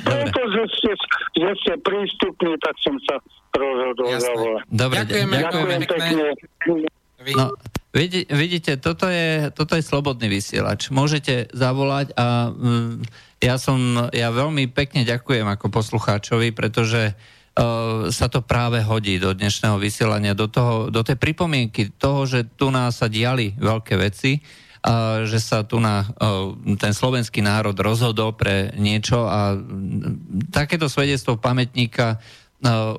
Preto, 0.06 0.40
že 0.54 0.62
ste, 0.78 0.92
že 1.34 1.50
ste 1.62 1.72
prístupní, 1.82 2.54
tak 2.62 2.74
som 2.80 2.94
sa 3.10 3.18
rozhodol 3.50 4.14
zavolať. 4.14 4.62
Dobre, 4.70 4.96
ďakujeme, 5.02 5.34
ďakujeme 5.42 5.74
pekne. 5.90 6.24
No, 7.34 7.46
vidíte, 8.28 8.76
toto 8.76 9.08
je, 9.08 9.48
toto 9.56 9.72
je 9.72 9.80
slobodný 9.80 10.28
vysielač. 10.28 10.92
Môžete 10.92 11.48
zavolať 11.56 12.12
a 12.12 12.52
mm, 12.52 12.92
ja 13.40 13.56
som, 13.56 13.80
ja 14.12 14.28
veľmi 14.28 14.68
pekne 14.68 15.08
ďakujem 15.08 15.48
ako 15.48 15.72
poslucháčovi, 15.72 16.52
pretože 16.52 17.16
uh, 17.16 18.12
sa 18.12 18.28
to 18.28 18.44
práve 18.44 18.84
hodí 18.84 19.16
do 19.16 19.32
dnešného 19.32 19.80
vysielania, 19.80 20.36
do, 20.36 20.44
toho, 20.44 20.92
do 20.92 21.00
tej 21.00 21.16
pripomienky 21.16 21.96
toho, 21.96 22.28
že 22.28 22.44
tu 22.56 22.68
nás 22.68 23.00
sa 23.00 23.08
diali 23.08 23.56
veľké 23.56 23.96
veci, 23.96 24.44
a 24.86 25.26
že 25.26 25.42
sa 25.42 25.66
tu 25.66 25.82
na 25.82 26.06
uh, 26.06 26.54
ten 26.78 26.94
slovenský 26.94 27.42
národ 27.42 27.74
rozhodol 27.74 28.38
pre 28.38 28.70
niečo 28.78 29.26
a 29.26 29.58
mm, 29.58 30.52
takéto 30.54 30.86
svedectvo 30.86 31.40
pamätníka 31.40 32.22
uh, 32.22 32.94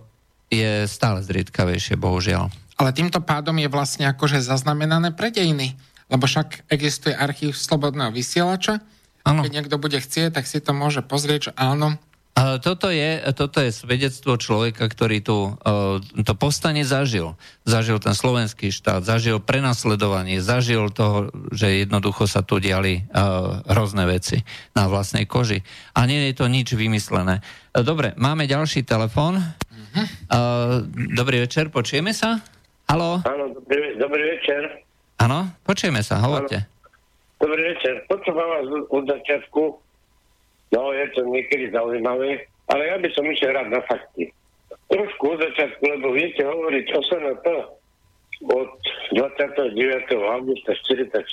je 0.51 0.83
stále 0.83 1.23
zriedkavejšie, 1.23 1.95
bohužiaľ. 1.95 2.66
Ale 2.77 2.93
týmto 2.93 3.19
pádom 3.25 3.57
je 3.57 3.69
vlastne 3.69 4.05
akože 4.05 4.41
zaznamenané 4.41 5.13
pre 5.13 5.33
dejiny. 5.33 5.73
Lebo 6.07 6.29
však 6.29 6.69
existuje 6.71 7.11
archív 7.11 7.57
slobodného 7.57 8.13
vysielača. 8.13 8.79
Ano. 9.27 9.43
Keď 9.43 9.51
niekto 9.51 9.75
bude 9.81 9.99
chcieť, 9.99 10.31
tak 10.31 10.47
si 10.47 10.63
to 10.63 10.71
môže 10.71 11.03
pozrieť, 11.03 11.51
že 11.51 11.53
áno. 11.57 11.99
Toto 12.37 12.93
je, 12.93 13.17
toto 13.33 13.57
je 13.65 13.73
svedectvo 13.73 14.37
človeka, 14.37 14.85
ktorý 14.85 15.25
tu 15.25 15.57
uh, 15.57 15.97
to 16.21 16.37
postane 16.37 16.85
zažil. 16.85 17.33
Zažil 17.65 17.97
ten 17.97 18.13
slovenský 18.13 18.69
štát, 18.69 19.01
zažil 19.01 19.41
prenasledovanie, 19.41 20.37
zažil 20.37 20.93
toho, 20.93 21.33
že 21.49 21.81
jednoducho 21.81 22.29
sa 22.29 22.45
tu 22.45 22.61
diali 22.61 23.09
uh, 23.09 23.65
hrozné 23.73 24.05
veci 24.05 24.45
na 24.77 24.85
vlastnej 24.85 25.25
koži. 25.25 25.65
A 25.97 26.05
nie 26.05 26.29
je 26.29 26.37
to 26.37 26.45
nič 26.45 26.77
vymyslené. 26.77 27.41
Dobre, 27.73 28.13
máme 28.21 28.45
ďalší 28.45 28.85
telefón. 28.85 29.41
Uh, 30.29 30.85
dobrý 31.17 31.41
večer, 31.41 31.73
počujeme 31.73 32.13
sa? 32.13 32.37
Halo? 32.87 33.19
Áno, 33.27 33.51
dobrý, 33.51 33.99
dobrý 33.99 34.23
večer. 34.39 34.87
Áno, 35.19 35.51
počujeme 35.67 35.99
sa, 35.99 36.23
hovorte. 36.23 36.63
Dobrý 37.35 37.75
večer, 37.75 38.07
počúvam 38.07 38.47
vás 38.47 38.67
od 38.87 39.03
začiatku. 39.03 39.61
No, 40.71 40.81
je 40.95 41.05
to 41.11 41.27
niekedy 41.27 41.67
zaujímavé, 41.75 42.47
ale 42.71 42.81
ja 42.87 42.95
by 42.95 43.07
som 43.11 43.27
išiel 43.27 43.51
rád 43.51 43.75
na 43.75 43.83
fakty. 43.83 44.31
Trošku 44.87 45.35
od 45.35 45.39
začiatku, 45.43 45.83
lebo 45.83 46.15
viete 46.15 46.47
hovoriť 46.47 46.85
o 46.95 46.99
SNP, 47.03 47.45
od 48.45 48.69
29. 49.11 49.73
augusta 50.13 50.71
44. 50.77 51.25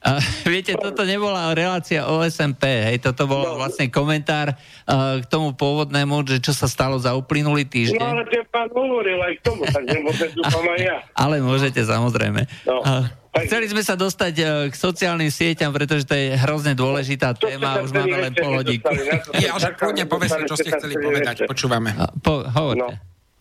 A, 0.00 0.16
viete, 0.48 0.72
toto 0.78 1.04
nebola 1.04 1.52
relácia 1.52 2.08
o 2.08 2.24
SMP, 2.24 2.88
hej, 2.88 2.96
toto 3.04 3.28
bol 3.28 3.44
no. 3.44 3.60
vlastne 3.60 3.92
komentár 3.92 4.56
uh, 4.56 5.20
k 5.20 5.26
tomu 5.28 5.52
pôvodnému, 5.52 6.24
že 6.24 6.40
čo 6.40 6.56
sa 6.56 6.70
stalo 6.70 6.96
za 6.96 7.12
uplynulý 7.12 7.68
týždeň. 7.68 8.00
No 8.00 8.16
ale 8.16 8.24
ten 8.32 8.44
pán 8.48 8.72
hovoril 8.72 9.20
aj 9.20 9.32
k 9.38 9.40
tomu, 9.44 9.62
tak 9.68 9.84
nemôžem 9.92 10.30
dúfam 10.32 10.64
aj 10.72 10.80
ja. 10.80 10.96
Ale 11.12 11.44
môžete, 11.44 11.80
samozrejme. 11.84 12.48
No. 12.64 12.80
Uh, 12.80 13.04
Chceli 13.32 13.64
sme 13.64 13.80
sa 13.80 13.96
dostať 13.96 14.34
uh, 14.40 14.48
k 14.68 14.74
sociálnym 14.76 15.32
sieťam, 15.32 15.72
pretože 15.72 16.04
to 16.04 16.12
je 16.12 16.36
hrozne 16.36 16.76
dôležitá 16.76 17.32
to 17.32 17.48
téma, 17.48 17.80
už 17.80 17.92
máme 17.92 18.28
len 18.28 18.32
pol 18.36 18.60
hodinku. 18.60 18.92
Nie, 19.36 19.48
ale 19.52 19.72
kľudne 19.72 20.04
povedzte, 20.04 20.44
čo 20.48 20.56
ste 20.56 20.68
chceli 20.68 21.00
povedať, 21.00 21.48
počúvame. 21.48 21.96
Po, 22.20 22.44
hovorte. 22.44 22.92
No, 22.92 22.96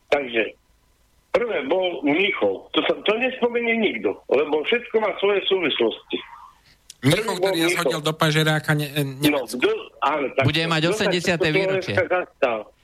takže 0.07 0.60
Prvé 1.31 1.63
bol 1.67 2.03
Mníchov. 2.03 2.67
To, 2.75 2.79
sa, 2.83 2.93
to 3.07 3.11
nespomenie 3.15 3.79
nikto, 3.79 4.19
lebo 4.27 4.67
všetko 4.67 4.95
má 4.99 5.15
svoje 5.23 5.39
súvislosti. 5.47 6.17
Mníchov, 7.01 7.39
ktorý 7.41 7.57
ja 7.57 7.69
zhodil 7.73 8.01
do 8.03 8.13
pažeráka 8.13 8.77
ne, 8.77 8.87
ne, 8.93 9.29
no, 9.31 9.47
kdo, 9.49 9.73
áno, 10.05 10.29
tak, 10.37 10.45
Bude 10.45 10.63
mať 10.69 10.83
80. 10.93 11.39
výročie. 11.49 11.95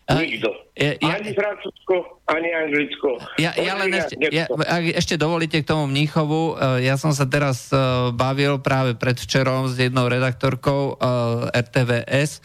Nikto. 0.08 0.50
Ja, 0.80 0.96
ja, 1.04 1.20
ani 1.20 1.36
Francúzsko, 1.36 2.24
ani 2.32 2.48
Anglicko. 2.56 3.20
Ja, 3.36 3.52
ja 3.60 3.76
len 3.76 3.92
ešte, 3.92 4.16
ja, 4.32 4.48
ak 4.48 4.84
ešte 4.96 5.20
dovolíte 5.20 5.60
k 5.60 5.68
tomu 5.68 5.84
Mníchovu, 5.92 6.56
eh, 6.56 6.88
ja 6.88 6.96
som 6.96 7.12
sa 7.12 7.28
teraz 7.28 7.68
uh, 7.76 8.16
bavil 8.16 8.56
práve 8.64 8.96
predvčerom 8.96 9.68
s 9.68 9.76
jednou 9.76 10.08
redaktorkou 10.08 10.96
uh, 10.96 11.52
eh, 11.52 11.60
RTVS, 11.60 12.40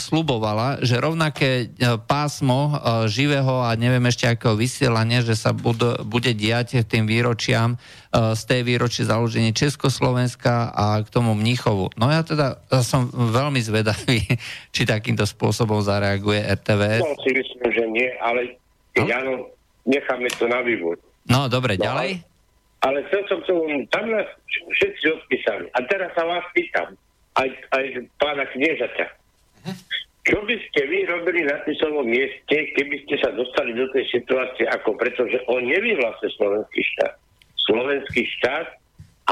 slubovala, 0.00 0.80
že 0.80 0.96
rovnaké 0.96 1.68
e, 1.68 1.96
pásmo 2.08 2.72
e, 2.72 2.74
živého 3.12 3.60
a 3.60 3.76
neviem 3.76 4.02
ešte 4.08 4.24
akého 4.24 4.56
vysielania, 4.56 5.20
že 5.20 5.36
sa 5.36 5.52
bude, 5.52 6.00
bude 6.08 6.32
diať 6.32 6.80
tým 6.88 7.04
výročiam 7.04 7.76
e, 7.76 7.78
z 8.32 8.42
tej 8.48 8.60
výročie 8.64 9.04
založenia 9.04 9.52
Československa 9.52 10.72
a 10.72 11.04
k 11.04 11.08
tomu 11.12 11.36
Mníchovu. 11.36 11.92
No 12.00 12.08
ja 12.08 12.24
teda 12.24 12.64
som 12.80 13.12
veľmi 13.12 13.60
zvedavý, 13.60 14.24
či 14.74 14.88
takýmto 14.88 15.28
spôsobom 15.28 15.84
zareaguje 15.84 16.40
RTVS. 16.48 17.04
No 17.04 17.20
si 17.20 17.30
myslím, 17.36 17.68
že 17.68 17.84
nie, 17.92 18.08
ale 18.24 18.56
no? 18.96 19.04
áno, 19.04 19.32
necháme 19.84 20.32
to 20.32 20.48
na 20.48 20.64
vývoj. 20.64 20.96
No, 21.28 21.52
dobre, 21.52 21.76
no, 21.76 21.84
ďalej? 21.84 22.24
Ale 22.78 23.04
chcel 23.10 23.22
som 23.28 23.38
to, 23.44 23.52
tam 23.92 24.06
nás 24.08 24.24
všetci 24.48 25.04
odpísali. 25.12 25.66
A 25.76 25.82
teraz 25.90 26.14
sa 26.16 26.24
vás 26.24 26.46
pýtam, 26.56 26.94
aj, 27.36 27.48
aj 27.74 27.84
pána 28.16 28.48
kniežaťa. 28.54 29.17
Čo 30.28 30.44
by 30.44 30.56
ste 30.60 30.80
vy 30.92 31.08
robili 31.08 31.40
na 31.48 31.56
písovom 31.64 32.04
mieste, 32.04 32.56
keby 32.76 33.00
ste 33.08 33.16
sa 33.16 33.32
dostali 33.32 33.72
do 33.72 33.88
tej 33.96 34.04
situácie, 34.12 34.68
ako 34.68 34.92
pretože 35.00 35.40
on 35.48 35.64
nevyhlásil 35.64 36.28
slovenský 36.36 36.84
štát. 36.84 37.16
Slovenský 37.64 38.28
štát, 38.36 38.76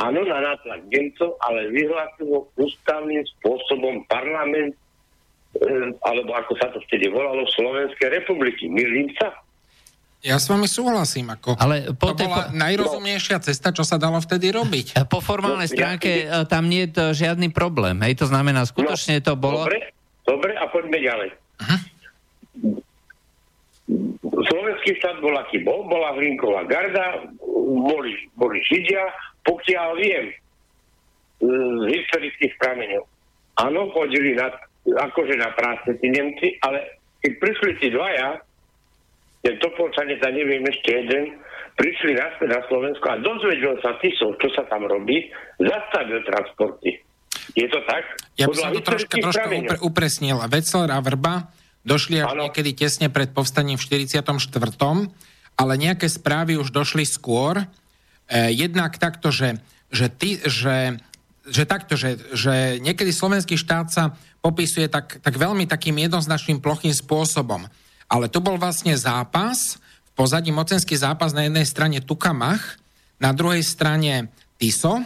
áno, 0.01 0.25
na 0.25 0.41
nátlak 0.41 0.89
Nemcov, 0.89 1.37
ale 1.45 1.69
vyhlásil 1.69 2.33
ho 2.33 2.49
ústavným 2.57 3.21
spôsobom 3.37 4.09
parlament, 4.09 4.73
e, 5.61 5.69
alebo 6.01 6.33
ako 6.33 6.53
sa 6.65 6.73
to 6.73 6.81
vtedy 6.89 7.13
volalo, 7.13 7.45
Slovenskej 7.53 8.17
republiky. 8.17 8.65
Milím 8.65 9.13
sa? 9.21 9.37
Ja 10.25 10.41
s 10.41 10.49
vami 10.49 10.65
súhlasím. 10.65 11.29
Ako 11.29 11.61
Ale 11.61 11.93
po 11.93 12.17
to 12.17 12.25
bola 12.25 12.49
po... 12.49 12.57
najrozumnejšia 12.57 13.37
cesta, 13.45 13.69
čo 13.71 13.85
sa 13.85 14.01
dalo 14.01 14.17
vtedy 14.19 14.49
robiť. 14.49 15.07
Po 15.13 15.21
formálnej 15.21 15.69
no, 15.69 15.75
stránke 15.77 16.25
ja... 16.25 16.49
tam 16.49 16.73
nie 16.73 16.89
je 16.89 17.13
žiadny 17.15 17.53
problém. 17.53 18.01
Hej, 18.01 18.25
to 18.25 18.27
znamená, 18.27 18.65
skutočne 18.65 19.21
no, 19.21 19.25
to 19.29 19.33
bolo... 19.37 19.69
Dobre, 19.69 19.96
Dobre, 20.27 20.53
a 20.59 20.67
poďme 20.69 20.99
ďalej. 20.99 21.31
Aha. 21.63 21.77
Slovenský 24.27 24.99
štát 24.99 25.23
bol 25.23 25.39
aký 25.39 25.63
bol, 25.63 25.87
bola 25.87 26.19
Hlinková 26.19 26.67
garda, 26.67 27.31
boli, 27.67 28.27
boli 28.35 28.59
Židia, 28.67 29.07
pokiaľ 29.47 29.89
viem 30.03 30.27
z 31.39 31.85
historických 31.95 32.59
prameňov. 32.59 33.07
Áno, 33.63 33.89
chodili 33.95 34.35
na, 34.35 34.51
akože 34.85 35.39
na 35.39 35.55
práce 35.55 35.95
tí 36.03 36.09
Nemci, 36.11 36.59
ale 36.67 36.99
keď 37.23 37.33
prišli 37.39 37.71
tí 37.79 37.89
dvaja, 37.95 38.43
ten 39.47 39.55
Topolčanec 39.63 40.19
a 40.27 40.31
neviem 40.35 40.67
ešte 40.67 40.91
jeden, 40.91 41.39
prišli 41.79 42.19
naspäť 42.19 42.49
na 42.51 42.61
Slovensko 42.67 43.07
a 43.07 43.23
dozvedel 43.23 43.79
sa 43.85 43.95
Tiso, 44.03 44.35
čo 44.43 44.49
sa 44.57 44.67
tam 44.67 44.89
robí, 44.89 45.31
zastavil 45.63 46.25
transporty. 46.27 47.06
Je 47.57 47.67
to 47.73 47.81
tak? 47.89 48.05
Ja 48.37 48.53
by 48.53 48.55
som 48.55 48.71
to 48.77 48.85
troška, 48.85 49.17
troška 49.17 49.49
upre, 49.49 49.79
upresnil. 49.81 50.45
Vecler 50.45 50.93
a 50.93 51.01
Vrba 51.01 51.49
došli 51.89 52.21
až 52.21 52.37
ano. 52.37 52.43
niekedy 52.47 52.77
tesne 52.77 53.09
pred 53.09 53.33
povstaním 53.33 53.81
v 53.81 54.05
44. 54.05 54.29
Ale 55.57 55.73
nejaké 55.81 56.05
správy 56.05 56.61
už 56.61 56.69
došli 56.69 57.09
skôr. 57.09 57.65
E, 58.29 58.53
jednak 58.53 59.01
takto, 59.01 59.33
že, 59.33 59.57
že, 59.89 60.13
ty, 60.13 60.37
že, 60.45 61.01
že 61.49 61.65
takto, 61.65 61.97
že, 61.97 62.21
že 62.37 62.77
niekedy 62.77 63.09
slovenský 63.09 63.57
štát 63.57 63.89
sa 63.89 64.05
popisuje 64.45 64.93
tak, 64.93 65.25
tak 65.25 65.41
veľmi 65.41 65.65
takým 65.65 65.97
jednoznačným 65.97 66.61
plochým 66.61 66.93
spôsobom. 66.93 67.65
Ale 68.07 68.29
to 68.29 68.45
bol 68.45 68.61
vlastne 68.61 68.93
zápas, 69.01 69.81
v 69.81 70.11
pozadí 70.13 70.53
mocenský 70.53 70.93
zápas 70.93 71.33
na 71.33 71.49
jednej 71.49 71.65
strane 71.65 72.05
Tukamach, 72.05 72.77
na 73.17 73.33
druhej 73.33 73.65
strane 73.65 74.29
Tiso 74.61 75.01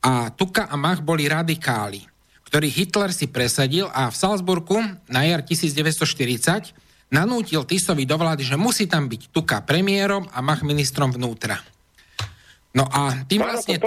a 0.00 0.32
Tuka 0.32 0.68
a 0.68 0.76
Mach 0.80 1.04
boli 1.04 1.28
radikáli 1.28 2.10
ktorý 2.50 2.66
Hitler 2.66 3.14
si 3.14 3.30
presadil 3.30 3.86
a 3.94 4.10
v 4.10 4.16
Salzburgu 4.18 4.82
na 5.06 5.22
jar 5.22 5.46
1940 5.46 6.74
nanútil 7.14 7.62
Tisovi 7.62 8.02
do 8.02 8.18
vlády, 8.18 8.42
že 8.42 8.58
musí 8.58 8.90
tam 8.90 9.06
byť 9.06 9.30
Tuka 9.30 9.62
premiérom 9.62 10.26
a 10.34 10.42
Mach 10.42 10.66
ministrom 10.66 11.14
vnútra. 11.14 11.62
No 12.74 12.90
a 12.90 13.22
tým 13.26 13.46
vlastne 13.46 13.78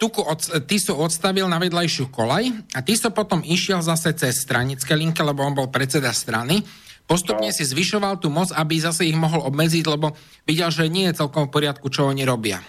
Tuku 0.00 0.20
od, 0.24 0.40
Tiso 0.64 0.96
odstavil 0.96 1.44
na 1.48 1.60
vedľajšiu 1.60 2.08
kolaj 2.08 2.72
a 2.72 2.80
Tiso 2.80 3.12
potom 3.12 3.44
išiel 3.44 3.84
zase 3.84 4.16
cez 4.16 4.40
stranické 4.40 4.96
linke, 4.96 5.20
lebo 5.20 5.44
on 5.44 5.52
bol 5.52 5.68
predseda 5.68 6.12
strany. 6.12 6.64
Postupne 7.04 7.48
no. 7.48 7.56
si 7.56 7.64
zvyšoval 7.64 8.20
tú 8.20 8.32
moc, 8.32 8.48
aby 8.52 8.80
zase 8.80 9.08
ich 9.08 9.16
mohol 9.16 9.44
obmedziť, 9.44 9.84
lebo 9.88 10.16
videl, 10.48 10.68
že 10.72 10.88
nie 10.88 11.08
je 11.08 11.20
celkom 11.20 11.48
v 11.48 11.52
poriadku, 11.52 11.88
čo 11.88 12.08
oni 12.08 12.28
robia. 12.28 12.60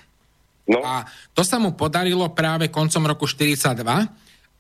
No. 0.68 0.84
A 0.84 1.07
to 1.31 1.48
sa 1.48 1.57
mu 1.57 1.73
podarilo 1.73 2.27
práve 2.35 2.68
koncom 2.68 3.07
roku 3.07 3.23
42 3.23 3.64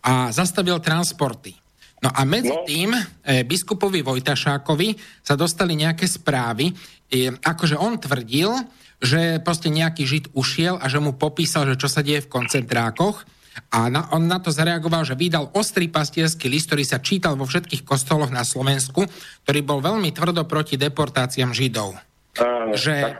a 0.03 0.13
zastavil 0.31 0.79
transporty. 0.79 1.51
No 1.97 2.13
a 2.13 2.21
medzi 2.23 2.53
no. 2.53 2.63
tým 2.63 2.93
e, 2.93 3.01
biskupovi 3.41 4.05
Vojtašákovi 4.05 4.95
sa 5.25 5.33
dostali 5.33 5.73
nejaké 5.73 6.05
správy, 6.05 6.69
e, 7.09 7.33
akože 7.33 7.75
on 7.75 7.97
tvrdil, 7.97 8.53
že 9.01 9.41
proste 9.41 9.73
nejaký 9.73 10.03
žid 10.05 10.25
ušiel 10.37 10.77
a 10.77 10.85
že 10.89 11.01
mu 11.01 11.17
popísal, 11.17 11.69
že 11.73 11.75
čo 11.77 11.89
sa 11.89 12.05
deje 12.05 12.25
v 12.25 12.31
koncentrákoch 12.31 13.25
a 13.73 13.89
na, 13.89 14.05
on 14.13 14.29
na 14.29 14.37
to 14.37 14.53
zareagoval, 14.53 15.01
že 15.01 15.17
vydal 15.17 15.49
ostrý 15.57 15.89
pastierský 15.89 16.45
list, 16.49 16.69
ktorý 16.69 16.85
sa 16.85 17.01
čítal 17.01 17.33
vo 17.33 17.49
všetkých 17.49 17.81
kostoloch 17.81 18.29
na 18.29 18.45
Slovensku, 18.45 19.09
ktorý 19.45 19.59
bol 19.65 19.81
veľmi 19.81 20.13
tvrdo 20.13 20.45
proti 20.45 20.77
deportáciám 20.77 21.51
židov. 21.53 21.97
Áno, 22.37 22.77
že, 22.77 23.17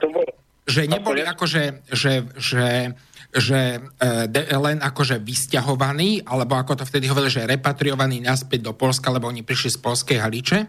že 0.68 0.85
neboli 0.85 1.23
akože, 1.23 1.88
že, 1.95 2.27
že 2.35 2.94
že 3.27 3.77
e, 3.77 4.27
de, 4.31 4.41
len 4.56 4.80
akože 4.80 5.19
vysťahovaní, 5.19 6.23
alebo 6.23 6.56
ako 6.56 6.80
to 6.80 6.84
vtedy 6.88 7.11
hovorili, 7.11 7.30
že 7.30 7.45
repatriovaní 7.45 8.23
naspäť 8.23 8.72
do 8.72 8.73
Polska, 8.73 9.11
lebo 9.11 9.27
oni 9.27 9.44
prišli 9.44 9.76
z 9.76 9.80
polskej 9.84 10.18
Haliče, 10.23 10.60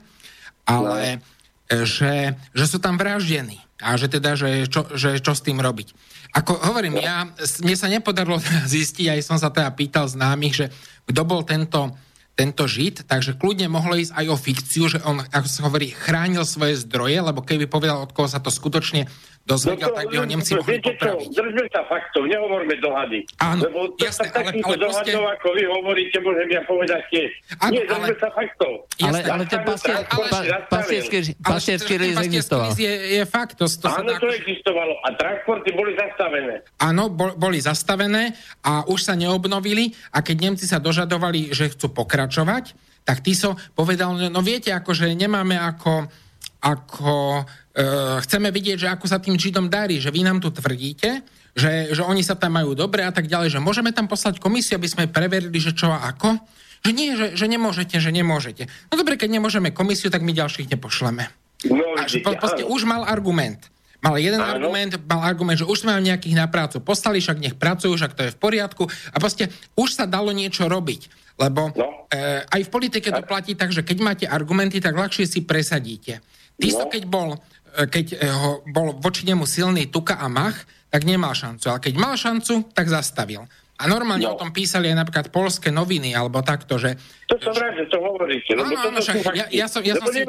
ale 0.66 1.22
no. 1.22 1.86
že, 1.86 2.34
že 2.52 2.64
sú 2.66 2.82
tam 2.82 2.98
vraždení 2.98 3.62
a 3.78 3.94
že 3.94 4.10
teda, 4.10 4.34
že 4.34 4.66
čo, 4.66 4.90
že 4.90 5.22
čo 5.22 5.32
s 5.38 5.44
tým 5.46 5.62
robiť. 5.62 5.94
Ako 6.34 6.58
hovorím, 6.60 6.98
ja, 6.98 7.30
mne 7.62 7.76
sa 7.78 7.86
nepodarilo 7.86 8.42
zistiť, 8.74 9.06
aj 9.14 9.20
som 9.22 9.38
sa 9.38 9.54
teda 9.54 9.70
pýtal 9.72 10.10
známych, 10.10 10.54
že 10.54 10.66
kto 11.08 11.22
bol 11.24 11.46
tento, 11.46 11.94
tento 12.34 12.66
žid, 12.66 13.06
takže 13.06 13.38
kľudne 13.38 13.70
mohlo 13.70 13.96
ísť 13.96 14.12
aj 14.12 14.26
o 14.28 14.36
fikciu, 14.36 14.84
že 14.90 14.98
on, 15.06 15.22
ako 15.22 15.48
sa 15.48 15.64
hovorí, 15.70 15.94
chránil 15.94 16.42
svoje 16.42 16.82
zdroje, 16.84 17.22
lebo 17.22 17.40
keby 17.40 17.70
povedal, 17.70 18.02
od 18.02 18.12
koho 18.12 18.28
sa 18.28 18.42
to 18.42 18.50
skutočne 18.50 19.06
dozvedel, 19.48 19.88
tak 19.96 20.06
by 20.12 20.16
ho 20.20 20.26
Nemci 20.28 20.52
mohli 20.52 20.76
popraviť. 20.76 21.28
Držme 21.32 21.64
sa 21.72 21.80
faktov, 21.88 22.28
nehovorme 22.28 22.74
dohady. 22.84 23.24
Áno, 23.40 23.64
Lebo 23.64 23.78
jasné, 23.96 24.28
ale, 24.36 24.60
ale 24.60 24.76
proste... 24.76 25.10
ako 25.16 25.48
vy 25.56 25.64
hovoríte, 25.64 26.16
môžem 26.20 26.48
ja 26.52 26.62
povedať 26.68 27.02
tiež. 27.08 27.30
Áno, 27.64 27.72
Nie, 27.72 27.82
držme 27.88 28.12
ale... 28.12 28.20
sa 28.20 28.28
faktov. 28.36 28.72
Ale, 29.00 29.18
ale 29.24 29.44
ten 29.48 29.60
pastierský 31.40 31.94
riz 31.96 32.16
existoval. 32.20 32.76
Je, 32.76 32.92
je 33.16 33.24
fakt. 33.24 33.56
To, 33.56 33.64
to 33.64 33.88
Áno, 33.88 34.12
to 34.20 34.28
existovalo. 34.28 35.00
A 35.08 35.16
transporty 35.16 35.72
boli 35.72 35.96
zastavené. 35.96 36.60
Áno, 36.84 37.08
boli 37.16 37.58
zastavené 37.64 38.36
a 38.60 38.84
už 38.84 39.00
sa 39.08 39.16
neobnovili 39.16 39.96
a 40.12 40.20
keď 40.20 40.36
Nemci 40.36 40.68
sa 40.68 40.76
dožadovali, 40.76 41.56
že 41.56 41.72
chcú 41.72 41.88
pokračovať, 41.96 42.76
tak 43.08 43.24
Tiso 43.24 43.56
povedal, 43.72 44.28
no 44.28 44.40
viete, 44.44 44.68
akože 44.68 45.16
nemáme 45.16 45.56
ako 45.56 46.12
ako 46.58 47.42
uh, 47.42 48.18
chceme 48.22 48.50
vidieť, 48.50 48.76
že 48.86 48.88
ako 48.90 49.06
sa 49.06 49.22
tým 49.22 49.38
Židom 49.38 49.70
darí, 49.70 50.02
že 50.02 50.10
vy 50.10 50.26
nám 50.26 50.42
tu 50.42 50.50
tvrdíte, 50.50 51.22
že, 51.54 51.90
že 51.94 52.02
oni 52.02 52.22
sa 52.22 52.38
tam 52.38 52.54
majú 52.58 52.74
dobre 52.74 53.02
a 53.02 53.10
tak 53.10 53.26
ďalej, 53.26 53.58
že 53.58 53.60
môžeme 53.62 53.90
tam 53.90 54.06
poslať 54.06 54.38
komisiu, 54.38 54.78
aby 54.78 54.86
sme 54.90 55.10
preverili, 55.10 55.58
že 55.58 55.74
čo 55.74 55.90
a 55.90 56.06
ako. 56.10 56.38
Že 56.86 56.90
nie, 56.94 57.10
že, 57.18 57.34
že 57.34 57.46
nemôžete, 57.50 57.98
že 57.98 58.10
nemôžete. 58.14 58.70
No 58.90 58.94
dobre, 58.94 59.18
keď 59.18 59.34
nemôžeme 59.34 59.74
komisiu, 59.74 60.14
tak 60.14 60.22
my 60.22 60.30
ďalších 60.30 60.70
nepošleme. 60.70 61.26
No, 61.66 61.98
a 61.98 62.06
že 62.06 62.22
po, 62.22 62.38
proste 62.38 62.62
už 62.62 62.86
mal 62.86 63.02
argument. 63.02 63.66
Mal 63.98 64.14
jeden 64.22 64.38
áno. 64.38 64.54
argument, 64.54 64.94
mal 65.10 65.26
argument, 65.26 65.58
že 65.58 65.66
už 65.66 65.82
sme 65.82 65.90
nejakých 65.98 66.38
na 66.38 66.46
prácu 66.46 66.78
poslali, 66.78 67.18
však 67.18 67.42
nech 67.42 67.58
pracujú, 67.58 67.98
však 67.98 68.14
to 68.14 68.22
je 68.30 68.34
v 68.34 68.38
poriadku. 68.38 68.86
A 68.86 69.16
proste 69.18 69.50
už 69.74 69.98
sa 69.98 70.06
dalo 70.06 70.30
niečo 70.30 70.70
robiť. 70.70 71.10
Lebo 71.38 71.74
no. 71.74 72.06
e, 72.06 72.46
aj 72.46 72.62
v 72.66 72.70
politike 72.70 73.10
to 73.10 73.26
platí 73.26 73.58
tak, 73.58 73.74
že 73.74 73.82
keď 73.82 73.98
máte 73.98 74.26
argumenty, 74.30 74.78
tak 74.78 74.94
ľahšie 74.94 75.26
si 75.26 75.42
presadíte. 75.42 76.22
Tiso, 76.58 76.84
no. 76.84 76.90
keď 76.90 77.02
bol, 77.06 77.38
e, 77.78 77.86
keď 77.86 78.06
e, 78.18 78.26
ho, 78.26 78.50
bol 78.66 78.98
voči 78.98 79.22
nemu 79.24 79.46
silný 79.46 79.86
Tuka 79.88 80.18
a 80.18 80.26
Mach, 80.26 80.58
tak 80.90 81.06
nemal 81.06 81.32
šancu. 81.32 81.70
Ale 81.70 81.80
keď 81.80 81.94
mal 81.96 82.18
šancu, 82.18 82.74
tak 82.74 82.90
zastavil. 82.90 83.46
A 83.78 83.86
normálne 83.86 84.26
no. 84.26 84.34
o 84.34 84.40
tom 84.40 84.50
písali 84.50 84.90
aj 84.90 85.06
napríklad 85.06 85.26
polské 85.30 85.70
noviny, 85.70 86.10
alebo 86.10 86.42
takto, 86.42 86.82
že... 86.82 86.98
To 87.30 87.38
som 87.38 87.54
rád, 87.54 87.78
že 87.78 87.86
to 87.86 88.02
hovoríte. 88.02 88.58
Áno, 88.58 88.74
áno, 88.74 88.98
však 88.98 89.22
ja, 89.38 89.46
ja 89.54 89.66
som, 89.70 89.86
ja 89.86 89.94
som 89.94 90.10
si, 90.10 90.26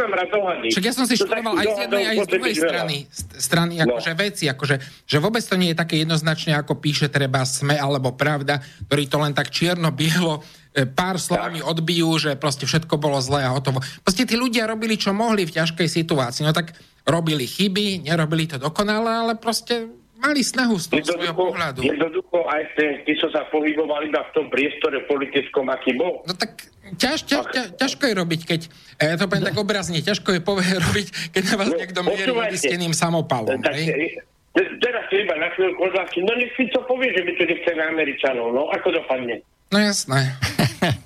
však 0.69 0.83
ja 0.85 0.93
som 0.93 1.09
si 1.09 1.17
študoval 1.17 1.57
aj 1.57 1.65
z 1.65 1.77
jednej, 1.89 2.03
aj 2.13 2.17
z 2.21 2.27
druhej 2.29 2.53
strany, 2.53 2.97
strany 3.41 3.73
no. 3.81 3.89
akože 3.89 4.11
veci, 4.13 4.45
akože, 4.45 4.75
že 5.09 5.17
vôbec 5.17 5.41
to 5.41 5.57
nie 5.57 5.73
je 5.73 5.81
také 5.81 5.97
jednoznačne, 6.05 6.53
ako 6.61 6.77
píše 6.77 7.09
treba 7.09 7.41
SME 7.41 7.73
alebo 7.73 8.13
Pravda, 8.13 8.61
ktorý 8.85 9.03
to 9.09 9.17
len 9.17 9.33
tak 9.33 9.49
čierno-bielo 9.49 10.45
pár 10.93 11.17
slovami 11.17 11.65
odbijú, 11.65 12.21
že 12.21 12.37
proste 12.37 12.69
všetko 12.69 13.01
bolo 13.01 13.17
zlé 13.19 13.45
a 13.45 13.53
hotovo. 13.53 13.81
Proste 14.05 14.23
tí 14.29 14.37
ľudia 14.37 14.69
robili, 14.69 14.95
čo 14.95 15.11
mohli 15.11 15.43
v 15.49 15.55
ťažkej 15.57 15.87
situácii. 15.89 16.45
No 16.45 16.53
tak 16.53 16.77
robili 17.09 17.49
chyby, 17.49 18.05
nerobili 18.05 18.45
to 18.45 18.61
dokonale, 18.61 19.09
ale 19.09 19.33
proste 19.35 19.89
mali 20.19 20.43
snahu 20.43 20.75
z 20.75 20.85
toho 20.91 21.15
svojho 21.15 21.33
pohľadu. 21.33 21.79
Jednoducho 21.81 22.43
aj 22.43 22.61
tí 23.07 23.13
som 23.17 23.31
sa 23.31 23.47
pohybovali 23.47 24.11
iba 24.11 24.21
v 24.27 24.31
tom 24.35 24.45
priestore 24.51 24.99
politickom, 25.07 25.71
aký 25.71 25.95
bol. 25.95 26.21
No 26.27 26.35
tak 26.35 26.67
ťaž, 26.99 27.23
ťaž, 27.23 27.43
ťaž, 27.49 27.67
ťažko 27.79 28.03
je 28.11 28.13
robiť, 28.19 28.41
keď, 28.43 28.61
ja 28.99 29.15
to 29.15 29.31
poviem 29.31 29.47
tak 29.47 29.57
obrazne, 29.57 30.03
ťažko 30.03 30.29
je 30.37 30.41
povie, 30.43 30.67
robiť, 30.91 31.07
keď 31.31 31.43
na 31.49 31.55
vás 31.55 31.69
no, 31.71 31.77
niekto 31.79 31.99
mierí 32.03 32.31
vysteným 32.51 32.93
samopalom. 32.93 33.63
Tak, 33.63 33.73
hej? 33.73 34.19
Teraz 34.59 35.03
si 35.07 35.23
iba 35.23 35.39
na 35.39 35.47
chvíľku 35.55 35.87
odlášky, 35.87 36.19
no 36.25 36.35
nech 36.35 36.51
si 36.59 36.67
to 36.73 36.83
povie, 36.83 37.15
že 37.15 37.23
my 37.23 37.31
tu 37.39 37.43
nechceme 37.47 37.81
Američanov, 37.95 38.51
no 38.51 38.67
ako 38.75 38.91
dopadne? 38.91 39.39
No 39.69 39.77
jasné. 39.77 40.33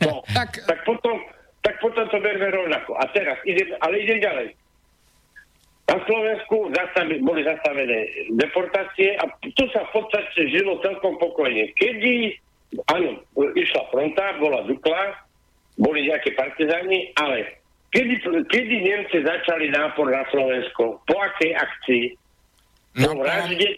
No, 0.03 0.23
tak, 0.37 0.63
tak, 0.63 0.79
potom, 0.87 1.19
tak 1.59 1.75
potom 1.83 2.07
to 2.07 2.17
berme 2.23 2.47
rovnako. 2.47 2.95
A 2.95 3.07
teraz, 3.11 3.35
ide, 3.43 3.75
ale 3.83 3.99
idem 3.99 4.23
ďalej. 4.23 4.47
Na 5.83 5.99
Slovensku 6.07 6.71
zastavi, 6.71 7.19
boli 7.19 7.43
zastavené 7.43 8.07
deportácie 8.39 9.19
a 9.19 9.27
tu 9.43 9.67
sa 9.75 9.83
v 9.91 9.99
podstate 9.99 10.47
žilo 10.47 10.79
celkom 10.79 11.19
pokojne. 11.19 11.75
Kedy, 11.75 12.39
áno, 12.87 13.19
išla 13.35 13.91
fronta, 13.91 14.39
bola 14.39 14.63
Dukla, 14.63 15.27
boli 15.75 16.07
nejaké 16.07 16.39
partizáni, 16.39 17.11
ale 17.19 17.59
kedy, 17.91 18.15
kedy 18.47 18.75
Nemci 18.79 19.27
začali 19.27 19.75
nápor 19.75 20.07
na 20.07 20.23
Slovensko? 20.31 21.03
Po 21.03 21.15
akej 21.19 21.51
akcii? 21.51 22.03
No, 22.93 23.19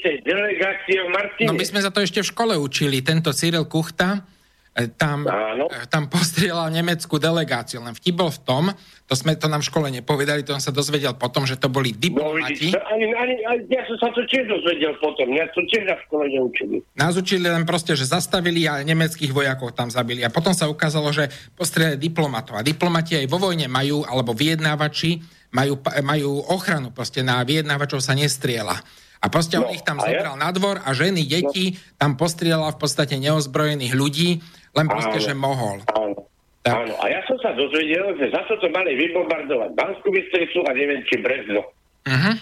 tej 0.03 0.19
delegácie 0.27 0.99
v 0.99 1.09
Martine. 1.09 1.47
No 1.47 1.55
my 1.55 1.63
sme 1.63 1.79
za 1.79 1.87
to 1.87 2.03
ešte 2.03 2.19
v 2.19 2.27
škole 2.35 2.53
učili. 2.59 2.99
Tento 2.99 3.31
Cyril 3.31 3.63
Kuchta, 3.63 4.27
tam, 4.75 5.23
e, 5.23 5.87
tam 5.87 6.11
postrieľal 6.11 6.67
nemeckú 6.67 7.15
delegáciu. 7.15 7.79
Len 7.79 7.95
vtip 7.95 8.19
bol 8.19 8.27
v 8.27 8.39
tom, 8.43 8.63
to 9.07 9.15
sme 9.15 9.39
to 9.39 9.47
nám 9.47 9.63
v 9.63 9.69
škole 9.71 9.87
nepovedali, 9.87 10.43
to 10.43 10.51
on 10.51 10.59
sa 10.59 10.75
dozvedel 10.75 11.15
potom, 11.15 11.47
že 11.47 11.55
to 11.55 11.71
boli 11.71 11.95
diplomati. 11.95 12.75
No, 12.75 12.83
ani, 12.91 13.07
ani, 13.15 13.35
ani, 13.47 13.63
ja 13.71 13.87
som 13.87 13.95
sa 14.03 14.11
to 14.11 14.27
tiež 14.27 14.51
dozvedel 14.51 14.91
potom, 14.99 15.31
ja 15.31 15.47
to 15.55 15.63
tiež 15.71 15.87
na 15.87 15.95
škole 16.03 16.27
neučili. 16.27 16.83
Nás 16.99 17.15
učili 17.15 17.47
len 17.47 17.63
proste, 17.63 17.95
že 17.95 18.03
zastavili 18.03 18.67
a 18.67 18.83
nemeckých 18.83 19.31
vojakov 19.31 19.71
tam 19.71 19.87
zabili. 19.87 20.27
A 20.27 20.33
potom 20.33 20.51
sa 20.51 20.67
ukázalo, 20.67 21.07
že 21.15 21.31
postrieľali 21.55 21.95
diplomatov. 21.95 22.59
A 22.59 22.65
diplomati 22.67 23.15
aj 23.15 23.31
vo 23.31 23.39
vojne 23.39 23.71
majú, 23.71 24.03
alebo 24.03 24.35
vyjednávači, 24.35 25.23
majú, 25.55 25.79
majú 26.03 26.43
ochranu, 26.51 26.91
proste 26.91 27.23
na 27.23 27.39
vyjednávačov 27.47 28.03
sa 28.03 28.11
nestriela. 28.11 28.75
A 29.23 29.31
proste 29.31 29.57
no, 29.57 29.65
on 29.65 29.73
ich 29.73 29.81
tam 29.81 29.97
zobral 29.97 30.35
ja? 30.35 30.41
na 30.41 30.49
dvor 30.51 30.83
a 30.83 30.91
ženy, 30.91 31.25
deti 31.25 31.73
no. 31.73 31.77
tam 31.97 32.11
postrieľal 32.19 32.75
v 32.75 32.79
podstate 32.83 33.15
neozbrojených 33.17 33.93
ľudí 33.95 34.29
len 34.75 34.85
proste, 34.91 35.17
áno, 35.17 35.25
že 35.25 35.33
mohol. 35.33 35.77
Áno. 35.91 36.19
Tak. 36.65 36.73
Áno, 36.81 36.93
a 36.97 37.05
ja 37.13 37.21
som 37.29 37.37
sa 37.45 37.53
dozvedel, 37.53 38.17
že 38.17 38.33
za 38.33 38.41
to 38.49 38.67
mali 38.73 38.97
vybombardovať 38.97 39.69
Banskú 39.77 40.09
Bystricu 40.09 40.65
a 40.65 40.73
neviem, 40.73 41.05
či 41.05 41.21
Brezno. 41.21 41.61
Uh-huh. 42.05 42.35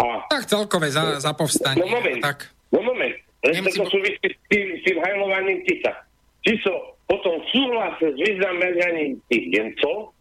A 0.00 0.04
Tak 0.32 0.48
celkové 0.48 0.88
za, 0.88 1.20
za 1.20 1.36
povstanie. 1.36 1.84
No 1.84 1.92
moment, 1.92 2.20
Tak. 2.24 2.48
no 2.72 2.80
moment. 2.80 3.12
Len 3.44 3.52
Nemci- 3.60 3.76
to 3.76 3.84
súvisí 3.92 4.26
s 4.32 4.36
tým, 4.48 4.80
s 4.80 4.82
tým 4.82 4.96
hajlovaním 4.96 5.60
Tita. 5.68 5.92
Tiso 6.40 6.96
potom 7.04 7.36
súhlasil 7.52 8.16
s 8.16 8.18
vyznamenaním 8.18 9.20
tých 9.28 9.44
Nemcov 9.52 10.16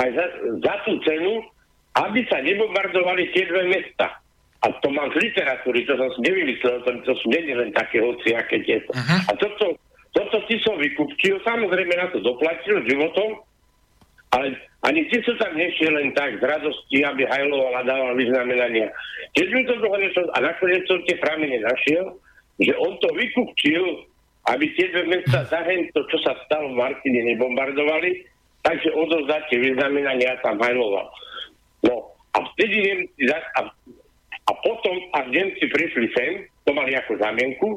aj 0.00 0.08
za, 0.16 0.24
za 0.64 0.74
tú 0.88 0.98
cenu, 1.04 1.44
aby 2.00 2.20
sa 2.28 2.40
nebombardovali 2.40 3.28
tie 3.32 3.44
dve 3.48 3.70
mesta. 3.70 4.20
A 4.64 4.72
to 4.82 4.88
mám 4.90 5.12
z 5.14 5.20
literatúry, 5.20 5.84
to 5.84 5.94
som 5.94 6.08
si 6.16 6.20
nevymyslel, 6.26 6.82
to, 6.82 6.90
to 7.06 7.12
sú 7.22 7.28
nie 7.28 7.54
len 7.54 7.70
také 7.76 8.00
hociaké 8.02 8.64
tieto. 8.64 8.90
Aha. 8.96 9.22
A 9.28 9.32
toto, 9.36 9.76
toto 10.16 10.40
Tiso 10.48 10.72
vykupčil, 10.80 11.44
samozrejme 11.44 11.92
na 11.92 12.08
to 12.08 12.24
doplatil 12.24 12.80
životom, 12.88 13.44
ale 14.32 14.56
ani 14.88 15.04
ty 15.12 15.20
sa 15.22 15.36
tam 15.36 15.52
nešiel 15.54 15.92
len 15.92 16.16
tak 16.16 16.40
z 16.40 16.42
radosti, 16.42 17.04
aby 17.04 17.28
hajloval 17.28 17.72
a 17.76 17.86
dával 17.86 18.12
vyznamenania. 18.16 18.88
Keď 19.36 19.46
mi 19.52 19.62
to 19.68 19.76
toho 19.76 19.96
niečo, 20.00 20.24
a 20.32 20.38
nakoniec 20.40 20.88
som 20.88 20.98
tie 21.04 21.20
pramene 21.20 21.60
našiel, 21.60 22.16
že 22.56 22.72
on 22.80 22.96
to 23.04 23.08
vykupčil, 23.12 24.08
aby 24.48 24.64
tie 24.78 24.88
dve 24.94 25.04
mesta 25.10 25.44
zahem 25.52 25.90
to, 25.92 26.00
čo 26.08 26.18
sa 26.24 26.32
stalo 26.48 26.72
v 26.72 26.80
Martine, 26.80 27.20
nebombardovali, 27.34 28.24
takže 28.64 28.94
odovzdať 28.94 29.42
tie 29.52 29.58
vyznamenania 29.62 30.40
tam 30.40 30.56
hajloval. 30.58 31.06
No 31.84 32.16
a 32.34 32.38
vtedy 32.54 32.76
Nemci, 32.82 33.30
a, 33.32 33.60
a 34.46 34.52
potom, 34.64 34.94
až 35.12 35.26
Nemci 35.28 35.64
prišli 35.66 36.06
sem, 36.14 36.32
to 36.64 36.70
mali 36.72 36.94
ako 36.94 37.18
zamienku, 37.20 37.68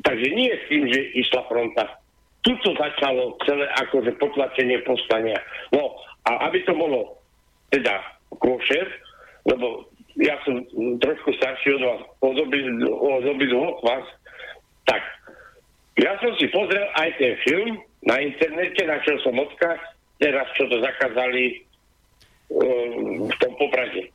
takže 0.00 0.28
nie 0.32 0.48
s 0.48 0.64
tým, 0.66 0.84
že 0.88 1.00
išla 1.14 1.44
fronta. 1.44 1.84
Tuto 2.42 2.74
začalo 2.74 3.36
celé 3.44 3.68
akože 3.78 4.16
potlačenie 4.18 4.80
povstania. 4.82 5.38
No 5.70 5.94
a 6.24 6.48
aby 6.48 6.64
to 6.64 6.74
bolo 6.74 7.20
teda 7.68 8.02
košer, 8.34 8.88
lebo 9.44 9.86
ja 10.18 10.36
som 10.42 10.60
trošku 10.98 11.32
starší 11.36 11.76
od 11.76 11.82
vás, 11.82 12.00
od 12.20 12.36
obi- 12.36 12.66
od 12.84 13.24
obidvoch 13.24 13.80
vás, 13.80 14.04
tak 14.84 15.00
ja 15.96 16.18
som 16.18 16.32
si 16.36 16.48
pozrel 16.50 16.84
aj 16.98 17.10
ten 17.16 17.32
film 17.46 17.80
na 18.02 18.18
internete, 18.18 18.82
našiel 18.82 19.16
som 19.22 19.38
odkaz, 19.38 19.78
teraz 20.18 20.48
čo 20.58 20.66
to 20.66 20.82
zakázali 20.82 21.62
um, 22.50 23.30
v 23.30 23.36
tom 23.38 23.52
poprade. 23.56 24.10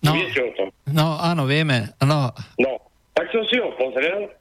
No, 0.00 0.16
Viete 0.16 0.40
o 0.42 0.52
tom? 0.56 0.68
no 0.90 1.20
áno, 1.20 1.44
vieme. 1.44 1.92
No, 2.00 2.32
No, 2.56 2.72
tak 3.20 3.28
som 3.28 3.44
si 3.44 3.60
ho 3.60 3.68
pozrel. 3.76 4.32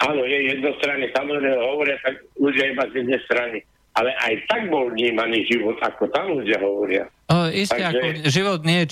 Áno, 0.00 0.24
je 0.24 0.56
jednostranne, 0.56 1.04
samozrejme 1.12 1.52
hovoria 1.52 2.00
tak 2.00 2.16
ľudia 2.34 2.64
iba 2.66 2.88
z 2.88 2.94
jednej 2.96 3.20
strany. 3.22 3.58
Ale 3.92 4.08
aj 4.16 4.48
tak 4.48 4.72
bol 4.72 4.88
vnímaný 4.88 5.44
život, 5.44 5.76
ako 5.76 6.08
tam 6.08 6.40
ľudia 6.40 6.56
hovoria. 6.56 7.04
O, 7.28 7.44
isté, 7.46 7.76
Takže- 7.76 7.92
ako 7.92 8.06
život 8.24 8.60
nie 8.64 8.78
je 8.80 8.88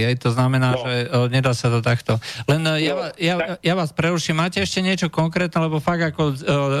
hej, 0.00 0.14
to 0.14 0.30
znamená, 0.30 0.78
No. 0.78 0.78
že 0.78 0.92
o, 1.04 1.18
nedá 1.26 1.50
sa 1.50 1.66
to 1.66 1.82
takto. 1.82 2.22
Len 2.46 2.62
o, 2.62 2.78
ja, 2.78 2.94
No, 2.94 3.02
ja, 3.18 3.34
tak- 3.34 3.58
ja 3.60 3.74
vás 3.74 3.90
preruším, 3.90 4.38
máte 4.38 4.62
ešte 4.62 4.78
niečo 4.78 5.10
konkrétne, 5.10 5.58
lebo 5.60 5.82
fakt 5.82 6.06
ako 6.06 6.22
o, 6.22 6.34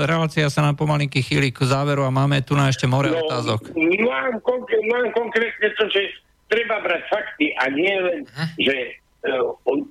relácia 0.06 0.46
sa 0.46 0.62
nám 0.62 0.78
pomalinky 0.78 1.18
chýli 1.18 1.50
k 1.50 1.66
záveru 1.66 2.06
a 2.06 2.14
máme 2.14 2.46
tu 2.46 2.54
na 2.54 2.70
ešte 2.70 2.86
more 2.86 3.10
No, 3.10 3.18
otázok. 3.20 3.74
mám, 3.74 4.38
konkr- 4.38 4.86
mám 4.86 5.10
konkrétne 5.10 5.74
to, 5.74 5.90
že 5.90 6.14
treba 6.46 6.78
brať 6.78 7.02
fakty 7.10 7.58
a 7.58 7.66
nie 7.68 7.94
len, 7.98 8.18
že 8.54 8.74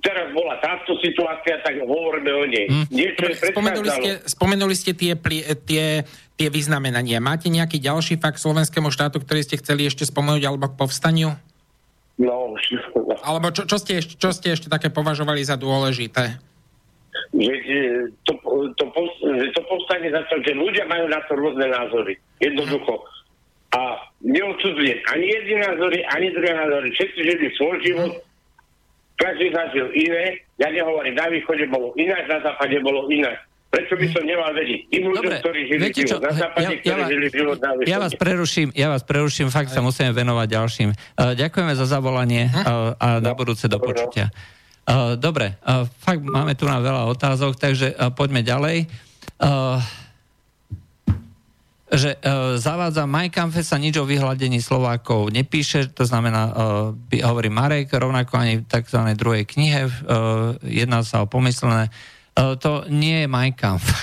teraz 0.00 0.26
bola 0.32 0.56
táto 0.58 0.96
situácia, 1.04 1.60
tak 1.60 1.78
hovoríme 1.84 2.32
o 2.32 2.44
nej. 2.48 2.66
Hm. 2.68 2.86
Niečo 2.88 3.22
je 3.28 3.34
Spomenuli 3.52 3.88
ste, 3.92 4.10
spomenuli 4.24 4.74
ste 4.74 4.92
tie, 4.96 5.12
pli, 5.14 5.44
tie, 5.68 6.02
tie 6.34 6.48
vyznamenania. 6.48 7.20
Máte 7.20 7.52
nejaký 7.52 7.76
ďalší 7.76 8.16
fakt 8.16 8.40
slovenskému 8.40 8.88
štátu, 8.88 9.20
ktorý 9.20 9.44
ste 9.44 9.60
chceli 9.60 9.84
ešte 9.84 10.08
spomenúť 10.08 10.42
alebo 10.48 10.72
k 10.72 10.78
povstaniu? 10.80 11.36
No, 12.18 12.58
Alebo 13.22 13.54
čo, 13.54 13.62
čo, 13.62 13.78
ste, 13.78 14.02
ešte- 14.02 14.18
čo 14.18 14.34
ste 14.34 14.50
ešte 14.50 14.66
také 14.66 14.90
považovali 14.90 15.38
za 15.46 15.54
dôležité? 15.54 16.42
že, 17.34 17.54
že 17.62 17.78
to, 18.24 18.32
to, 18.74 18.84
že 19.20 19.48
to 19.52 19.62
povstanie 19.68 20.08
za 20.10 20.24
to, 20.32 20.40
že 20.40 20.56
ľudia 20.56 20.88
majú 20.88 21.06
na 21.12 21.20
to 21.28 21.36
rôzne 21.36 21.66
názory. 21.68 22.16
Jednoducho. 22.40 23.04
A 23.76 24.00
neodsudzujem 24.24 24.98
ani 25.12 25.26
jedné 25.28 25.56
názory, 25.60 26.00
ani 26.08 26.32
druhé 26.32 26.52
názory. 26.56 26.88
Všetci 26.96 27.20
žili 27.20 27.46
svoj 27.60 27.76
život, 27.84 28.12
každý 29.18 29.50
zažil 29.50 29.90
iné. 29.92 30.40
Ja 30.56 30.70
nehovorím, 30.70 31.18
na 31.18 31.26
východe 31.26 31.66
bolo 31.66 31.90
ináč, 31.98 32.24
na 32.30 32.38
západe 32.40 32.78
bolo 32.80 33.10
ináč. 33.10 33.36
Prečo 33.68 34.00
by 34.00 34.06
som 34.16 34.24
nemal 34.24 34.48
vedieť 34.56 34.80
tým 34.88 35.12
ľuďom, 35.12 35.32
ktorí 35.44 35.60
žili 35.68 35.80
viete 35.92 36.08
život 36.08 36.24
na 36.24 36.32
západe, 36.32 36.64
ja- 36.64 36.72
ja 36.72 36.80
ktorí 36.80 37.02
žili 37.04 37.26
život 37.28 37.58
na 37.60 37.70
východe? 37.76 37.92
Ja 37.92 37.98
vás 38.00 38.14
preruším, 38.16 38.68
ja 38.72 38.88
vás 38.88 39.02
preruším, 39.04 39.52
fakt 39.52 39.68
sa 39.68 39.84
musíme 39.84 40.16
venovať 40.16 40.46
ďalším. 40.48 40.88
Uh, 40.96 41.36
ďakujeme 41.36 41.76
za 41.76 41.84
zavolanie 41.84 42.48
uh, 42.48 42.96
a 42.96 43.20
na 43.20 43.36
budúce 43.36 43.68
do 43.68 43.76
no. 43.76 43.84
počutia. 43.84 44.32
Uh, 44.88 45.20
dobre, 45.20 45.60
uh, 45.68 45.84
fakt 46.00 46.24
máme 46.24 46.56
tu 46.56 46.64
na 46.64 46.80
veľa 46.80 47.12
otázok, 47.12 47.60
takže 47.60 47.92
uh, 47.92 48.08
poďme 48.08 48.40
ďalej. 48.40 48.88
Uh, 49.36 49.84
že 51.88 52.20
uh, 52.20 52.60
zavádza 52.60 53.08
Mein 53.08 53.32
sa 53.32 53.76
nič 53.80 53.96
o 53.96 54.04
vyhľadení 54.04 54.60
Slovákov 54.60 55.32
nepíše, 55.32 55.88
to 55.96 56.04
znamená, 56.04 56.52
by, 57.08 57.24
hovorí 57.24 57.48
Marek, 57.48 57.92
rovnako 57.96 58.36
ani 58.36 58.60
v 58.60 58.68
tzv. 58.68 59.00
druhej 59.16 59.44
knihe, 59.48 59.88
uh, 59.88 60.52
jedná 60.60 61.00
sa 61.00 61.24
o 61.24 61.30
pomyslené, 61.30 61.88
uh, 61.88 62.56
to 62.60 62.84
nie 62.92 63.24
je 63.24 63.26
Mein 63.28 63.56
Kampf. 63.56 63.88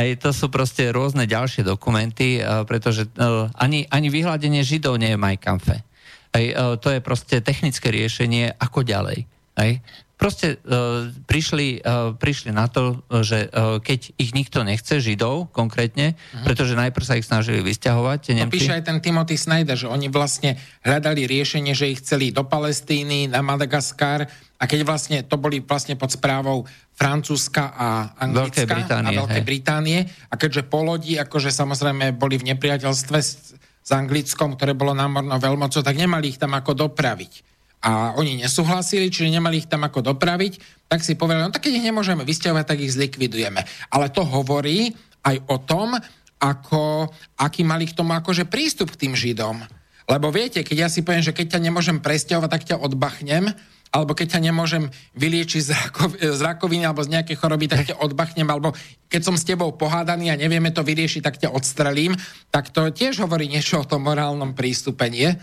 To 0.00 0.32
sú 0.32 0.48
proste 0.48 0.88
rôzne 0.96 1.28
ďalšie 1.28 1.60
dokumenty, 1.60 2.40
uh, 2.40 2.64
pretože 2.64 3.04
uh, 3.20 3.52
ani, 3.52 3.84
ani 3.92 4.08
vyhľadenie 4.08 4.64
Židov 4.64 4.96
nie 4.96 5.12
je 5.12 5.20
Mein 5.20 5.36
Kampfe. 5.36 5.84
Uh, 6.32 6.80
to 6.80 6.88
je 6.88 7.04
proste 7.04 7.44
technické 7.44 7.92
riešenie, 7.92 8.56
ako 8.56 8.80
ďalej. 8.80 9.28
Hej. 9.60 9.84
Proste 10.20 10.60
uh, 10.68 11.08
prišli, 11.24 11.80
uh, 11.80 12.12
prišli 12.12 12.52
na 12.52 12.68
to, 12.68 13.00
že 13.24 13.48
uh, 13.48 13.80
keď 13.80 14.12
ich 14.20 14.36
nikto 14.36 14.60
nechce, 14.60 15.00
Židov 15.00 15.48
konkrétne, 15.48 16.12
uh-huh. 16.12 16.44
pretože 16.44 16.76
najprv 16.76 17.04
sa 17.08 17.16
ich 17.16 17.24
snažili 17.24 17.64
vysťahovať, 17.64 18.18
tie 18.20 18.34
No, 18.36 18.44
Nemci. 18.44 18.60
píše 18.60 18.76
aj 18.76 18.84
ten 18.84 19.00
Timothy 19.00 19.40
Snyder, 19.40 19.80
že 19.80 19.88
oni 19.88 20.12
vlastne 20.12 20.60
hľadali 20.84 21.24
riešenie, 21.24 21.72
že 21.72 21.88
ich 21.88 22.04
chceli 22.04 22.36
do 22.36 22.44
Palestíny, 22.44 23.32
na 23.32 23.40
Madagaskar 23.40 24.28
a 24.60 24.68
keď 24.68 24.80
vlastne 24.84 25.18
to 25.24 25.40
boli 25.40 25.64
vlastne 25.64 25.96
pod 25.96 26.12
správou 26.12 26.68
Francúzska 26.92 27.72
a 27.72 28.12
Anglicka 28.20 28.60
Veľkej 28.60 28.66
Británie, 28.68 29.16
a 29.16 29.20
Veľkej. 29.24 29.44
Británie 29.48 29.98
a 30.28 30.34
keďže 30.36 30.68
po 30.68 30.84
lodi 30.84 31.16
akože 31.16 31.48
samozrejme 31.48 32.12
boli 32.12 32.36
v 32.36 32.52
nepriateľstve 32.52 33.18
s, 33.24 33.56
s 33.56 33.90
Anglickom, 33.96 34.52
ktoré 34.52 34.76
bolo 34.76 34.92
námornou 34.92 35.40
veľmocou, 35.40 35.80
tak 35.80 35.96
nemali 35.96 36.28
ich 36.28 36.36
tam 36.36 36.52
ako 36.52 36.76
dopraviť. 36.76 37.48
A 37.80 38.12
oni 38.20 38.36
nesúhlasili, 38.44 39.08
čiže 39.08 39.32
nemali 39.32 39.64
ich 39.64 39.70
tam 39.70 39.88
ako 39.88 40.12
dopraviť, 40.12 40.84
tak 40.90 41.00
si 41.00 41.16
povedali, 41.16 41.48
no 41.48 41.54
tak 41.54 41.64
keď 41.64 41.80
ich 41.80 41.88
nemôžeme 41.88 42.28
vysťahovať, 42.28 42.64
tak 42.68 42.78
ich 42.84 42.92
zlikvidujeme. 42.92 43.64
Ale 43.88 44.12
to 44.12 44.20
hovorí 44.20 44.92
aj 45.24 45.36
o 45.48 45.56
tom, 45.56 45.96
ako, 46.40 47.08
aký 47.36 47.64
mali 47.64 47.88
k 47.88 47.96
tomu 47.96 48.16
akože 48.16 48.48
prístup 48.48 48.92
k 48.92 49.06
tým 49.06 49.12
Židom. 49.12 49.60
Lebo 50.08 50.32
viete, 50.32 50.64
keď 50.64 50.76
ja 50.76 50.88
si 50.90 51.04
poviem, 51.04 51.22
že 51.22 51.36
keď 51.36 51.56
ťa 51.56 51.60
nemôžem 51.70 52.02
presťahovať, 52.02 52.50
tak 52.50 52.62
ťa 52.66 52.76
odbachnem, 52.82 53.52
alebo 53.90 54.14
keď 54.14 54.38
ťa 54.38 54.40
nemôžem 54.50 54.90
vyliečiť 55.18 55.62
z, 55.66 55.70
rakov, 55.74 56.14
z 56.18 56.40
rakoviny 56.40 56.86
alebo 56.86 57.02
z 57.02 57.12
nejakej 57.14 57.36
choroby, 57.38 57.66
tak 57.66 57.90
ťa 57.90 57.98
odbachnem, 57.98 58.46
alebo 58.46 58.74
keď 59.10 59.20
som 59.22 59.34
s 59.34 59.46
tebou 59.46 59.70
pohádaný 59.74 60.30
a 60.30 60.38
nevieme 60.38 60.70
to 60.70 60.86
vyriešiť, 60.86 61.22
tak 61.22 61.38
ťa 61.38 61.50
odstrelím, 61.50 62.14
tak 62.54 62.70
to 62.70 62.86
tiež 62.90 63.22
hovorí 63.22 63.50
niečo 63.50 63.82
o 63.82 63.88
tom 63.88 64.06
morálnom 64.06 64.54
prístupe, 64.54 65.10
nie? 65.10 65.34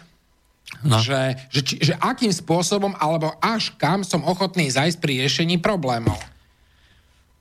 No. 0.85 1.01
Že, 1.01 1.49
že, 1.49 1.61
či, 1.65 1.75
že 1.81 1.93
akým 1.97 2.29
spôsobom 2.29 2.93
alebo 3.01 3.33
až 3.41 3.73
kam 3.81 4.05
som 4.05 4.21
ochotný 4.21 4.69
zajsť 4.69 4.97
pri 5.01 5.25
riešení 5.25 5.57
problémov. 5.57 6.19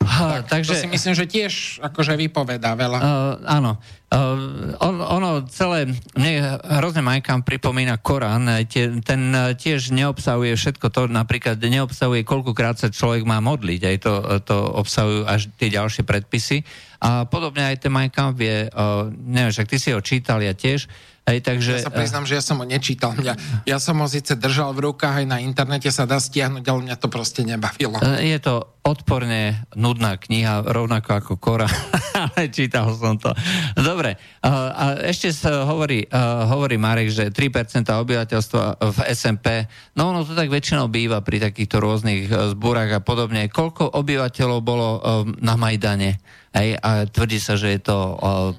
Ha, 0.06 0.40
Tak, 0.40 0.62
takže... 0.62 0.72
To 0.72 0.82
si 0.86 0.88
myslím, 0.88 1.14
že 1.18 1.26
tiež 1.26 1.52
akože 1.82 2.14
vypovedá 2.14 2.78
veľa. 2.78 2.98
Uh, 3.02 3.34
áno. 3.42 3.72
Uh, 4.06 4.78
on, 4.78 5.02
ono 5.02 5.42
celé, 5.50 5.90
mne 6.14 6.62
hrozne 6.62 7.02
Majkam 7.02 7.42
pripomína 7.42 7.98
Korán, 7.98 8.46
tie, 8.70 9.02
ten 9.02 9.34
uh, 9.34 9.50
tiež 9.58 9.90
neobsahuje 9.90 10.54
všetko 10.54 10.86
to, 10.94 11.10
napríklad 11.10 11.58
neobsahuje, 11.58 12.22
koľkokrát 12.22 12.78
sa 12.78 12.86
človek 12.86 13.26
má 13.26 13.42
modliť, 13.42 13.80
aj 13.82 13.96
to, 13.98 14.12
to 14.46 14.56
obsahujú 14.78 15.26
až 15.26 15.50
tie 15.58 15.74
ďalšie 15.74 16.06
predpisy. 16.06 16.62
A 17.02 17.26
podobne 17.26 17.66
aj 17.66 17.82
ten 17.82 17.90
Majkam 17.90 18.30
vie, 18.38 18.70
uh, 18.70 19.10
neviem, 19.10 19.50
však 19.50 19.66
ty 19.66 19.76
si 19.82 19.90
ho 19.90 19.98
čítal, 19.98 20.38
ja 20.38 20.54
tiež, 20.54 20.86
aj 21.26 21.42
takže... 21.42 21.82
Ja 21.82 21.90
sa 21.90 21.90
priznám, 21.90 22.22
že 22.22 22.38
ja 22.38 22.42
som 22.46 22.62
ho 22.62 22.66
nečítal. 22.66 23.10
Mňa, 23.18 23.66
ja 23.66 23.82
som 23.82 23.98
ho 23.98 24.06
síce 24.06 24.38
držal 24.38 24.70
v 24.78 24.86
rukách, 24.86 25.22
aj 25.22 25.26
na 25.26 25.42
internete 25.42 25.90
sa 25.90 26.06
dá 26.06 26.22
stiahnuť, 26.22 26.62
ale 26.62 26.78
mňa 26.86 26.96
to 27.02 27.10
proste 27.10 27.42
nebavilo. 27.42 27.98
uh, 27.98 28.22
Je 28.22 28.38
to 28.38 28.62
odporne 28.86 29.66
nudná 29.74 30.14
kniha, 30.22 30.62
rovnako 30.62 31.10
ako 31.18 31.32
Kora, 31.42 31.66
ale 32.30 32.46
čítal 32.54 32.94
som 32.94 33.18
to. 33.18 33.34
Dobre, 33.74 34.14
uh, 34.46 34.70
a 34.70 34.84
ešte 35.02 35.34
sa 35.34 35.66
hovorí, 35.66 36.06
hovorí 36.46 36.78
Marek, 36.78 37.10
že 37.10 37.34
3% 37.34 37.90
obyvateľstva 37.90 38.62
v 38.78 38.98
SMP, 39.10 39.66
no 39.98 40.14
ono 40.14 40.22
to 40.22 40.38
tak 40.38 40.46
väčšinou 40.46 40.86
býva 40.86 41.18
pri 41.26 41.50
takýchto 41.50 41.82
rôznych 41.82 42.30
zbúrach 42.54 42.94
a 42.94 43.00
podobne. 43.02 43.50
Koľko 43.50 43.98
obyvateľov 43.98 44.58
bolo 44.62 45.02
na 45.42 45.58
Majdane? 45.58 46.22
Hej, 46.54 46.78
a 46.80 47.04
tvrdí 47.10 47.42
sa, 47.42 47.58
že 47.58 47.74
je 47.74 47.80
to 47.82 47.96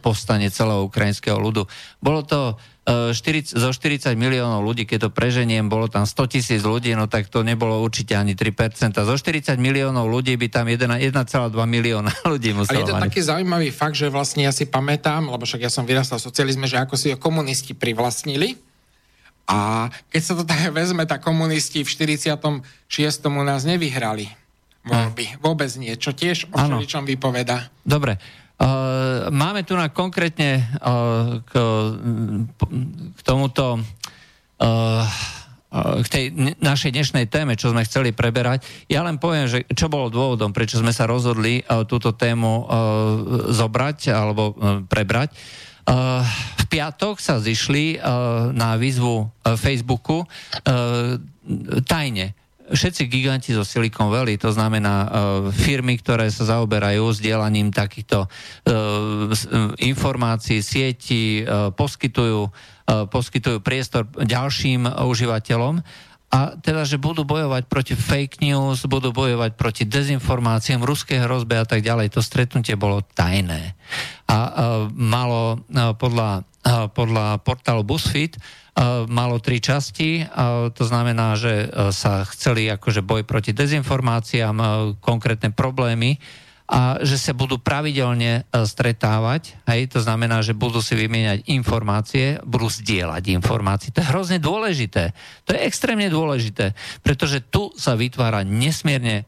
povstanie 0.04 0.52
celého 0.52 0.86
ukrajinského 0.86 1.40
ľudu. 1.40 1.66
Bolo 2.04 2.22
to 2.26 2.60
40, 2.88 3.60
zo 3.60 3.76
40 3.76 4.16
miliónov 4.16 4.64
ľudí, 4.64 4.88
keď 4.88 5.08
to 5.08 5.10
preženiem, 5.12 5.68
bolo 5.68 5.92
tam 5.92 6.08
100 6.08 6.32
tisíc 6.32 6.64
ľudí, 6.64 6.96
no 6.96 7.12
tak 7.12 7.28
to 7.28 7.44
nebolo 7.44 7.84
určite 7.84 8.16
ani 8.16 8.32
3%. 8.32 8.96
Zo 8.96 9.16
40 9.20 9.60
miliónov 9.60 10.08
ľudí 10.08 10.40
by 10.40 10.48
tam 10.48 10.72
1,2 10.72 11.04
milióna 11.52 12.12
ľudí 12.32 12.56
muselo 12.56 12.72
Ale 12.72 12.80
je 12.80 12.88
to 12.88 12.96
mať. 12.96 13.04
taký 13.12 13.20
zaujímavý 13.28 13.70
fakt, 13.76 14.00
že 14.00 14.08
vlastne 14.08 14.48
ja 14.48 14.56
si 14.56 14.64
pamätám, 14.64 15.28
lebo 15.28 15.44
však 15.44 15.68
ja 15.68 15.72
som 15.74 15.84
vyrastal 15.84 16.16
v 16.16 16.32
socializme, 16.32 16.64
že 16.64 16.80
ako 16.80 16.96
si 16.96 17.12
ho 17.12 17.20
komunisti 17.20 17.76
privlastnili, 17.76 18.56
a 19.48 19.88
keď 20.12 20.22
sa 20.24 20.34
to 20.36 20.44
tak 20.44 20.72
vezme, 20.80 21.04
tak 21.08 21.24
komunisti 21.24 21.84
v 21.84 21.90
46. 21.92 22.64
u 23.28 23.44
nás 23.44 23.68
nevyhrali 23.68 24.47
voľby. 24.88 25.44
Vôbec 25.44 25.70
nie, 25.76 25.94
čo 26.00 26.16
tiež 26.16 26.50
o 26.56 26.84
čom 26.88 27.04
vypoveda. 27.04 27.68
Dobre, 27.84 28.16
Uh, 28.58 29.30
máme 29.30 29.62
tu 29.62 29.78
na 29.78 29.86
konkrétne 29.94 30.66
uh, 30.82 31.46
k, 31.46 31.54
k 33.14 33.20
tomuto 33.22 33.78
uh, 33.78 35.06
k 36.02 36.08
tej 36.10 36.26
našej 36.58 36.90
dnešnej 36.90 37.30
téme, 37.30 37.54
čo 37.54 37.70
sme 37.70 37.86
chceli 37.86 38.18
preberať. 38.18 38.66
Ja 38.90 39.06
len 39.06 39.22
poviem, 39.22 39.46
že 39.46 39.62
čo 39.78 39.94
bolo 39.94 40.10
dôvodom, 40.10 40.58
prečo 40.58 40.82
sme 40.82 40.90
sa 40.90 41.06
rozhodli 41.06 41.62
uh, 41.62 41.86
túto 41.86 42.18
tému 42.18 42.50
uh, 42.50 42.66
zobrať 43.54 44.10
alebo 44.10 44.58
uh, 44.58 44.82
prebrať. 44.90 45.38
Uh, 45.86 46.26
v 46.58 46.66
piatok 46.66 47.22
sa 47.22 47.38
zišli 47.38 48.02
uh, 48.02 48.50
na 48.58 48.74
výzvu 48.74 49.22
uh, 49.22 49.54
Facebooku 49.54 50.26
uh, 50.26 51.22
tajne 51.86 52.34
všetci 52.72 53.08
giganti 53.08 53.56
zo 53.56 53.64
Silicon 53.64 54.12
Valley, 54.12 54.36
to 54.36 54.52
znamená 54.52 54.96
uh, 55.04 55.10
firmy, 55.52 56.00
ktoré 56.00 56.28
sa 56.28 56.48
zaoberajú 56.48 57.12
s 57.12 57.24
dielaním 57.24 57.72
takýchto 57.72 58.28
uh, 58.28 58.30
informácií, 59.80 60.60
sieti, 60.60 61.44
uh, 61.44 61.72
poskytujú, 61.72 62.42
uh, 62.48 63.08
poskytujú 63.08 63.64
priestor 63.64 64.08
ďalším 64.20 64.88
užívateľom 64.88 65.80
a 66.28 66.60
teda, 66.60 66.84
že 66.84 67.00
budú 67.00 67.24
bojovať 67.24 67.72
proti 67.72 67.96
fake 67.96 68.44
news, 68.44 68.84
budú 68.84 69.16
bojovať 69.16 69.56
proti 69.56 69.88
dezinformáciám, 69.88 70.84
ruské 70.84 71.24
hrozbe 71.24 71.56
a 71.56 71.64
tak 71.64 71.80
ďalej. 71.80 72.12
To 72.12 72.20
stretnutie 72.20 72.76
bolo 72.76 73.00
tajné. 73.16 73.80
A 74.28 74.36
uh, 74.36 74.52
malo 74.92 75.64
uh, 75.72 75.96
podľa, 75.96 76.44
uh, 76.68 76.92
podľa 76.92 77.40
portálu 77.48 77.88
BuzzFeed 77.88 78.36
malo 79.10 79.42
tri 79.42 79.58
časti. 79.58 80.22
To 80.74 80.84
znamená, 80.86 81.34
že 81.34 81.68
sa 81.90 82.22
chceli 82.30 82.70
akože 82.70 83.02
boj 83.02 83.26
proti 83.26 83.52
dezinformáciám, 83.52 84.58
konkrétne 85.02 85.50
problémy 85.50 86.22
a 86.68 87.00
že 87.00 87.16
sa 87.16 87.32
budú 87.32 87.56
pravidelne 87.64 88.44
stretávať, 88.52 89.56
hej, 89.72 89.88
to 89.88 90.04
znamená, 90.04 90.44
že 90.44 90.52
budú 90.52 90.84
si 90.84 91.00
vymieňať 91.00 91.48
informácie, 91.48 92.44
budú 92.44 92.68
zdieľať 92.68 93.24
informácie. 93.32 93.96
To 93.96 94.04
je 94.04 94.12
hrozne 94.12 94.38
dôležité. 94.44 95.16
To 95.48 95.56
je 95.56 95.64
extrémne 95.64 96.12
dôležité, 96.12 96.76
pretože 97.08 97.40
tu 97.40 97.72
sa 97.80 97.96
vytvára 97.96 98.44
nesmierne, 98.44 99.24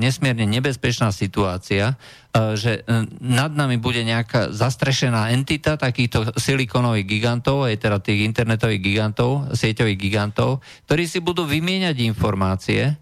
nesmierne 0.00 0.48
nebezpečná 0.48 1.12
situácia, 1.12 2.00
E, 2.28 2.60
že 2.60 2.72
e, 2.84 3.08
nad 3.24 3.48
nami 3.56 3.80
bude 3.80 4.04
nejaká 4.04 4.52
zastrešená 4.52 5.32
entita 5.32 5.80
takýchto 5.80 6.36
silikonových 6.36 7.08
gigantov, 7.08 7.64
aj 7.64 7.80
teda 7.80 7.98
tých 8.04 8.28
internetových 8.28 8.84
gigantov, 8.84 9.48
sieťových 9.56 9.98
gigantov, 9.98 10.60
ktorí 10.84 11.08
si 11.08 11.24
budú 11.24 11.48
vymieňať 11.48 11.96
informácie, 12.04 12.94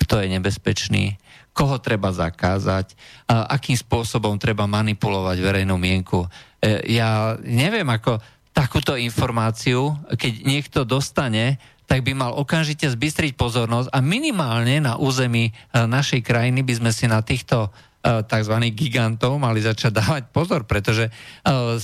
kto 0.00 0.24
je 0.24 0.26
nebezpečný, 0.32 1.04
koho 1.50 1.76
treba 1.82 2.14
zakázať, 2.14 2.94
a 3.26 3.54
akým 3.54 3.76
spôsobom 3.76 4.38
treba 4.38 4.64
manipulovať 4.70 5.36
verejnú 5.42 5.76
mienku. 5.76 6.24
E, 6.62 6.94
ja 6.94 7.34
neviem, 7.42 7.86
ako 7.86 8.22
takúto 8.54 8.98
informáciu, 8.98 9.94
keď 10.14 10.32
niekto 10.46 10.80
dostane, 10.82 11.58
tak 11.90 12.06
by 12.06 12.14
mal 12.14 12.32
okamžite 12.38 12.86
zbystriť 12.86 13.34
pozornosť 13.34 13.90
a 13.90 13.98
minimálne 13.98 14.78
na 14.78 14.94
území 14.94 15.50
našej 15.74 16.22
krajiny 16.22 16.62
by 16.62 16.74
sme 16.78 16.90
si 16.94 17.10
na 17.10 17.18
týchto 17.18 17.66
Eh, 18.00 18.24
tzv. 18.24 18.56
gigantov 18.72 19.36
mali 19.36 19.60
začať 19.60 19.92
dávať 19.92 20.22
pozor, 20.32 20.64
pretože 20.64 21.12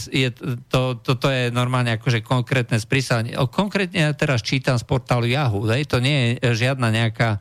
je, 0.08 0.32
to, 0.72 0.96
toto 0.96 1.28
je 1.28 1.52
normálne 1.52 1.92
akože 1.92 2.24
konkrétne 2.24 2.80
sprísanie. 2.80 3.36
Konkrétne 3.52 4.08
ja 4.08 4.16
teraz 4.16 4.40
čítam 4.40 4.80
z 4.80 4.88
portálu 4.88 5.28
Yahoo, 5.28 5.68
to 5.84 6.00
nie 6.00 6.40
je 6.40 6.56
žiadna 6.56 6.88
nejaká 6.88 7.36
uh, 7.36 7.40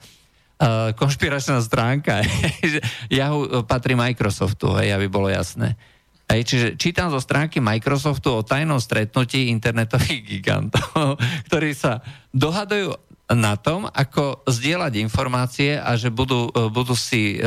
konšpiračná 0.98 1.62
stránka. 1.62 2.22
Yahoo 3.14 3.64
patrí 3.66 3.94
Microsoftu, 3.94 4.74
hej, 4.82 4.96
aby 4.96 5.08
bolo 5.10 5.30
jasné. 5.30 5.78
Hej, 6.26 6.42
čiže 6.50 6.68
čítam 6.82 7.14
zo 7.14 7.22
stránky 7.22 7.62
Microsoftu 7.62 8.34
o 8.34 8.42
tajnom 8.42 8.82
stretnutí 8.82 9.54
internetových 9.54 10.22
gigantov, 10.30 11.22
ktorí 11.50 11.78
sa 11.78 12.02
dohadujú 12.34 12.98
na 13.26 13.58
tom, 13.58 13.90
ako 13.90 14.46
zdieľať 14.46 15.02
informácie 15.02 15.82
a 15.82 15.98
že 15.98 16.14
budú, 16.14 16.50
e, 16.54 16.70
budú, 16.70 16.94
si, 16.94 17.42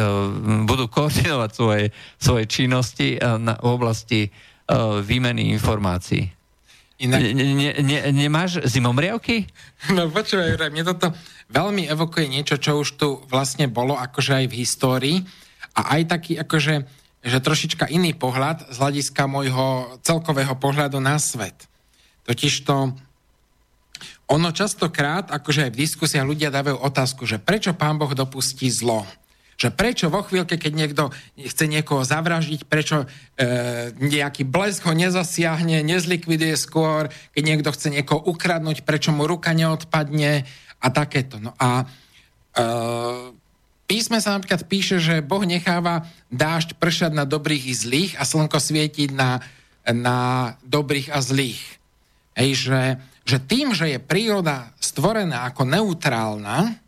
budú 0.66 0.90
koordinovať 0.90 1.51
svoje, 1.55 1.85
svoje 2.19 2.45
činnosti 2.51 3.15
na, 3.19 3.55
v 3.59 3.69
oblasti 3.78 4.20
výmeny 5.07 5.55
informácií. 5.55 6.28
Inak... 6.99 7.23
Ne, 7.23 7.55
ne, 7.55 7.70
ne, 7.78 7.99
nemáš 8.11 8.59
zimomriavky? 8.66 9.47
No 9.95 10.11
počúvaj, 10.11 10.59
mne 10.74 10.82
toto 10.82 11.15
veľmi 11.48 11.88
evokuje 11.88 12.26
niečo, 12.28 12.60
čo 12.60 12.80
už 12.80 12.88
tu 13.00 13.08
vlastne 13.28 13.68
bolo 13.68 13.96
akože 13.96 14.44
aj 14.44 14.46
v 14.48 14.58
histórii 14.60 15.16
a 15.76 15.98
aj 15.98 16.02
taký 16.08 16.32
akože 16.36 16.74
že 17.18 17.42
trošička 17.42 17.90
iný 17.90 18.14
pohľad 18.14 18.70
z 18.70 18.76
hľadiska 18.78 19.26
môjho 19.26 19.98
celkového 20.06 20.54
pohľadu 20.54 21.02
na 21.02 21.18
svet. 21.18 21.66
Totižto 22.22 22.94
ono 24.28 24.52
častokrát, 24.52 25.32
akože 25.32 25.68
aj 25.68 25.72
v 25.72 25.80
diskusiách 25.88 26.28
ľudia 26.28 26.52
dávajú 26.52 26.78
otázku, 26.84 27.24
že 27.24 27.40
prečo 27.40 27.72
pán 27.72 27.96
Boh 27.96 28.12
dopustí 28.12 28.68
zlo? 28.68 29.08
Že 29.58 29.74
prečo 29.74 30.06
vo 30.06 30.22
chvíľke, 30.22 30.54
keď 30.54 30.72
niekto 30.76 31.10
chce 31.34 31.66
niekoho 31.66 32.06
zavraždiť, 32.06 32.68
prečo 32.70 33.02
e, 33.02 33.06
nejaký 33.98 34.46
blesk 34.46 34.86
ho 34.86 34.94
nezasiahne, 34.94 35.82
nezlikviduje 35.82 36.54
skôr, 36.54 37.10
keď 37.34 37.42
niekto 37.42 37.74
chce 37.74 37.90
niekoho 37.90 38.22
ukradnúť, 38.22 38.86
prečo 38.86 39.10
mu 39.10 39.26
ruka 39.26 39.50
neodpadne 39.50 40.46
a 40.78 40.88
takéto. 40.90 41.42
No 41.42 41.55
a 41.59 41.82
e, 41.82 41.86
písme 43.90 44.22
sa 44.22 44.38
napríklad 44.38 44.66
píše, 44.66 45.02
že 45.02 45.24
Boh 45.24 45.42
necháva 45.42 46.06
dážď 46.30 46.78
pršať 46.78 47.12
na 47.14 47.26
dobrých 47.26 47.70
i 47.70 47.74
zlých 47.74 48.12
a 48.18 48.26
slnko 48.26 48.59
svietiť 48.59 49.10
na, 49.14 49.42
na 49.90 50.18
dobrých 50.62 51.10
a 51.10 51.18
zlých. 51.22 51.62
Hej, 52.38 52.70
že 52.70 52.80
že 53.28 53.36
tým, 53.36 53.76
že 53.76 53.92
je 53.92 54.00
príroda 54.00 54.72
stvorená 54.80 55.44
ako 55.52 55.68
neutrálna, 55.68 56.80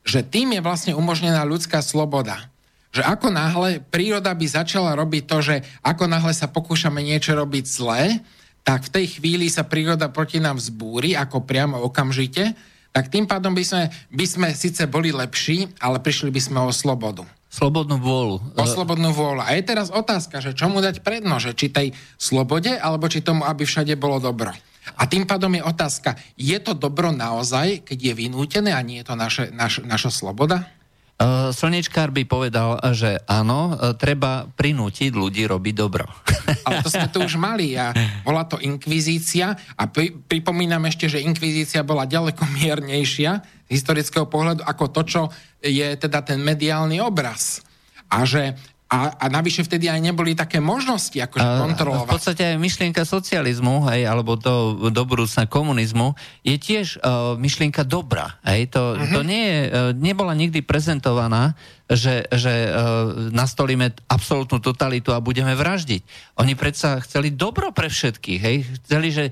že 0.00 0.24
tým 0.24 0.56
je 0.56 0.64
vlastne 0.64 0.96
umožnená 0.96 1.44
ľudská 1.44 1.84
sloboda. 1.84 2.48
Že 2.96 3.04
ako 3.04 3.28
náhle 3.28 3.70
príroda 3.92 4.32
by 4.32 4.46
začala 4.48 4.96
robiť 4.96 5.22
to, 5.28 5.44
že 5.44 5.56
ako 5.84 6.08
náhle 6.08 6.32
sa 6.32 6.48
pokúšame 6.48 7.04
niečo 7.04 7.36
robiť 7.36 7.64
zlé, 7.68 8.24
tak 8.64 8.88
v 8.88 8.92
tej 8.96 9.06
chvíli 9.20 9.52
sa 9.52 9.60
príroda 9.60 10.08
proti 10.08 10.40
nám 10.40 10.56
vzbúri, 10.56 11.12
ako 11.12 11.44
priamo 11.44 11.84
okamžite, 11.84 12.56
tak 12.94 13.10
tým 13.10 13.26
pádom 13.26 13.50
by 13.50 13.64
sme, 13.66 13.82
by 14.14 14.22
sme 14.22 14.48
síce 14.54 14.86
boli 14.86 15.10
lepší, 15.10 15.66
ale 15.82 15.98
prišli 15.98 16.30
by 16.30 16.38
sme 16.38 16.58
o 16.62 16.70
slobodu. 16.70 17.26
Slobodnú 17.50 17.98
vôľu. 17.98 18.38
O 18.54 18.64
slobodnú 18.66 19.10
vôľu. 19.10 19.42
A 19.42 19.58
je 19.58 19.66
teraz 19.66 19.90
otázka, 19.90 20.38
že 20.38 20.54
čomu 20.54 20.78
dať 20.78 21.02
predno, 21.02 21.42
že 21.42 21.58
či 21.58 21.74
tej 21.74 21.90
slobode, 22.18 22.70
alebo 22.70 23.10
či 23.10 23.18
tomu, 23.18 23.42
aby 23.42 23.66
všade 23.66 23.98
bolo 23.98 24.22
dobro. 24.22 24.54
A 24.94 25.10
tým 25.10 25.26
pádom 25.26 25.50
je 25.58 25.66
otázka, 25.66 26.14
je 26.38 26.54
to 26.62 26.78
dobro 26.78 27.10
naozaj, 27.10 27.82
keď 27.82 27.98
je 27.98 28.12
vynútené 28.14 28.70
a 28.70 28.84
nie 28.86 29.02
je 29.02 29.06
to 29.10 29.16
naše, 29.18 29.50
naš, 29.50 29.82
naša 29.82 30.14
sloboda? 30.14 30.70
Uh, 31.14 31.54
slnečkár 31.54 32.10
by 32.10 32.26
povedal, 32.26 32.74
že 32.90 33.22
áno, 33.30 33.78
uh, 33.78 33.94
treba 33.94 34.50
prinútiť 34.50 35.14
ľudí 35.14 35.46
robiť 35.46 35.74
dobro. 35.78 36.10
Ale 36.66 36.82
to 36.82 36.90
sme 36.90 37.06
tu 37.06 37.22
už 37.22 37.38
mali 37.38 37.78
a 37.78 37.94
bola 38.26 38.42
to 38.50 38.58
inkvizícia 38.58 39.54
a 39.54 39.82
pri, 39.86 40.10
pripomínam 40.10 40.82
ešte, 40.90 41.06
že 41.06 41.22
inkvizícia 41.22 41.86
bola 41.86 42.10
ďaleko 42.10 42.42
miernejšia 42.58 43.30
z 43.40 43.70
historického 43.70 44.26
pohľadu 44.26 44.66
ako 44.66 44.84
to, 44.90 45.02
čo 45.06 45.22
je 45.62 45.94
teda 45.94 46.26
ten 46.26 46.42
mediálny 46.42 46.98
obraz. 46.98 47.62
A 48.10 48.26
že 48.26 48.58
a, 48.84 49.16
a 49.16 49.26
navyše 49.32 49.64
vtedy 49.64 49.88
aj 49.88 49.98
neboli 49.98 50.36
také 50.36 50.60
možnosti 50.60 51.16
akože 51.16 51.40
kontrolovať. 51.42 52.04
V 52.04 52.14
podstate 52.14 52.42
aj 52.52 52.56
myšlienka 52.60 53.02
socializmu, 53.08 53.88
hej, 53.90 54.04
alebo 54.04 54.36
to 54.36 54.76
do 54.92 55.02
budúcna 55.08 55.48
komunizmu, 55.48 56.12
je 56.44 56.54
tiež 56.60 57.00
uh, 57.00 57.34
myšlienka 57.40 57.82
dobra. 57.82 58.36
Hej. 58.44 58.76
To, 58.76 58.94
uh-huh. 58.94 59.10
to 59.10 59.20
nie 59.24 59.42
je, 59.44 59.60
uh, 59.66 59.72
nebola 59.96 60.36
nikdy 60.36 60.60
prezentovaná, 60.60 61.56
že, 61.88 62.28
že 62.28 62.70
uh, 62.70 63.32
nastolíme 63.32 63.96
absolútnu 64.06 64.60
totalitu 64.60 65.16
a 65.16 65.24
budeme 65.24 65.56
vraždiť. 65.56 66.04
Oni 66.44 66.52
predsa 66.52 67.00
chceli 67.02 67.32
dobro 67.32 67.72
pre 67.72 67.88
všetkých. 67.88 68.40
Hej. 68.40 68.56
Chceli, 68.84 69.08
že 69.10 69.24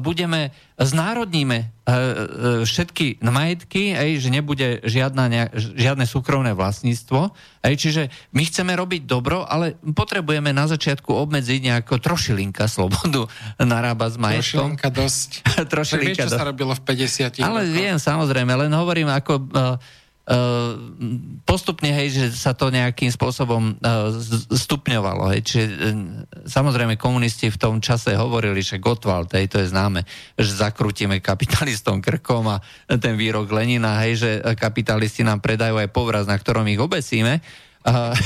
budeme, 0.00 0.48
znárodníme 0.80 1.58
e, 1.60 1.64
e, 1.64 1.94
všetky 2.64 3.20
majetky, 3.20 3.92
že 4.16 4.32
nebude 4.32 4.80
žiadna, 4.80 5.52
žiadne 5.54 6.08
súkromné 6.08 6.56
vlastníctvo. 6.56 7.36
Čiže 7.60 8.08
my 8.32 8.42
chceme 8.48 8.72
robiť 8.72 9.04
dobro, 9.04 9.44
ale 9.44 9.76
potrebujeme 9.76 10.56
na 10.56 10.64
začiatku 10.64 11.12
obmedziť 11.12 11.60
nejako 11.68 12.00
trošilinka 12.00 12.64
slobodu 12.64 13.28
narábať 13.60 14.10
s 14.16 14.18
majetkom. 14.18 14.72
Trošilinka 14.72 14.88
dosť. 14.88 15.30
trošilinka 15.76 16.24
vieš, 16.24 16.32
čo 16.32 16.38
sa 16.40 16.48
robilo 16.48 16.72
v 16.72 16.82
50 16.82 17.44
Ale 17.44 17.68
rokoch? 17.68 17.76
viem, 17.76 17.96
samozrejme, 18.00 18.52
len 18.56 18.72
hovorím 18.72 19.12
ako 19.12 19.32
postupne, 21.44 21.92
hej, 21.92 22.08
že 22.16 22.24
sa 22.32 22.56
to 22.56 22.72
nejakým 22.72 23.12
spôsobom 23.12 23.76
uh, 23.76 24.08
stupňovalo. 24.48 25.36
Hej. 25.36 25.40
Čiže 25.44 25.64
uh, 25.68 25.76
samozrejme 26.48 26.96
komunisti 26.96 27.52
v 27.52 27.60
tom 27.60 27.76
čase 27.84 28.16
hovorili, 28.16 28.64
že 28.64 28.80
Gottwald, 28.80 29.28
hej, 29.36 29.52
to 29.52 29.60
je 29.60 29.68
známe, 29.68 30.00
že 30.40 30.56
zakrutíme 30.56 31.20
kapitalistom 31.20 32.00
krkom 32.00 32.56
a 32.56 32.64
ten 32.96 33.20
výrok 33.20 33.52
Lenina, 33.52 34.00
hej, 34.00 34.12
že 34.16 34.30
kapitalisti 34.56 35.20
nám 35.28 35.44
predajú 35.44 35.76
aj 35.76 35.92
povraz, 35.92 36.24
na 36.24 36.40
ktorom 36.40 36.64
ich 36.72 36.80
obesíme. 36.80 37.44
Uh, 37.84 38.16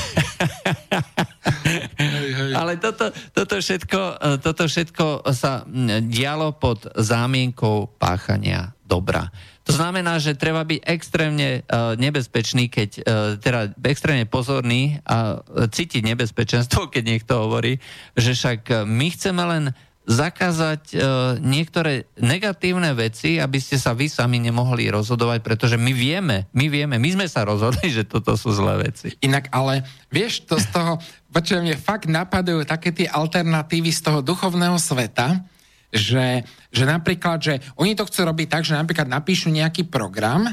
ale 2.55 2.79
toto, 2.79 3.11
toto, 3.35 3.59
všetko, 3.59 4.01
toto 4.39 4.71
všetko 4.71 5.27
sa 5.35 5.67
dialo 6.07 6.55
pod 6.55 6.87
zámienkou 6.95 7.99
páchania 7.99 8.71
dobra. 8.87 9.27
To 9.69 9.77
znamená, 9.77 10.17
že 10.17 10.33
treba 10.33 10.65
byť 10.65 10.81
extrémne 10.81 11.61
uh, 11.61 11.93
nebezpečný, 11.93 12.73
keď, 12.73 12.89
uh, 12.99 13.37
teda 13.37 13.69
extrémne 13.85 14.25
pozorný 14.25 14.97
a 15.05 15.45
cítiť 15.45 16.01
nebezpečenstvo, 16.09 16.89
keď 16.89 17.03
niekto 17.05 17.37
hovorí, 17.37 17.77
že 18.17 18.33
však 18.33 18.59
e, 18.65 18.75
my 18.87 19.07
chceme 19.13 19.43
len 19.45 19.63
zakázať 20.09 20.81
uh, 20.97 21.01
niektoré 21.37 22.09
negatívne 22.17 22.97
veci, 22.97 23.37
aby 23.37 23.61
ste 23.61 23.77
sa 23.77 23.93
vy 23.93 24.09
sami 24.09 24.41
nemohli 24.41 24.89
rozhodovať, 24.89 25.45
pretože 25.45 25.77
my 25.77 25.93
vieme, 25.93 26.49
my 26.49 26.65
vieme, 26.65 26.97
my 26.97 27.09
sme 27.13 27.27
sa 27.29 27.45
rozhodli, 27.45 27.93
že 28.01 28.09
toto 28.09 28.33
sú 28.33 28.49
zlé 28.49 28.89
veci. 28.89 29.13
Inak 29.21 29.53
ale, 29.53 29.85
vieš, 30.09 30.49
to 30.49 30.57
z 30.57 30.65
toho, 30.73 30.97
počujem, 31.29 31.61
mne 31.61 31.77
fakt 31.77 32.09
napadajú 32.09 32.65
také 32.65 32.89
tie 32.89 33.05
alternatívy 33.05 33.93
z 33.93 34.01
toho 34.01 34.25
duchovného 34.25 34.81
sveta, 34.81 35.45
že, 35.89 36.45
že 36.69 36.83
napríklad, 36.85 37.37
že 37.41 37.53
oni 37.77 37.97
to 37.97 38.05
chcú 38.05 38.29
robiť 38.29 38.47
tak, 38.49 38.63
že 38.65 38.77
napríklad 38.77 39.09
napíšu 39.09 39.49
nejaký 39.49 39.89
program, 39.89 40.49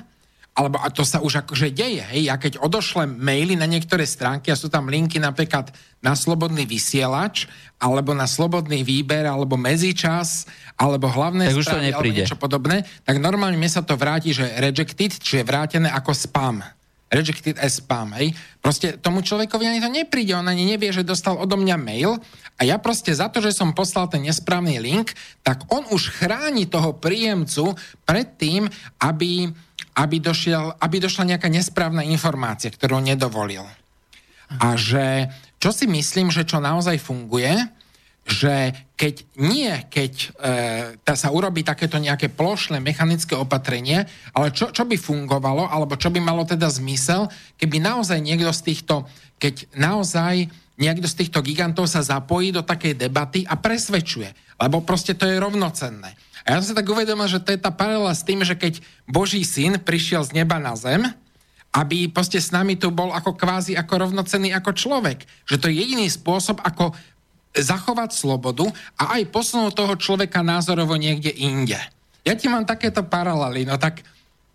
alebo 0.56 0.80
a 0.80 0.88
to 0.88 1.04
sa 1.04 1.20
už 1.20 1.44
akože 1.44 1.68
deje, 1.68 2.00
hej, 2.00 2.32
ja 2.32 2.40
keď 2.40 2.56
odošlem 2.64 3.20
maily 3.20 3.60
na 3.60 3.68
niektoré 3.68 4.08
stránky 4.08 4.48
a 4.48 4.56
sú 4.56 4.72
tam 4.72 4.88
linky 4.88 5.20
napríklad 5.20 5.68
na 6.00 6.16
slobodný 6.16 6.64
vysielač, 6.64 7.44
alebo 7.76 8.16
na 8.16 8.24
slobodný 8.24 8.80
výber, 8.80 9.28
alebo 9.28 9.60
medzičas, 9.60 10.48
alebo 10.80 11.12
hlavné 11.12 11.52
tak 11.52 11.60
správy, 11.60 11.92
alebo 11.92 12.08
niečo 12.08 12.40
podobné, 12.40 12.88
tak 13.04 13.20
normálne 13.20 13.60
mi 13.60 13.68
sa 13.68 13.84
to 13.84 14.00
vráti, 14.00 14.32
že 14.32 14.48
rejected, 14.56 15.20
čiže 15.20 15.44
vrátené 15.44 15.92
ako 15.92 16.16
spam. 16.16 16.64
Rejected 17.06 17.54
as 17.62 17.78
spam, 17.78 18.10
hej. 18.18 18.34
Proste 18.58 18.98
tomu 18.98 19.22
človekovi 19.22 19.62
ani 19.62 19.78
to 19.78 19.86
nepríde, 19.86 20.34
on 20.34 20.50
ani 20.50 20.66
nevie, 20.66 20.90
že 20.90 21.06
dostal 21.06 21.38
odo 21.38 21.54
mňa 21.54 21.76
mail 21.78 22.18
a 22.58 22.66
ja 22.66 22.82
proste 22.82 23.14
za 23.14 23.30
to, 23.30 23.38
že 23.38 23.54
som 23.54 23.70
poslal 23.78 24.10
ten 24.10 24.26
nesprávny 24.26 24.82
link, 24.82 25.14
tak 25.46 25.70
on 25.70 25.86
už 25.94 26.18
chráni 26.18 26.66
toho 26.66 26.98
príjemcu 26.98 27.78
pred 28.02 28.26
tým, 28.34 28.66
aby, 28.98 29.46
aby, 30.02 30.16
došiel, 30.18 30.74
aby 30.82 30.96
došla 30.98 31.36
nejaká 31.36 31.46
nesprávna 31.46 32.02
informácia, 32.02 32.74
ktorú 32.74 32.98
nedovolil. 32.98 33.62
A 34.58 34.74
že, 34.74 35.30
čo 35.62 35.70
si 35.70 35.86
myslím, 35.86 36.34
že 36.34 36.42
čo 36.42 36.58
naozaj 36.58 36.98
funguje, 36.98 37.54
že 38.26 38.74
keď 38.98 39.14
nie, 39.38 39.70
keď 39.86 40.12
e, 40.18 40.26
tá 41.06 41.14
sa 41.14 41.30
urobí 41.30 41.62
takéto 41.62 41.94
nejaké 41.94 42.26
plošné 42.26 42.82
mechanické 42.82 43.38
opatrenie, 43.38 44.02
ale 44.34 44.50
čo, 44.50 44.74
čo 44.74 44.82
by 44.82 44.98
fungovalo, 44.98 45.70
alebo 45.70 45.94
čo 45.94 46.10
by 46.10 46.18
malo 46.18 46.42
teda 46.42 46.66
zmysel, 46.66 47.30
keby 47.54 47.78
naozaj 47.78 48.18
niekto 48.18 48.50
z 48.50 48.60
týchto, 48.66 49.06
keď 49.38 49.70
naozaj 49.78 50.50
niekto 50.74 51.06
z 51.06 51.22
týchto 51.22 51.38
gigantov 51.38 51.86
sa 51.86 52.02
zapojí 52.02 52.50
do 52.50 52.66
takej 52.66 52.98
debaty 52.98 53.46
a 53.46 53.54
presvedčuje, 53.54 54.58
lebo 54.58 54.82
proste 54.82 55.14
to 55.14 55.22
je 55.22 55.38
rovnocenné. 55.38 56.18
A 56.42 56.54
ja 56.54 56.62
som 56.62 56.74
sa 56.74 56.78
tak 56.82 56.90
uvedomil, 56.90 57.30
že 57.30 57.42
to 57.42 57.54
je 57.54 57.62
tá 57.62 57.70
paralela 57.70 58.10
s 58.10 58.26
tým, 58.26 58.42
že 58.42 58.58
keď 58.58 58.82
Boží 59.06 59.42
syn 59.46 59.78
prišiel 59.78 60.26
z 60.26 60.34
neba 60.34 60.58
na 60.58 60.74
zem, 60.74 61.06
aby 61.74 62.08
proste 62.08 62.40
s 62.40 62.54
nami 62.54 62.80
tu 62.80 62.88
bol 62.88 63.12
ako 63.12 63.36
kvázi 63.36 63.76
ako 63.76 64.08
rovnocenný 64.08 64.54
ako 64.56 64.72
človek. 64.72 65.28
Že 65.44 65.56
to 65.60 65.66
je 65.68 65.74
jediný 65.76 66.08
spôsob, 66.08 66.62
ako 66.64 66.96
zachovať 67.56 68.12
slobodu 68.12 68.68
a 69.00 69.16
aj 69.16 69.32
posunúť 69.32 69.72
toho 69.72 69.94
človeka 69.96 70.44
názorovo 70.44 70.94
niekde 70.94 71.32
inde. 71.32 71.80
Ja 72.26 72.34
ti 72.36 72.46
mám 72.52 72.68
takéto 72.68 73.06
paralely, 73.06 73.64
no 73.64 73.80
tak 73.80 74.04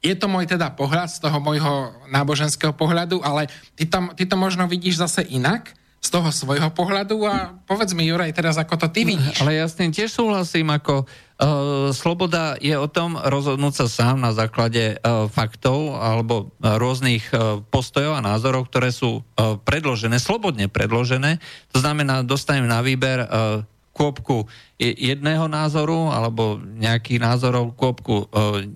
je 0.01 0.17
to 0.17 0.25
môj 0.25 0.49
teda 0.49 0.73
pohľad 0.73 1.13
z 1.13 1.21
toho 1.21 1.37
môjho 1.37 1.93
náboženského 2.09 2.73
pohľadu, 2.73 3.21
ale 3.21 3.47
ty, 3.77 3.85
tam, 3.85 4.11
ty 4.17 4.25
to 4.25 4.33
možno 4.33 4.65
vidíš 4.65 4.97
zase 4.97 5.21
inak 5.29 5.69
z 6.01 6.09
toho 6.09 6.33
svojho 6.33 6.73
pohľadu 6.73 7.21
a 7.29 7.53
povedz 7.69 7.93
mi, 7.93 8.09
Juraj, 8.09 8.33
teraz 8.33 8.57
ako 8.57 8.73
to 8.73 8.87
ty 8.89 9.05
vidíš. 9.05 9.37
Ale 9.45 9.53
ja 9.53 9.69
s 9.69 9.77
tým 9.77 9.93
tiež 9.93 10.09
súhlasím, 10.09 10.73
ako 10.73 11.05
uh, 11.05 11.09
sloboda 11.91 12.53
je 12.61 12.77
o 12.77 12.85
tom 12.85 13.17
rozhodnúť 13.17 13.73
sa 13.73 13.87
sám 13.89 14.21
na 14.21 14.29
základe 14.29 15.01
uh, 15.01 15.25
faktov 15.25 15.97
alebo 15.97 16.53
uh, 16.61 16.77
rôznych 16.77 17.33
postojov 17.73 18.21
a 18.21 18.25
názorov, 18.25 18.69
ktoré 18.69 18.93
sú 18.93 19.25
predložené, 19.65 20.21
slobodne 20.21 20.69
predložené. 20.69 21.41
To 21.73 21.81
znamená, 21.81 22.21
dostanem 22.21 22.69
na 22.69 22.85
výber 22.85 23.25
kôpku 23.91 24.47
jedného 24.79 25.49
názoru 25.51 26.13
alebo 26.13 26.57
nejakých 26.57 27.19
názorov, 27.21 27.73
kôpku 27.75 28.29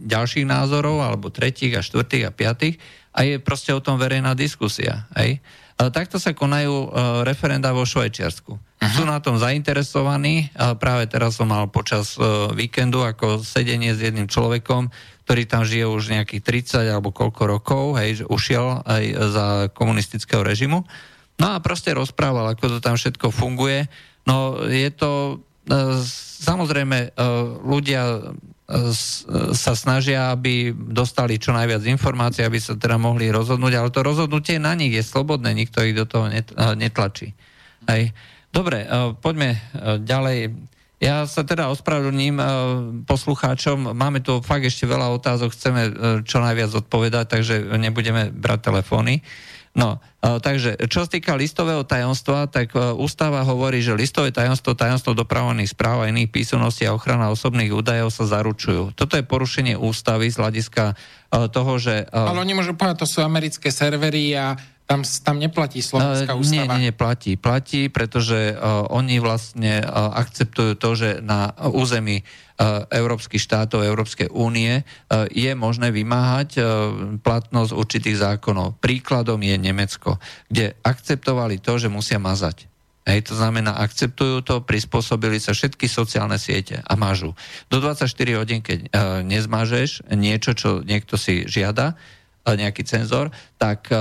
ďalších 0.06 0.46
názorov 0.46 1.02
alebo 1.02 1.32
tretích 1.32 1.78
a 1.78 1.86
štvrtých 1.86 2.24
a 2.28 2.36
piatých 2.36 2.76
a 3.16 3.20
je 3.24 3.40
proste 3.40 3.72
o 3.72 3.80
tom 3.80 3.96
verejná 3.96 4.36
diskusia. 4.36 5.08
Hej? 5.16 5.40
Takto 5.76 6.24
sa 6.24 6.32
konajú 6.32 6.72
e, 6.72 6.88
referenda 7.28 7.76
vo 7.76 7.84
Švajčiarsku. 7.84 8.56
Aha. 8.80 8.96
Sú 8.96 9.04
na 9.04 9.20
tom 9.20 9.36
zainteresovaní. 9.36 10.48
Práve 10.80 11.04
teraz 11.12 11.36
som 11.36 11.52
mal 11.52 11.68
počas 11.68 12.16
e, 12.16 12.24
víkendu 12.56 13.04
ako 13.04 13.44
sedenie 13.44 13.92
s 13.92 14.00
jedným 14.00 14.32
človekom, 14.32 14.88
ktorý 15.28 15.44
tam 15.44 15.68
žije 15.68 15.84
už 15.84 16.16
nejakých 16.16 16.72
30 16.80 16.96
alebo 16.96 17.12
koľko 17.12 17.44
rokov, 17.60 17.84
hej, 18.00 18.24
ušiel 18.24 18.88
aj 18.88 19.04
za 19.36 19.48
komunistického 19.76 20.48
režimu. 20.48 20.88
No 21.36 21.46
a 21.52 21.60
proste 21.60 21.92
rozprával, 21.92 22.56
ako 22.56 22.78
to 22.78 22.80
tam 22.80 22.96
všetko 22.96 23.36
funguje. 23.36 23.92
No 24.24 24.64
je 24.72 24.88
to, 24.96 25.44
e, 25.68 26.00
samozrejme, 26.40 27.20
ľudia 27.68 28.32
sa 29.54 29.74
snažia, 29.78 30.34
aby 30.34 30.74
dostali 30.74 31.38
čo 31.38 31.54
najviac 31.54 31.86
informácií, 31.86 32.42
aby 32.42 32.58
sa 32.58 32.74
teda 32.74 32.98
mohli 32.98 33.30
rozhodnúť, 33.30 33.74
ale 33.78 33.94
to 33.94 34.02
rozhodnutie 34.02 34.58
na 34.58 34.74
nich 34.74 34.90
je 34.90 35.06
slobodné, 35.06 35.54
nikto 35.54 35.86
ich 35.86 35.94
do 35.94 36.10
toho 36.10 36.26
netlačí. 36.74 37.38
Hej. 37.86 38.10
Dobre, 38.50 38.82
e, 38.82 39.14
poďme 39.22 39.50
e, 39.54 39.60
ďalej. 40.02 40.58
Ja 40.98 41.28
sa 41.28 41.44
teda 41.44 41.70
ospravedlním 41.70 42.40
poslucháčom. 43.04 43.94
Máme 43.94 44.24
tu 44.24 44.40
fakt 44.40 44.64
ešte 44.64 44.88
veľa 44.88 45.12
otázok, 45.20 45.52
chceme 45.52 45.82
čo 46.24 46.40
najviac 46.40 46.72
odpovedať, 46.72 47.36
takže 47.36 47.56
nebudeme 47.76 48.32
brať 48.32 48.72
telefóny. 48.72 49.20
No, 49.76 50.00
e, 50.24 50.40
takže 50.40 50.80
čo 50.88 51.04
sa 51.04 51.10
týka 51.12 51.36
listového 51.36 51.84
tajomstva, 51.84 52.48
tak 52.48 52.72
e, 52.72 52.96
ústava 52.96 53.44
hovorí, 53.44 53.84
že 53.84 53.92
listové 53.92 54.32
tajomstvo, 54.32 54.72
tajomstvo 54.72 55.12
dopravovaných 55.12 55.76
správ 55.76 56.08
a 56.08 56.10
iných 56.10 56.32
písomností 56.32 56.88
a 56.88 56.96
ochrana 56.96 57.28
osobných 57.28 57.76
údajov 57.76 58.08
sa 58.08 58.24
zaručujú. 58.24 58.96
Toto 58.96 59.20
je 59.20 59.28
porušenie 59.28 59.76
ústavy 59.76 60.32
z 60.32 60.40
hľadiska 60.40 60.96
e, 60.96 60.96
toho, 61.52 61.76
že... 61.76 62.08
Ale 62.08 62.40
oni 62.40 62.56
môžu 62.56 62.72
povedať, 62.80 63.04
to 63.04 63.08
sú 63.12 63.20
americké 63.20 63.68
servery 63.68 64.32
a 64.40 64.56
tam, 64.86 65.04
tam 65.04 65.42
neplatí 65.42 65.84
slovenská 65.84 66.38
ústava. 66.38 66.78
Nie, 66.78 66.88
nie, 66.88 66.94
neplatí. 66.94 67.42
Platí, 67.42 67.90
pretože 67.90 68.54
uh, 68.54 68.86
oni 68.94 69.18
vlastne 69.18 69.82
uh, 69.82 70.14
akceptujú 70.14 70.78
to, 70.78 70.90
že 70.94 71.10
na 71.26 71.58
území 71.58 72.22
uh, 72.22 72.45
európskych 72.88 73.42
štátov, 73.44 73.84
Európskej 73.84 74.32
únie 74.32 74.80
uh, 74.80 75.28
je 75.28 75.52
možné 75.56 75.92
vymáhať 75.92 76.50
uh, 76.56 76.64
platnosť 77.20 77.76
určitých 77.76 78.18
zákonov. 78.24 78.80
Príkladom 78.80 79.44
je 79.44 79.56
Nemecko, 79.60 80.16
kde 80.48 80.72
akceptovali 80.80 81.60
to, 81.60 81.76
že 81.76 81.92
musia 81.92 82.16
mazať. 82.16 82.72
Hej, 83.06 83.30
to 83.30 83.38
znamená, 83.38 83.78
akceptujú 83.78 84.42
to, 84.42 84.66
prispôsobili 84.66 85.38
sa 85.38 85.54
všetky 85.54 85.86
sociálne 85.86 86.42
siete 86.42 86.82
a 86.82 86.94
mážu. 86.98 87.38
Do 87.70 87.78
24 87.78 88.08
hodín, 88.40 88.64
keď 88.64 88.80
uh, 88.88 89.22
nezmažeš 89.22 90.08
niečo, 90.16 90.56
čo 90.56 90.80
niekto 90.82 91.20
si 91.20 91.44
žiada, 91.46 91.94
uh, 91.94 92.56
nejaký 92.56 92.88
cenzor, 92.88 93.36
tak 93.60 93.92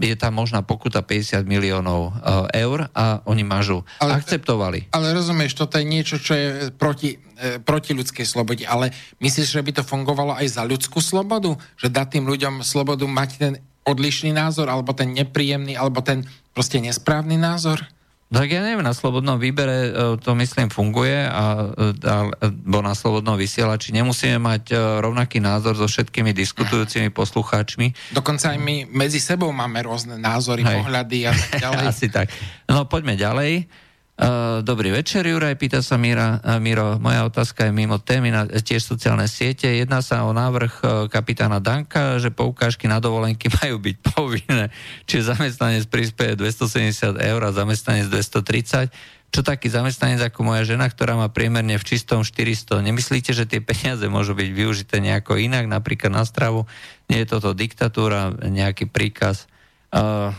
je 0.00 0.16
tam 0.16 0.40
možná 0.40 0.64
pokuta 0.64 1.04
50 1.04 1.44
miliónov 1.44 2.12
eh, 2.16 2.64
eur 2.64 2.88
a 2.96 3.20
oni 3.28 3.44
mažu. 3.44 3.84
Ale, 4.00 4.16
Akceptovali. 4.16 4.88
Ale 4.90 5.12
rozumieš, 5.12 5.54
toto 5.54 5.76
je 5.76 5.84
niečo, 5.84 6.16
čo 6.16 6.32
je 6.32 6.48
proti, 6.72 7.20
e, 7.36 7.60
proti 7.60 7.92
ľudskej 7.92 8.24
slobode, 8.24 8.64
ale 8.64 8.96
myslíš, 9.20 9.48
že 9.60 9.64
by 9.64 9.72
to 9.80 9.82
fungovalo 9.84 10.32
aj 10.32 10.48
za 10.48 10.62
ľudskú 10.64 11.04
slobodu? 11.04 11.52
Že 11.76 11.92
dať 11.92 12.06
tým 12.16 12.24
ľuďom 12.24 12.54
slobodu 12.64 13.04
mať 13.04 13.30
ten 13.36 13.52
odlišný 13.84 14.32
názor, 14.32 14.68
alebo 14.68 14.92
ten 14.96 15.12
nepríjemný, 15.12 15.76
alebo 15.76 16.00
ten 16.00 16.24
proste 16.56 16.80
nesprávny 16.80 17.36
názor? 17.36 17.84
Tak 18.28 18.44
ja 18.44 18.60
neviem, 18.60 18.84
na 18.84 18.92
slobodnom 18.92 19.40
výbere 19.40 19.88
e, 19.88 19.90
to 20.20 20.36
myslím 20.36 20.68
funguje, 20.68 21.24
a, 21.24 21.72
a, 21.72 22.14
bo 22.52 22.84
na 22.84 22.92
slobodnom 22.92 23.40
vysielači 23.40 23.88
nemusíme 23.96 24.36
mať 24.36 24.62
e, 24.68 24.76
rovnaký 25.00 25.40
názor 25.40 25.80
so 25.80 25.88
všetkými 25.88 26.36
diskutujúcimi 26.36 27.08
poslucháčmi. 27.08 28.12
Dokonca 28.12 28.52
aj 28.52 28.58
my 28.60 28.84
medzi 28.92 29.16
sebou 29.16 29.48
máme 29.48 29.80
rôzne 29.80 30.20
názory, 30.20 30.60
Hej. 30.60 30.76
pohľady 30.76 31.18
a 31.24 31.32
tak 31.32 31.50
ďalej. 31.56 31.84
Asi 31.96 32.06
tak. 32.12 32.28
No 32.68 32.84
poďme 32.84 33.16
ďalej. 33.16 33.64
Uh, 34.18 34.66
dobrý 34.66 34.90
večer, 34.90 35.22
Juraj, 35.22 35.54
pýta 35.54 35.78
sa 35.78 35.94
Mira, 35.94 36.42
uh, 36.42 36.58
Miro. 36.58 36.98
Moja 36.98 37.22
otázka 37.22 37.70
je 37.70 37.72
mimo 37.72 38.02
témy 38.02 38.34
na 38.34 38.50
tiež 38.50 38.82
sociálne 38.82 39.30
siete. 39.30 39.70
Jedná 39.70 40.02
sa 40.02 40.26
o 40.26 40.34
návrh 40.34 41.06
kapitána 41.06 41.62
Danka, 41.62 42.18
že 42.18 42.34
poukážky 42.34 42.90
na 42.90 42.98
dovolenky 42.98 43.46
majú 43.62 43.78
byť 43.78 43.96
povinné. 44.02 44.74
Čiže 45.06 45.38
zamestnanec 45.38 45.86
prispieje 45.86 46.34
270 46.34 47.14
eur 47.14 47.40
a 47.46 47.54
zamestnanec 47.54 48.10
230. 48.10 48.90
Čo 49.30 49.40
taký 49.46 49.70
zamestnanec 49.70 50.34
ako 50.34 50.50
moja 50.50 50.66
žena, 50.66 50.90
ktorá 50.90 51.14
má 51.14 51.30
priemerne 51.30 51.78
v 51.78 51.86
čistom 51.86 52.26
400? 52.26 52.82
Nemyslíte, 52.82 53.30
že 53.30 53.46
tie 53.46 53.62
peniaze 53.62 54.02
môžu 54.10 54.34
byť 54.34 54.50
využité 54.50 54.98
nejako 54.98 55.38
inak, 55.38 55.70
napríklad 55.70 56.10
na 56.10 56.26
stravu? 56.26 56.66
Nie 57.06 57.22
je 57.22 57.38
toto 57.38 57.54
diktatúra, 57.54 58.34
nejaký 58.34 58.90
príkaz? 58.90 59.46
Uh, 59.94 60.34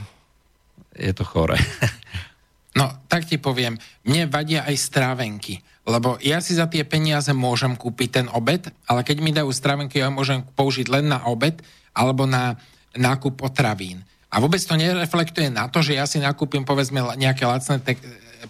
je 1.00 1.16
to 1.16 1.24
chore. 1.24 1.56
No, 2.78 2.86
tak 3.10 3.26
ti 3.26 3.42
poviem, 3.42 3.82
mne 4.06 4.30
vadia 4.30 4.62
aj 4.66 4.78
strávenky, 4.78 5.66
lebo 5.90 6.22
ja 6.22 6.38
si 6.38 6.54
za 6.54 6.70
tie 6.70 6.86
peniaze 6.86 7.34
môžem 7.34 7.74
kúpiť 7.74 8.10
ten 8.22 8.28
obed, 8.30 8.70
ale 8.86 9.02
keď 9.02 9.18
mi 9.26 9.34
dajú 9.34 9.50
strávenky, 9.50 9.98
ja 9.98 10.14
môžem 10.14 10.46
použiť 10.54 10.86
len 10.86 11.10
na 11.10 11.26
obed 11.26 11.58
alebo 11.98 12.30
na 12.30 12.62
nákup 12.94 13.42
potravín. 13.42 14.06
A 14.30 14.38
vôbec 14.38 14.62
to 14.62 14.78
nereflektuje 14.78 15.50
na 15.50 15.66
to, 15.66 15.82
že 15.82 15.98
ja 15.98 16.06
si 16.06 16.22
nakúpim 16.22 16.62
povedzme 16.62 17.02
nejaké 17.18 17.50
lacné 17.50 17.82
te- 17.82 17.98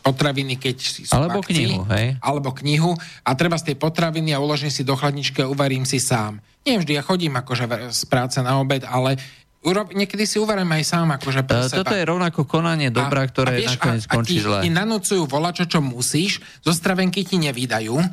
potraviny, 0.03 0.59
keď 0.61 0.77
sú 0.77 1.09
Alebo 1.09 1.41
akcii, 1.41 1.55
knihu, 1.55 1.81
hej? 1.89 2.07
Alebo 2.21 2.53
knihu 2.53 2.93
a 3.25 3.31
treba 3.33 3.57
z 3.57 3.73
tej 3.73 3.75
potraviny 3.79 4.35
a 4.35 4.43
uložím 4.43 4.69
si 4.69 4.85
do 4.85 4.93
chladničky 4.93 5.41
a 5.41 5.49
uvarím 5.49 5.87
si 5.87 5.97
sám. 5.97 6.37
Nie 6.67 6.77
vždy 6.77 6.93
ja 6.93 7.01
chodím 7.01 7.33
akože 7.39 7.65
z 7.89 8.03
práce 8.05 8.37
na 8.43 8.61
obed, 8.61 8.85
ale 8.85 9.17
Urob, 9.59 9.91
niekedy 9.91 10.23
si 10.23 10.39
uvarím 10.39 10.71
aj 10.71 10.83
sám, 10.87 11.19
akože 11.19 11.43
pre 11.43 11.67
seba. 11.67 11.83
Toto 11.83 11.91
je 11.91 12.07
rovnako 12.07 12.47
konanie 12.47 12.87
dobrá, 12.95 13.27
ktoré 13.27 13.51
a 13.51 13.59
vieš, 13.59 13.75
nakoniec 13.75 14.03
skončí 14.07 14.39
zle. 14.39 14.57
A 14.59 14.63
ti 14.63 14.71
nanúcujú 14.71 15.27
volačo, 15.27 15.67
čo 15.67 15.83
musíš, 15.83 16.39
zo 16.63 16.71
stravenky 16.71 17.27
ti 17.27 17.35
nevydajú, 17.43 17.99
e, 17.99 18.07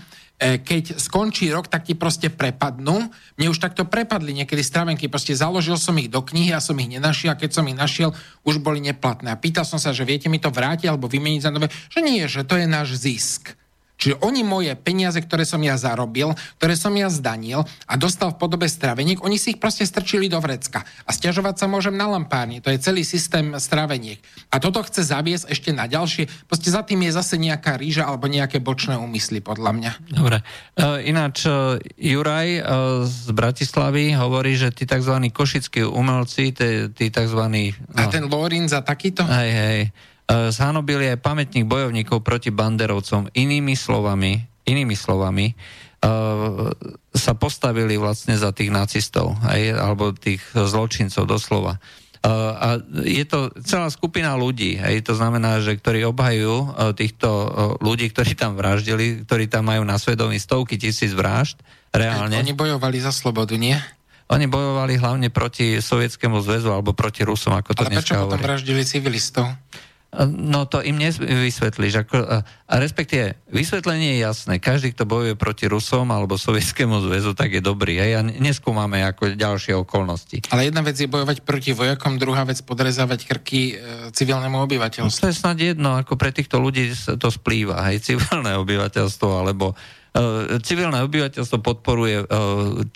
keď 0.58 0.98
skončí 0.98 1.46
rok, 1.54 1.70
tak 1.70 1.86
ti 1.86 1.94
proste 1.94 2.34
prepadnú. 2.34 3.14
Mne 3.38 3.46
už 3.54 3.62
takto 3.62 3.86
prepadli 3.86 4.34
niekedy 4.42 4.58
stravenky, 4.58 5.06
proste 5.06 5.38
založil 5.38 5.78
som 5.78 5.94
ich 6.02 6.10
do 6.10 6.18
knihy 6.18 6.50
a 6.50 6.58
som 6.58 6.74
ich 6.82 6.90
nenašiel 6.90 7.30
a 7.30 7.38
keď 7.38 7.62
som 7.62 7.64
ich 7.70 7.78
našiel, 7.78 8.10
už 8.42 8.58
boli 8.58 8.82
neplatné. 8.82 9.30
A 9.30 9.38
pýtal 9.38 9.62
som 9.62 9.78
sa, 9.78 9.94
že 9.94 10.02
viete 10.02 10.26
mi 10.26 10.42
to 10.42 10.50
vrátiť 10.50 10.90
alebo 10.90 11.06
vymeniť 11.06 11.40
za 11.46 11.54
nové, 11.54 11.70
že 11.70 12.02
nie, 12.02 12.26
že 12.26 12.42
to 12.42 12.58
je 12.58 12.66
náš 12.66 12.98
zisk. 12.98 13.54
Čiže 13.96 14.20
oni 14.20 14.44
moje 14.44 14.72
peniaze, 14.76 15.16
ktoré 15.18 15.48
som 15.48 15.60
ja 15.64 15.74
zarobil, 15.80 16.36
ktoré 16.60 16.76
som 16.76 16.92
ja 16.92 17.08
zdanil 17.08 17.64
a 17.88 17.94
dostal 17.96 18.36
v 18.36 18.40
podobe 18.40 18.68
straveniek, 18.68 19.24
oni 19.24 19.40
si 19.40 19.56
ich 19.56 19.60
proste 19.60 19.88
strčili 19.88 20.28
do 20.28 20.36
vrecka. 20.38 20.84
A 21.08 21.10
stiažovať 21.16 21.64
sa 21.64 21.66
môžem 21.66 21.96
na 21.96 22.04
lampárni. 22.04 22.60
To 22.60 22.68
je 22.68 22.78
celý 22.78 23.08
systém 23.08 23.56
straveniek. 23.56 24.20
A 24.52 24.60
toto 24.60 24.84
chce 24.84 25.00
zaviesť 25.08 25.48
ešte 25.48 25.70
na 25.72 25.88
ďalšie. 25.88 26.28
Proste 26.44 26.68
za 26.68 26.84
tým 26.84 27.08
je 27.08 27.16
zase 27.16 27.40
nejaká 27.40 27.80
ríža 27.80 28.04
alebo 28.04 28.28
nejaké 28.28 28.60
bočné 28.60 29.00
úmysly, 29.00 29.40
podľa 29.40 29.72
mňa. 29.72 29.92
Dobre. 30.12 30.44
Uh, 30.76 31.00
ináč 31.00 31.48
uh, 31.48 31.80
Juraj 31.96 32.48
uh, 32.60 32.64
z 33.08 33.32
Bratislavy 33.32 34.12
hovorí, 34.12 34.60
že 34.60 34.76
tí 34.76 34.84
tzv. 34.84 35.32
košickí 35.32 35.88
umelci, 35.88 36.52
tí, 36.52 36.92
tí 36.92 37.08
tzv. 37.08 37.42
No, 37.48 37.96
a 37.96 38.04
ten 38.12 38.28
Lorin 38.28 38.68
za 38.68 38.84
takýto? 38.84 39.24
Hej, 39.24 39.50
hej 39.50 39.80
E, 39.88 40.15
zhanobili 40.26 41.06
aj 41.14 41.22
pamätník 41.22 41.70
bojovníkov 41.70 42.26
proti 42.26 42.50
banderovcom. 42.50 43.30
Inými 43.30 43.78
slovami, 43.78 44.42
inými 44.66 44.98
slovami 44.98 45.54
uh, 45.54 46.66
sa 47.14 47.32
postavili 47.38 47.94
vlastne 47.94 48.34
za 48.34 48.50
tých 48.50 48.74
nacistov, 48.74 49.38
aj, 49.46 49.78
alebo 49.78 50.10
tých 50.10 50.42
zločincov 50.50 51.30
doslova. 51.30 51.78
Uh, 52.26 52.58
a 52.58 52.68
je 53.06 53.22
to 53.22 53.54
celá 53.62 53.86
skupina 53.86 54.34
ľudí, 54.34 54.82
hej, 54.82 55.06
to 55.06 55.14
znamená, 55.14 55.62
že 55.62 55.78
ktorí 55.78 56.02
obhajujú 56.10 56.74
týchto 56.98 57.28
ľudí, 57.78 58.10
ktorí 58.10 58.34
tam 58.34 58.58
vraždili, 58.58 59.22
ktorí 59.22 59.46
tam 59.46 59.70
majú 59.70 59.86
na 59.86 59.94
svedomí 59.94 60.42
stovky 60.42 60.74
tisíc 60.74 61.14
vražd, 61.14 61.62
reálne. 61.94 62.34
Oni 62.34 62.50
bojovali 62.50 62.98
za 62.98 63.14
slobodu, 63.14 63.54
nie? 63.54 63.78
Oni 64.26 64.50
bojovali 64.50 64.98
hlavne 64.98 65.30
proti 65.30 65.78
Sovietskému 65.78 66.42
zväzu 66.42 66.74
alebo 66.74 66.90
proti 66.90 67.22
Rusom, 67.22 67.54
ako 67.54 67.78
to 67.78 67.86
Ale 67.86 68.02
prečo 68.02 68.18
potom 68.18 68.42
vraždili 68.42 68.82
civilistov? 68.82 69.54
No 70.24 70.64
to 70.64 70.80
im 70.80 70.96
nevysvetlíš. 70.96 72.08
Ako, 72.08 72.16
a 72.48 72.74
respektíve, 72.80 73.36
vysvetlenie 73.52 74.16
je 74.16 74.24
jasné. 74.24 74.56
Každý, 74.56 74.96
kto 74.96 75.04
bojuje 75.04 75.36
proti 75.36 75.68
Rusom 75.68 76.08
alebo 76.08 76.40
Sovietskému 76.40 77.04
zväzu, 77.04 77.36
tak 77.36 77.52
je 77.52 77.60
dobrý. 77.60 78.00
Hej? 78.00 78.12
A 78.16 78.20
neskúmame 78.24 79.04
ako 79.04 79.36
ďalšie 79.36 79.76
okolnosti. 79.76 80.48
Ale 80.48 80.72
jedna 80.72 80.80
vec 80.80 80.96
je 80.96 81.10
bojovať 81.10 81.44
proti 81.44 81.76
vojakom, 81.76 82.16
druhá 82.16 82.48
vec 82.48 82.56
podrezávať 82.64 83.28
krky 83.28 83.76
e, 83.76 84.08
civilnému 84.16 84.56
obyvateľstvu. 84.64 85.20
No, 85.20 85.24
to 85.28 85.32
je 85.32 85.36
snad 85.36 85.60
jedno, 85.60 86.00
ako 86.00 86.16
pre 86.16 86.32
týchto 86.32 86.56
ľudí 86.56 86.88
to 87.20 87.28
splýva. 87.28 87.84
Hej? 87.92 88.00
Civilné 88.00 88.56
obyvateľstvo 88.56 89.28
alebo 89.28 89.76
civilné 90.64 91.04
obyvateľstvo 91.04 91.58
podporuje 91.60 92.16
e, 92.22 92.24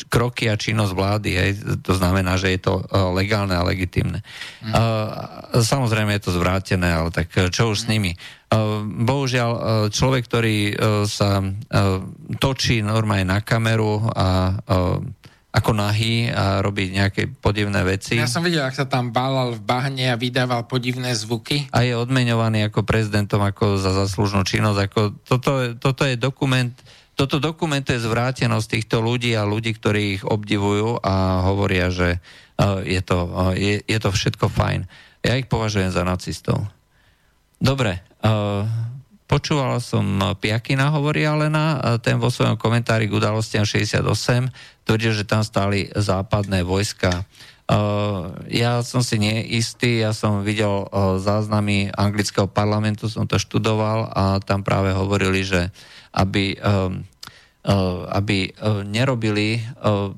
kroky 0.08 0.48
a 0.48 0.56
činnosť 0.56 0.92
vlády. 0.96 1.30
Hej. 1.36 1.50
To 1.84 1.92
znamená, 1.92 2.40
že 2.40 2.56
je 2.56 2.60
to 2.64 2.80
e, 2.80 2.82
legálne 3.12 3.52
a 3.52 3.66
legitimné. 3.66 4.24
Mm. 4.64 4.72
Samozrejme 5.60 6.16
je 6.16 6.22
to 6.24 6.36
zvrátené, 6.36 6.88
ale 6.90 7.08
tak 7.12 7.32
čo 7.32 7.72
už 7.72 7.84
s 7.84 7.90
nimi? 7.90 8.16
Bohužiaľ, 9.06 9.50
človek, 9.94 10.26
ktorý 10.26 10.74
sa 11.06 11.38
točí 12.42 12.82
normálne 12.82 13.30
na 13.30 13.38
kameru 13.46 14.10
a 14.10 14.58
ako 15.50 15.70
nahý 15.74 16.30
a 16.30 16.62
robí 16.62 16.94
nejaké 16.94 17.26
podivné 17.26 17.82
veci. 17.82 18.14
Ja 18.14 18.30
som 18.30 18.46
videl, 18.46 18.62
ak 18.62 18.78
sa 18.78 18.86
tam 18.86 19.10
bálal 19.10 19.58
v 19.58 19.62
bahne 19.66 20.06
a 20.06 20.14
vydával 20.14 20.70
podivné 20.70 21.10
zvuky. 21.18 21.66
A 21.74 21.82
je 21.82 21.98
odmeňovaný 21.98 22.70
ako 22.70 22.86
prezidentom 22.86 23.42
ako 23.42 23.74
za 23.74 23.90
zaslúžnú 23.90 24.46
činnosť. 24.46 24.78
Ako 24.86 25.00
toto, 25.26 25.50
toto 25.74 26.06
je 26.06 26.14
dokument, 26.14 26.70
toto 27.14 27.36
dokumentuje 27.42 28.00
zvrátenosť 28.00 28.66
týchto 28.78 29.04
ľudí 29.04 29.36
a 29.36 29.44
ľudí, 29.44 29.76
ktorí 29.76 30.20
ich 30.20 30.24
obdivujú 30.24 31.02
a 31.04 31.44
hovoria, 31.48 31.92
že 31.92 32.16
uh, 32.16 32.80
je, 32.80 33.00
to, 33.04 33.18
uh, 33.28 33.52
je, 33.52 33.82
je 33.84 33.98
to 34.00 34.10
všetko 34.12 34.48
fajn. 34.48 34.88
Ja 35.20 35.36
ich 35.36 35.50
považujem 35.50 35.92
za 35.92 36.00
nacistov. 36.00 36.64
Dobre, 37.60 38.00
uh, 38.24 38.64
počúval 39.28 39.78
som 39.84 40.02
Piakina, 40.40 40.90
hovorí 40.96 41.28
Alena, 41.28 41.98
ten 42.00 42.16
vo 42.16 42.32
svojom 42.32 42.56
komentári 42.56 43.04
k 43.04 43.14
udalostiam 43.14 43.68
68 43.68 44.00
tvrdil, 44.88 45.12
že 45.14 45.28
tam 45.28 45.46
stáli 45.46 45.86
západné 45.94 46.66
vojska. 46.66 47.22
Uh, 47.70 48.34
ja 48.50 48.82
som 48.82 48.98
si 48.98 49.14
neistý, 49.22 50.02
ja 50.02 50.10
som 50.10 50.42
videl 50.42 50.90
uh, 50.90 51.22
záznamy 51.22 51.94
anglického 51.94 52.50
parlamentu, 52.50 53.06
som 53.06 53.30
to 53.30 53.38
študoval 53.38 54.10
a 54.10 54.42
tam 54.42 54.66
práve 54.66 54.90
hovorili, 54.90 55.46
že 55.46 55.70
aby 56.10 56.58
um, 56.60 57.06
Eh, 57.60 57.76
aby 58.16 58.48
eh, 58.48 58.80
nerobili 58.88 59.60
eh, 59.60 59.64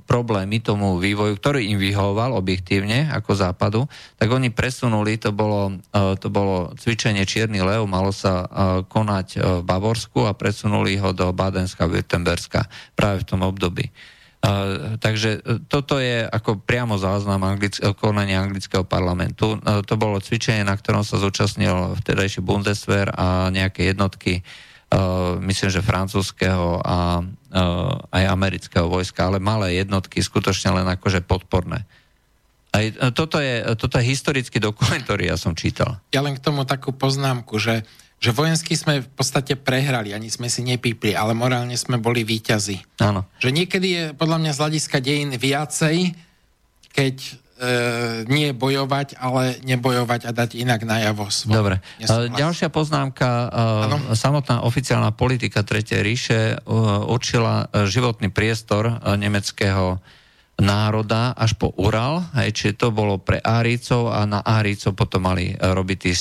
problémy 0.07 0.63
tomu 0.63 1.03
vývoju, 1.03 1.35
ktorý 1.43 1.75
im 1.75 1.83
vyhovoval 1.83 2.39
objektívne 2.39 3.11
ako 3.11 3.35
západu, 3.35 3.91
tak 4.15 4.31
oni 4.31 4.55
presunuli, 4.55 5.19
to 5.19 5.35
bolo, 5.35 5.75
to 6.23 6.31
bolo 6.31 6.71
cvičenie 6.79 7.27
Čierny 7.27 7.59
lev, 7.59 7.83
malo 7.91 8.15
sa 8.15 8.47
konať 8.87 9.43
v 9.43 9.65
Bavorsku 9.67 10.23
a 10.31 10.39
presunuli 10.39 10.95
ho 11.03 11.11
do 11.11 11.35
Badenska, 11.35 11.91
Württemberska 11.91 12.71
práve 12.95 13.27
v 13.27 13.29
tom 13.35 13.43
období. 13.43 13.91
Uh, 14.43 14.99
takže 14.99 15.39
toto 15.71 16.03
je 16.03 16.27
ako 16.27 16.59
priamo 16.67 16.99
záznam 16.99 17.47
anglick- 17.47 17.79
konania 17.95 18.43
anglického 18.43 18.83
parlamentu. 18.83 19.55
Uh, 19.63 19.87
to 19.87 19.95
bolo 19.95 20.19
cvičenie, 20.19 20.67
na 20.67 20.75
ktorom 20.75 21.07
sa 21.07 21.19
zúčastnil 21.19 21.95
vtedajší 22.03 22.43
Bundeswehr 22.43 23.07
a 23.15 23.55
nejaké 23.55 23.95
jednotky 23.95 24.43
uh, 24.43 24.47
Uh, 24.47 24.72
myslím, 25.41 25.71
že 25.73 25.81
francúzského 25.81 26.81
a 26.85 27.23
uh, 27.23 28.13
aj 28.13 28.25
amerického 28.29 28.87
vojska, 28.89 29.29
ale 29.29 29.41
malé 29.41 29.81
jednotky, 29.81 30.21
skutočne 30.21 30.77
len 30.77 30.87
akože 30.89 31.25
podporné. 31.25 31.89
Aj 32.73 32.85
uh, 32.89 33.09
toto 33.13 33.41
je, 33.41 33.65
toto 33.77 33.97
je 33.97 34.05
historický 34.05 34.61
dokument, 34.61 35.01
ktorý 35.01 35.33
ja 35.33 35.37
som 35.41 35.57
čítal. 35.57 35.97
Ja 36.13 36.21
len 36.21 36.37
k 36.37 36.45
tomu 36.45 36.69
takú 36.69 36.93
poznámku, 36.93 37.57
že, 37.57 37.89
že 38.21 38.37
vojensky 38.37 38.77
sme 38.77 39.01
v 39.01 39.11
podstate 39.17 39.57
prehrali, 39.57 40.13
ani 40.13 40.29
sme 40.29 40.53
si 40.53 40.61
nepípli, 40.61 41.17
ale 41.17 41.33
morálne 41.33 41.77
sme 41.81 41.97
boli 41.97 42.25
výťazi. 42.25 43.01
Áno. 43.01 43.25
Že 43.41 43.49
niekedy 43.53 43.89
je 43.89 44.05
podľa 44.13 44.39
mňa 44.45 44.53
z 44.53 44.61
hľadiska 44.61 44.99
dejín 45.01 45.31
viacej, 45.37 45.97
keď 46.93 47.17
nie 48.27 48.51
bojovať, 48.51 49.15
ale 49.23 49.63
nebojovať 49.63 50.27
a 50.27 50.31
dať 50.35 50.59
inak 50.59 50.83
najavo 50.83 51.31
svoj. 51.31 51.55
Dobre. 51.55 51.77
Nesúhlas. 52.03 52.35
Ďalšia 52.35 52.69
poznámka. 52.75 53.29
Ano? 53.87 53.97
Samotná 54.19 54.67
oficiálna 54.67 55.15
politika 55.15 55.63
Tretej 55.63 56.03
ríše 56.03 56.41
e, 56.53 56.57
určila 57.07 57.71
e, 57.71 57.87
životný 57.87 58.35
priestor 58.35 58.91
e, 58.91 58.95
nemeckého 59.15 60.03
národa 60.59 61.33
až 61.33 61.57
po 61.57 61.73
Ural, 61.81 62.23
hej, 62.39 62.53
čiže 62.55 62.87
to 62.87 62.89
bolo 62.95 63.19
pre 63.19 63.41
Árícov 63.41 64.13
a 64.13 64.23
na 64.29 64.45
Árícov 64.45 64.93
potom 64.95 65.25
mali 65.25 65.57
robiť 65.57 65.99
tí 65.99 66.13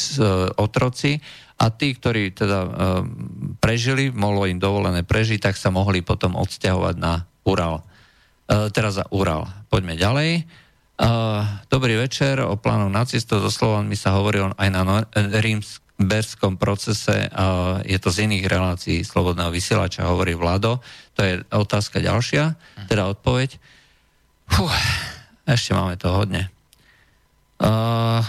otroci 0.58 1.20
a 1.60 1.70
tí, 1.70 1.94
ktorí 1.94 2.34
teda 2.34 2.60
prežili, 3.60 4.10
mohlo 4.10 4.48
im 4.48 4.58
dovolené 4.58 5.04
prežiť, 5.06 5.52
tak 5.52 5.60
sa 5.60 5.70
mohli 5.70 6.02
potom 6.02 6.40
odsťahovať 6.40 6.96
na 6.98 7.28
Ural. 7.44 7.86
Teraz 8.74 8.98
za 8.98 9.06
Ural. 9.14 9.46
Poďme 9.68 10.00
ďalej. 10.00 10.48
Dobrý 11.72 11.98
večer, 11.98 12.38
o 12.46 12.54
plánu 12.60 12.86
nacistov 12.94 13.42
so 13.42 13.50
Slovanmi 13.50 13.98
sa 13.98 14.14
hovorí 14.22 14.38
aj 14.38 14.70
na 14.70 15.02
rímskom 15.18 16.62
procese, 16.62 17.26
je 17.88 17.98
to 17.98 18.14
z 18.14 18.30
iných 18.30 18.46
relácií 18.46 19.02
Slobodného 19.02 19.50
vysielača, 19.50 20.06
hovorí 20.06 20.38
Vlado. 20.38 20.78
To 21.18 21.26
je 21.26 21.42
otázka 21.50 21.98
ďalšia, 22.04 22.54
teda 22.86 23.10
odpoveď. 23.18 23.58
Fuh, 24.52 24.76
ešte 25.50 25.74
máme 25.74 25.98
to 25.98 26.12
hodne. 26.14 26.54
Uh, 27.62 28.26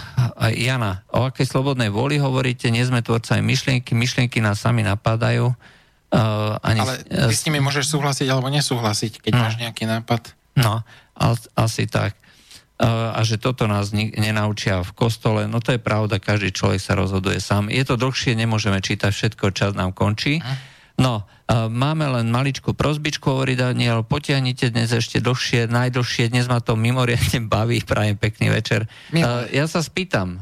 Jana, 0.53 1.01
o 1.09 1.25
akej 1.25 1.49
slobodnej 1.49 1.89
vôli 1.89 2.21
hovoríte? 2.21 2.69
Nie 2.69 2.85
sme 2.85 3.01
tvorcami 3.01 3.41
myšlienky, 3.41 3.97
myšlienky 3.97 4.37
nás 4.41 4.61
sami 4.61 4.85
napadajú. 4.85 5.49
Uh, 6.13 6.61
ani, 6.61 6.85
ale 6.85 7.01
ty 7.01 7.33
s 7.33 7.41
nimi 7.49 7.57
môžeš 7.57 7.89
súhlasiť 7.89 8.29
alebo 8.29 8.53
nesúhlasiť, 8.53 9.25
keď 9.25 9.31
no. 9.33 9.41
máš 9.41 9.57
nejaký 9.57 9.89
nápad. 9.89 10.37
No, 10.53 10.85
asi 11.57 11.89
tak. 11.89 12.13
A 12.83 13.19
že 13.23 13.39
toto 13.39 13.63
nás 13.63 13.95
nenaučia 13.95 14.83
v 14.83 14.91
kostole, 14.91 15.47
no 15.47 15.63
to 15.63 15.71
je 15.71 15.79
pravda, 15.79 16.19
každý 16.19 16.51
človek 16.51 16.83
sa 16.83 16.99
rozhoduje 16.99 17.39
sám. 17.39 17.71
Je 17.71 17.79
to 17.87 17.95
dlhšie, 17.95 18.35
nemôžeme 18.35 18.83
čítať 18.83 19.07
všetko, 19.07 19.55
čas 19.55 19.71
nám 19.71 19.95
končí. 19.95 20.43
No, 20.93 21.25
máme 21.49 22.05
len 22.05 22.29
maličku 22.29 22.77
prozbičku, 22.77 23.25
hovorí 23.25 23.57
Daniel, 23.57 24.05
potiahnite 24.05 24.69
dnes 24.69 24.93
ešte 24.93 25.17
dlhšie, 25.23 25.65
najdlhšie, 25.65 26.29
dnes 26.29 26.45
ma 26.45 26.61
to 26.61 26.77
mimoriadne 26.77 27.47
baví, 27.53 27.81
prajem 27.81 28.19
pekný 28.19 28.53
večer. 28.53 28.85
Uh, 29.09 29.47
ja 29.49 29.65
sa 29.65 29.81
spýtam, 29.81 30.37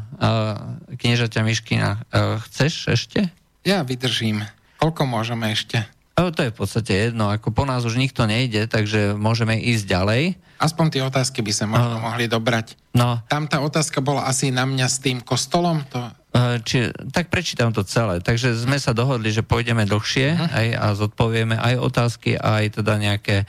kniežaťa 0.91 1.39
Miškina, 1.45 2.03
chceš 2.49 2.73
ešte? 2.91 3.31
Ja 3.63 3.85
vydržím. 3.85 4.43
Koľko 4.81 5.05
môžeme 5.05 5.53
ešte? 5.53 5.85
Uh, 6.19 6.29
to 6.31 6.47
je 6.47 6.53
v 6.53 6.57
podstate 6.57 6.93
jedno, 7.09 7.31
ako 7.31 7.55
po 7.55 7.63
nás 7.63 7.87
už 7.87 7.95
nikto 7.95 8.27
nejde, 8.27 8.67
takže 8.67 9.15
môžeme 9.15 9.55
ísť 9.59 9.85
ďalej. 9.87 10.23
Aspoň 10.61 10.85
tie 10.93 11.01
otázky 11.01 11.41
by 11.41 11.51
sa 11.55 11.65
možno 11.65 11.97
uh, 11.97 12.03
mohli 12.03 12.27
dobrať. 12.27 12.77
No. 12.93 13.23
Tam 13.31 13.47
tá 13.47 13.63
otázka 13.63 14.03
bola 14.03 14.27
asi 14.27 14.51
na 14.51 14.67
mňa 14.67 14.87
s 14.87 14.97
tým 14.99 15.23
kostolom, 15.23 15.81
to 15.89 15.99
Eh, 16.31 16.63
či, 16.63 16.87
tak 17.11 17.27
prečítam 17.27 17.75
to 17.75 17.83
celé. 17.83 18.23
Takže 18.23 18.55
sme 18.55 18.79
sa 18.79 18.95
dohodli, 18.95 19.35
že 19.35 19.43
pôjdeme 19.43 19.83
dlhšie 19.83 20.31
uh-huh. 20.31 20.47
aj, 20.47 20.67
a 20.79 20.85
zodpovieme 20.95 21.59
aj 21.59 21.75
otázky, 21.83 22.39
aj 22.39 22.79
teda 22.79 22.95
nejaké, 22.95 23.43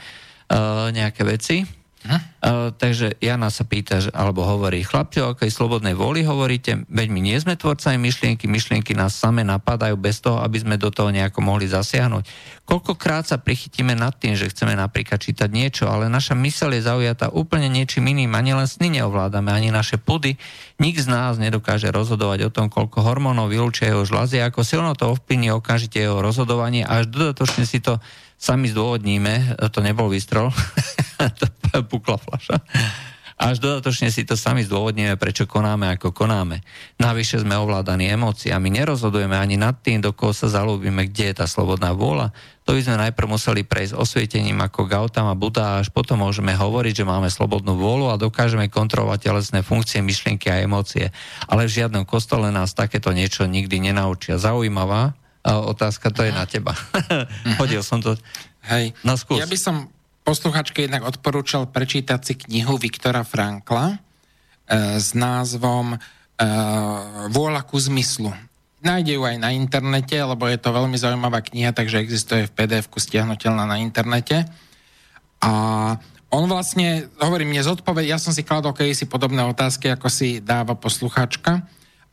uh, 0.51 0.91
nejaké 0.91 1.23
veci. 1.23 1.63
Uh, 2.03 2.75
takže 2.75 3.15
Jana 3.23 3.47
sa 3.47 3.63
pýta, 3.63 4.03
že, 4.03 4.11
alebo 4.11 4.43
hovorí, 4.43 4.83
chlapci, 4.83 5.23
o 5.23 5.31
akej 5.31 5.47
slobodnej 5.47 5.95
vôli 5.95 6.27
hovoríte, 6.27 6.83
veď 6.91 7.07
my 7.07 7.19
nie 7.23 7.37
sme 7.39 7.55
tvorcami 7.55 7.95
myšlienky, 7.95 8.43
myšlienky 8.51 8.91
nás 8.91 9.15
same 9.15 9.47
napadajú 9.47 9.95
bez 9.95 10.19
toho, 10.19 10.43
aby 10.43 10.59
sme 10.59 10.75
do 10.75 10.91
toho 10.91 11.15
nejako 11.15 11.39
mohli 11.39 11.71
zasiahnuť. 11.71 12.27
Koľkokrát 12.67 13.23
sa 13.23 13.39
prichytíme 13.39 13.95
nad 13.95 14.19
tým, 14.19 14.35
že 14.35 14.51
chceme 14.51 14.75
napríklad 14.75 15.23
čítať 15.23 15.47
niečo, 15.47 15.87
ale 15.87 16.11
naša 16.11 16.35
myseľ 16.35 16.75
je 16.75 16.81
zaujatá 16.83 17.31
úplne 17.31 17.71
niečím 17.71 18.11
iným, 18.11 18.35
ani 18.35 18.51
len 18.51 18.67
sny 18.67 18.99
neovládame, 18.99 19.47
ani 19.47 19.71
naše 19.71 19.95
pudy. 19.95 20.35
Nik 20.83 20.99
z 20.99 21.07
nás 21.07 21.39
nedokáže 21.39 21.87
rozhodovať 21.87 22.47
o 22.47 22.53
tom, 22.53 22.67
koľko 22.67 22.99
hormónov 22.99 23.47
vylúčia 23.47 23.87
jeho 23.91 24.03
žlazy, 24.03 24.43
ako 24.43 24.67
silno 24.67 24.91
to 24.99 25.15
ovplyvní 25.15 25.55
okamžite 25.55 26.03
jeho 26.03 26.19
rozhodovanie 26.19 26.83
a 26.83 26.99
až 26.99 27.07
dodatočne 27.07 27.63
si 27.63 27.79
to 27.79 28.03
sami 28.43 28.67
zdôvodníme, 28.67 29.55
to 29.71 29.79
nebol 29.79 30.11
výstrel, 30.11 30.51
to 31.39 31.47
pukla 31.87 32.19
flaša. 32.19 32.59
Až 33.33 33.59
dodatočne 33.59 34.13
si 34.13 34.23
to 34.23 34.37
sami 34.37 34.61
zdôvodníme, 34.61 35.17
prečo 35.17 35.49
konáme, 35.49 35.89
ako 35.97 36.13
konáme. 36.13 36.61
Navyše 37.01 37.41
sme 37.41 37.57
ovládaní 37.57 38.07
emóciami, 38.13 38.69
nerozhodujeme 38.69 39.33
ani 39.33 39.57
nad 39.57 39.81
tým, 39.81 39.99
do 40.05 40.13
koho 40.13 40.31
sa 40.31 40.47
zalúbime, 40.47 41.09
kde 41.09 41.33
je 41.33 41.35
tá 41.41 41.45
slobodná 41.49 41.97
vôľa. 41.97 42.29
To 42.63 42.77
by 42.77 42.81
sme 42.85 42.95
najprv 43.09 43.27
museli 43.27 43.65
prejsť 43.65 43.97
osvietením 43.97 44.61
ako 44.63 44.87
Gautama 44.87 45.33
Buddha 45.33 45.75
a 45.75 45.77
až 45.81 45.89
potom 45.91 46.21
môžeme 46.23 46.53
hovoriť, 46.53 47.03
že 47.03 47.09
máme 47.09 47.27
slobodnú 47.27 47.75
vôľu 47.75 48.13
a 48.13 48.21
dokážeme 48.21 48.69
kontrolovať 48.69 49.19
telesné 49.19 49.59
funkcie, 49.65 49.99
myšlienky 49.99 50.47
a 50.47 50.63
emócie. 50.63 51.09
Ale 51.49 51.67
v 51.67 51.75
žiadnom 51.83 52.05
kostole 52.05 52.53
nás 52.53 52.77
takéto 52.77 53.11
niečo 53.11 53.49
nikdy 53.49 53.91
nenaučia. 53.91 54.39
Zaujímavá 54.39 55.17
otázka, 55.43 56.07
to 56.09 56.23
je 56.23 56.31
na 56.31 56.47
teba. 56.47 56.71
Hodil 57.59 57.83
som 57.83 57.99
to. 57.99 58.15
Hej. 58.71 58.95
No, 59.03 59.19
skús. 59.19 59.43
Ja 59.43 59.47
by 59.47 59.59
som 59.59 59.91
posluchačke 60.23 60.87
jednak 60.87 61.03
odporúčal 61.03 61.67
prečítať 61.67 62.19
si 62.23 62.33
knihu 62.47 62.79
Viktora 62.79 63.27
Frankla 63.27 63.91
e, 63.91 63.97
s 64.95 65.11
názvom 65.11 65.95
e, 65.95 65.97
Vôľa 67.27 67.61
ku 67.67 67.75
zmyslu. 67.75 68.31
Nájde 68.83 69.19
ju 69.19 69.23
aj 69.23 69.37
na 69.39 69.51
internete, 69.51 70.15
lebo 70.15 70.47
je 70.47 70.59
to 70.59 70.71
veľmi 70.71 70.95
zaujímavá 70.95 71.43
kniha, 71.43 71.75
takže 71.75 72.03
existuje 72.03 72.47
v 72.47 72.55
PDF-ku 72.55 72.99
stiahnutelná 72.99 73.63
na 73.67 73.79
internete. 73.79 74.47
A 75.43 75.51
on 76.31 76.47
vlastne, 76.47 77.07
hovorím, 77.19 77.55
nezodpoved, 77.55 78.07
ja 78.07 78.19
som 78.19 78.31
si 78.35 78.43
kladol 78.43 78.75
si 78.95 79.07
podobné 79.07 79.43
otázky, 79.43 79.91
ako 79.91 80.07
si 80.07 80.39
dáva 80.43 80.75
posluchačka. 80.75 81.63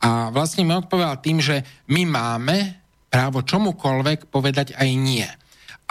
A 0.01 0.31
vlastne 0.31 0.63
mi 0.63 0.75
odpovedal 0.75 1.19
tým, 1.19 1.43
že 1.43 1.63
my 1.91 2.07
máme 2.07 2.80
právo 3.11 3.43
čomukoľvek 3.43 4.31
povedať 4.31 4.71
aj 4.79 4.89
nie. 4.95 5.27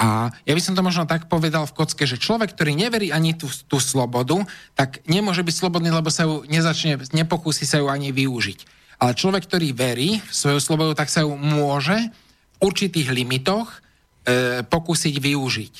A 0.01 0.33
ja 0.49 0.57
by 0.57 0.63
som 0.65 0.73
to 0.73 0.81
možno 0.81 1.05
tak 1.05 1.29
povedal 1.29 1.69
v 1.69 1.77
kocke, 1.77 2.09
že 2.09 2.17
človek, 2.17 2.57
ktorý 2.57 2.73
neverí 2.73 3.13
ani 3.13 3.37
tú, 3.37 3.53
tú 3.69 3.77
slobodu, 3.77 4.41
tak 4.73 5.05
nemôže 5.05 5.45
byť 5.45 5.55
slobodný, 5.61 5.93
lebo 5.93 6.09
sa 6.09 6.25
ju 6.25 6.41
nezačne, 6.49 6.97
nepokúsi 7.13 7.69
sa 7.69 7.77
ju 7.77 7.93
ani 7.93 8.09
využiť. 8.09 8.81
Ale 8.97 9.13
človek, 9.13 9.45
ktorý 9.45 9.77
verí 9.77 10.25
v 10.25 10.33
svoju 10.33 10.57
slobodu, 10.57 11.05
tak 11.05 11.13
sa 11.13 11.29
ju 11.29 11.37
môže 11.37 12.01
v 12.01 12.59
určitých 12.65 13.13
limitoch 13.13 13.69
e, 14.25 14.65
pokúsiť 14.65 15.21
využiť. 15.21 15.75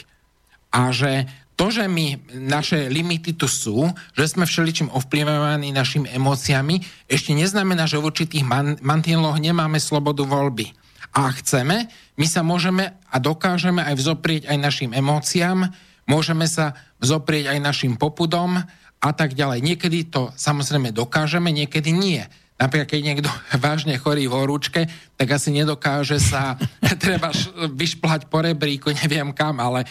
A 0.77 0.93
že 0.93 1.25
to, 1.57 1.73
že 1.73 1.89
my, 1.89 2.21
naše 2.37 2.93
limity 2.93 3.33
tu 3.37 3.49
sú, 3.49 3.89
že 4.13 4.29
sme 4.29 4.45
všeličím 4.45 4.93
ovplyvňovaní 4.93 5.73
našimi 5.73 6.13
emóciami, 6.13 6.85
ešte 7.09 7.33
neznamená, 7.33 7.89
že 7.89 7.97
v 7.97 8.09
určitých 8.09 8.45
man, 8.45 8.77
mantinloch 8.85 9.41
nemáme 9.41 9.81
slobodu 9.81 10.29
voľby 10.29 10.80
a 11.11 11.31
chceme, 11.35 11.91
my 12.15 12.27
sa 12.27 12.47
môžeme 12.47 12.95
a 13.11 13.17
dokážeme 13.19 13.83
aj 13.83 13.95
vzoprieť 13.99 14.43
aj 14.47 14.59
našim 14.59 14.91
emóciám, 14.95 15.67
môžeme 16.07 16.47
sa 16.47 16.79
vzoprieť 17.03 17.55
aj 17.55 17.59
našim 17.59 17.99
popudom 17.99 18.63
a 19.01 19.11
tak 19.17 19.35
ďalej. 19.35 19.65
Niekedy 19.65 20.13
to 20.13 20.31
samozrejme 20.39 20.95
dokážeme, 20.95 21.51
niekedy 21.51 21.91
nie. 21.91 22.23
Napríklad, 22.61 22.89
keď 22.93 23.01
niekto 23.03 23.31
vážne 23.65 23.99
chorý 23.99 24.31
v 24.31 24.37
horúčke, 24.39 24.81
tak 25.19 25.29
asi 25.35 25.51
nedokáže 25.51 26.23
sa, 26.23 26.55
treba 27.03 27.35
vyšplhať 27.67 28.31
po 28.31 28.45
rebríku, 28.45 28.95
neviem 28.95 29.35
kam, 29.35 29.59
ale 29.59 29.89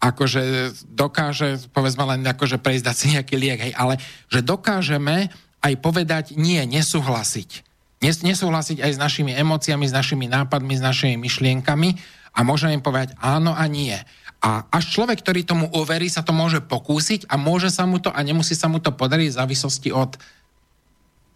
akože 0.00 0.72
dokáže, 0.96 1.68
povedzme 1.76 2.08
len 2.08 2.24
akože 2.24 2.56
prejsť 2.56 2.84
dať 2.84 2.96
si 2.96 3.06
nejaký 3.12 3.34
liek, 3.36 3.60
hej, 3.60 3.72
ale 3.76 4.00
že 4.32 4.40
dokážeme 4.40 5.28
aj 5.60 5.72
povedať 5.76 6.24
nie, 6.40 6.60
nesúhlasiť 6.64 7.69
nesúhlasiť 8.00 8.80
aj 8.80 8.96
s 8.96 8.98
našimi 8.98 9.36
emóciami, 9.36 9.84
s 9.84 9.92
našimi 9.92 10.26
nápadmi, 10.26 10.74
s 10.74 10.82
našimi 10.82 11.20
myšlienkami 11.20 11.88
a 12.32 12.40
môžeme 12.40 12.72
im 12.72 12.82
povedať 12.82 13.12
áno 13.20 13.52
a 13.52 13.64
nie. 13.68 13.94
A 14.40 14.64
až 14.72 14.96
človek, 14.96 15.20
ktorý 15.20 15.44
tomu 15.44 15.68
uverí, 15.76 16.08
sa 16.08 16.24
to 16.24 16.32
môže 16.32 16.64
pokúsiť 16.64 17.28
a 17.28 17.36
môže 17.36 17.68
sa 17.68 17.84
mu 17.84 18.00
to 18.00 18.08
a 18.08 18.20
nemusí 18.24 18.56
sa 18.56 18.72
mu 18.72 18.80
to 18.80 18.88
podariť 18.88 19.28
v 19.28 19.38
závislosti 19.44 19.92
od 19.92 20.16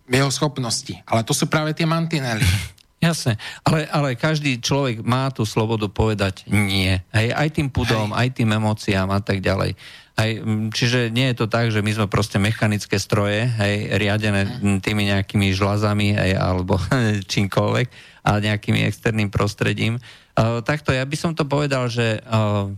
jeho 0.08 0.32
schopnosti. 0.32 0.96
Ale 1.04 1.20
to 1.20 1.36
sú 1.36 1.44
práve 1.44 1.76
tie 1.76 1.84
mantinely. 1.84 2.40
Jasne, 3.04 3.36
ale, 3.68 3.84
ale 3.92 4.16
každý 4.16 4.56
človek 4.56 5.04
má 5.04 5.28
tú 5.28 5.44
slobodu 5.44 5.84
povedať 5.92 6.48
nie. 6.48 6.96
Hej, 7.12 7.36
aj 7.36 7.48
tým 7.52 7.68
pudom, 7.68 8.16
hej. 8.16 8.16
aj 8.16 8.28
tým 8.40 8.48
emóciám 8.56 9.12
a 9.12 9.20
tak 9.20 9.44
ďalej. 9.44 9.76
Aj, 10.14 10.30
čiže 10.70 11.10
nie 11.10 11.34
je 11.34 11.42
to 11.42 11.46
tak, 11.50 11.74
že 11.74 11.82
my 11.82 11.90
sme 11.90 12.06
proste 12.06 12.38
mechanické 12.38 13.02
stroje, 13.02 13.50
hej, 13.50 13.98
riadené 13.98 14.46
tými 14.78 15.10
nejakými 15.10 15.50
žlazami, 15.50 16.14
hej, 16.14 16.38
alebo 16.38 16.78
čímkoľvek 17.32 17.86
a 18.22 18.38
nejakými 18.38 18.86
externým 18.86 19.34
prostredím. 19.34 19.98
Uh, 20.38 20.62
takto 20.62 20.94
ja 20.94 21.02
by 21.02 21.16
som 21.18 21.34
to 21.34 21.42
povedal, 21.42 21.90
že 21.90 22.22
uh, 22.30 22.70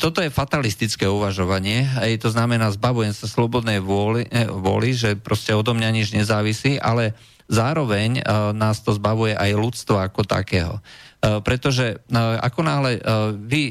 toto 0.00 0.24
je 0.24 0.32
fatalistické 0.32 1.04
uvažovanie, 1.04 1.84
hej, 2.00 2.16
to 2.16 2.32
znamená, 2.32 2.72
zbavujem 2.72 3.12
sa 3.12 3.28
slobodnej 3.28 3.76
vôli, 3.76 4.24
vôli, 4.48 4.96
že 4.96 5.20
proste 5.20 5.52
odo 5.52 5.76
mňa 5.76 5.92
nič 5.92 6.16
nezávisí, 6.16 6.80
ale 6.80 7.12
zároveň 7.44 8.24
nás 8.56 8.80
to 8.80 8.96
zbavuje 8.96 9.36
aj 9.36 9.52
ľudstvo 9.52 10.00
ako 10.00 10.24
takého. 10.24 10.80
Eh, 11.18 11.42
pretože 11.42 11.98
eh, 11.98 12.36
ako 12.38 12.60
náhle 12.62 12.92
eh, 12.94 13.02
vy 13.34 13.62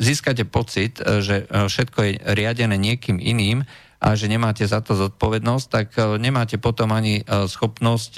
získate 0.00 0.48
pocit, 0.48 0.96
že 1.00 1.44
všetko 1.44 1.98
je 2.00 2.12
riadené 2.32 2.80
niekým 2.80 3.20
iným 3.20 3.68
a 4.00 4.16
že 4.16 4.32
nemáte 4.32 4.64
za 4.64 4.80
to 4.80 4.96
zodpovednosť, 4.96 5.66
tak 5.68 5.92
nemáte 6.16 6.56
potom 6.56 6.88
ani 6.88 7.20
schopnosť 7.28 8.12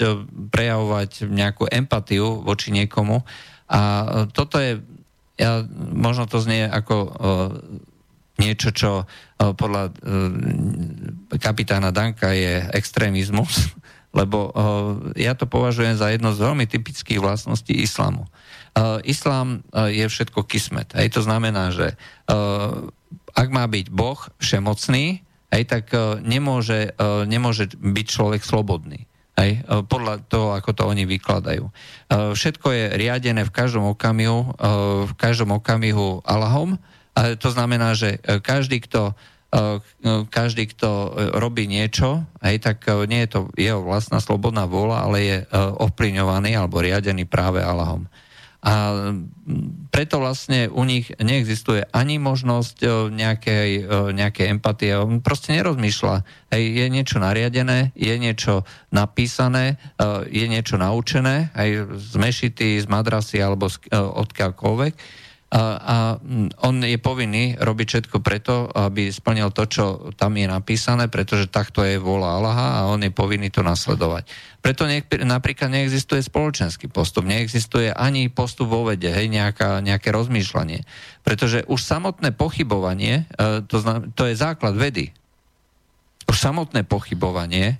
prejavovať 0.47 1.27
nejakú 1.27 1.67
empatiu 1.67 2.39
voči 2.39 2.71
niekomu. 2.71 3.19
A 3.67 3.79
toto 4.31 4.63
je, 4.63 4.79
ja, 5.35 5.59
možno 5.91 6.23
to 6.31 6.39
znie 6.39 6.71
ako 6.71 6.95
niečo, 8.39 8.71
čo 8.71 9.03
podľa 9.35 9.91
kapitána 11.35 11.91
Danka 11.91 12.31
je 12.31 12.63
extrémizmus, 12.71 13.51
lebo 14.13 14.53
ja 15.17 15.33
to 15.33 15.49
považujem 15.49 15.97
za 15.97 16.13
jedno 16.13 16.31
z 16.37 16.45
veľmi 16.45 16.69
typických 16.69 17.17
vlastností 17.17 17.73
islamu. 17.81 18.29
Islám 19.03 19.65
je 19.73 20.05
všetko 20.05 20.45
kismet. 20.45 20.93
Hej, 20.93 21.17
to 21.17 21.21
znamená, 21.25 21.73
že 21.73 21.97
ak 23.33 23.49
má 23.49 23.65
byť 23.65 23.89
Boh 23.89 24.21
všemocný, 24.37 25.25
hej, 25.49 25.63
tak 25.65 25.89
nemôže, 26.21 26.93
nemôže 27.25 27.73
byť 27.73 28.05
človek 28.05 28.45
slobodný. 28.45 29.09
Hej, 29.33 29.65
podľa 29.89 30.29
toho, 30.29 30.53
ako 30.53 30.77
to 30.77 30.83
oni 30.85 31.09
vykladajú. 31.09 31.65
Všetko 32.13 32.67
je 32.69 32.85
riadené 32.93 33.41
v 33.41 33.49
každom 33.49 33.89
okamihu, 33.89 34.53
v 35.09 35.13
každom 35.17 35.57
okamihu 35.57 36.21
Allahom. 36.21 36.77
To 37.17 37.49
znamená, 37.49 37.97
že 37.97 38.21
každý, 38.45 38.85
kto 38.85 39.17
každý, 40.33 40.65
kto 40.73 41.13
robí 41.37 41.69
niečo, 41.69 42.25
hej, 42.41 42.57
tak 42.57 42.89
nie 43.05 43.21
je 43.25 43.29
to 43.29 43.39
jeho 43.53 43.85
vlastná 43.85 44.17
slobodná 44.17 44.65
vôľa, 44.65 44.97
ale 45.05 45.17
je 45.21 45.37
ovplyvňovaný 45.77 46.57
alebo 46.57 46.81
riadený 46.81 47.29
práve 47.29 47.61
Allahom. 47.61 48.09
A 48.63 48.95
preto 49.91 50.23
vlastne 50.23 50.71
u 50.71 50.87
nich 50.87 51.11
neexistuje 51.19 51.83
ani 51.91 52.15
možnosť 52.15 52.77
e, 52.79 52.87
nejakej, 53.11 53.69
e, 53.83 54.15
nejakej 54.15 54.55
empatie. 54.55 54.95
On 54.95 55.19
proste 55.19 55.51
nerozmýšľa. 55.51 56.23
Hej, 56.55 56.63
je 56.71 56.85
niečo 56.87 57.19
nariadené, 57.19 57.91
je 57.91 58.15
niečo 58.15 58.63
napísané, 58.87 59.75
e, 59.99 60.05
je 60.31 60.47
niečo 60.47 60.79
naučené, 60.79 61.51
aj 61.51 61.91
z 61.91 62.13
mešity, 62.15 62.79
z 62.79 62.87
madrasy 62.87 63.43
alebo 63.43 63.67
odkiaľkoľvek 63.91 65.22
a 65.53 66.17
on 66.65 66.81
je 66.81 66.97
povinný 66.97 67.53
robiť 67.61 67.87
všetko 67.87 68.25
preto, 68.25 68.65
aby 68.73 69.13
splnil 69.13 69.53
to, 69.53 69.69
čo 69.69 69.85
tam 70.17 70.33
je 70.33 70.49
napísané, 70.49 71.13
pretože 71.13 71.45
takto 71.45 71.85
je 71.85 72.01
vola 72.01 72.41
Allaha 72.41 72.67
a 72.81 72.89
on 72.89 73.05
je 73.05 73.13
povinný 73.13 73.53
to 73.53 73.61
nasledovať. 73.61 74.25
Preto 74.65 74.89
ne, 74.89 75.05
napríklad 75.05 75.69
neexistuje 75.69 76.25
spoločenský 76.25 76.89
postup, 76.89 77.29
neexistuje 77.29 77.93
ani 77.93 78.33
postup 78.33 78.73
vo 78.73 78.89
vede, 78.89 79.13
hej, 79.13 79.29
nejaká, 79.29 79.85
nejaké 79.85 80.09
rozmýšľanie. 80.09 80.89
Pretože 81.21 81.69
už 81.69 81.77
samotné 81.77 82.33
pochybovanie, 82.33 83.29
e, 83.37 83.61
to, 83.69 83.77
znam, 83.77 84.09
to 84.17 84.25
je 84.25 84.33
základ 84.33 84.73
vedy. 84.73 85.13
Už 86.25 86.33
samotné 86.33 86.81
pochybovanie 86.81 87.77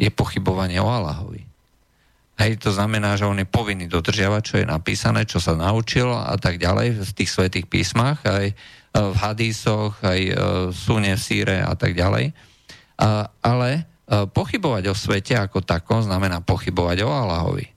je 0.00 0.08
pochybovanie 0.08 0.80
o 0.80 0.88
Allahovi. 0.88 1.51
Hej, 2.40 2.64
to 2.64 2.72
znamená, 2.72 3.12
že 3.20 3.28
on 3.28 3.36
je 3.36 3.44
povinný 3.44 3.84
dodržiavať, 3.92 4.42
čo 4.42 4.56
je 4.64 4.66
napísané, 4.66 5.28
čo 5.28 5.36
sa 5.36 5.52
naučil 5.52 6.08
a 6.08 6.32
tak 6.40 6.56
ďalej 6.56 7.04
v 7.04 7.12
tých 7.12 7.30
svetých 7.30 7.68
písmach, 7.68 8.24
aj 8.24 8.46
e, 8.50 8.54
v 8.96 9.16
hadísoch, 9.20 10.00
aj 10.00 10.20
e, 10.20 10.32
v 10.72 10.76
súne, 10.76 11.12
v 11.12 11.20
síre 11.20 11.60
a 11.60 11.76
tak 11.76 11.92
ďalej. 11.92 12.32
Ale 13.44 13.68
e, 13.76 13.82
pochybovať 14.32 14.84
o 14.88 14.94
svete 14.96 15.36
ako 15.36 15.60
takom 15.60 16.00
znamená 16.00 16.40
pochybovať 16.40 17.04
o 17.04 17.10
Allahovi. 17.12 17.68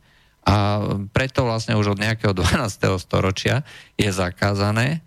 A 0.46 0.80
preto 1.12 1.44
vlastne 1.44 1.76
už 1.76 1.98
od 1.98 2.00
nejakého 2.00 2.32
12. 2.40 2.96
storočia 2.96 3.62
je 4.00 4.08
zakázané, 4.08 5.04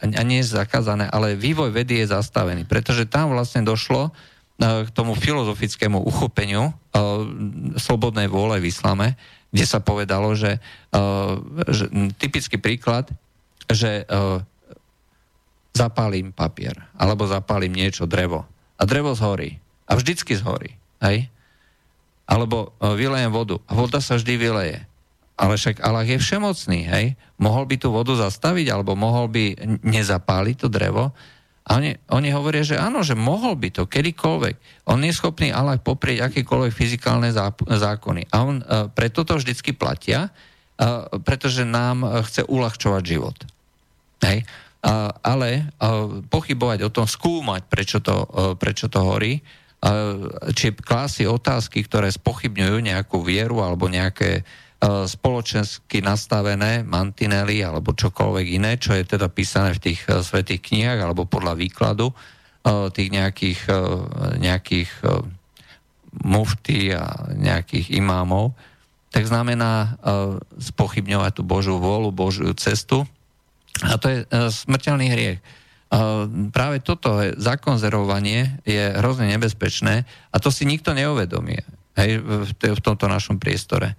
a 0.00 0.22
nie 0.24 0.40
je 0.40 0.56
zakázané, 0.56 1.04
ale 1.12 1.36
vývoj 1.36 1.68
vedy 1.68 2.00
je 2.00 2.16
zastavený, 2.16 2.64
pretože 2.64 3.04
tam 3.04 3.36
vlastne 3.36 3.60
došlo 3.60 4.08
k 4.56 4.88
tomu 4.96 5.12
filozofickému 5.12 6.00
uchopeniu 6.00 6.72
slobodnej 7.74 8.30
vôle 8.30 8.62
v 8.62 8.70
islame, 8.70 9.18
kde 9.50 9.66
sa 9.66 9.82
povedalo, 9.82 10.34
že, 10.34 10.62
že 11.70 11.90
typický 12.18 12.58
príklad, 12.58 13.10
že 13.66 14.06
zapálim 15.74 16.30
papier, 16.30 16.78
alebo 16.94 17.26
zapálim 17.26 17.74
niečo, 17.74 18.06
drevo. 18.06 18.46
A 18.78 18.82
drevo 18.86 19.14
zhorí. 19.14 19.58
A 19.90 19.98
vždycky 19.98 20.38
zhorí. 20.38 20.74
Hej? 21.02 21.30
Alebo 22.30 22.74
vylejem 22.78 23.34
vodu. 23.34 23.58
A 23.66 23.74
voda 23.74 23.98
sa 23.98 24.14
vždy 24.14 24.34
vyleje. 24.38 24.78
Ale 25.34 25.58
však 25.58 25.82
Allah 25.82 26.06
je 26.06 26.18
všemocný, 26.18 26.86
hej? 26.86 27.18
Mohol 27.42 27.66
by 27.66 27.76
tú 27.82 27.90
vodu 27.90 28.14
zastaviť, 28.14 28.70
alebo 28.70 28.94
mohol 28.94 29.26
by 29.26 29.58
nezapáliť 29.82 30.56
to 30.62 30.68
drevo, 30.70 31.10
a 31.64 31.80
oni, 31.80 31.96
oni 32.12 32.28
hovoria, 32.28 32.60
že 32.60 32.76
áno, 32.76 33.00
že 33.00 33.16
mohol 33.16 33.56
by 33.56 33.72
to 33.72 33.88
kedykoľvek. 33.88 34.84
On 34.92 35.00
je 35.00 35.16
schopný 35.16 35.48
ale 35.48 35.80
poprieť 35.80 36.28
akékoľvek 36.28 36.72
fyzikálne 36.76 37.32
zákony. 37.64 38.28
A 38.28 38.36
on 38.44 38.60
uh, 38.60 38.92
preto 38.92 39.24
to 39.24 39.40
vždycky 39.40 39.72
platia, 39.72 40.28
uh, 40.28 41.08
pretože 41.24 41.64
nám 41.64 42.04
uh, 42.04 42.20
chce 42.20 42.44
uľahčovať 42.44 43.02
život. 43.08 43.36
Hej. 44.20 44.44
Uh, 44.84 45.08
ale 45.24 45.72
uh, 45.80 46.20
pochybovať 46.28 46.84
o 46.84 46.92
tom, 46.92 47.08
skúmať, 47.08 47.64
prečo 47.72 48.04
to, 48.04 48.12
uh, 48.12 48.52
prečo 48.60 48.92
to 48.92 49.00
horí, 49.00 49.40
uh, 49.40 50.52
či 50.52 50.76
klásy 50.76 51.24
otázky, 51.24 51.80
ktoré 51.88 52.12
spochybňujú 52.12 52.76
nejakú 52.84 53.24
vieru 53.24 53.64
alebo 53.64 53.88
nejaké 53.88 54.44
E, 54.44 54.63
spoločensky 54.84 56.04
nastavené 56.04 56.84
mantinely 56.84 57.64
alebo 57.64 57.96
čokoľvek 57.96 58.46
iné, 58.60 58.76
čo 58.76 58.92
je 58.92 59.04
teda 59.06 59.32
písané 59.32 59.72
v 59.72 59.82
tých 59.90 60.00
e, 60.06 60.20
svetých 60.20 60.60
knihách 60.60 61.00
alebo 61.00 61.24
podľa 61.24 61.56
výkladu 61.56 62.12
e, 62.12 62.14
tých 62.92 63.08
nejakých, 63.08 63.60
nejakých 64.38 64.90
mufty 66.22 66.94
a 66.94 67.32
nejakých 67.34 67.96
imámov, 67.96 68.54
tak 69.10 69.26
znamená 69.30 69.98
spochybňovať 70.58 71.32
tú 71.38 71.42
Božú 71.46 71.78
vôľu, 71.78 72.10
Božiu 72.10 72.50
cestu. 72.54 73.06
A 73.82 73.94
to 73.98 74.10
je 74.10 74.18
smrteľný 74.30 75.06
hriech. 75.10 75.38
Práve 76.50 76.82
toto 76.82 77.22
je, 77.22 77.34
zakonzervovanie 77.38 78.58
je 78.66 78.90
hrozne 78.98 79.30
nebezpečné 79.30 80.06
a 80.34 80.36
to 80.42 80.50
si 80.50 80.66
nikto 80.66 80.90
neuvedomie 80.94 81.62
hej, 81.94 82.18
v 82.50 82.80
tomto 82.82 83.06
našom 83.06 83.38
priestore. 83.38 83.94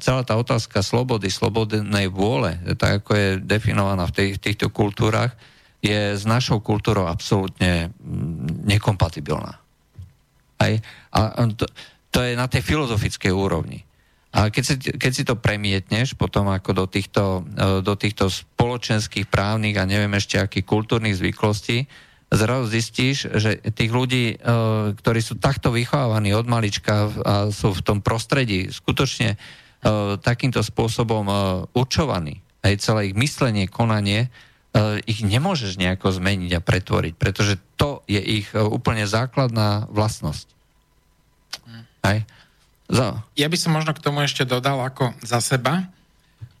Celá 0.00 0.22
tá 0.24 0.34
otázka 0.40 0.80
slobody, 0.80 1.28
slobodnej 1.28 2.08
vôle, 2.08 2.56
tak 2.80 3.04
ako 3.04 3.10
je 3.12 3.28
definovaná 3.44 4.08
v 4.08 4.14
tej, 4.16 4.28
týchto 4.40 4.72
kultúrach, 4.72 5.36
je 5.84 6.16
s 6.16 6.24
našou 6.24 6.64
kultúrou 6.64 7.04
absolútne 7.04 7.92
mm, 7.92 8.64
nekompatibilná. 8.64 9.60
Aj? 10.56 10.72
A 11.12 11.20
to, 11.52 11.68
to 12.08 12.24
je 12.24 12.32
na 12.32 12.48
tej 12.48 12.64
filozofickej 12.64 13.28
úrovni. 13.28 13.84
A 14.32 14.48
keď 14.48 14.64
si, 14.64 14.74
keď 14.80 15.12
si 15.12 15.22
to 15.24 15.36
premietneš 15.36 16.16
potom 16.16 16.48
ako 16.48 16.72
do 16.72 16.84
týchto, 16.88 17.44
e, 17.56 17.84
do 17.84 17.94
týchto 17.96 18.32
spoločenských, 18.32 19.28
právnych 19.28 19.76
a 19.76 19.88
neviem 19.88 20.12
ešte 20.16 20.40
akých 20.40 20.64
kultúrnych 20.64 21.16
zvyklostí, 21.16 21.84
zrazu 22.30 22.66
zistíš, 22.66 23.30
že 23.38 23.62
tých 23.70 23.92
ľudí, 23.94 24.24
e, 24.34 24.36
ktorí 24.98 25.20
sú 25.22 25.38
takto 25.38 25.70
vychovávaní 25.70 26.34
od 26.34 26.46
malička 26.50 27.06
a 27.22 27.34
sú 27.54 27.70
v 27.70 27.84
tom 27.86 27.98
prostredí 28.02 28.74
skutočne 28.74 29.34
e, 29.34 29.38
takýmto 30.18 30.58
spôsobom 30.62 31.24
e, 31.30 31.34
určovaní, 31.78 32.42
aj 32.66 32.82
celé 32.82 33.12
ich 33.12 33.16
myslenie, 33.16 33.70
konanie, 33.70 34.30
ich 35.08 35.24
nemôžeš 35.24 35.80
nejako 35.80 36.12
zmeniť 36.12 36.52
a 36.52 36.60
pretvoriť, 36.60 37.16
pretože 37.16 37.56
to 37.80 38.04
je 38.04 38.20
ich 38.20 38.52
úplne 38.52 39.08
základná 39.08 39.88
vlastnosť. 39.88 40.52
Aj? 42.04 42.20
So. 42.84 43.16
Ja 43.40 43.48
by 43.48 43.56
som 43.56 43.72
možno 43.72 43.96
k 43.96 44.04
tomu 44.04 44.20
ešte 44.20 44.44
dodal 44.44 44.76
ako 44.84 45.16
za 45.24 45.40
seba, 45.40 45.88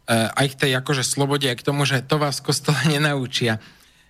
aj 0.08 0.46
k 0.48 0.58
tej 0.64 0.72
akože 0.80 1.04
slobode, 1.04 1.44
aj 1.44 1.60
k 1.60 1.66
tomu, 1.68 1.84
že 1.84 2.00
to 2.00 2.16
vás 2.16 2.40
kostole 2.40 2.80
nenaučia. 2.94 3.60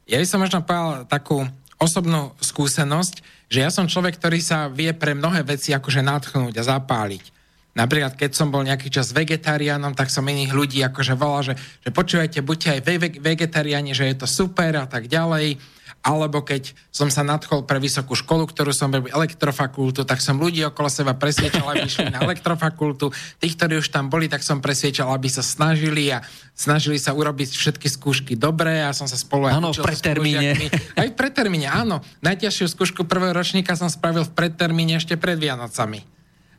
Ja 0.07 0.23
by 0.23 0.27
som 0.27 0.39
možno 0.39 0.63
povedal 0.63 1.03
takú 1.11 1.43
osobnú 1.83 2.31
skúsenosť, 2.39 3.21
že 3.51 3.59
ja 3.67 3.71
som 3.75 3.91
človek, 3.91 4.23
ktorý 4.23 4.39
sa 4.39 4.71
vie 4.71 4.95
pre 4.95 5.19
mnohé 5.19 5.43
veci 5.43 5.75
akože 5.75 6.03
natchnúť 6.03 6.55
a 6.63 6.67
zapáliť. 6.79 7.35
Napríklad, 7.77 8.17
keď 8.17 8.33
som 8.33 8.49
bol 8.49 8.65
nejaký 8.65 8.89
čas 8.89 9.13
vegetariánom, 9.13 9.93
tak 9.93 10.09
som 10.09 10.25
iných 10.25 10.57
ľudí 10.57 10.81
akože 10.81 11.13
volal, 11.13 11.53
že, 11.53 11.55
že 11.85 11.91
počúvajte, 11.93 12.41
buďte 12.41 12.69
aj 12.73 12.81
vegetariáni, 13.21 13.93
že 13.93 14.09
je 14.09 14.17
to 14.17 14.25
super 14.25 14.73
a 14.81 14.89
tak 14.89 15.13
ďalej 15.13 15.61
alebo 16.07 16.47
keď 16.47 16.71
som 16.95 17.11
sa 17.11 17.27
nadchol 17.27 17.67
pre 17.67 17.83
vysokú 17.83 18.15
školu, 18.15 18.47
ktorú 18.47 18.71
som 18.71 18.95
robil 18.95 19.11
elektrofakultu, 19.11 20.07
tak 20.07 20.23
som 20.23 20.39
ľudí 20.39 20.63
okolo 20.63 20.87
seba 20.87 21.19
presviečal, 21.19 21.67
aby 21.67 21.83
išli 21.83 22.15
na 22.15 22.23
elektrofakultu. 22.31 23.11
Tých, 23.43 23.59
ktorí 23.59 23.83
už 23.83 23.91
tam 23.91 24.07
boli, 24.07 24.31
tak 24.31 24.47
som 24.47 24.63
presviečal, 24.63 25.11
aby 25.11 25.27
sa 25.27 25.43
snažili 25.43 26.15
a 26.15 26.23
snažili 26.55 27.03
sa 27.03 27.11
urobiť 27.11 27.59
všetky 27.59 27.91
skúšky 27.91 28.39
dobre 28.39 28.87
a 28.87 28.95
som 28.95 29.11
sa 29.11 29.19
spolu 29.19 29.51
Áno, 29.51 29.75
v 29.75 29.83
predtermíne. 29.83 30.55
Aj 30.95 31.09
v 31.11 31.15
predtermíne, 31.19 31.67
áno. 31.67 31.99
Najťažšiu 32.23 32.71
skúšku 32.71 33.03
prvého 33.11 33.35
ročníka 33.35 33.75
som 33.75 33.91
spravil 33.91 34.23
v 34.23 34.31
predtermíne 34.31 35.03
ešte 35.03 35.19
pred 35.19 35.43
Vianocami. 35.43 36.07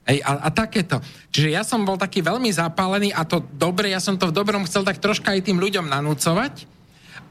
Ej, 0.07 0.23
a, 0.27 0.43
a 0.43 0.49
takéto. 0.51 0.99
Čiže 1.31 1.55
ja 1.55 1.63
som 1.63 1.87
bol 1.87 1.95
taký 1.95 2.19
veľmi 2.19 2.51
zapálený 2.51 3.15
a 3.15 3.23
to 3.23 3.43
dobre, 3.55 3.95
ja 3.95 4.03
som 4.03 4.19
to 4.19 4.27
v 4.27 4.35
dobrom 4.35 4.67
chcel 4.67 4.83
tak 4.83 4.99
troška 4.99 5.35
aj 5.35 5.47
tým 5.47 5.59
ľuďom 5.59 5.87
nanúcovať, 5.87 6.76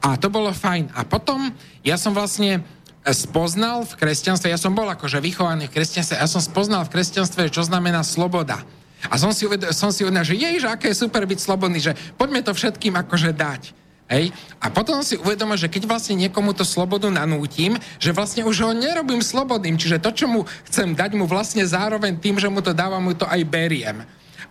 a 0.01 0.17
to 0.17 0.29
bolo 0.29 0.53
fajn. 0.53 0.93
A 0.93 1.03
potom 1.07 1.49
ja 1.81 1.97
som 1.97 2.13
vlastne 2.13 2.61
spoznal 3.07 3.87
v 3.87 3.93
kresťanstve, 4.03 4.51
ja 4.51 4.59
som 4.59 4.75
bol 4.75 4.87
akože 4.87 5.23
vychovaný 5.23 5.71
v 5.71 5.79
kresťanstve, 5.79 6.19
ja 6.19 6.27
som 6.27 6.43
spoznal 6.43 6.83
v 6.87 6.93
kresťanstve, 6.97 7.47
čo 7.47 7.63
znamená 7.63 8.03
sloboda. 8.03 8.59
A 9.07 9.15
som 9.15 9.29
si, 9.29 9.45
uvedel, 9.45 9.69
som 9.71 9.93
si 9.93 10.01
uvedomil, 10.01 10.25
že 10.25 10.35
jej, 10.35 10.57
aké 10.65 10.89
je 10.91 10.97
super 11.05 11.23
byť 11.23 11.39
slobodný, 11.39 11.79
že 11.79 11.93
poďme 12.17 12.41
to 12.41 12.51
všetkým 12.51 12.97
akože 12.97 13.31
dať. 13.31 13.61
Hej? 14.09 14.31
A 14.63 14.71
potom 14.71 15.03
si 15.03 15.19
uvedomil, 15.19 15.59
že 15.59 15.69
keď 15.69 15.85
vlastne 15.85 16.15
niekomu 16.17 16.55
to 16.55 16.63
slobodu 16.63 17.11
nanútim, 17.11 17.77
že 18.01 18.15
vlastne 18.15 18.47
už 18.47 18.57
ho 18.63 18.71
nerobím 18.73 19.21
slobodným, 19.21 19.77
čiže 19.77 20.01
to, 20.01 20.11
čo 20.15 20.25
mu 20.25 20.47
chcem 20.71 20.95
dať, 20.95 21.13
mu 21.13 21.29
vlastne 21.29 21.61
zároveň 21.67 22.17
tým, 22.17 22.39
že 22.39 22.49
mu 22.49 22.63
to 22.63 22.71
dávam, 22.73 23.03
mu 23.03 23.13
to 23.13 23.27
aj 23.27 23.43
beriem. 23.45 24.01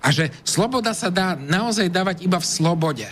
A 0.04 0.12
že 0.12 0.28
sloboda 0.44 0.92
sa 0.92 1.08
dá 1.08 1.34
naozaj 1.34 1.88
dávať 1.88 2.22
iba 2.22 2.36
v 2.36 2.46
slobode. 2.46 3.08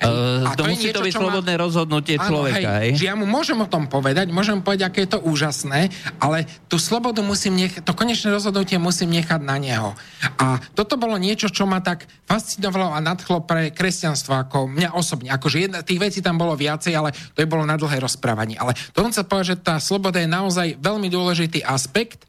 Uh, 0.00 0.48
to, 0.56 0.64
to 0.64 0.72
musí 0.72 0.88
niečo, 0.88 0.96
to 0.96 1.04
byť 1.04 1.12
slobodné 1.12 1.54
má... 1.54 1.60
rozhodnutie 1.60 2.16
áno, 2.16 2.24
človeka. 2.24 2.70
Hej, 2.80 2.80
hej. 2.80 2.90
Že 2.96 3.04
ja 3.04 3.14
mu 3.20 3.28
môžem 3.28 3.58
o 3.60 3.68
tom 3.68 3.84
povedať, 3.84 4.32
môžem 4.32 4.64
povedať, 4.64 4.88
aké 4.88 5.04
je 5.04 5.12
to 5.12 5.20
úžasné, 5.20 5.92
ale 6.16 6.48
tú 6.72 6.80
slobodu 6.80 7.20
musím 7.20 7.60
nechať, 7.60 7.84
to 7.84 7.92
konečné 7.92 8.32
rozhodnutie 8.32 8.80
musím 8.80 9.12
nechať 9.12 9.44
na 9.44 9.60
neho. 9.60 9.92
A 10.40 10.56
toto 10.72 10.96
bolo 10.96 11.20
niečo, 11.20 11.52
čo 11.52 11.68
ma 11.68 11.84
tak 11.84 12.08
fascinovalo 12.24 12.96
a 12.96 12.98
nadchlo 13.04 13.44
pre 13.44 13.68
kresťanstvo, 13.76 14.40
ako 14.40 14.72
mňa 14.72 14.96
osobne. 14.96 15.28
Akože 15.36 15.68
jedna, 15.68 15.84
tých 15.84 16.00
vecí 16.00 16.24
tam 16.24 16.40
bolo 16.40 16.56
viacej, 16.56 16.96
ale 16.96 17.12
to 17.36 17.44
je 17.44 17.50
bolo 17.52 17.68
na 17.68 17.76
dlhé 17.76 18.00
rozprávanie. 18.00 18.56
Ale 18.56 18.72
to 18.96 19.04
chcem 19.04 19.28
povedať, 19.28 19.52
že 19.52 19.60
tá 19.60 19.76
sloboda 19.76 20.16
je 20.16 20.32
naozaj 20.32 20.80
veľmi 20.80 21.12
dôležitý 21.12 21.60
aspekt 21.60 22.24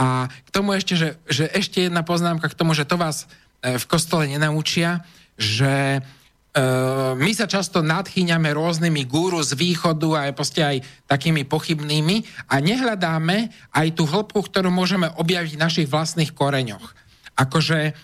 a 0.00 0.32
k 0.32 0.48
tomu 0.48 0.72
ešte, 0.72 0.96
že, 0.96 1.20
že 1.28 1.44
ešte 1.52 1.92
jedna 1.92 2.00
poznámka 2.00 2.48
k 2.48 2.56
tomu, 2.56 2.72
že 2.72 2.88
to 2.88 2.96
vás 2.96 3.28
e, 3.60 3.76
v 3.76 3.84
kostole 3.84 4.24
nenaučia, 4.24 5.04
že 5.36 6.00
Uh, 6.00 6.21
my 7.16 7.32
sa 7.32 7.48
často 7.48 7.80
nadchýňame 7.80 8.52
rôznymi 8.52 9.08
gúru 9.08 9.40
z 9.40 9.56
východu 9.56 10.08
a 10.12 10.20
aj, 10.28 10.32
aj 10.60 10.76
takými 11.08 11.48
pochybnými 11.48 12.28
a 12.52 12.60
nehľadáme 12.60 13.48
aj 13.72 13.88
tú 13.96 14.04
hĺbku, 14.04 14.44
ktorú 14.52 14.68
môžeme 14.68 15.08
objaviť 15.16 15.56
v 15.56 15.62
našich 15.64 15.88
vlastných 15.88 16.36
koreňoch. 16.36 16.92
Akože 17.40 17.96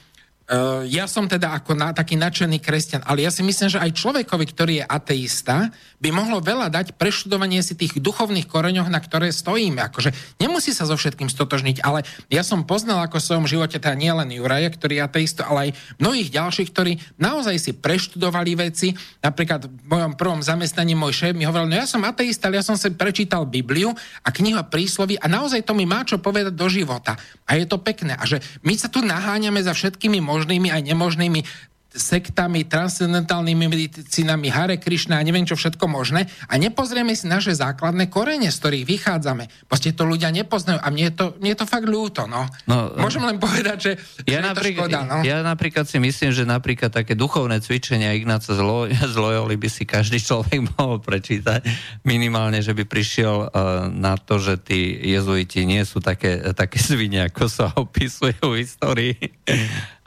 ja 0.89 1.05
som 1.05 1.29
teda 1.29 1.53
ako 1.53 1.77
na, 1.77 1.93
taký 1.93 2.17
nadšený 2.17 2.65
kresťan, 2.65 3.05
ale 3.05 3.21
ja 3.21 3.29
si 3.29 3.45
myslím, 3.45 3.69
že 3.69 3.85
aj 3.85 4.01
človekovi, 4.01 4.45
ktorý 4.49 4.73
je 4.81 4.85
ateista, 4.89 5.69
by 6.01 6.09
mohlo 6.09 6.41
veľa 6.41 6.73
dať 6.73 6.97
preštudovanie 6.97 7.61
si 7.61 7.77
tých 7.77 8.01
duchovných 8.01 8.49
koreňoch, 8.49 8.89
na 8.89 8.97
ktoré 8.97 9.29
stojíme. 9.29 9.85
Akože 9.93 10.15
nemusí 10.41 10.73
sa 10.73 10.89
so 10.89 10.97
všetkým 10.97 11.29
stotožniť, 11.29 11.85
ale 11.85 12.07
ja 12.33 12.41
som 12.41 12.65
poznal 12.65 13.05
ako 13.05 13.21
v 13.21 13.27
svojom 13.29 13.47
živote 13.51 13.77
teda 13.77 13.93
nielen 13.93 14.33
Juraja, 14.33 14.73
ktorý 14.73 15.03
je 15.03 15.05
ateista, 15.05 15.45
ale 15.45 15.69
aj 15.69 16.01
mnohých 16.01 16.33
ďalších, 16.33 16.69
ktorí 16.73 16.93
naozaj 17.21 17.57
si 17.61 17.73
preštudovali 17.77 18.57
veci. 18.57 18.97
Napríklad 19.21 19.69
v 19.69 19.85
mojom 19.85 20.13
prvom 20.17 20.41
zamestnaní 20.41 20.97
môj 20.97 21.13
šéf 21.13 21.37
mi 21.37 21.45
hovoril, 21.45 21.69
no 21.69 21.77
ja 21.77 21.85
som 21.85 22.01
ateista, 22.09 22.49
ale 22.49 22.57
ja 22.57 22.65
som 22.65 22.81
si 22.81 22.89
prečítal 22.97 23.45
Bibliu 23.45 23.93
a 24.25 24.29
kniha 24.33 24.65
prísloví 24.71 25.21
a 25.21 25.29
naozaj 25.29 25.67
to 25.67 25.77
mi 25.77 25.85
má 25.85 26.09
čo 26.09 26.17
povedať 26.17 26.57
do 26.57 26.73
života. 26.73 27.21
A 27.45 27.61
je 27.61 27.69
to 27.69 27.77
pekné. 27.77 28.17
A 28.17 28.25
že 28.25 28.41
my 28.65 28.73
sa 28.81 28.89
tu 28.89 29.05
naháňame 29.05 29.61
za 29.61 29.77
všetkými 29.77 30.25
možnými 30.39 30.71
aj 30.71 30.83
nemožnými 30.87 31.41
sektami, 31.89 32.69
transcendentálnymi 32.69 33.65
medicínami, 33.65 34.53
Hare 34.53 34.77
Krishna 34.77 35.19
a 35.19 35.25
neviem 35.27 35.49
čo 35.49 35.57
všetko 35.57 35.89
možné 35.89 36.29
a 36.45 36.55
nepozrieme 36.61 37.17
si 37.17 37.25
naše 37.25 37.57
základné 37.57 38.13
korene, 38.13 38.53
z 38.53 38.57
ktorých 38.61 38.85
vychádzame. 38.85 39.49
Proste 39.65 39.97
to 39.97 40.05
ľudia 40.05 40.29
nepoznajú 40.29 40.79
a 40.85 40.89
mne 40.93 41.09
je 41.09 41.15
to, 41.17 41.27
mne 41.41 41.51
je 41.57 41.59
to 41.59 41.67
fakt 41.67 41.89
ľúto. 41.89 42.29
No. 42.29 42.45
No, 42.69 42.93
Môžem 43.01 43.25
len 43.25 43.41
povedať, 43.41 43.79
že, 43.81 43.93
ja, 44.29 44.45
že 44.45 44.53
napríklad, 44.53 44.89
škoda. 44.93 45.01
No. 45.09 45.17
Ja 45.25 45.41
napríklad 45.41 45.89
si 45.89 45.97
myslím, 45.97 46.31
že 46.31 46.45
napríklad 46.45 46.93
také 46.93 47.17
duchovné 47.17 47.65
cvičenia 47.65 48.13
Ignáca 48.13 48.53
z, 48.53 48.61
z 49.13 49.17
Loyoli 49.17 49.57
by 49.57 49.69
si 49.73 49.89
každý 49.89 50.21
človek 50.21 50.61
mohol 50.77 51.01
prečítať. 51.01 51.65
Minimálne, 52.05 52.61
že 52.61 52.77
by 52.77 52.85
prišiel 52.85 53.49
uh, 53.49 53.89
na 53.89 54.21
to, 54.21 54.37
že 54.37 54.61
tí 54.61 54.93
jezuiti 55.09 55.65
nie 55.65 55.81
sú 55.89 56.05
také, 56.05 56.53
také 56.53 56.77
svine, 56.89 57.33
ako 57.33 57.45
sa 57.49 57.73
opisujú 57.75 58.55
v 58.55 58.61
histórii. 58.61 59.17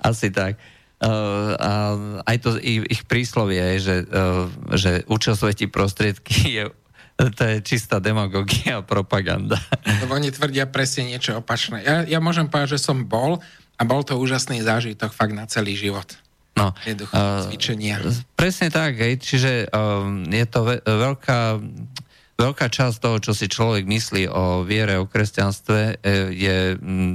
Asi 0.01 0.33
tak. 0.33 0.57
Uh, 1.01 1.57
a 1.57 1.71
aj 2.29 2.37
to 2.45 2.49
ich 2.61 3.09
príslovie 3.09 3.57
je, 3.57 3.77
že, 3.81 3.95
uh, 4.05 4.45
že 4.77 5.01
učil 5.09 5.33
sveti 5.33 5.65
prostriedky 5.65 6.33
je 6.61 6.65
to 7.29 7.43
je 7.45 7.61
čistá 7.61 8.01
demagogia 8.01 8.81
a 8.81 8.85
propaganda. 8.85 9.61
Lebo 9.85 10.17
oni 10.17 10.33
tvrdia 10.33 10.65
presne 10.65 11.13
niečo 11.13 11.37
opačné. 11.37 11.85
Ja, 11.85 12.01
ja 12.01 12.17
môžem 12.17 12.49
povedať, 12.49 12.81
že 12.81 12.89
som 12.89 13.05
bol 13.05 13.37
a 13.77 13.81
bol 13.85 14.01
to 14.01 14.17
úžasný 14.17 14.65
zážitok 14.65 15.13
fakt 15.13 15.37
na 15.37 15.45
celý 15.45 15.77
život. 15.77 16.17
No, 16.57 16.73
uh, 16.73 17.47
cvičenia. 17.47 18.01
Presne 18.35 18.67
tak, 18.67 18.99
hej, 18.99 19.21
čiže 19.21 19.71
uh, 19.71 20.03
je 20.27 20.45
to 20.49 20.59
ve- 20.67 20.83
veľká, 20.83 21.61
veľká 22.41 22.73
časť 22.73 22.97
toho, 22.97 23.17
čo 23.21 23.37
si 23.37 23.45
človek 23.45 23.85
myslí 23.85 24.25
o 24.25 24.65
viere, 24.65 24.97
o 24.97 25.05
kresťanstve, 25.05 26.01
je 26.33 26.57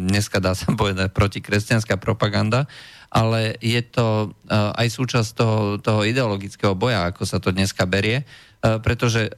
dneska 0.06 0.38
dá 0.38 0.54
sa 0.54 0.70
povedať 0.80 1.10
protikresťanská 1.10 1.98
propaganda 1.98 2.70
ale 3.16 3.54
je 3.62 3.80
to 3.86 4.28
uh, 4.28 4.74
aj 4.76 4.88
súčasť 4.90 5.30
toho, 5.38 5.58
toho 5.78 6.02
ideologického 6.04 6.74
boja, 6.74 7.06
ako 7.06 7.22
sa 7.24 7.38
to 7.38 7.54
dneska 7.54 7.86
berie, 7.86 8.26
uh, 8.26 8.82
pretože 8.82 9.30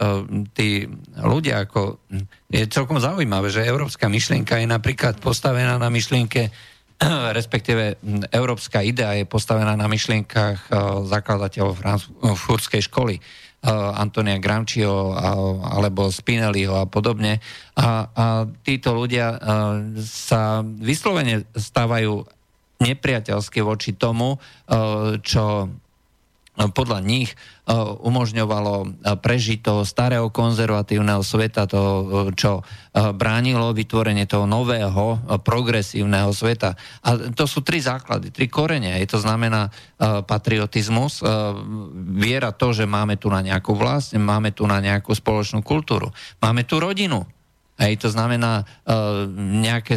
tí 0.56 0.88
ľudia, 1.20 1.68
ako 1.68 2.00
je 2.48 2.64
celkom 2.66 2.98
zaujímavé, 2.98 3.52
že 3.52 3.68
európska 3.68 4.08
myšlienka 4.08 4.58
je 4.58 4.66
napríklad 4.66 5.20
postavená 5.20 5.76
na 5.76 5.92
myšlienke 5.92 6.50
respektíve 7.38 8.02
európska 8.34 8.82
idea 8.82 9.14
je 9.14 9.22
postavená 9.22 9.78
na 9.78 9.86
myšlienkach 9.86 10.66
zakladateľov 11.06 11.78
frankfurtskej 11.78 12.90
školy. 12.90 13.22
Antonia 13.66 14.38
Gramsciho 14.38 15.18
alebo 15.66 16.14
Spinelliho 16.14 16.78
a 16.78 16.86
podobne. 16.86 17.42
A, 17.74 18.06
a 18.06 18.24
títo 18.62 18.94
ľudia 18.94 19.34
sa 19.98 20.62
vyslovene 20.62 21.42
stávajú 21.58 22.22
nepriateľské 22.78 23.60
voči 23.62 23.94
tomu, 23.98 24.38
eh, 24.38 25.18
čo 25.22 25.68
podľa 26.66 26.98
nich 27.06 27.30
eh, 27.30 27.72
umožňovalo 27.78 28.74
eh, 28.82 28.88
prežiť 29.14 29.58
toho 29.62 29.82
starého 29.86 30.26
konzervatívneho 30.34 31.22
sveta, 31.22 31.70
to, 31.70 31.82
čo 32.34 32.66
bránilo 32.98 33.70
vytvorenie 33.70 34.26
toho 34.26 34.42
nového 34.42 35.22
progresívneho 35.46 36.34
sveta. 36.34 36.74
A 37.06 37.30
to 37.30 37.46
sú 37.46 37.62
tri 37.62 37.78
základy, 37.78 38.34
tri 38.34 38.50
korene. 38.50 38.98
Je 38.98 39.06
to 39.06 39.22
znamená 39.22 39.70
patriotizmus, 40.26 41.22
viera 41.94 42.50
to, 42.50 42.74
že 42.74 42.90
máme 42.90 43.14
tu 43.14 43.30
na 43.30 43.38
nejakú 43.38 43.78
vlast, 43.78 44.18
máme 44.18 44.50
tu 44.50 44.66
na 44.66 44.82
nejakú 44.82 45.14
spoločnú 45.14 45.62
kultúru, 45.62 46.10
máme 46.42 46.66
tu 46.66 46.82
rodinu. 46.82 47.22
Hej, 47.78 48.02
to 48.02 48.08
znamená 48.10 48.66
nejaké, 49.38 49.94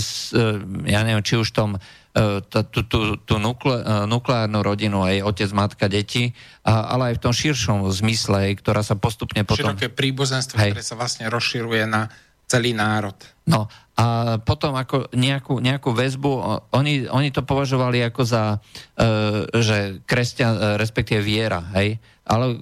ja 0.86 1.02
neviem, 1.02 1.26
či 1.26 1.42
už 1.42 1.50
tom 1.50 1.82
E, 1.82 2.01
tú, 2.14 2.80
tú, 2.86 3.00
tú 3.24 3.36
nukle, 3.40 3.80
e, 3.80 4.06
nukleárnu 4.08 4.60
rodinu, 4.60 5.04
aj 5.08 5.24
otec, 5.24 5.50
matka, 5.56 5.86
deti, 5.88 6.36
a, 6.68 6.92
ale 6.92 7.12
aj 7.12 7.16
v 7.18 7.24
tom 7.24 7.34
širšom 7.34 7.88
zmysle, 7.88 8.52
ktorá 8.60 8.84
sa 8.84 9.00
postupne 9.00 9.48
potom... 9.48 9.72
Široké 9.72 9.88
príbuzenstvo, 9.88 10.60
hej. 10.60 10.76
ktoré 10.76 10.84
sa 10.84 11.00
vlastne 11.00 11.32
rozširuje 11.32 11.88
na 11.88 12.12
celý 12.52 12.76
národ. 12.76 13.16
No 13.48 13.72
a 13.96 14.38
potom 14.44 14.76
ako 14.76 15.08
nejakú, 15.16 15.64
nejakú 15.64 15.96
väzbu, 15.96 16.32
oni, 16.76 17.08
oni 17.08 17.30
to 17.32 17.48
považovali 17.48 18.04
ako 18.04 18.22
za, 18.28 18.60
e, 19.00 19.08
že 19.64 20.04
kresťan, 20.04 20.76
respektíve 20.76 21.24
viera, 21.24 21.64
hej, 21.80 21.96
ale 22.28 22.60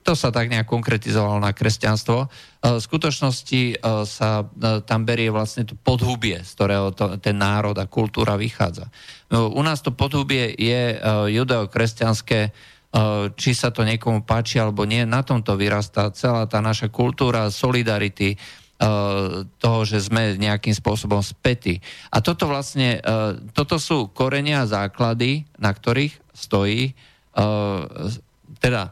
to 0.00 0.16
sa 0.16 0.32
tak 0.32 0.48
nejak 0.48 0.64
konkretizovalo 0.64 1.38
na 1.44 1.52
kresťanstvo. 1.52 2.18
E, 2.24 2.28
v 2.76 2.80
skutočnosti 2.80 3.62
e, 3.70 3.74
sa 4.08 4.30
e, 4.42 4.80
tam 4.84 5.04
berie 5.04 5.28
vlastne 5.28 5.68
to 5.68 5.76
podhubie, 5.76 6.40
z 6.40 6.50
ktorého 6.56 6.86
to, 6.96 7.20
ten 7.20 7.36
národ 7.36 7.76
a 7.76 7.84
kultúra 7.84 8.40
vychádza. 8.40 8.88
U 9.30 9.60
nás 9.62 9.78
to 9.78 9.94
podhubie 9.94 10.50
je 10.58 10.98
judeo-kresťanské, 11.30 12.50
či 13.38 13.50
sa 13.54 13.70
to 13.70 13.86
niekomu 13.86 14.26
páči 14.26 14.58
alebo 14.58 14.82
nie, 14.82 15.06
na 15.06 15.22
tomto 15.22 15.54
vyrastá 15.54 16.10
celá 16.10 16.50
tá 16.50 16.58
naša 16.58 16.90
kultúra 16.90 17.46
solidarity, 17.46 18.34
toho, 19.60 19.80
že 19.86 20.02
sme 20.02 20.34
nejakým 20.34 20.74
spôsobom 20.74 21.22
spätí. 21.22 21.78
A 22.10 22.18
toto 22.18 22.50
vlastne, 22.50 22.98
toto 23.54 23.78
sú 23.78 24.10
korenia 24.10 24.66
a 24.66 24.70
základy, 24.72 25.46
na 25.62 25.70
ktorých 25.70 26.16
stojí 26.34 26.98
teda 28.58 28.82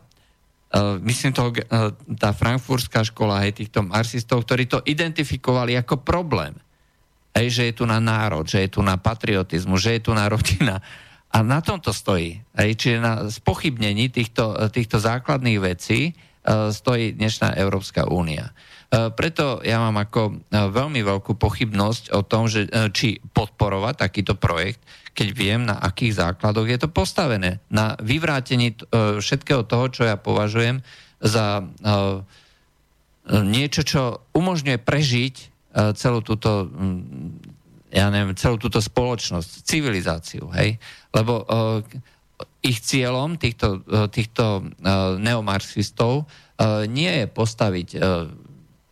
myslím 1.00 1.32
to, 1.32 1.48
uh, 1.48 1.92
tá 2.20 2.36
frankfurtská 2.36 3.00
škola 3.00 3.44
aj 3.48 3.64
týchto 3.64 3.80
marxistov, 3.80 4.44
ktorí 4.44 4.68
to 4.68 4.84
identifikovali 4.84 5.80
ako 5.80 6.04
problém. 6.04 6.52
Hej, 7.32 7.48
že 7.54 7.62
je 7.70 7.74
tu 7.80 7.84
na 7.88 8.02
národ, 8.02 8.44
že 8.44 8.66
je 8.66 8.70
tu 8.76 8.80
na 8.84 9.00
patriotizmu, 9.00 9.80
že 9.80 9.96
je 9.96 10.00
tu 10.04 10.12
na 10.12 10.28
rodina. 10.28 10.82
A 11.28 11.44
na 11.44 11.60
tom 11.60 11.80
to 11.80 11.92
stojí. 11.92 12.40
Hej, 12.56 12.70
čiže 12.76 12.98
na 12.98 13.28
spochybnení 13.28 14.08
týchto, 14.08 14.56
týchto 14.72 14.96
základných 14.96 15.60
vecí 15.60 16.16
stojí 16.48 17.12
dnešná 17.12 17.52
Európska 17.60 18.08
únia. 18.08 18.48
Uh, 18.88 19.12
preto 19.12 19.60
ja 19.60 19.84
mám 19.84 20.00
ako 20.00 20.20
uh, 20.32 20.72
veľmi 20.72 21.04
veľkú 21.04 21.36
pochybnosť 21.36 22.16
o 22.16 22.24
tom, 22.24 22.48
že, 22.48 22.64
uh, 22.72 22.88
či 22.88 23.20
podporovať 23.20 23.94
takýto 24.00 24.32
projekt, 24.32 24.80
keď 25.18 25.28
viem, 25.34 25.66
na 25.66 25.74
akých 25.82 26.22
základoch 26.22 26.70
je 26.70 26.78
to 26.78 26.86
postavené. 26.94 27.58
Na 27.74 27.98
vyvrátení 27.98 28.78
e, 28.78 29.18
všetkého 29.18 29.66
toho, 29.66 29.90
čo 29.90 30.06
ja 30.06 30.14
považujem 30.14 30.78
za 31.18 31.58
e, 31.58 31.64
niečo, 33.42 33.82
čo 33.82 34.22
umožňuje 34.30 34.78
prežiť 34.78 35.34
e, 35.34 35.44
celú 35.98 36.22
túto 36.22 36.70
ja 37.88 38.12
neviem, 38.12 38.36
celú 38.38 38.60
túto 38.60 38.78
spoločnosť, 38.84 39.64
civilizáciu, 39.64 40.52
hej? 40.52 40.76
Lebo 41.08 41.48
ich 42.60 42.84
cieľom, 42.84 43.40
týchto, 43.40 43.80
týchto 44.12 44.60
neomarxistov, 45.16 46.28
nie 46.84 47.08
je 47.08 47.26
postaviť 47.32 47.88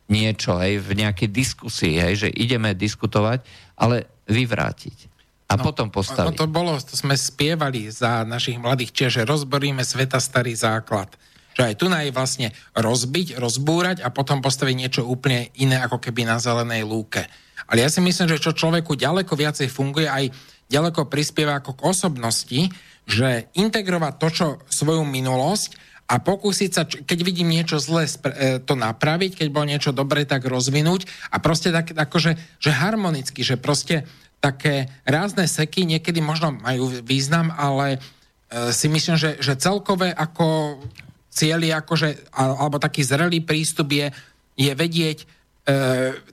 niečo 0.07 0.59
hej, 0.62 0.78
v 0.78 1.03
nejakej 1.03 1.28
diskusii, 1.31 1.99
hej, 1.99 2.27
že 2.27 2.28
ideme 2.31 2.74
diskutovať, 2.74 3.43
ale 3.78 4.07
vyvrátiť. 4.31 5.15
A 5.47 5.55
no, 5.55 5.62
potom 5.62 5.91
postaviť. 5.95 6.27
No 6.27 6.35
to 6.35 6.47
bolo, 6.51 6.74
to 6.78 6.99
sme 6.99 7.15
spievali 7.15 7.87
za 7.87 8.27
našich 8.27 8.59
mladých 8.59 8.91
čiže 8.91 9.23
rozboríme 9.23 9.87
sveta 9.87 10.19
starý 10.19 10.59
základ. 10.59 11.15
Že 11.55 11.73
aj 11.73 11.74
tu 11.78 11.87
je 11.89 12.12
vlastne 12.12 12.49
rozbiť, 12.77 13.39
rozbúrať 13.39 14.03
a 14.03 14.11
potom 14.11 14.43
postaviť 14.43 14.74
niečo 14.77 15.03
úplne 15.07 15.49
iné, 15.57 15.81
ako 15.81 16.03
keby 16.03 16.27
na 16.27 16.37
zelenej 16.43 16.85
lúke. 16.85 17.23
Ale 17.70 17.83
ja 17.83 17.89
si 17.89 18.03
myslím, 18.03 18.28
že 18.28 18.43
čo 18.43 18.53
človeku 18.53 18.99
ďaleko 18.99 19.33
viacej 19.33 19.70
funguje, 19.70 20.07
aj 20.07 20.35
ďaleko 20.69 21.07
prispieva 21.07 21.62
ako 21.62 21.78
k 21.78 21.85
osobnosti, 21.87 22.61
že 23.07 23.49
integrovať 23.55 24.12
to, 24.19 24.28
čo 24.35 24.47
svoju 24.66 25.07
minulosť 25.07 25.95
a 26.07 26.23
pokúsiť 26.23 26.70
sa, 26.70 26.87
keď 26.87 27.19
vidím 27.27 27.51
niečo 27.51 27.83
zlé, 27.83 28.07
e, 28.07 28.62
to 28.62 28.78
napraviť, 28.78 29.43
keď 29.43 29.49
bolo 29.51 29.66
niečo 29.66 29.91
dobré, 29.91 30.23
tak 30.23 30.47
rozvinúť 30.47 31.11
a 31.35 31.43
proste 31.43 31.74
tak, 31.74 31.91
akože, 31.91 32.39
že 32.62 32.70
harmonicky, 32.70 33.43
že 33.43 33.59
proste 33.59 34.07
také 34.39 34.87
rázne 35.03 35.51
seky 35.51 35.83
niekedy 35.83 36.23
možno 36.23 36.55
majú 36.55 37.03
význam, 37.03 37.51
ale 37.51 37.99
e, 38.51 38.70
si 38.70 38.87
myslím, 38.87 39.19
že, 39.19 39.43
že 39.43 39.59
celkové 39.59 40.15
ako 40.15 40.78
cieľ 41.37 41.61
je 41.61 41.74
akože, 41.77 42.09
alebo 42.33 42.81
taký 42.81 43.05
zrelý 43.05 43.45
prístup 43.45 43.93
je, 43.93 44.09
je 44.57 44.73
vedieť 44.73 45.19
e, 45.20 45.27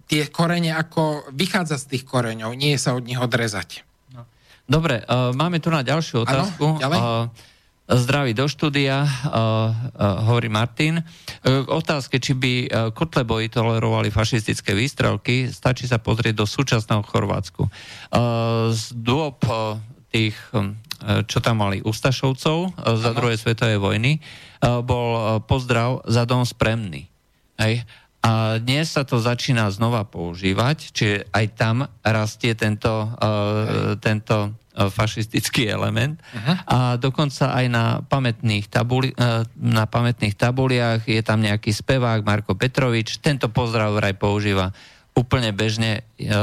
tie 0.07 0.23
korene, 0.31 0.71
ako 0.71 1.27
vychádza 1.35 1.75
z 1.75 1.97
tých 1.97 2.03
koreňov, 2.07 2.55
nie 2.55 2.79
sa 2.79 2.95
od 2.95 3.03
nich 3.03 3.19
odrezať. 3.19 3.83
No. 4.15 4.23
Dobre, 4.63 5.03
e, 5.03 5.33
máme 5.35 5.59
tu 5.59 5.67
na 5.67 5.83
ďalšiu 5.83 6.23
otázku. 6.23 6.77
Ano, 6.77 6.79
ďalej? 6.79 6.99
E, 7.01 7.51
Zdraví 7.83 8.31
do 8.31 8.47
štúdia, 8.47 9.03
uh, 9.03 9.11
uh, 9.27 10.23
hovorí 10.23 10.47
Martin. 10.47 11.03
Uh, 11.43 11.67
otázke, 11.67 12.15
či 12.15 12.31
by 12.31 12.53
uh, 12.63 12.67
Kotleboji 12.95 13.51
tolerovali 13.51 14.07
fašistické 14.07 14.71
výstrelky, 14.71 15.51
stačí 15.51 15.83
sa 15.83 15.99
pozrieť 15.99 16.39
do 16.39 16.47
súčasného 16.47 17.03
Chorvátsku. 17.03 17.67
Uh, 17.67 18.71
z 18.71 18.95
dôb 18.95 19.35
uh, 19.51 19.75
tých, 20.15 20.39
um, 20.55 20.79
čo 21.27 21.43
tam 21.43 21.59
mali 21.59 21.83
Ustašovcov 21.83 22.71
uh, 22.71 22.95
za 22.95 23.11
druhej 23.11 23.35
svetovej 23.35 23.75
vojny, 23.83 24.23
uh, 24.63 24.79
bol 24.79 25.09
uh, 25.19 25.23
pozdrav 25.43 26.07
za 26.07 26.23
dom 26.23 26.47
spremný. 26.47 27.11
Hej? 27.59 27.83
A 28.23 28.63
dnes 28.63 28.95
sa 28.95 29.03
to 29.03 29.19
začína 29.19 29.67
znova 29.75 30.07
používať, 30.07 30.95
čiže 30.95 31.27
aj 31.35 31.45
tam 31.59 31.83
rastie 31.99 32.55
tento, 32.55 33.11
uh, 33.19 33.99
tento 33.99 34.55
fašistický 34.73 35.69
element. 35.69 36.17
Uh-huh. 36.33 36.55
A 36.65 36.77
dokonca 36.97 37.53
aj 37.53 37.65
na 37.69 37.85
pamätných, 38.01 38.65
tabuli, 38.73 39.13
e, 39.13 39.45
na 39.61 39.85
pamätných 39.85 40.33
tabuliach 40.33 41.05
je 41.05 41.21
tam 41.21 41.45
nejaký 41.45 41.69
spevák 41.69 42.25
Marko 42.25 42.57
Petrovič. 42.57 43.21
Tento 43.21 43.53
pozdrav 43.53 43.93
vraj 43.93 44.17
používa 44.17 44.73
úplne 45.13 45.53
bežne. 45.53 46.01
E, 46.17 46.33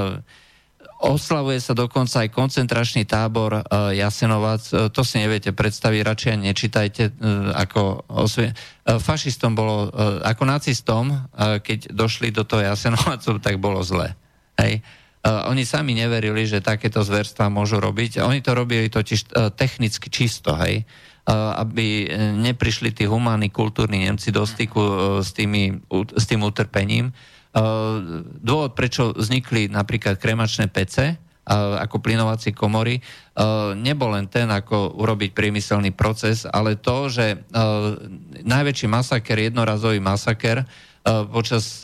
oslavuje 1.01 1.59
sa 1.65 1.73
dokonca 1.73 2.23
aj 2.23 2.28
koncentračný 2.28 3.09
tábor 3.09 3.65
Jasenovac. 3.73 4.61
To 4.69 5.01
si 5.01 5.16
neviete 5.16 5.48
predstaviť, 5.48 6.01
radšej 6.05 6.35
nečítajte. 6.44 7.02
Ako 7.57 8.05
osvie... 8.12 8.52
Fašistom 8.85 9.57
bolo, 9.57 9.89
ako 10.20 10.44
nacistom, 10.44 11.24
keď 11.65 11.97
došli 11.97 12.28
do 12.36 12.44
toho 12.44 12.69
Jasenovacu, 12.69 13.40
tak 13.40 13.57
bolo 13.57 13.81
zle. 13.81 14.12
Hej. 14.61 14.85
Uh, 15.20 15.52
oni 15.52 15.68
sami 15.68 15.92
neverili, 15.92 16.48
že 16.48 16.64
takéto 16.64 17.05
zverstva 17.05 17.52
môžu 17.52 17.76
robiť. 17.76 18.24
Oni 18.24 18.40
to 18.40 18.56
robili 18.56 18.88
totiž 18.88 19.20
uh, 19.36 19.52
technicky 19.52 20.09
čisto, 20.09 20.56
hej, 20.56 20.88
uh, 20.88 21.60
aby 21.60 22.09
neprišli 22.40 22.97
tí 22.97 23.05
humánni, 23.05 23.52
kultúrni 23.52 24.09
Nemci 24.09 24.32
do 24.32 24.48
styku 24.48 24.80
uh, 24.80 24.94
s, 25.20 25.36
tými, 25.36 25.76
uh, 25.92 26.09
s 26.09 26.24
tým 26.24 26.40
utrpením. 26.40 27.12
Uh, 27.52 28.24
dôvod, 28.40 28.72
prečo 28.72 29.12
vznikli 29.12 29.68
napríklad 29.68 30.16
kremačné 30.16 30.72
pece, 30.72 31.20
ako 31.51 31.98
plynovacie 31.98 32.55
komory, 32.55 33.02
nebol 33.74 34.14
len 34.14 34.30
ten, 34.30 34.47
ako 34.47 34.94
urobiť 35.02 35.34
priemyselný 35.34 35.90
proces, 35.90 36.47
ale 36.47 36.78
to, 36.78 37.10
že 37.10 37.42
najväčší 38.47 38.86
masaker, 38.86 39.51
jednorazový 39.51 39.98
masaker 39.98 40.62
počas 41.32 41.82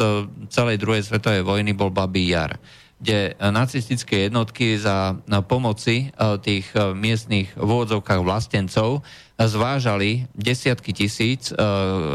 celej 0.54 0.76
druhej 0.78 1.02
svetovej 1.02 1.42
vojny 1.42 1.74
bol 1.74 1.90
Babý 1.90 2.30
Jar 2.30 2.54
kde 2.97 3.36
nacistické 3.39 4.28
jednotky 4.28 4.81
za 4.81 5.20
pomoci 5.44 6.09
e, 6.09 6.36
tých 6.40 6.73
miestnych 6.74 7.52
vôdzovkách 7.56 8.20
vlastencov 8.24 9.05
zvážali 9.36 10.24
desiatky 10.32 10.97
tisíc 10.97 11.52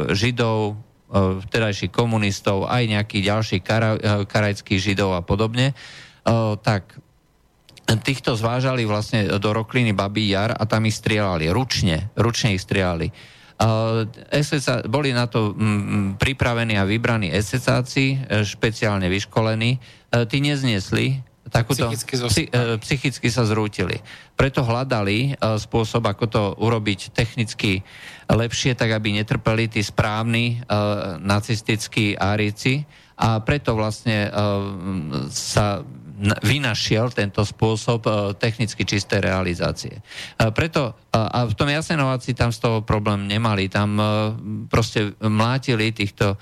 židov, 0.09 0.81
vtedajších 1.13 1.91
komunistov, 1.91 2.65
aj 2.65 2.87
nejakých 2.87 3.23
ďalších 3.29 3.61
kara, 3.61 3.91
karajských 4.25 4.79
židov 4.79 5.13
a 5.13 5.21
podobne, 5.21 5.75
tak 6.63 6.97
týchto 7.99 8.39
zvážali 8.39 8.87
vlastne 8.87 9.27
do 9.27 9.49
Rokliny 9.51 9.91
Babí 9.91 10.31
Jar 10.31 10.55
a 10.55 10.63
tam 10.63 10.87
ich 10.87 10.95
strieľali 10.95 11.51
ručne, 11.51 12.13
ručne 12.15 12.55
ich 12.55 12.63
strieľali. 12.63 13.11
SSA, 14.31 14.89
boli 14.89 15.13
na 15.13 15.29
to 15.29 15.53
pripravení 16.17 16.81
a 16.81 16.87
vybraní 16.87 17.29
SSáci, 17.29 18.17
špeciálne 18.41 19.05
vyškolení, 19.05 19.77
tí 20.11 20.37
nezniesli 20.43 21.23
takúto, 21.51 21.91
psychicky, 21.91 22.15
psy, 22.27 22.43
e, 22.47 22.79
psychicky 22.79 23.27
sa 23.27 23.43
zrútili. 23.43 23.99
Preto 24.39 24.63
hľadali 24.63 25.35
e, 25.35 25.59
spôsob, 25.59 26.07
ako 26.07 26.25
to 26.27 26.43
urobiť 26.59 27.11
technicky 27.11 27.83
lepšie, 28.31 28.75
tak 28.75 28.95
aby 28.95 29.19
netrpeli 29.19 29.67
tí 29.67 29.83
správni 29.83 30.63
nacistickí 31.19 32.15
árici 32.15 32.87
a 33.19 33.43
preto 33.43 33.75
vlastne 33.75 34.31
sa 35.27 35.83
vynašiel 36.39 37.11
tento 37.11 37.43
spôsob 37.43 38.07
technicky 38.39 38.87
čisté 38.87 39.19
realizácie. 39.19 39.99
Preto, 40.55 40.95
a 41.11 41.43
v 41.43 41.53
tom 41.59 41.67
Jasenováci 41.67 42.31
tam 42.31 42.55
z 42.55 42.63
toho 42.63 42.87
problém 42.87 43.27
nemali, 43.27 43.67
tam 43.67 43.99
proste 44.71 45.11
mlátili 45.19 45.91
týchto 45.91 46.39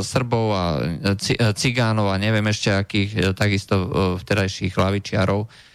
Srbov 0.00 0.46
a 0.56 0.64
eh, 0.80 1.14
eh, 1.14 1.52
Cigánov 1.52 2.08
a 2.08 2.16
neviem 2.16 2.44
ešte 2.48 2.72
akých, 2.72 3.36
takisto 3.36 3.74
vtedajších 4.20 4.74
hlavičiarov, 4.74 5.68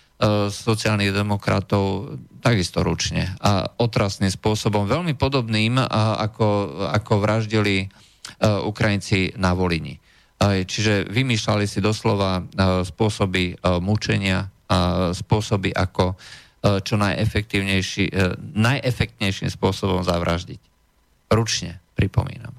sociálnych 0.47 1.11
demokratov, 1.11 2.15
takisto 2.39 2.79
ručne 2.87 3.35
a 3.43 3.67
otrasným 3.83 4.31
spôsobom, 4.31 4.87
veľmi 4.87 5.11
podobným, 5.19 5.75
ako, 6.23 6.47
ako 6.87 7.13
vraždili 7.19 7.83
Ukrajinci 8.39 9.35
na 9.35 9.51
Volini. 9.51 9.99
Čiže 10.39 11.11
vymýšľali 11.11 11.67
si 11.67 11.83
doslova 11.83 12.47
spôsoby 12.87 13.59
mučenia, 13.83 14.47
spôsoby, 15.11 15.75
ako 15.75 16.15
čo 16.63 16.95
najefektívnejší, 16.95 18.15
najefektnejším 18.55 19.51
spôsobom 19.51 19.99
zavraždiť. 19.99 20.63
Ručne, 21.27 21.83
pripomínam. 21.99 22.55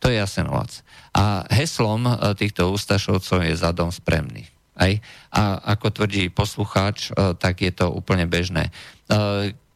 To 0.00 0.12
je 0.12 0.20
Jasenovac. 0.20 0.70
A 1.16 1.48
heslom 1.48 2.04
e, 2.04 2.12
týchto 2.36 2.68
ústašovcov 2.72 3.40
je 3.40 3.54
zadom 3.56 3.88
spremný. 3.88 4.44
Aj? 4.76 4.92
A 5.32 5.56
ako 5.76 6.02
tvrdí 6.02 6.28
poslucháč, 6.28 7.08
e, 7.08 7.32
tak 7.40 7.64
je 7.64 7.72
to 7.72 7.88
úplne 7.88 8.28
bežné. 8.28 8.68
E, 8.68 8.72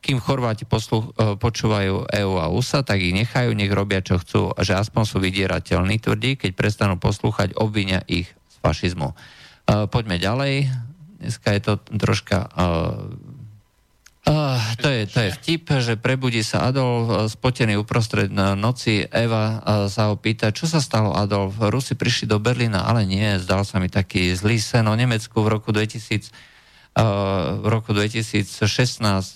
kým 0.01 0.16
Chorváti 0.16 0.64
posluch, 0.64 1.12
počúvajú 1.12 2.09
EU 2.09 2.34
a 2.40 2.48
USA, 2.48 2.80
tak 2.80 3.05
ich 3.05 3.12
nechajú, 3.12 3.52
nech 3.52 3.68
robia, 3.68 4.01
čo 4.01 4.16
chcú, 4.16 4.48
že 4.56 4.72
aspoň 4.72 5.05
sú 5.05 5.20
vydierateľní, 5.20 6.01
tvrdí, 6.01 6.40
keď 6.40 6.56
prestanú 6.56 6.97
poslúchať, 6.97 7.52
obvinia 7.60 8.01
ich 8.09 8.24
z 8.48 8.56
fašizmu. 8.64 9.12
Poďme 9.68 10.16
ďalej. 10.16 10.72
Dneska 11.20 11.52
je 11.52 11.60
to 11.60 11.72
troška 12.01 12.48
Uh, 14.20 14.60
to, 14.76 14.92
je, 14.92 15.09
to 15.09 15.18
je 15.24 15.30
vtip, 15.40 15.64
že 15.80 15.94
prebudí 15.97 16.44
sa 16.44 16.68
Adolf 16.68 17.09
uh, 17.09 17.24
spotený 17.24 17.80
uprostred 17.80 18.28
noci. 18.32 19.01
Eva 19.09 19.64
sa 19.88 20.12
ho 20.12 20.20
pýta, 20.20 20.52
čo 20.52 20.68
sa 20.68 20.76
stalo 20.76 21.16
Adolf? 21.16 21.56
Rusi 21.56 21.97
prišli 21.97 22.28
do 22.28 22.36
Berlína, 22.36 22.84
ale 22.84 23.09
nie, 23.09 23.40
zdal 23.40 23.64
sa 23.64 23.80
mi 23.80 23.88
taký 23.88 24.36
zlý 24.36 24.60
sen 24.60 24.84
o 24.84 24.94
Nemecku 24.94 25.40
v 25.40 25.48
roku 25.56 25.72
2000 25.72 26.28
uh, 27.01 27.64
v 27.64 27.66
roku 27.72 27.97
2016, 27.97 28.44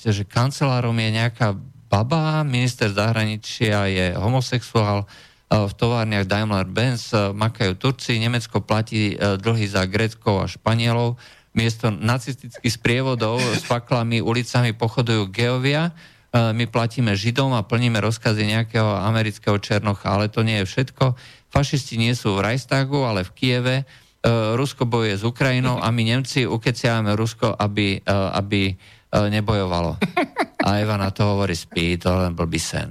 že 0.04 0.22
kancelárom 0.28 0.94
je 1.00 1.10
nejaká 1.16 1.56
baba, 1.88 2.44
minister 2.44 2.92
zahraničia 2.92 3.88
je 3.88 4.06
homosexuál, 4.20 5.08
v 5.54 5.72
továrniach 5.76 6.26
Daimler-Benz 6.26 7.14
makajú 7.36 7.78
Turci, 7.78 8.18
Nemecko 8.18 8.58
platí 8.64 9.14
dlhy 9.14 9.70
za 9.70 9.86
Grécko 9.86 10.42
a 10.42 10.50
Španielov, 10.50 11.14
miesto 11.54 11.88
nacistických 11.88 12.74
sprievodov 12.74 13.38
s 13.38 13.62
faklami 13.62 14.18
ulicami 14.18 14.74
pochodujú 14.74 15.30
geovia, 15.30 15.88
e, 15.88 15.92
my 16.50 16.66
platíme 16.66 17.14
Židom 17.14 17.54
a 17.54 17.62
plníme 17.62 18.02
rozkazy 18.02 18.42
nejakého 18.50 18.90
amerického 19.06 19.56
Černocha, 19.62 20.10
ale 20.10 20.26
to 20.26 20.42
nie 20.42 20.58
je 20.62 20.68
všetko. 20.68 21.14
Fašisti 21.54 21.94
nie 21.94 22.12
sú 22.18 22.34
v 22.34 22.42
Reichstagu, 22.42 23.06
ale 23.06 23.22
v 23.22 23.30
Kieve. 23.38 23.76
E, 23.80 23.84
Rusko 24.58 24.84
bojuje 24.84 25.14
s 25.14 25.22
Ukrajinou 25.22 25.78
a 25.78 25.94
my 25.94 26.02
Nemci 26.02 26.42
ukeciame 26.42 27.14
Rusko, 27.14 27.54
aby, 27.54 28.02
e, 28.02 28.14
aby 28.34 28.74
nebojovalo. 29.14 29.94
A 30.66 30.82
Eva 30.82 30.98
na 30.98 31.14
to 31.14 31.22
hovorí, 31.22 31.54
spí, 31.54 31.94
to 32.02 32.10
len 32.10 32.34
blbý 32.34 32.58
sen. 32.58 32.90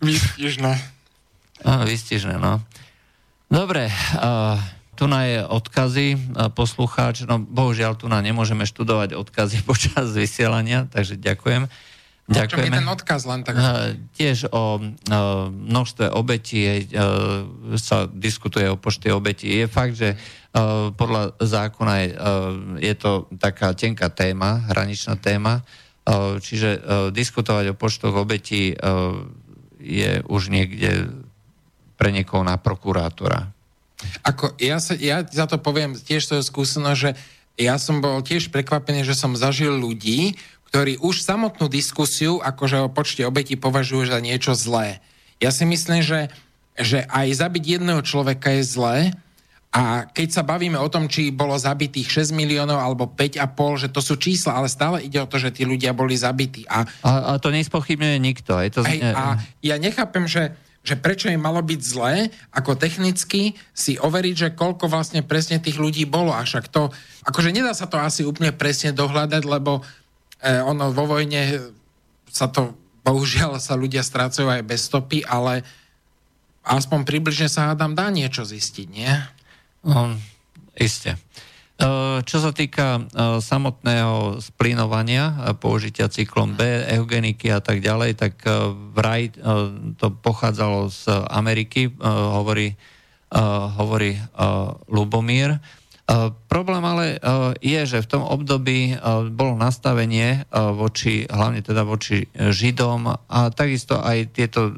Výstižné. 0.00 0.95
Áno, 1.66 1.82
výstižné, 1.82 2.38
no. 2.38 2.62
Dobre, 3.50 3.90
uh, 3.90 4.54
tu 4.94 5.10
na 5.10 5.26
je 5.26 5.38
odkazy, 5.42 6.14
poslucháč, 6.54 7.26
no 7.26 7.42
bohužiaľ 7.42 7.98
tu 7.98 8.06
na 8.06 8.22
nemôžeme 8.22 8.62
študovať 8.62 9.18
odkazy 9.18 9.60
počas 9.70 10.14
vysielania, 10.14 10.86
takže 10.86 11.18
ďakujem. 11.18 11.66
Ďakujeme. 12.26 12.74
je 12.74 12.82
ten 12.82 12.90
odkaz 12.90 13.22
len 13.22 13.46
tak? 13.46 13.54
Uh, 13.54 13.94
tiež 14.18 14.50
o 14.50 14.82
uh, 14.82 15.46
množstve 15.46 16.10
obetí 16.10 16.66
uh, 16.66 17.46
sa 17.78 18.10
diskutuje 18.10 18.66
o 18.66 18.74
počte 18.74 19.14
obetí. 19.14 19.46
Je 19.46 19.70
fakt, 19.70 19.94
že 19.94 20.18
uh, 20.18 20.90
podľa 20.90 21.38
zákona 21.38 21.94
je, 22.02 22.08
uh, 22.10 22.18
je 22.82 22.94
to 22.98 23.30
taká 23.38 23.78
tenká 23.78 24.10
téma, 24.10 24.66
hraničná 24.70 25.18
téma, 25.18 25.66
čiže 26.38 26.86
diskutovať 27.10 27.74
o 27.74 27.78
počtoch 27.78 28.14
obetí 28.14 28.78
je 29.82 30.12
už 30.22 30.54
niekde 30.54 31.10
pre 31.96 32.12
niekoho 32.12 32.44
na 32.44 32.60
prokurátora. 32.60 33.52
Ako, 34.22 34.52
ja, 34.60 34.76
sa, 34.76 34.92
ja 34.92 35.24
za 35.24 35.48
to 35.48 35.56
poviem 35.56 35.96
tiež 35.96 36.28
to 36.28 36.36
je 36.38 36.44
skúsenosť, 36.44 36.98
že 37.00 37.10
ja 37.56 37.80
som 37.80 38.04
bol 38.04 38.20
tiež 38.20 38.52
prekvapený, 38.52 39.08
že 39.08 39.16
som 39.16 39.32
zažil 39.32 39.72
ľudí, 39.72 40.36
ktorí 40.68 41.00
už 41.00 41.24
samotnú 41.24 41.72
diskusiu 41.72 42.36
akože 42.44 42.84
o 42.84 42.92
počte 42.92 43.24
obetí 43.24 43.56
považujú 43.56 44.12
za 44.12 44.20
niečo 44.20 44.52
zlé. 44.52 45.00
Ja 45.40 45.48
si 45.48 45.64
myslím, 45.64 46.04
že, 46.04 46.28
že 46.76 47.08
aj 47.08 47.40
zabiť 47.40 47.80
jedného 47.80 48.04
človeka 48.04 48.52
je 48.52 48.62
zlé, 48.64 48.96
a 49.76 50.08
keď 50.08 50.28
sa 50.32 50.40
bavíme 50.40 50.80
o 50.80 50.88
tom, 50.88 51.04
či 51.04 51.28
bolo 51.28 51.52
zabitých 51.52 52.32
6 52.32 52.32
miliónov 52.32 52.80
alebo 52.80 53.12
5,5, 53.12 53.84
že 53.84 53.88
to 53.92 54.00
sú 54.00 54.16
čísla, 54.16 54.56
ale 54.56 54.72
stále 54.72 55.04
ide 55.04 55.20
o 55.20 55.28
to, 55.28 55.36
že 55.36 55.52
tí 55.52 55.68
ľudia 55.68 55.92
boli 55.92 56.16
zabití. 56.16 56.64
A, 56.64 56.88
a, 57.04 57.10
a 57.28 57.30
to 57.36 57.52
nespochybňuje 57.52 58.16
nikto. 58.16 58.56
Je 58.56 58.70
to... 58.72 58.80
Aj, 58.80 58.96
a 59.12 59.24
ja 59.60 59.76
nechápem, 59.76 60.24
že 60.24 60.56
že 60.86 60.94
prečo 60.94 61.26
im 61.26 61.42
malo 61.42 61.58
byť 61.58 61.80
zlé, 61.82 62.30
ako 62.54 62.78
technicky 62.78 63.58
si 63.74 63.98
overiť, 63.98 64.34
že 64.38 64.54
koľko 64.54 64.86
vlastne 64.86 65.26
presne 65.26 65.58
tých 65.58 65.82
ľudí 65.82 66.06
bolo. 66.06 66.30
A 66.30 66.46
však 66.46 66.70
to, 66.70 66.94
akože 67.26 67.50
nedá 67.50 67.74
sa 67.74 67.90
to 67.90 67.98
asi 67.98 68.22
úplne 68.22 68.54
presne 68.54 68.94
dohľadať, 68.94 69.42
lebo 69.42 69.82
eh, 69.82 70.62
ono 70.62 70.94
vo 70.94 71.18
vojne 71.18 71.74
sa 72.30 72.46
to, 72.46 72.78
bohužiaľ 73.02 73.58
sa 73.58 73.74
ľudia 73.74 74.06
strácajú 74.06 74.46
aj 74.46 74.62
bez 74.62 74.86
stopy, 74.86 75.26
ale 75.26 75.66
aspoň 76.62 77.02
približne 77.02 77.50
sa 77.50 77.74
hádam 77.74 77.98
dá 77.98 78.06
niečo 78.14 78.46
zistiť, 78.46 78.86
nie? 78.86 79.10
No, 79.82 80.14
isté. 80.78 81.18
Eh, 81.76 82.24
čo 82.24 82.40
sa 82.40 82.56
týka 82.56 83.04
eh, 83.04 83.36
samotného 83.36 84.40
splinovania, 84.40 85.24
eh, 85.28 85.52
použitia 85.52 86.08
cyklom 86.08 86.56
B, 86.56 86.64
eugeniky 86.88 87.52
a 87.52 87.60
tak 87.60 87.84
ďalej, 87.84 88.16
tak 88.16 88.34
vraj 88.96 89.28
to 90.00 90.06
pochádzalo 90.08 90.88
z 90.88 91.10
Ameriky, 91.28 91.92
hovorí, 92.00 92.72
hovorí 93.76 94.16
Lubomír. 94.88 95.58
Problém 96.46 96.82
ale 96.86 97.06
je, 97.58 97.80
že 97.82 97.98
v 98.04 98.10
tom 98.10 98.22
období 98.22 98.94
bolo 99.34 99.58
nastavenie 99.58 100.46
voči, 100.52 101.26
hlavne 101.26 101.60
teda 101.60 101.82
voči 101.82 102.30
Židom 102.30 103.10
a 103.10 103.40
takisto 103.50 103.98
aj 103.98 104.30
tieto 104.30 104.72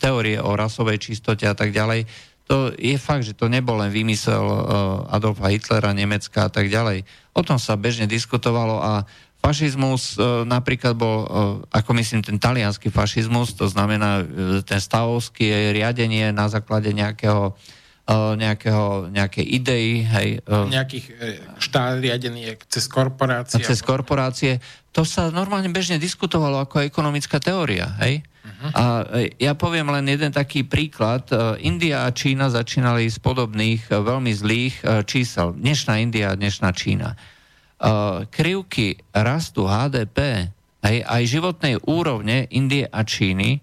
teórie 0.00 0.40
o 0.40 0.56
rasovej 0.56 0.98
čistote 1.12 1.44
a 1.44 1.54
tak 1.54 1.70
ďalej 1.70 2.08
to 2.48 2.72
je 2.80 2.96
fakt, 2.96 3.28
že 3.28 3.36
to 3.36 3.52
nebol 3.52 3.76
len 3.76 3.92
vymysel 3.92 4.40
uh, 4.40 5.04
Adolfa 5.12 5.52
Hitlera, 5.52 5.92
Nemecka 5.92 6.48
a 6.48 6.50
tak 6.50 6.72
ďalej. 6.72 7.04
O 7.36 7.44
tom 7.44 7.60
sa 7.60 7.76
bežne 7.76 8.08
diskutovalo 8.08 8.80
a 8.80 9.04
fašizmus 9.44 10.16
uh, 10.16 10.48
napríklad 10.48 10.96
bol, 10.96 11.16
uh, 11.22 11.28
ako 11.68 11.92
myslím, 12.00 12.24
ten 12.24 12.40
talianský 12.40 12.88
fašizmus, 12.88 13.52
to 13.52 13.68
znamená 13.68 14.24
ten 14.64 14.80
stavovský 14.80 15.76
riadenie 15.76 16.32
na 16.32 16.48
základe 16.48 16.88
nejakého 16.96 17.52
nejakého, 18.16 19.12
nejakej 19.12 19.44
idei, 19.44 20.00
hej. 20.00 20.40
Nejakých 20.48 21.06
štát 21.60 22.00
riadený 22.00 22.56
cez 22.64 22.88
korporácie. 22.88 23.60
Cez 23.60 23.84
korporácie. 23.84 24.64
To 24.98 25.06
sa 25.06 25.30
normálne 25.30 25.70
bežne 25.70 25.94
diskutovalo 26.02 26.58
ako 26.58 26.82
ekonomická 26.82 27.38
teória, 27.38 27.94
hej. 28.02 28.18
A 28.74 29.06
e, 29.22 29.30
ja 29.38 29.54
poviem 29.54 29.86
len 29.94 30.02
jeden 30.10 30.34
taký 30.34 30.66
príklad. 30.66 31.30
E, 31.30 31.62
India 31.62 32.02
a 32.02 32.10
Čína 32.10 32.50
začínali 32.50 33.06
z 33.06 33.22
podobných 33.22 33.86
e, 33.86 33.94
veľmi 33.94 34.34
zlých 34.34 35.06
čísel. 35.06 35.54
Dnešná 35.54 36.02
India 36.02 36.34
a 36.34 36.38
dnešná 36.38 36.74
Čína. 36.74 37.14
Krivky 38.34 38.98
rastu 39.14 39.70
HDP 39.70 40.50
aj, 40.82 40.96
aj 41.06 41.22
životnej 41.30 41.78
úrovne 41.86 42.50
Indie 42.50 42.90
a 42.90 43.06
Číny 43.06 43.62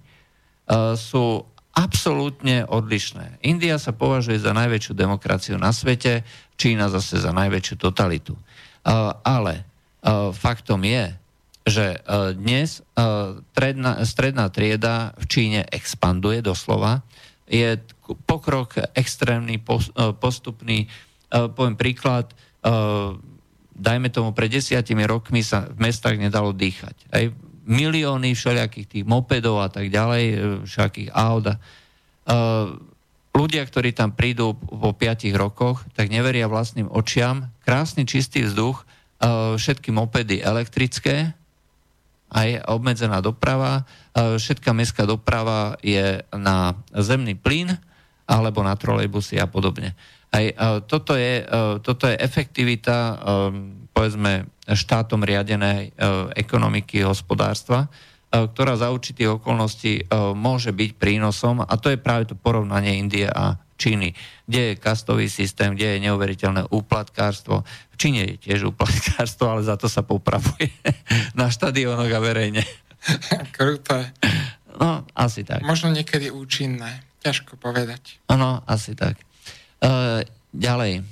sú 0.95 1.43
absolútne 1.75 2.63
odlišné. 2.63 3.43
India 3.43 3.75
sa 3.75 3.91
považuje 3.91 4.39
za 4.39 4.55
najväčšiu 4.55 4.95
demokraciu 4.95 5.59
na 5.59 5.75
svete, 5.75 6.23
Čína 6.55 6.87
zase 6.87 7.19
za 7.19 7.35
najväčšiu 7.35 7.75
totalitu. 7.75 8.39
Ale 9.27 9.67
faktom 10.31 10.79
je, 10.87 11.24
že 11.65 11.97
e, 11.97 12.37
dnes 12.37 12.85
stredná, 13.51 13.91
e, 13.97 14.05
stredná 14.05 14.45
trieda 14.53 15.17
v 15.17 15.25
Číne 15.25 15.61
expanduje 15.65 16.45
doslova. 16.45 17.01
Je 17.49 17.81
pokrok 18.29 18.77
extrémny, 18.93 19.57
e, 19.57 19.63
postupný. 20.13 20.85
Poviem 21.25 21.75
príklad, 21.75 22.31
dajme 23.75 24.07
tomu, 24.13 24.31
pred 24.31 24.47
desiatimi 24.47 25.03
rokmi 25.03 25.43
sa 25.43 25.67
v 25.67 25.89
mestách 25.89 26.15
nedalo 26.15 26.55
dýchať. 26.55 26.95
Aj 27.11 27.27
milióny 27.65 28.31
všelijakých 28.37 28.87
tých 28.87 29.05
mopedov 29.09 29.59
a 29.59 29.67
tak 29.67 29.91
ďalej, 29.91 30.23
všakých 30.63 31.11
aut. 31.11 31.59
Ľudia, 33.35 33.63
ktorí 33.67 33.91
tam 33.91 34.15
prídu 34.15 34.55
po 34.55 34.95
piatich 34.95 35.35
rokoch, 35.35 35.83
tak 35.91 36.07
neveria 36.07 36.47
vlastným 36.47 36.87
očiam. 36.87 37.51
Krásny 37.67 38.07
čistý 38.07 38.47
vzduch, 38.47 38.87
všetky 39.59 39.91
mopedy 39.91 40.39
elektrické, 40.39 41.35
aj 42.31 42.65
obmedzená 42.65 43.21
doprava. 43.21 43.83
E, 44.15 44.37
všetká 44.39 44.73
mestská 44.73 45.03
doprava 45.05 45.77
je 45.85 46.23
na 46.33 46.73
zemný 46.91 47.37
plyn 47.37 47.77
alebo 48.25 48.65
na 48.65 48.73
trolejbusy 48.73 49.37
a 49.37 49.45
podobne. 49.45 49.93
Aj 50.33 50.45
e, 50.45 50.53
toto 50.89 51.13
je, 51.13 51.45
e, 51.45 51.79
toto 51.79 52.09
je 52.09 52.15
efektivita 52.17 53.21
povedzme 53.95 54.51
štátom 54.67 55.23
riadenej 55.23 55.95
ekonomiky 56.35 56.99
hospodárstva, 57.07 57.87
ktorá 58.27 58.75
za 58.75 58.91
určitých 58.91 59.39
okolností 59.39 60.11
môže 60.35 60.75
byť 60.75 60.99
prínosom 60.99 61.63
a 61.63 61.73
to 61.79 61.95
je 61.95 61.95
práve 61.95 62.27
to 62.27 62.35
porovnanie 62.35 62.99
Indie 62.99 63.23
a 63.23 63.55
Číny, 63.75 64.15
kde 64.47 64.61
je 64.71 64.79
kastový 64.79 65.27
systém, 65.27 65.75
kde 65.75 65.99
je 65.99 66.03
neuveriteľné 66.07 66.71
úplatkárstvo. 66.71 67.67
V 67.91 67.95
Číne 67.99 68.23
je 68.23 68.35
tiež 68.39 68.71
úplatkárstvo, 68.71 69.51
ale 69.51 69.67
za 69.67 69.75
to 69.75 69.91
sa 69.91 70.03
popravuje 70.03 70.71
na 71.39 71.51
štadionoch 71.51 72.07
a 72.07 72.19
verejne. 72.23 72.63
Kruté. 73.55 74.15
No, 74.79 75.03
asi 75.15 75.43
tak. 75.43 75.63
Možno 75.63 75.91
niekedy 75.91 76.31
účinné. 76.31 77.03
Ťažko 77.23 77.57
povedať. 77.57 78.21
Áno, 78.29 78.61
asi 78.67 78.93
tak. 78.93 79.17
E, 79.81 80.23
ďalej. 80.53 81.01
E, 81.01 81.03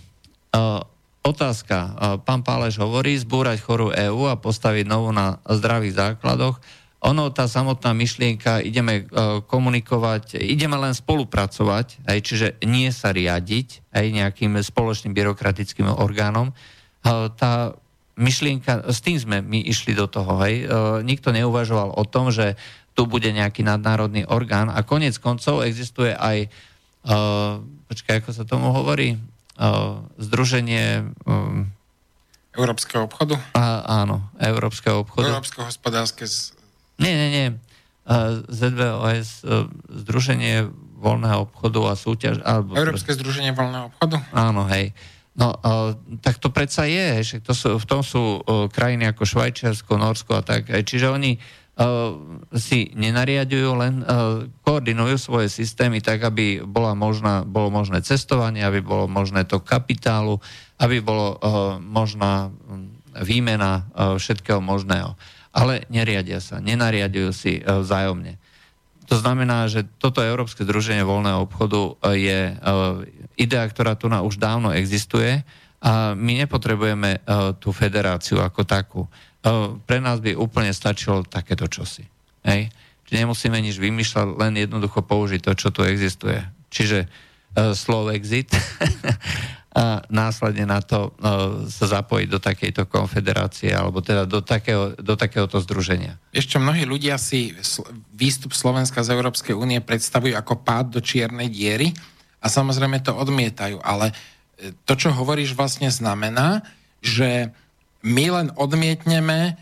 otázka. 1.24 1.77
E, 1.77 1.90
pán 2.22 2.45
Páleš 2.45 2.77
hovorí, 2.80 3.16
zbúrať 3.17 3.59
chorú 3.64 3.90
EÚ 3.90 4.30
a 4.30 4.40
postaviť 4.40 4.85
novú 4.85 5.09
na 5.16 5.42
zdravých 5.48 5.95
základoch 5.95 6.59
ono, 7.03 7.27
tá 7.35 7.51
samotná 7.51 7.91
myšlienka, 7.91 8.64
ideme 8.64 9.03
uh, 9.03 9.43
komunikovať, 9.43 10.40
ideme 10.40 10.80
len 10.80 10.95
spolupracovať, 10.95 12.07
aj, 12.07 12.19
čiže 12.23 12.48
nie 12.64 12.88
sa 12.95 13.11
riadiť 13.11 13.91
aj 13.91 14.06
nejakým 14.07 14.56
spoločným 14.64 15.11
byrokratickým 15.11 15.91
orgánom. 15.91 16.56
Uh, 17.03 17.27
tá 17.35 17.75
myšlienka, 18.15 18.88
s 18.88 19.03
tým 19.03 19.19
sme 19.19 19.43
my 19.43 19.59
išli 19.67 19.91
do 19.91 20.07
toho, 20.07 20.40
hej. 20.48 20.64
Uh, 20.64 21.03
nikto 21.03 21.35
neuvažoval 21.35 21.91
o 21.99 22.03
tom, 22.07 22.32
že 22.32 22.56
tu 22.93 23.09
bude 23.09 23.25
nejaký 23.25 23.65
nadnárodný 23.65 24.23
orgán 24.30 24.69
a 24.69 24.85
konec 24.85 25.17
koncov 25.17 25.65
existuje 25.65 26.14
aj, 26.14 26.45
počkaj, 27.90 28.22
ako 28.22 28.30
sa 28.30 28.45
tomu 28.45 28.69
hovorí, 28.69 29.17
združenie... 30.22 31.01
Európskeho 32.53 33.09
obchodu? 33.09 33.41
A, 33.57 33.82
áno, 34.06 34.30
Európskeho 34.38 35.01
obchodu. 35.01 35.25
Európskeho 35.25 35.65
hospodárske 35.65 36.30
nie, 37.03 37.14
nie, 37.14 37.30
nie. 37.30 37.48
ZVOS, 38.48 39.43
e, 39.43 39.67
Združenie 40.03 40.67
voľného 41.03 41.51
obchodu 41.51 41.80
a 41.91 41.93
súťaž... 41.99 42.40
Alebo, 42.48 42.80
Európske 42.80 43.11
združenie 43.11 43.51
voľného 43.51 43.91
obchodu? 43.91 44.23
Áno, 44.32 44.64
hej. 44.72 44.95
No, 45.35 45.51
tak 46.22 46.38
to 46.40 46.53
predsa 46.53 46.85
je, 46.88 47.25
že 47.25 47.38
to 47.41 47.57
sú, 47.57 47.75
v 47.82 47.85
tom 47.90 48.06
sú 48.06 48.40
uh, 48.40 48.69
krajiny 48.69 49.09
ako 49.09 49.25
Švajčiarsko, 49.25 49.98
Norsko 49.98 50.38
a 50.40 50.45
tak. 50.45 50.69
Čiže 50.69 51.09
oni 51.09 51.41
si 52.53 52.93
nenariadujú, 52.93 53.69
len 53.82 54.06
koordinujú 54.61 55.17
svoje 55.17 55.49
systémy 55.49 56.06
tak, 56.06 56.22
aby 56.22 56.61
bola 56.61 56.93
možná, 56.93 57.41
bolo 57.41 57.73
možné 57.73 58.06
cestovanie, 58.06 58.61
aby 58.61 58.85
bolo 58.85 59.09
možné 59.09 59.41
to 59.49 59.57
kapitálu, 59.57 60.38
aby 60.77 61.01
bolo 61.01 61.41
možná 61.82 62.53
výmena 63.17 63.90
všetkého 63.98 64.61
možného. 64.61 65.17
Ale 65.53 65.85
neriadia 65.93 66.41
sa, 66.41 66.57
nenariadujú 66.57 67.30
si 67.30 67.61
vzájomne. 67.61 68.41
To 69.06 69.15
znamená, 69.19 69.69
že 69.69 69.85
toto 70.01 70.25
Európske 70.25 70.65
združenie 70.65 71.06
voľného 71.06 71.45
obchodu 71.45 71.93
je 72.17 72.57
idea, 73.38 73.64
ktorá 73.69 73.93
tu 73.93 74.09
na 74.09 74.25
už 74.25 74.41
dávno 74.41 74.73
existuje 74.73 75.45
a 75.83 76.17
my 76.17 76.41
nepotrebujeme 76.41 77.22
tú 77.61 77.69
federáciu 77.69 78.41
ako 78.41 78.65
takú 78.65 79.06
pre 79.83 79.99
nás 79.99 80.23
by 80.23 80.40
úplne 80.40 80.72
stačilo 80.72 81.27
takéto 81.27 81.67
čosi. 81.67 82.07
Hej? 82.48 82.72
Čiže 83.07 83.22
nemusíme 83.27 83.59
nič 83.59 83.75
vymýšľať, 83.75 84.27
len 84.40 84.53
jednoducho 84.56 85.03
použiť 85.03 85.43
to, 85.43 85.51
čo 85.59 85.69
tu 85.75 85.83
existuje. 85.83 86.40
Čiže 86.72 87.06
uh, 87.06 87.75
slow 87.75 88.07
exit 88.15 88.48
a 89.74 90.06
následne 90.06 90.69
na 90.69 90.85
to 90.85 91.10
uh, 91.18 91.66
sa 91.66 91.90
zapojiť 91.90 92.27
do 92.30 92.38
takejto 92.38 92.85
konfederácie 92.85 93.74
alebo 93.74 94.06
teda 94.06 94.30
do, 94.30 94.45
takého, 94.45 94.93
do 95.02 95.18
takéhoto 95.18 95.58
združenia. 95.58 96.22
Ešte 96.30 96.61
mnohí 96.61 96.85
ľudia 96.85 97.18
si 97.18 97.58
výstup 98.14 98.53
Slovenska 98.53 99.02
z 99.02 99.18
Európskej 99.18 99.58
únie 99.58 99.82
predstavujú 99.82 100.38
ako 100.38 100.61
pád 100.61 100.93
do 100.93 101.00
čiernej 101.02 101.50
diery 101.50 101.90
a 102.38 102.53
samozrejme 102.53 103.02
to 103.02 103.18
odmietajú, 103.18 103.82
ale 103.82 104.14
e, 104.61 104.77
to, 104.85 104.93
čo 104.93 105.10
hovoríš, 105.10 105.58
vlastne 105.58 105.90
znamená, 105.90 106.61
že 107.02 107.50
my 108.06 108.26
len 108.30 108.48
odmietneme 108.53 109.40
e, 109.50 109.53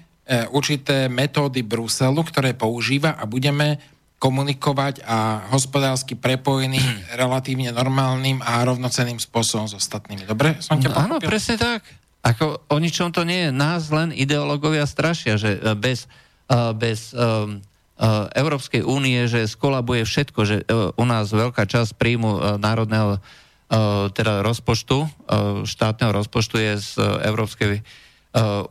určité 0.51 1.07
metódy 1.07 1.63
Bruselu, 1.63 2.19
ktoré 2.19 2.51
používa 2.51 3.15
a 3.15 3.23
budeme 3.23 3.79
komunikovať 4.21 5.01
a 5.01 5.49
hospodársky 5.49 6.13
prepojený 6.13 6.77
relatívne 7.21 7.73
normálnym 7.73 8.37
a 8.45 8.61
rovnocenným 8.61 9.17
spôsobom 9.17 9.65
s 9.65 9.73
ostatnými. 9.73 10.29
Dobre? 10.29 10.61
Som 10.61 10.77
ťa 10.77 10.93
no, 10.93 10.95
Áno, 10.95 11.15
presne 11.17 11.57
tak. 11.57 11.81
Ako 12.21 12.69
o 12.69 12.77
ničom 12.77 13.09
to 13.09 13.25
nie 13.25 13.49
je. 13.49 13.51
Nás 13.51 13.89
len 13.89 14.13
ideológovia 14.13 14.85
strašia, 14.85 15.41
že 15.41 15.57
e, 15.57 15.73
bez, 15.73 16.05
e, 16.45 16.53
bez 16.77 17.17
um, 17.17 17.57
Európskej 18.37 18.85
únie, 18.85 19.25
že 19.25 19.49
skolabuje 19.49 20.05
všetko, 20.05 20.39
že 20.41 20.65
u 20.97 21.05
nás 21.05 21.29
veľká 21.29 21.69
časť 21.69 22.01
príjmu 22.01 22.57
národného 22.57 23.21
teda 24.17 24.41
rozpočtu, 24.41 25.05
štátneho 25.69 26.09
rozpočtu 26.09 26.57
je 26.57 26.73
z 26.81 26.97
Európskej 27.29 27.69
Eh, 27.77 27.85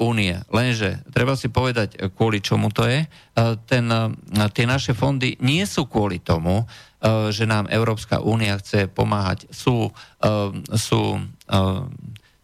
únie. 0.00 0.40
Lenže 0.48 1.04
treba 1.12 1.36
si 1.36 1.52
povedať, 1.52 2.00
eh, 2.00 2.08
kvôli 2.08 2.40
čomu 2.40 2.72
to 2.72 2.88
je. 2.88 3.04
Eh, 3.04 3.54
ten, 3.68 3.84
tie 4.56 4.64
naše 4.64 4.96
fondy 4.96 5.36
nie 5.44 5.64
sú 5.68 5.84
kvôli 5.84 6.20
tomu, 6.20 6.64
že 7.32 7.48
nám 7.48 7.64
Európska 7.72 8.20
únia 8.20 8.60
chce 8.60 8.84
pomáhať. 8.84 9.48
Sú, 9.48 9.88
sú, 10.76 11.00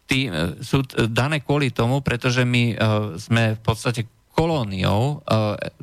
tí, 0.09 0.19
sú 0.65 0.77
dané 1.13 1.45
kvôli 1.45 1.69
tomu, 1.69 2.01
pretože 2.01 2.41
my 2.41 2.73
sme 3.21 3.53
v 3.53 3.61
podstate 3.61 4.09
kolóniou 4.37 5.25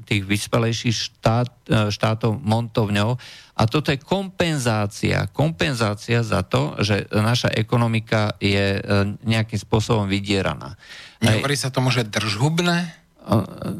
tých 0.06 0.22
vyspelejších 0.22 0.94
štát, 0.94 1.50
štátov 1.90 2.38
montovňou 2.38 3.18
a 3.58 3.62
toto 3.66 3.90
je 3.90 3.98
kompenzácia. 3.98 5.26
Kompenzácia 5.34 6.22
za 6.22 6.46
to, 6.46 6.78
že 6.78 7.10
naša 7.10 7.50
ekonomika 7.50 8.38
je 8.38 8.78
nejakým 9.26 9.58
spôsobom 9.58 10.06
vydieraná. 10.06 10.78
Hovorí 11.18 11.58
sa 11.58 11.74
tomu, 11.74 11.90
že 11.90 12.06
držhubné? 12.06 12.94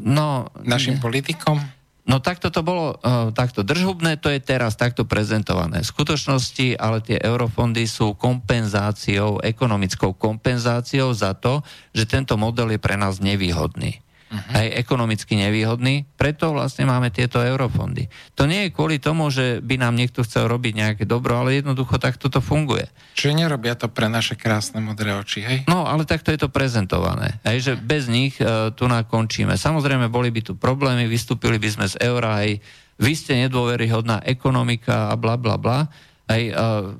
No, 0.03 0.51
našim 0.59 0.99
politikom? 0.99 1.63
No 2.05 2.21
takto 2.21 2.53
to 2.53 2.61
bolo, 2.61 3.01
takto 3.33 3.65
držhubné, 3.65 4.21
to 4.21 4.29
je 4.29 4.37
teraz 4.37 4.77
takto 4.77 5.09
prezentované. 5.09 5.81
V 5.81 5.89
skutočnosti 5.89 6.77
ale 6.77 7.01
tie 7.01 7.17
eurofondy 7.17 7.89
sú 7.89 8.13
kompenzáciou, 8.13 9.41
ekonomickou 9.41 10.13
kompenzáciou 10.13 11.09
za 11.17 11.33
to, 11.33 11.65
že 11.97 12.05
tento 12.05 12.37
model 12.37 12.75
je 12.75 12.79
pre 12.83 12.93
nás 12.99 13.17
nevýhodný 13.17 14.04
uh-huh. 14.31 14.57
aj 14.57 14.65
ekonomicky 14.81 15.37
nevýhodný, 15.37 16.05
preto 16.17 16.51
vlastne 16.51 16.89
máme 16.89 17.13
tieto 17.13 17.41
eurofondy. 17.41 18.09
To 18.33 18.49
nie 18.49 18.67
je 18.67 18.73
kvôli 18.73 18.97
tomu, 18.97 19.29
že 19.29 19.61
by 19.61 19.77
nám 19.77 19.93
niekto 19.93 20.25
chcel 20.25 20.49
robiť 20.49 20.73
nejaké 20.75 21.03
dobro, 21.05 21.37
ale 21.37 21.61
jednoducho 21.61 22.01
takto 22.01 22.27
to 22.27 22.41
funguje. 22.41 22.89
Čiže 23.15 23.45
nerobia 23.45 23.77
to 23.77 23.87
pre 23.87 24.09
naše 24.09 24.33
krásne 24.33 24.81
modré 24.81 25.13
oči, 25.13 25.45
hej? 25.45 25.57
No, 25.69 25.85
ale 25.85 26.03
takto 26.03 26.33
je 26.33 26.41
to 26.41 26.49
prezentované, 26.49 27.37
hej, 27.45 27.57
že 27.61 27.73
bez 27.77 28.09
nich 28.09 28.35
uh, 28.41 28.73
tu 28.73 28.89
nakončíme. 28.89 29.53
Samozrejme, 29.55 30.09
boli 30.09 30.33
by 30.33 30.41
tu 30.41 30.53
problémy, 30.57 31.05
vystúpili 31.05 31.61
by 31.61 31.69
sme 31.69 31.85
z 31.85 31.95
eura, 32.01 32.41
hej, 32.43 32.59
vy 32.95 33.11
ste 33.11 33.35
nedôveryhodná 33.45 34.23
ekonomika 34.23 35.11
a 35.11 35.19
bla 35.19 35.35
bla 35.35 35.59
bla. 35.59 35.91
Hej, 36.31 36.55
uh, 36.55 36.95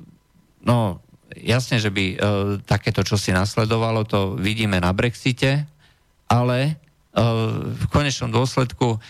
no, 0.62 1.00
jasne, 1.34 1.80
že 1.80 1.90
by 1.90 2.04
uh, 2.04 2.18
takéto 2.62 3.00
čo 3.02 3.16
si 3.16 3.32
nasledovalo, 3.32 4.04
to 4.04 4.36
vidíme 4.36 4.76
na 4.76 4.92
Brexite, 4.92 5.64
ale 6.28 6.78
v 7.16 7.84
konečnom 7.88 8.28
dôsledku 8.28 9.00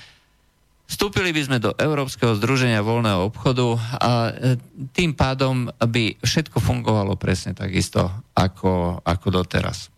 Vstúpili 0.86 1.34
by 1.34 1.42
sme 1.42 1.58
do 1.58 1.74
Európskeho 1.74 2.38
združenia 2.38 2.78
voľného 2.78 3.26
obchodu 3.26 3.74
a 3.98 4.30
e, 4.30 4.54
tým 4.94 5.18
pádom 5.18 5.66
by 5.82 6.14
všetko 6.22 6.62
fungovalo 6.62 7.18
presne 7.18 7.58
takisto 7.58 8.06
ako, 8.38 9.02
ako 9.02 9.26
doteraz. 9.34 9.90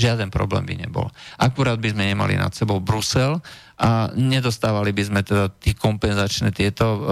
Žiaden 0.00 0.32
problém 0.32 0.64
by 0.64 0.74
nebol. 0.80 1.12
Akurát 1.36 1.76
by 1.76 1.92
sme 1.92 2.08
nemali 2.08 2.40
nad 2.40 2.56
sebou 2.56 2.80
Brusel 2.80 3.36
a 3.76 4.08
nedostávali 4.16 4.96
by 4.96 5.02
sme 5.04 5.20
teda 5.26 5.52
tí 5.60 5.76
kompenzačné 5.76 6.54
tieto 6.54 6.86
uh, 6.86 7.02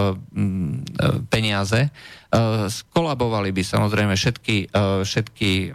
peniaze. 1.27 1.91
Uh, 2.31 2.71
skolabovali 2.71 3.51
by 3.51 3.63
samozrejme 3.67 4.15
všetky, 4.15 4.71
všetky 5.03 5.51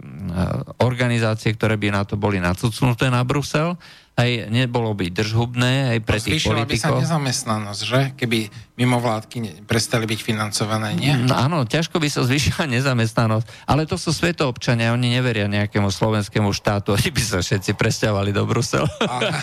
organizácie, 0.80 1.52
ktoré 1.52 1.76
by 1.76 1.92
na 1.92 2.02
to 2.08 2.16
boli 2.16 2.40
nacucnuté 2.40 3.12
na 3.12 3.22
Brusel 3.28 3.76
aj 4.12 4.52
nebolo 4.52 4.92
by 4.92 5.08
držhubné 5.08 5.96
aj 5.96 5.98
pre 6.04 6.20
tých 6.20 6.44
politikov. 6.44 6.68
by 6.68 6.76
sa 6.76 6.90
nezamestnanosť, 7.00 7.80
že? 7.80 8.00
Keby 8.12 8.52
mimovládky 8.76 9.64
prestali 9.64 10.04
byť 10.04 10.20
financované, 10.20 10.92
nie? 10.92 11.16
No, 11.16 11.32
áno, 11.32 11.64
ťažko 11.64 11.96
by 11.96 12.08
sa 12.12 12.20
zvýšila 12.28 12.68
nezamestnanosť, 12.68 13.46
ale 13.64 13.88
to 13.88 13.96
sú 13.96 14.12
svetoobčania, 14.12 14.92
oni 14.92 15.16
neveria 15.16 15.48
nejakému 15.48 15.88
slovenskému 15.88 16.52
štátu, 16.52 16.92
oni 16.92 17.08
by 17.08 17.22
sa 17.24 17.38
všetci 17.40 17.72
presťahovali 17.72 18.36
do 18.36 18.44
Bruselu. 18.44 18.88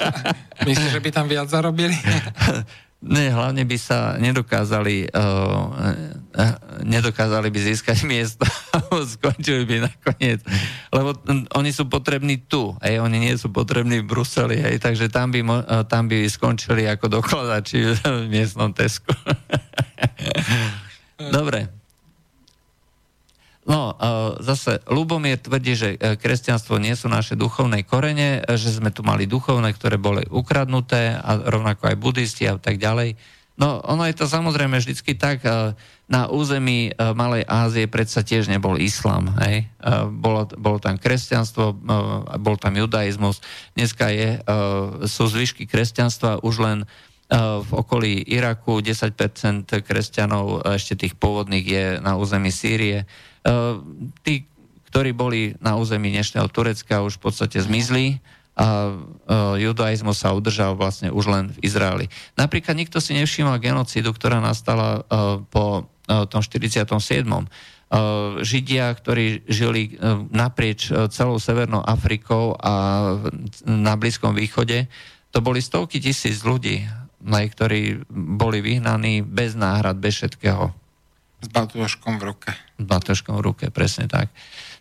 myslíš, 0.70 0.92
že 0.94 1.02
by 1.02 1.10
tam 1.10 1.26
viac 1.26 1.50
zarobili? 1.50 1.98
Ne, 3.00 3.32
hlavne 3.32 3.64
by 3.64 3.78
sa 3.80 4.20
nedokázali, 4.20 5.08
uh, 5.08 6.19
nedokázali 6.86 7.50
by 7.50 7.60
získať 7.74 8.06
miesto 8.06 8.46
skončili 9.18 9.66
by 9.66 9.90
nakoniec. 9.90 10.46
Lebo 10.94 11.18
um, 11.26 11.50
oni 11.58 11.74
sú 11.74 11.90
potrební 11.90 12.46
tu, 12.46 12.78
hej, 12.86 13.02
oni 13.02 13.18
nie 13.18 13.34
sú 13.34 13.50
potrební 13.50 14.06
v 14.06 14.10
Bruseli, 14.10 14.62
hej, 14.62 14.78
takže 14.78 15.10
tam 15.10 15.34
by, 15.34 15.42
uh, 15.42 15.82
tam 15.90 16.06
by 16.06 16.30
skončili 16.30 16.86
ako 16.86 17.10
dokladači 17.10 17.82
v 17.98 18.30
miestnom 18.30 18.72
Tesku. 18.72 19.10
Dobre. 21.38 21.70
No, 23.70 23.94
zase 24.42 24.82
Lubomír 24.90 25.38
tvrdí, 25.38 25.78
že 25.78 25.94
e, 25.94 26.18
kresťanstvo 26.18 26.82
nie 26.82 26.98
sú 26.98 27.06
naše 27.06 27.38
duchovné 27.38 27.86
korene, 27.86 28.42
že 28.58 28.74
sme 28.74 28.90
tu 28.90 29.06
mali 29.06 29.30
duchovné, 29.30 29.70
ktoré 29.78 30.02
boli 30.02 30.26
ukradnuté 30.26 31.14
a 31.14 31.38
rovnako 31.38 31.94
aj 31.94 32.02
buddhisti 32.02 32.50
a 32.50 32.58
tak 32.58 32.82
ďalej. 32.82 33.14
No, 33.62 33.78
ono 33.86 34.10
je 34.10 34.18
to 34.18 34.26
samozrejme 34.26 34.82
vždycky 34.82 35.14
tak, 35.14 35.46
na 36.10 36.26
území 36.26 36.90
Malej 36.98 37.46
Ázie 37.46 37.86
predsa 37.86 38.26
tiež 38.26 38.50
nebol 38.50 38.82
islám, 38.82 39.30
hej. 39.46 39.70
Bolo, 40.10 40.50
bolo 40.58 40.82
tam 40.82 40.98
kresťanstvo, 40.98 41.78
bol 42.42 42.58
tam 42.58 42.74
judaizmus, 42.74 43.46
dneska 43.78 44.10
je, 44.10 44.42
sú 45.06 45.30
zvyšky 45.30 45.70
kresťanstva 45.70 46.42
už 46.42 46.56
len 46.66 46.80
v 47.62 47.70
okolí 47.70 48.26
Iraku 48.26 48.82
10% 48.82 49.70
kresťanov, 49.86 50.66
ešte 50.66 50.98
tých 50.98 51.14
pôvodných 51.14 51.66
je 51.70 51.86
na 52.02 52.18
území 52.18 52.50
Sýrie. 52.50 53.06
Tí, 54.26 54.50
ktorí 54.90 55.14
boli 55.14 55.54
na 55.62 55.78
území 55.78 56.10
dnešného 56.10 56.50
Turecka, 56.50 57.06
už 57.06 57.22
v 57.22 57.30
podstate 57.30 57.62
zmizli 57.62 58.18
a 58.58 58.98
judaizmus 59.62 60.26
sa 60.26 60.34
udržal 60.34 60.74
vlastne 60.74 61.14
už 61.14 61.26
len 61.30 61.54
v 61.54 61.70
Izraeli. 61.70 62.10
Napríklad 62.34 62.74
nikto 62.74 62.98
si 62.98 63.14
nevšímal 63.14 63.62
genocídu, 63.62 64.10
ktorá 64.10 64.42
nastala 64.42 65.06
po 65.54 65.86
tom 66.10 66.42
47. 66.42 66.90
Židia, 68.42 68.86
ktorí 68.98 69.46
žili 69.46 69.98
naprieč 70.34 70.90
celou 71.14 71.38
Severnou 71.38 71.86
Afrikou 71.86 72.58
a 72.58 72.74
na 73.66 73.94
Blízkom 73.94 74.34
východe, 74.34 74.90
to 75.30 75.46
boli 75.46 75.62
stovky 75.62 76.02
tisíc 76.02 76.42
ľudí, 76.42 76.86
ktorí 77.22 78.10
boli 78.10 78.66
vyhnaní 78.66 79.22
bez 79.22 79.54
náhrad, 79.54 80.02
bez 80.02 80.18
všetkého. 80.22 80.74
S 81.40 81.48
batoškom 81.50 82.20
v 82.20 82.24
ruke. 82.30 82.52
S 82.52 82.84
batoškom 82.84 83.40
v 83.40 83.46
ruke, 83.46 83.66
presne 83.70 84.12
tak. 84.12 84.34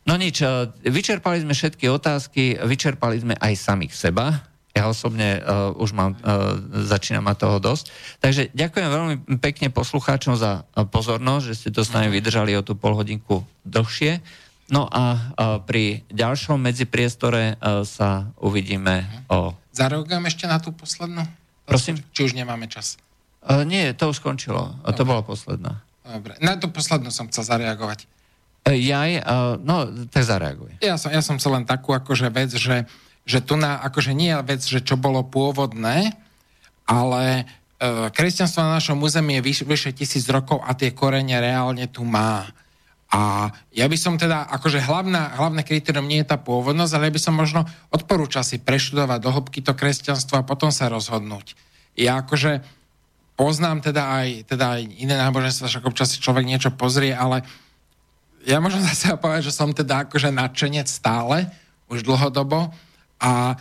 No 0.08 0.16
nič, 0.16 0.40
vyčerpali 0.82 1.44
sme 1.44 1.52
všetky 1.52 1.86
otázky, 1.92 2.58
vyčerpali 2.64 3.20
sme 3.20 3.34
aj 3.36 3.52
samých 3.56 3.92
seba. 3.92 4.42
Ja 4.78 4.86
osobne 4.86 5.42
uh, 5.42 5.74
už 5.74 5.90
mám, 5.90 6.14
uh, 6.22 6.54
začínam 6.86 7.26
mať 7.26 7.36
toho 7.42 7.58
dosť. 7.58 7.90
Takže 8.22 8.54
ďakujem 8.54 8.88
veľmi 8.94 9.14
pekne 9.42 9.74
poslucháčom 9.74 10.38
za 10.38 10.62
pozornosť, 10.94 11.44
že 11.50 11.54
ste 11.58 11.70
to 11.74 11.82
s 11.82 11.90
nami 11.90 12.14
vydržali 12.14 12.54
o 12.54 12.62
tú 12.62 12.78
pol 12.78 12.94
hodinku 12.94 13.42
dlhšie. 13.66 14.22
No 14.70 14.86
a 14.86 15.18
uh, 15.18 15.58
pri 15.66 16.06
ďalšom 16.14 16.62
medzipriestore 16.62 17.58
uh, 17.58 17.82
sa 17.82 18.30
uvidíme 18.38 19.26
o... 19.26 19.50
Zareagujem 19.74 20.22
ešte 20.30 20.46
na 20.46 20.62
tú 20.62 20.70
poslednú? 20.70 21.26
Prosím? 21.66 21.98
Či 22.14 22.30
už 22.30 22.32
nemáme 22.38 22.70
čas? 22.70 23.02
Uh, 23.42 23.66
nie, 23.66 23.90
to 23.98 24.14
už 24.14 24.22
skončilo. 24.22 24.78
Dobre. 24.86 24.94
To 24.94 25.02
bola 25.02 25.22
posledná. 25.26 25.82
Dobre, 26.06 26.38
na 26.38 26.54
tú 26.54 26.70
poslednú 26.70 27.10
som 27.10 27.26
chcel 27.26 27.48
zareagovať. 27.48 28.06
Jaj, 28.68 29.24
uh, 29.24 29.56
no, 29.58 29.88
tak 30.12 30.28
zareaguj. 30.28 30.76
Ja 30.84 31.00
som, 31.00 31.08
ja 31.08 31.24
som 31.24 31.40
sa 31.40 31.48
len 31.48 31.64
takú 31.64 31.96
akože 31.96 32.28
vec, 32.28 32.52
že, 32.52 32.84
že 33.28 33.44
tu 33.44 33.60
na, 33.60 33.76
akože 33.84 34.16
nie 34.16 34.32
je 34.32 34.40
vec, 34.40 34.64
že 34.64 34.80
čo 34.80 34.96
bolo 34.96 35.20
pôvodné, 35.20 36.16
ale 36.88 37.44
uh, 37.44 38.08
kresťanstvo 38.08 38.64
na 38.64 38.80
našom 38.80 38.96
území 39.04 39.36
je 39.38 39.44
vyš, 39.44 39.58
vyše 39.68 39.92
tisíc 39.92 40.24
rokov 40.32 40.64
a 40.64 40.72
tie 40.72 40.96
korene 40.96 41.36
reálne 41.36 41.84
tu 41.92 42.08
má. 42.08 42.48
A 43.12 43.52
ja 43.72 43.84
by 43.84 43.96
som 44.00 44.16
teda, 44.16 44.48
akože 44.48 44.80
hlavná, 44.80 45.36
hlavné 45.36 45.60
kritérium 45.64 46.08
nie 46.08 46.24
je 46.24 46.32
tá 46.32 46.40
pôvodnosť, 46.40 46.92
ale 46.96 47.06
ja 47.08 47.16
by 47.16 47.20
som 47.20 47.36
možno 47.36 47.68
odporúčal 47.92 48.44
si 48.44 48.60
preštudovať 48.60 49.18
do 49.20 49.32
hĺbky 49.32 49.60
to 49.60 49.76
kresťanstvo 49.76 50.40
a 50.40 50.48
potom 50.48 50.72
sa 50.72 50.88
rozhodnúť. 50.88 51.52
Ja 51.96 52.20
akože 52.24 52.64
poznám 53.36 53.84
teda 53.84 54.24
aj, 54.24 54.28
teda 54.48 54.80
aj 54.80 54.80
iné 55.04 55.16
náboženstva, 55.20 55.68
však 55.68 55.88
občas 55.88 56.16
si 56.16 56.20
človek 56.24 56.48
niečo 56.48 56.72
pozrie, 56.72 57.12
ale 57.12 57.44
ja 58.48 58.60
môžem 58.60 58.80
zase 58.88 59.16
povedať, 59.20 59.52
že 59.52 59.56
som 59.56 59.76
teda 59.76 60.08
akože 60.08 60.32
nadšenec 60.32 60.88
stále, 60.88 61.48
už 61.88 62.04
dlhodobo 62.04 62.72
a 63.18 63.58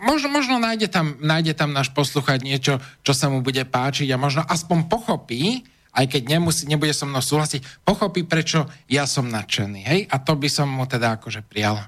možno, 0.00 0.28
možno 0.32 0.56
nájde, 0.56 0.88
tam, 0.88 1.20
nájde 1.20 1.52
tam 1.52 1.76
náš 1.76 1.92
posluchať 1.92 2.40
niečo, 2.40 2.80
čo 3.04 3.12
sa 3.12 3.28
mu 3.28 3.44
bude 3.44 3.60
páčiť 3.68 4.08
a 4.12 4.20
možno 4.20 4.40
aspoň 4.48 4.88
pochopí, 4.88 5.64
aj 5.96 6.12
keď 6.12 6.22
nemusí, 6.36 6.68
nebude 6.68 6.92
so 6.92 7.08
mnou 7.08 7.24
súhlasiť, 7.24 7.84
pochopí, 7.84 8.24
prečo 8.24 8.68
ja 8.88 9.08
som 9.08 9.28
nadšený. 9.28 9.80
Hej? 9.84 10.00
A 10.08 10.16
to 10.20 10.36
by 10.36 10.48
som 10.48 10.68
mu 10.68 10.84
teda 10.84 11.20
akože 11.20 11.44
prijal. 11.44 11.80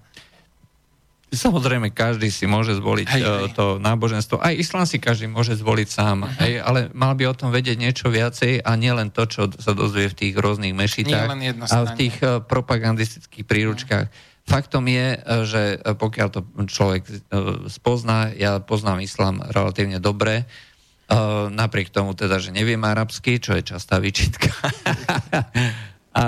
Samozrejme, 1.29 1.93
každý 1.93 2.33
si 2.33 2.49
môže 2.49 2.73
zvoliť 2.81 3.05
hej, 3.05 3.21
hej. 3.21 3.53
E, 3.53 3.53
to 3.53 3.77
náboženstvo. 3.77 4.41
Aj 4.41 4.57
islám 4.57 4.89
si 4.89 4.97
každý 4.97 5.29
môže 5.29 5.61
zvoliť 5.61 5.89
sám. 5.93 6.25
Uh-huh. 6.25 6.41
Hej, 6.41 6.65
ale 6.65 6.89
mal 6.97 7.13
by 7.13 7.29
o 7.29 7.37
tom 7.37 7.53
vedieť 7.53 7.77
niečo 7.77 8.09
viacej 8.09 8.65
a 8.65 8.71
nielen 8.81 9.13
to, 9.13 9.29
čo 9.29 9.53
sa 9.61 9.77
dozvie 9.77 10.09
v 10.09 10.17
tých 10.17 10.35
rôznych 10.41 10.73
mešitách 10.73 11.29
a 11.69 11.77
v 11.85 11.91
tých 12.01 12.17
uh, 12.25 12.41
propagandistických 12.41 13.45
príručkách. 13.45 14.07
Uh-huh. 14.09 14.28
Faktom 14.49 14.89
je, 14.89 15.07
e, 15.15 15.19
že 15.45 15.63
pokiaľ 15.85 16.29
to 16.33 16.41
človek 16.65 17.05
uh, 17.05 17.69
spozná, 17.69 18.33
ja 18.33 18.59
poznám 18.65 19.05
islám 19.05 19.45
relatívne 19.53 20.01
dobre, 20.01 20.49
napriek 21.49 21.89
tomu 21.89 22.13
teda, 22.13 22.37
že 22.37 22.53
neviem 22.53 22.85
arabsky, 22.85 23.41
čo 23.41 23.57
je 23.57 23.65
častá 23.65 23.97
výčitka. 23.97 24.53
A, 26.19 26.25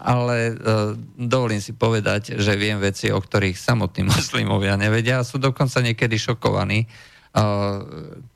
ale 0.00 0.56
uh, 0.56 0.96
dovolím 1.18 1.60
si 1.60 1.76
povedať, 1.76 2.40
že 2.40 2.56
viem 2.56 2.80
veci, 2.80 3.12
o 3.12 3.20
ktorých 3.20 3.58
samotní 3.58 4.08
moslimovia 4.08 4.80
nevedia 4.80 5.20
a 5.20 5.28
sú 5.28 5.36
dokonca 5.36 5.84
niekedy 5.84 6.16
šokovaní 6.16 6.88
uh, 6.88 7.84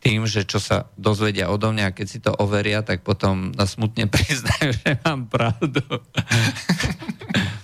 tým, 0.05 0.29
že 0.29 0.45
čo 0.45 0.61
sa 0.61 0.93
dozvedia 1.01 1.49
odo 1.49 1.73
mňa, 1.73 1.97
keď 1.97 2.07
si 2.11 2.19
to 2.21 2.37
overia, 2.37 2.85
tak 2.85 3.01
potom 3.01 3.57
smutne 3.57 4.11
priznajú, 4.13 4.77
že 4.77 5.01
mám 5.01 5.25
pravdu. 5.25 5.81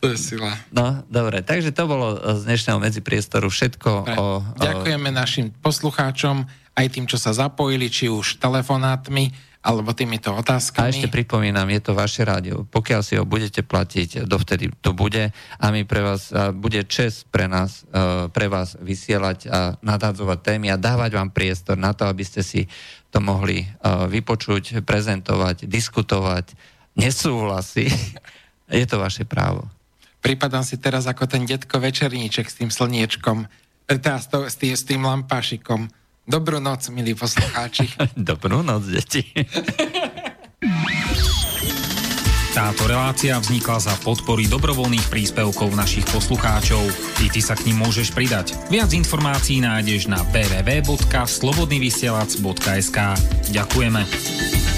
to 0.00 0.16
je 0.16 0.18
sila. 0.32 0.56
No, 0.72 1.04
dobre, 1.12 1.44
takže 1.44 1.76
to 1.76 1.84
bolo 1.84 2.16
z 2.16 2.48
dnešného 2.48 2.80
medzipriestoru 2.80 3.52
všetko. 3.52 3.90
O, 3.92 4.04
o... 4.16 4.26
Ďakujeme 4.56 5.12
našim 5.12 5.52
poslucháčom 5.60 6.48
aj 6.72 6.86
tým, 6.88 7.04
čo 7.04 7.20
sa 7.20 7.36
zapojili, 7.36 7.92
či 7.92 8.08
už 8.08 8.40
telefonátmi, 8.40 9.28
alebo 9.60 9.92
týmito 9.92 10.32
otázkami. 10.32 10.88
A 10.88 10.88
ešte 10.88 11.12
pripomínam, 11.12 11.68
je 11.68 11.84
to 11.84 11.92
vaše 11.92 12.24
rádio. 12.24 12.64
Pokiaľ 12.64 13.00
si 13.04 13.20
ho 13.20 13.28
budete 13.28 13.60
platiť, 13.60 14.24
dovtedy 14.24 14.72
to 14.80 14.96
bude 14.96 15.28
a 15.36 15.64
my 15.68 15.84
pre 15.84 16.00
vás, 16.00 16.32
bude 16.56 16.80
čest 16.88 17.28
pre 17.28 17.44
nás, 17.44 17.84
pre 18.32 18.48
vás 18.48 18.80
vysielať 18.80 19.38
a 19.52 19.76
nadadzovať 19.84 20.38
témy 20.40 20.72
a 20.72 20.80
dávať 20.80 21.12
vám 21.12 21.28
priestor 21.28 21.76
na 21.76 21.92
to, 21.92 22.08
aby 22.08 22.24
ste 22.24 22.40
si 22.40 22.72
to 23.12 23.20
mohli 23.20 23.68
vypočuť, 23.84 24.80
prezentovať, 24.80 25.68
diskutovať, 25.68 26.56
nesúhlasiť. 26.96 27.92
Je 28.80 28.86
to 28.88 28.96
vaše 28.96 29.28
právo. 29.28 29.68
Pripadám 30.20 30.64
si 30.64 30.76
teraz 30.76 31.08
ako 31.08 31.26
ten 31.26 31.48
detko 31.48 31.80
večerníček 31.80 32.48
s 32.48 32.58
tým 32.60 32.68
slniečkom, 32.68 33.48
teda 33.88 34.20
s, 34.20 34.56
tým, 34.56 34.76
s 34.76 34.84
tým 34.86 35.02
lampášikom 35.02 35.88
Dobrú 36.30 36.62
noc, 36.62 36.86
milí 36.94 37.18
poslucháči. 37.18 37.90
Dobrú 38.30 38.62
noc, 38.62 38.86
deti. 38.86 39.26
Táto 42.54 42.86
relácia 42.86 43.34
vznikla 43.38 43.78
za 43.78 43.94
podpory 43.98 44.46
dobrovoľných 44.46 45.10
príspevkov 45.10 45.74
našich 45.74 46.06
poslucháčov. 46.10 46.82
I 47.22 47.30
ty 47.34 47.40
sa 47.42 47.54
k 47.58 47.66
ním 47.70 47.78
môžeš 47.82 48.10
pridať. 48.14 48.54
Viac 48.70 48.92
informácií 48.94 49.60
nájdeš 49.62 50.06
na 50.06 50.22
www.slobodnyvysielac.sk 50.30 52.98
Ďakujeme. 53.50 54.69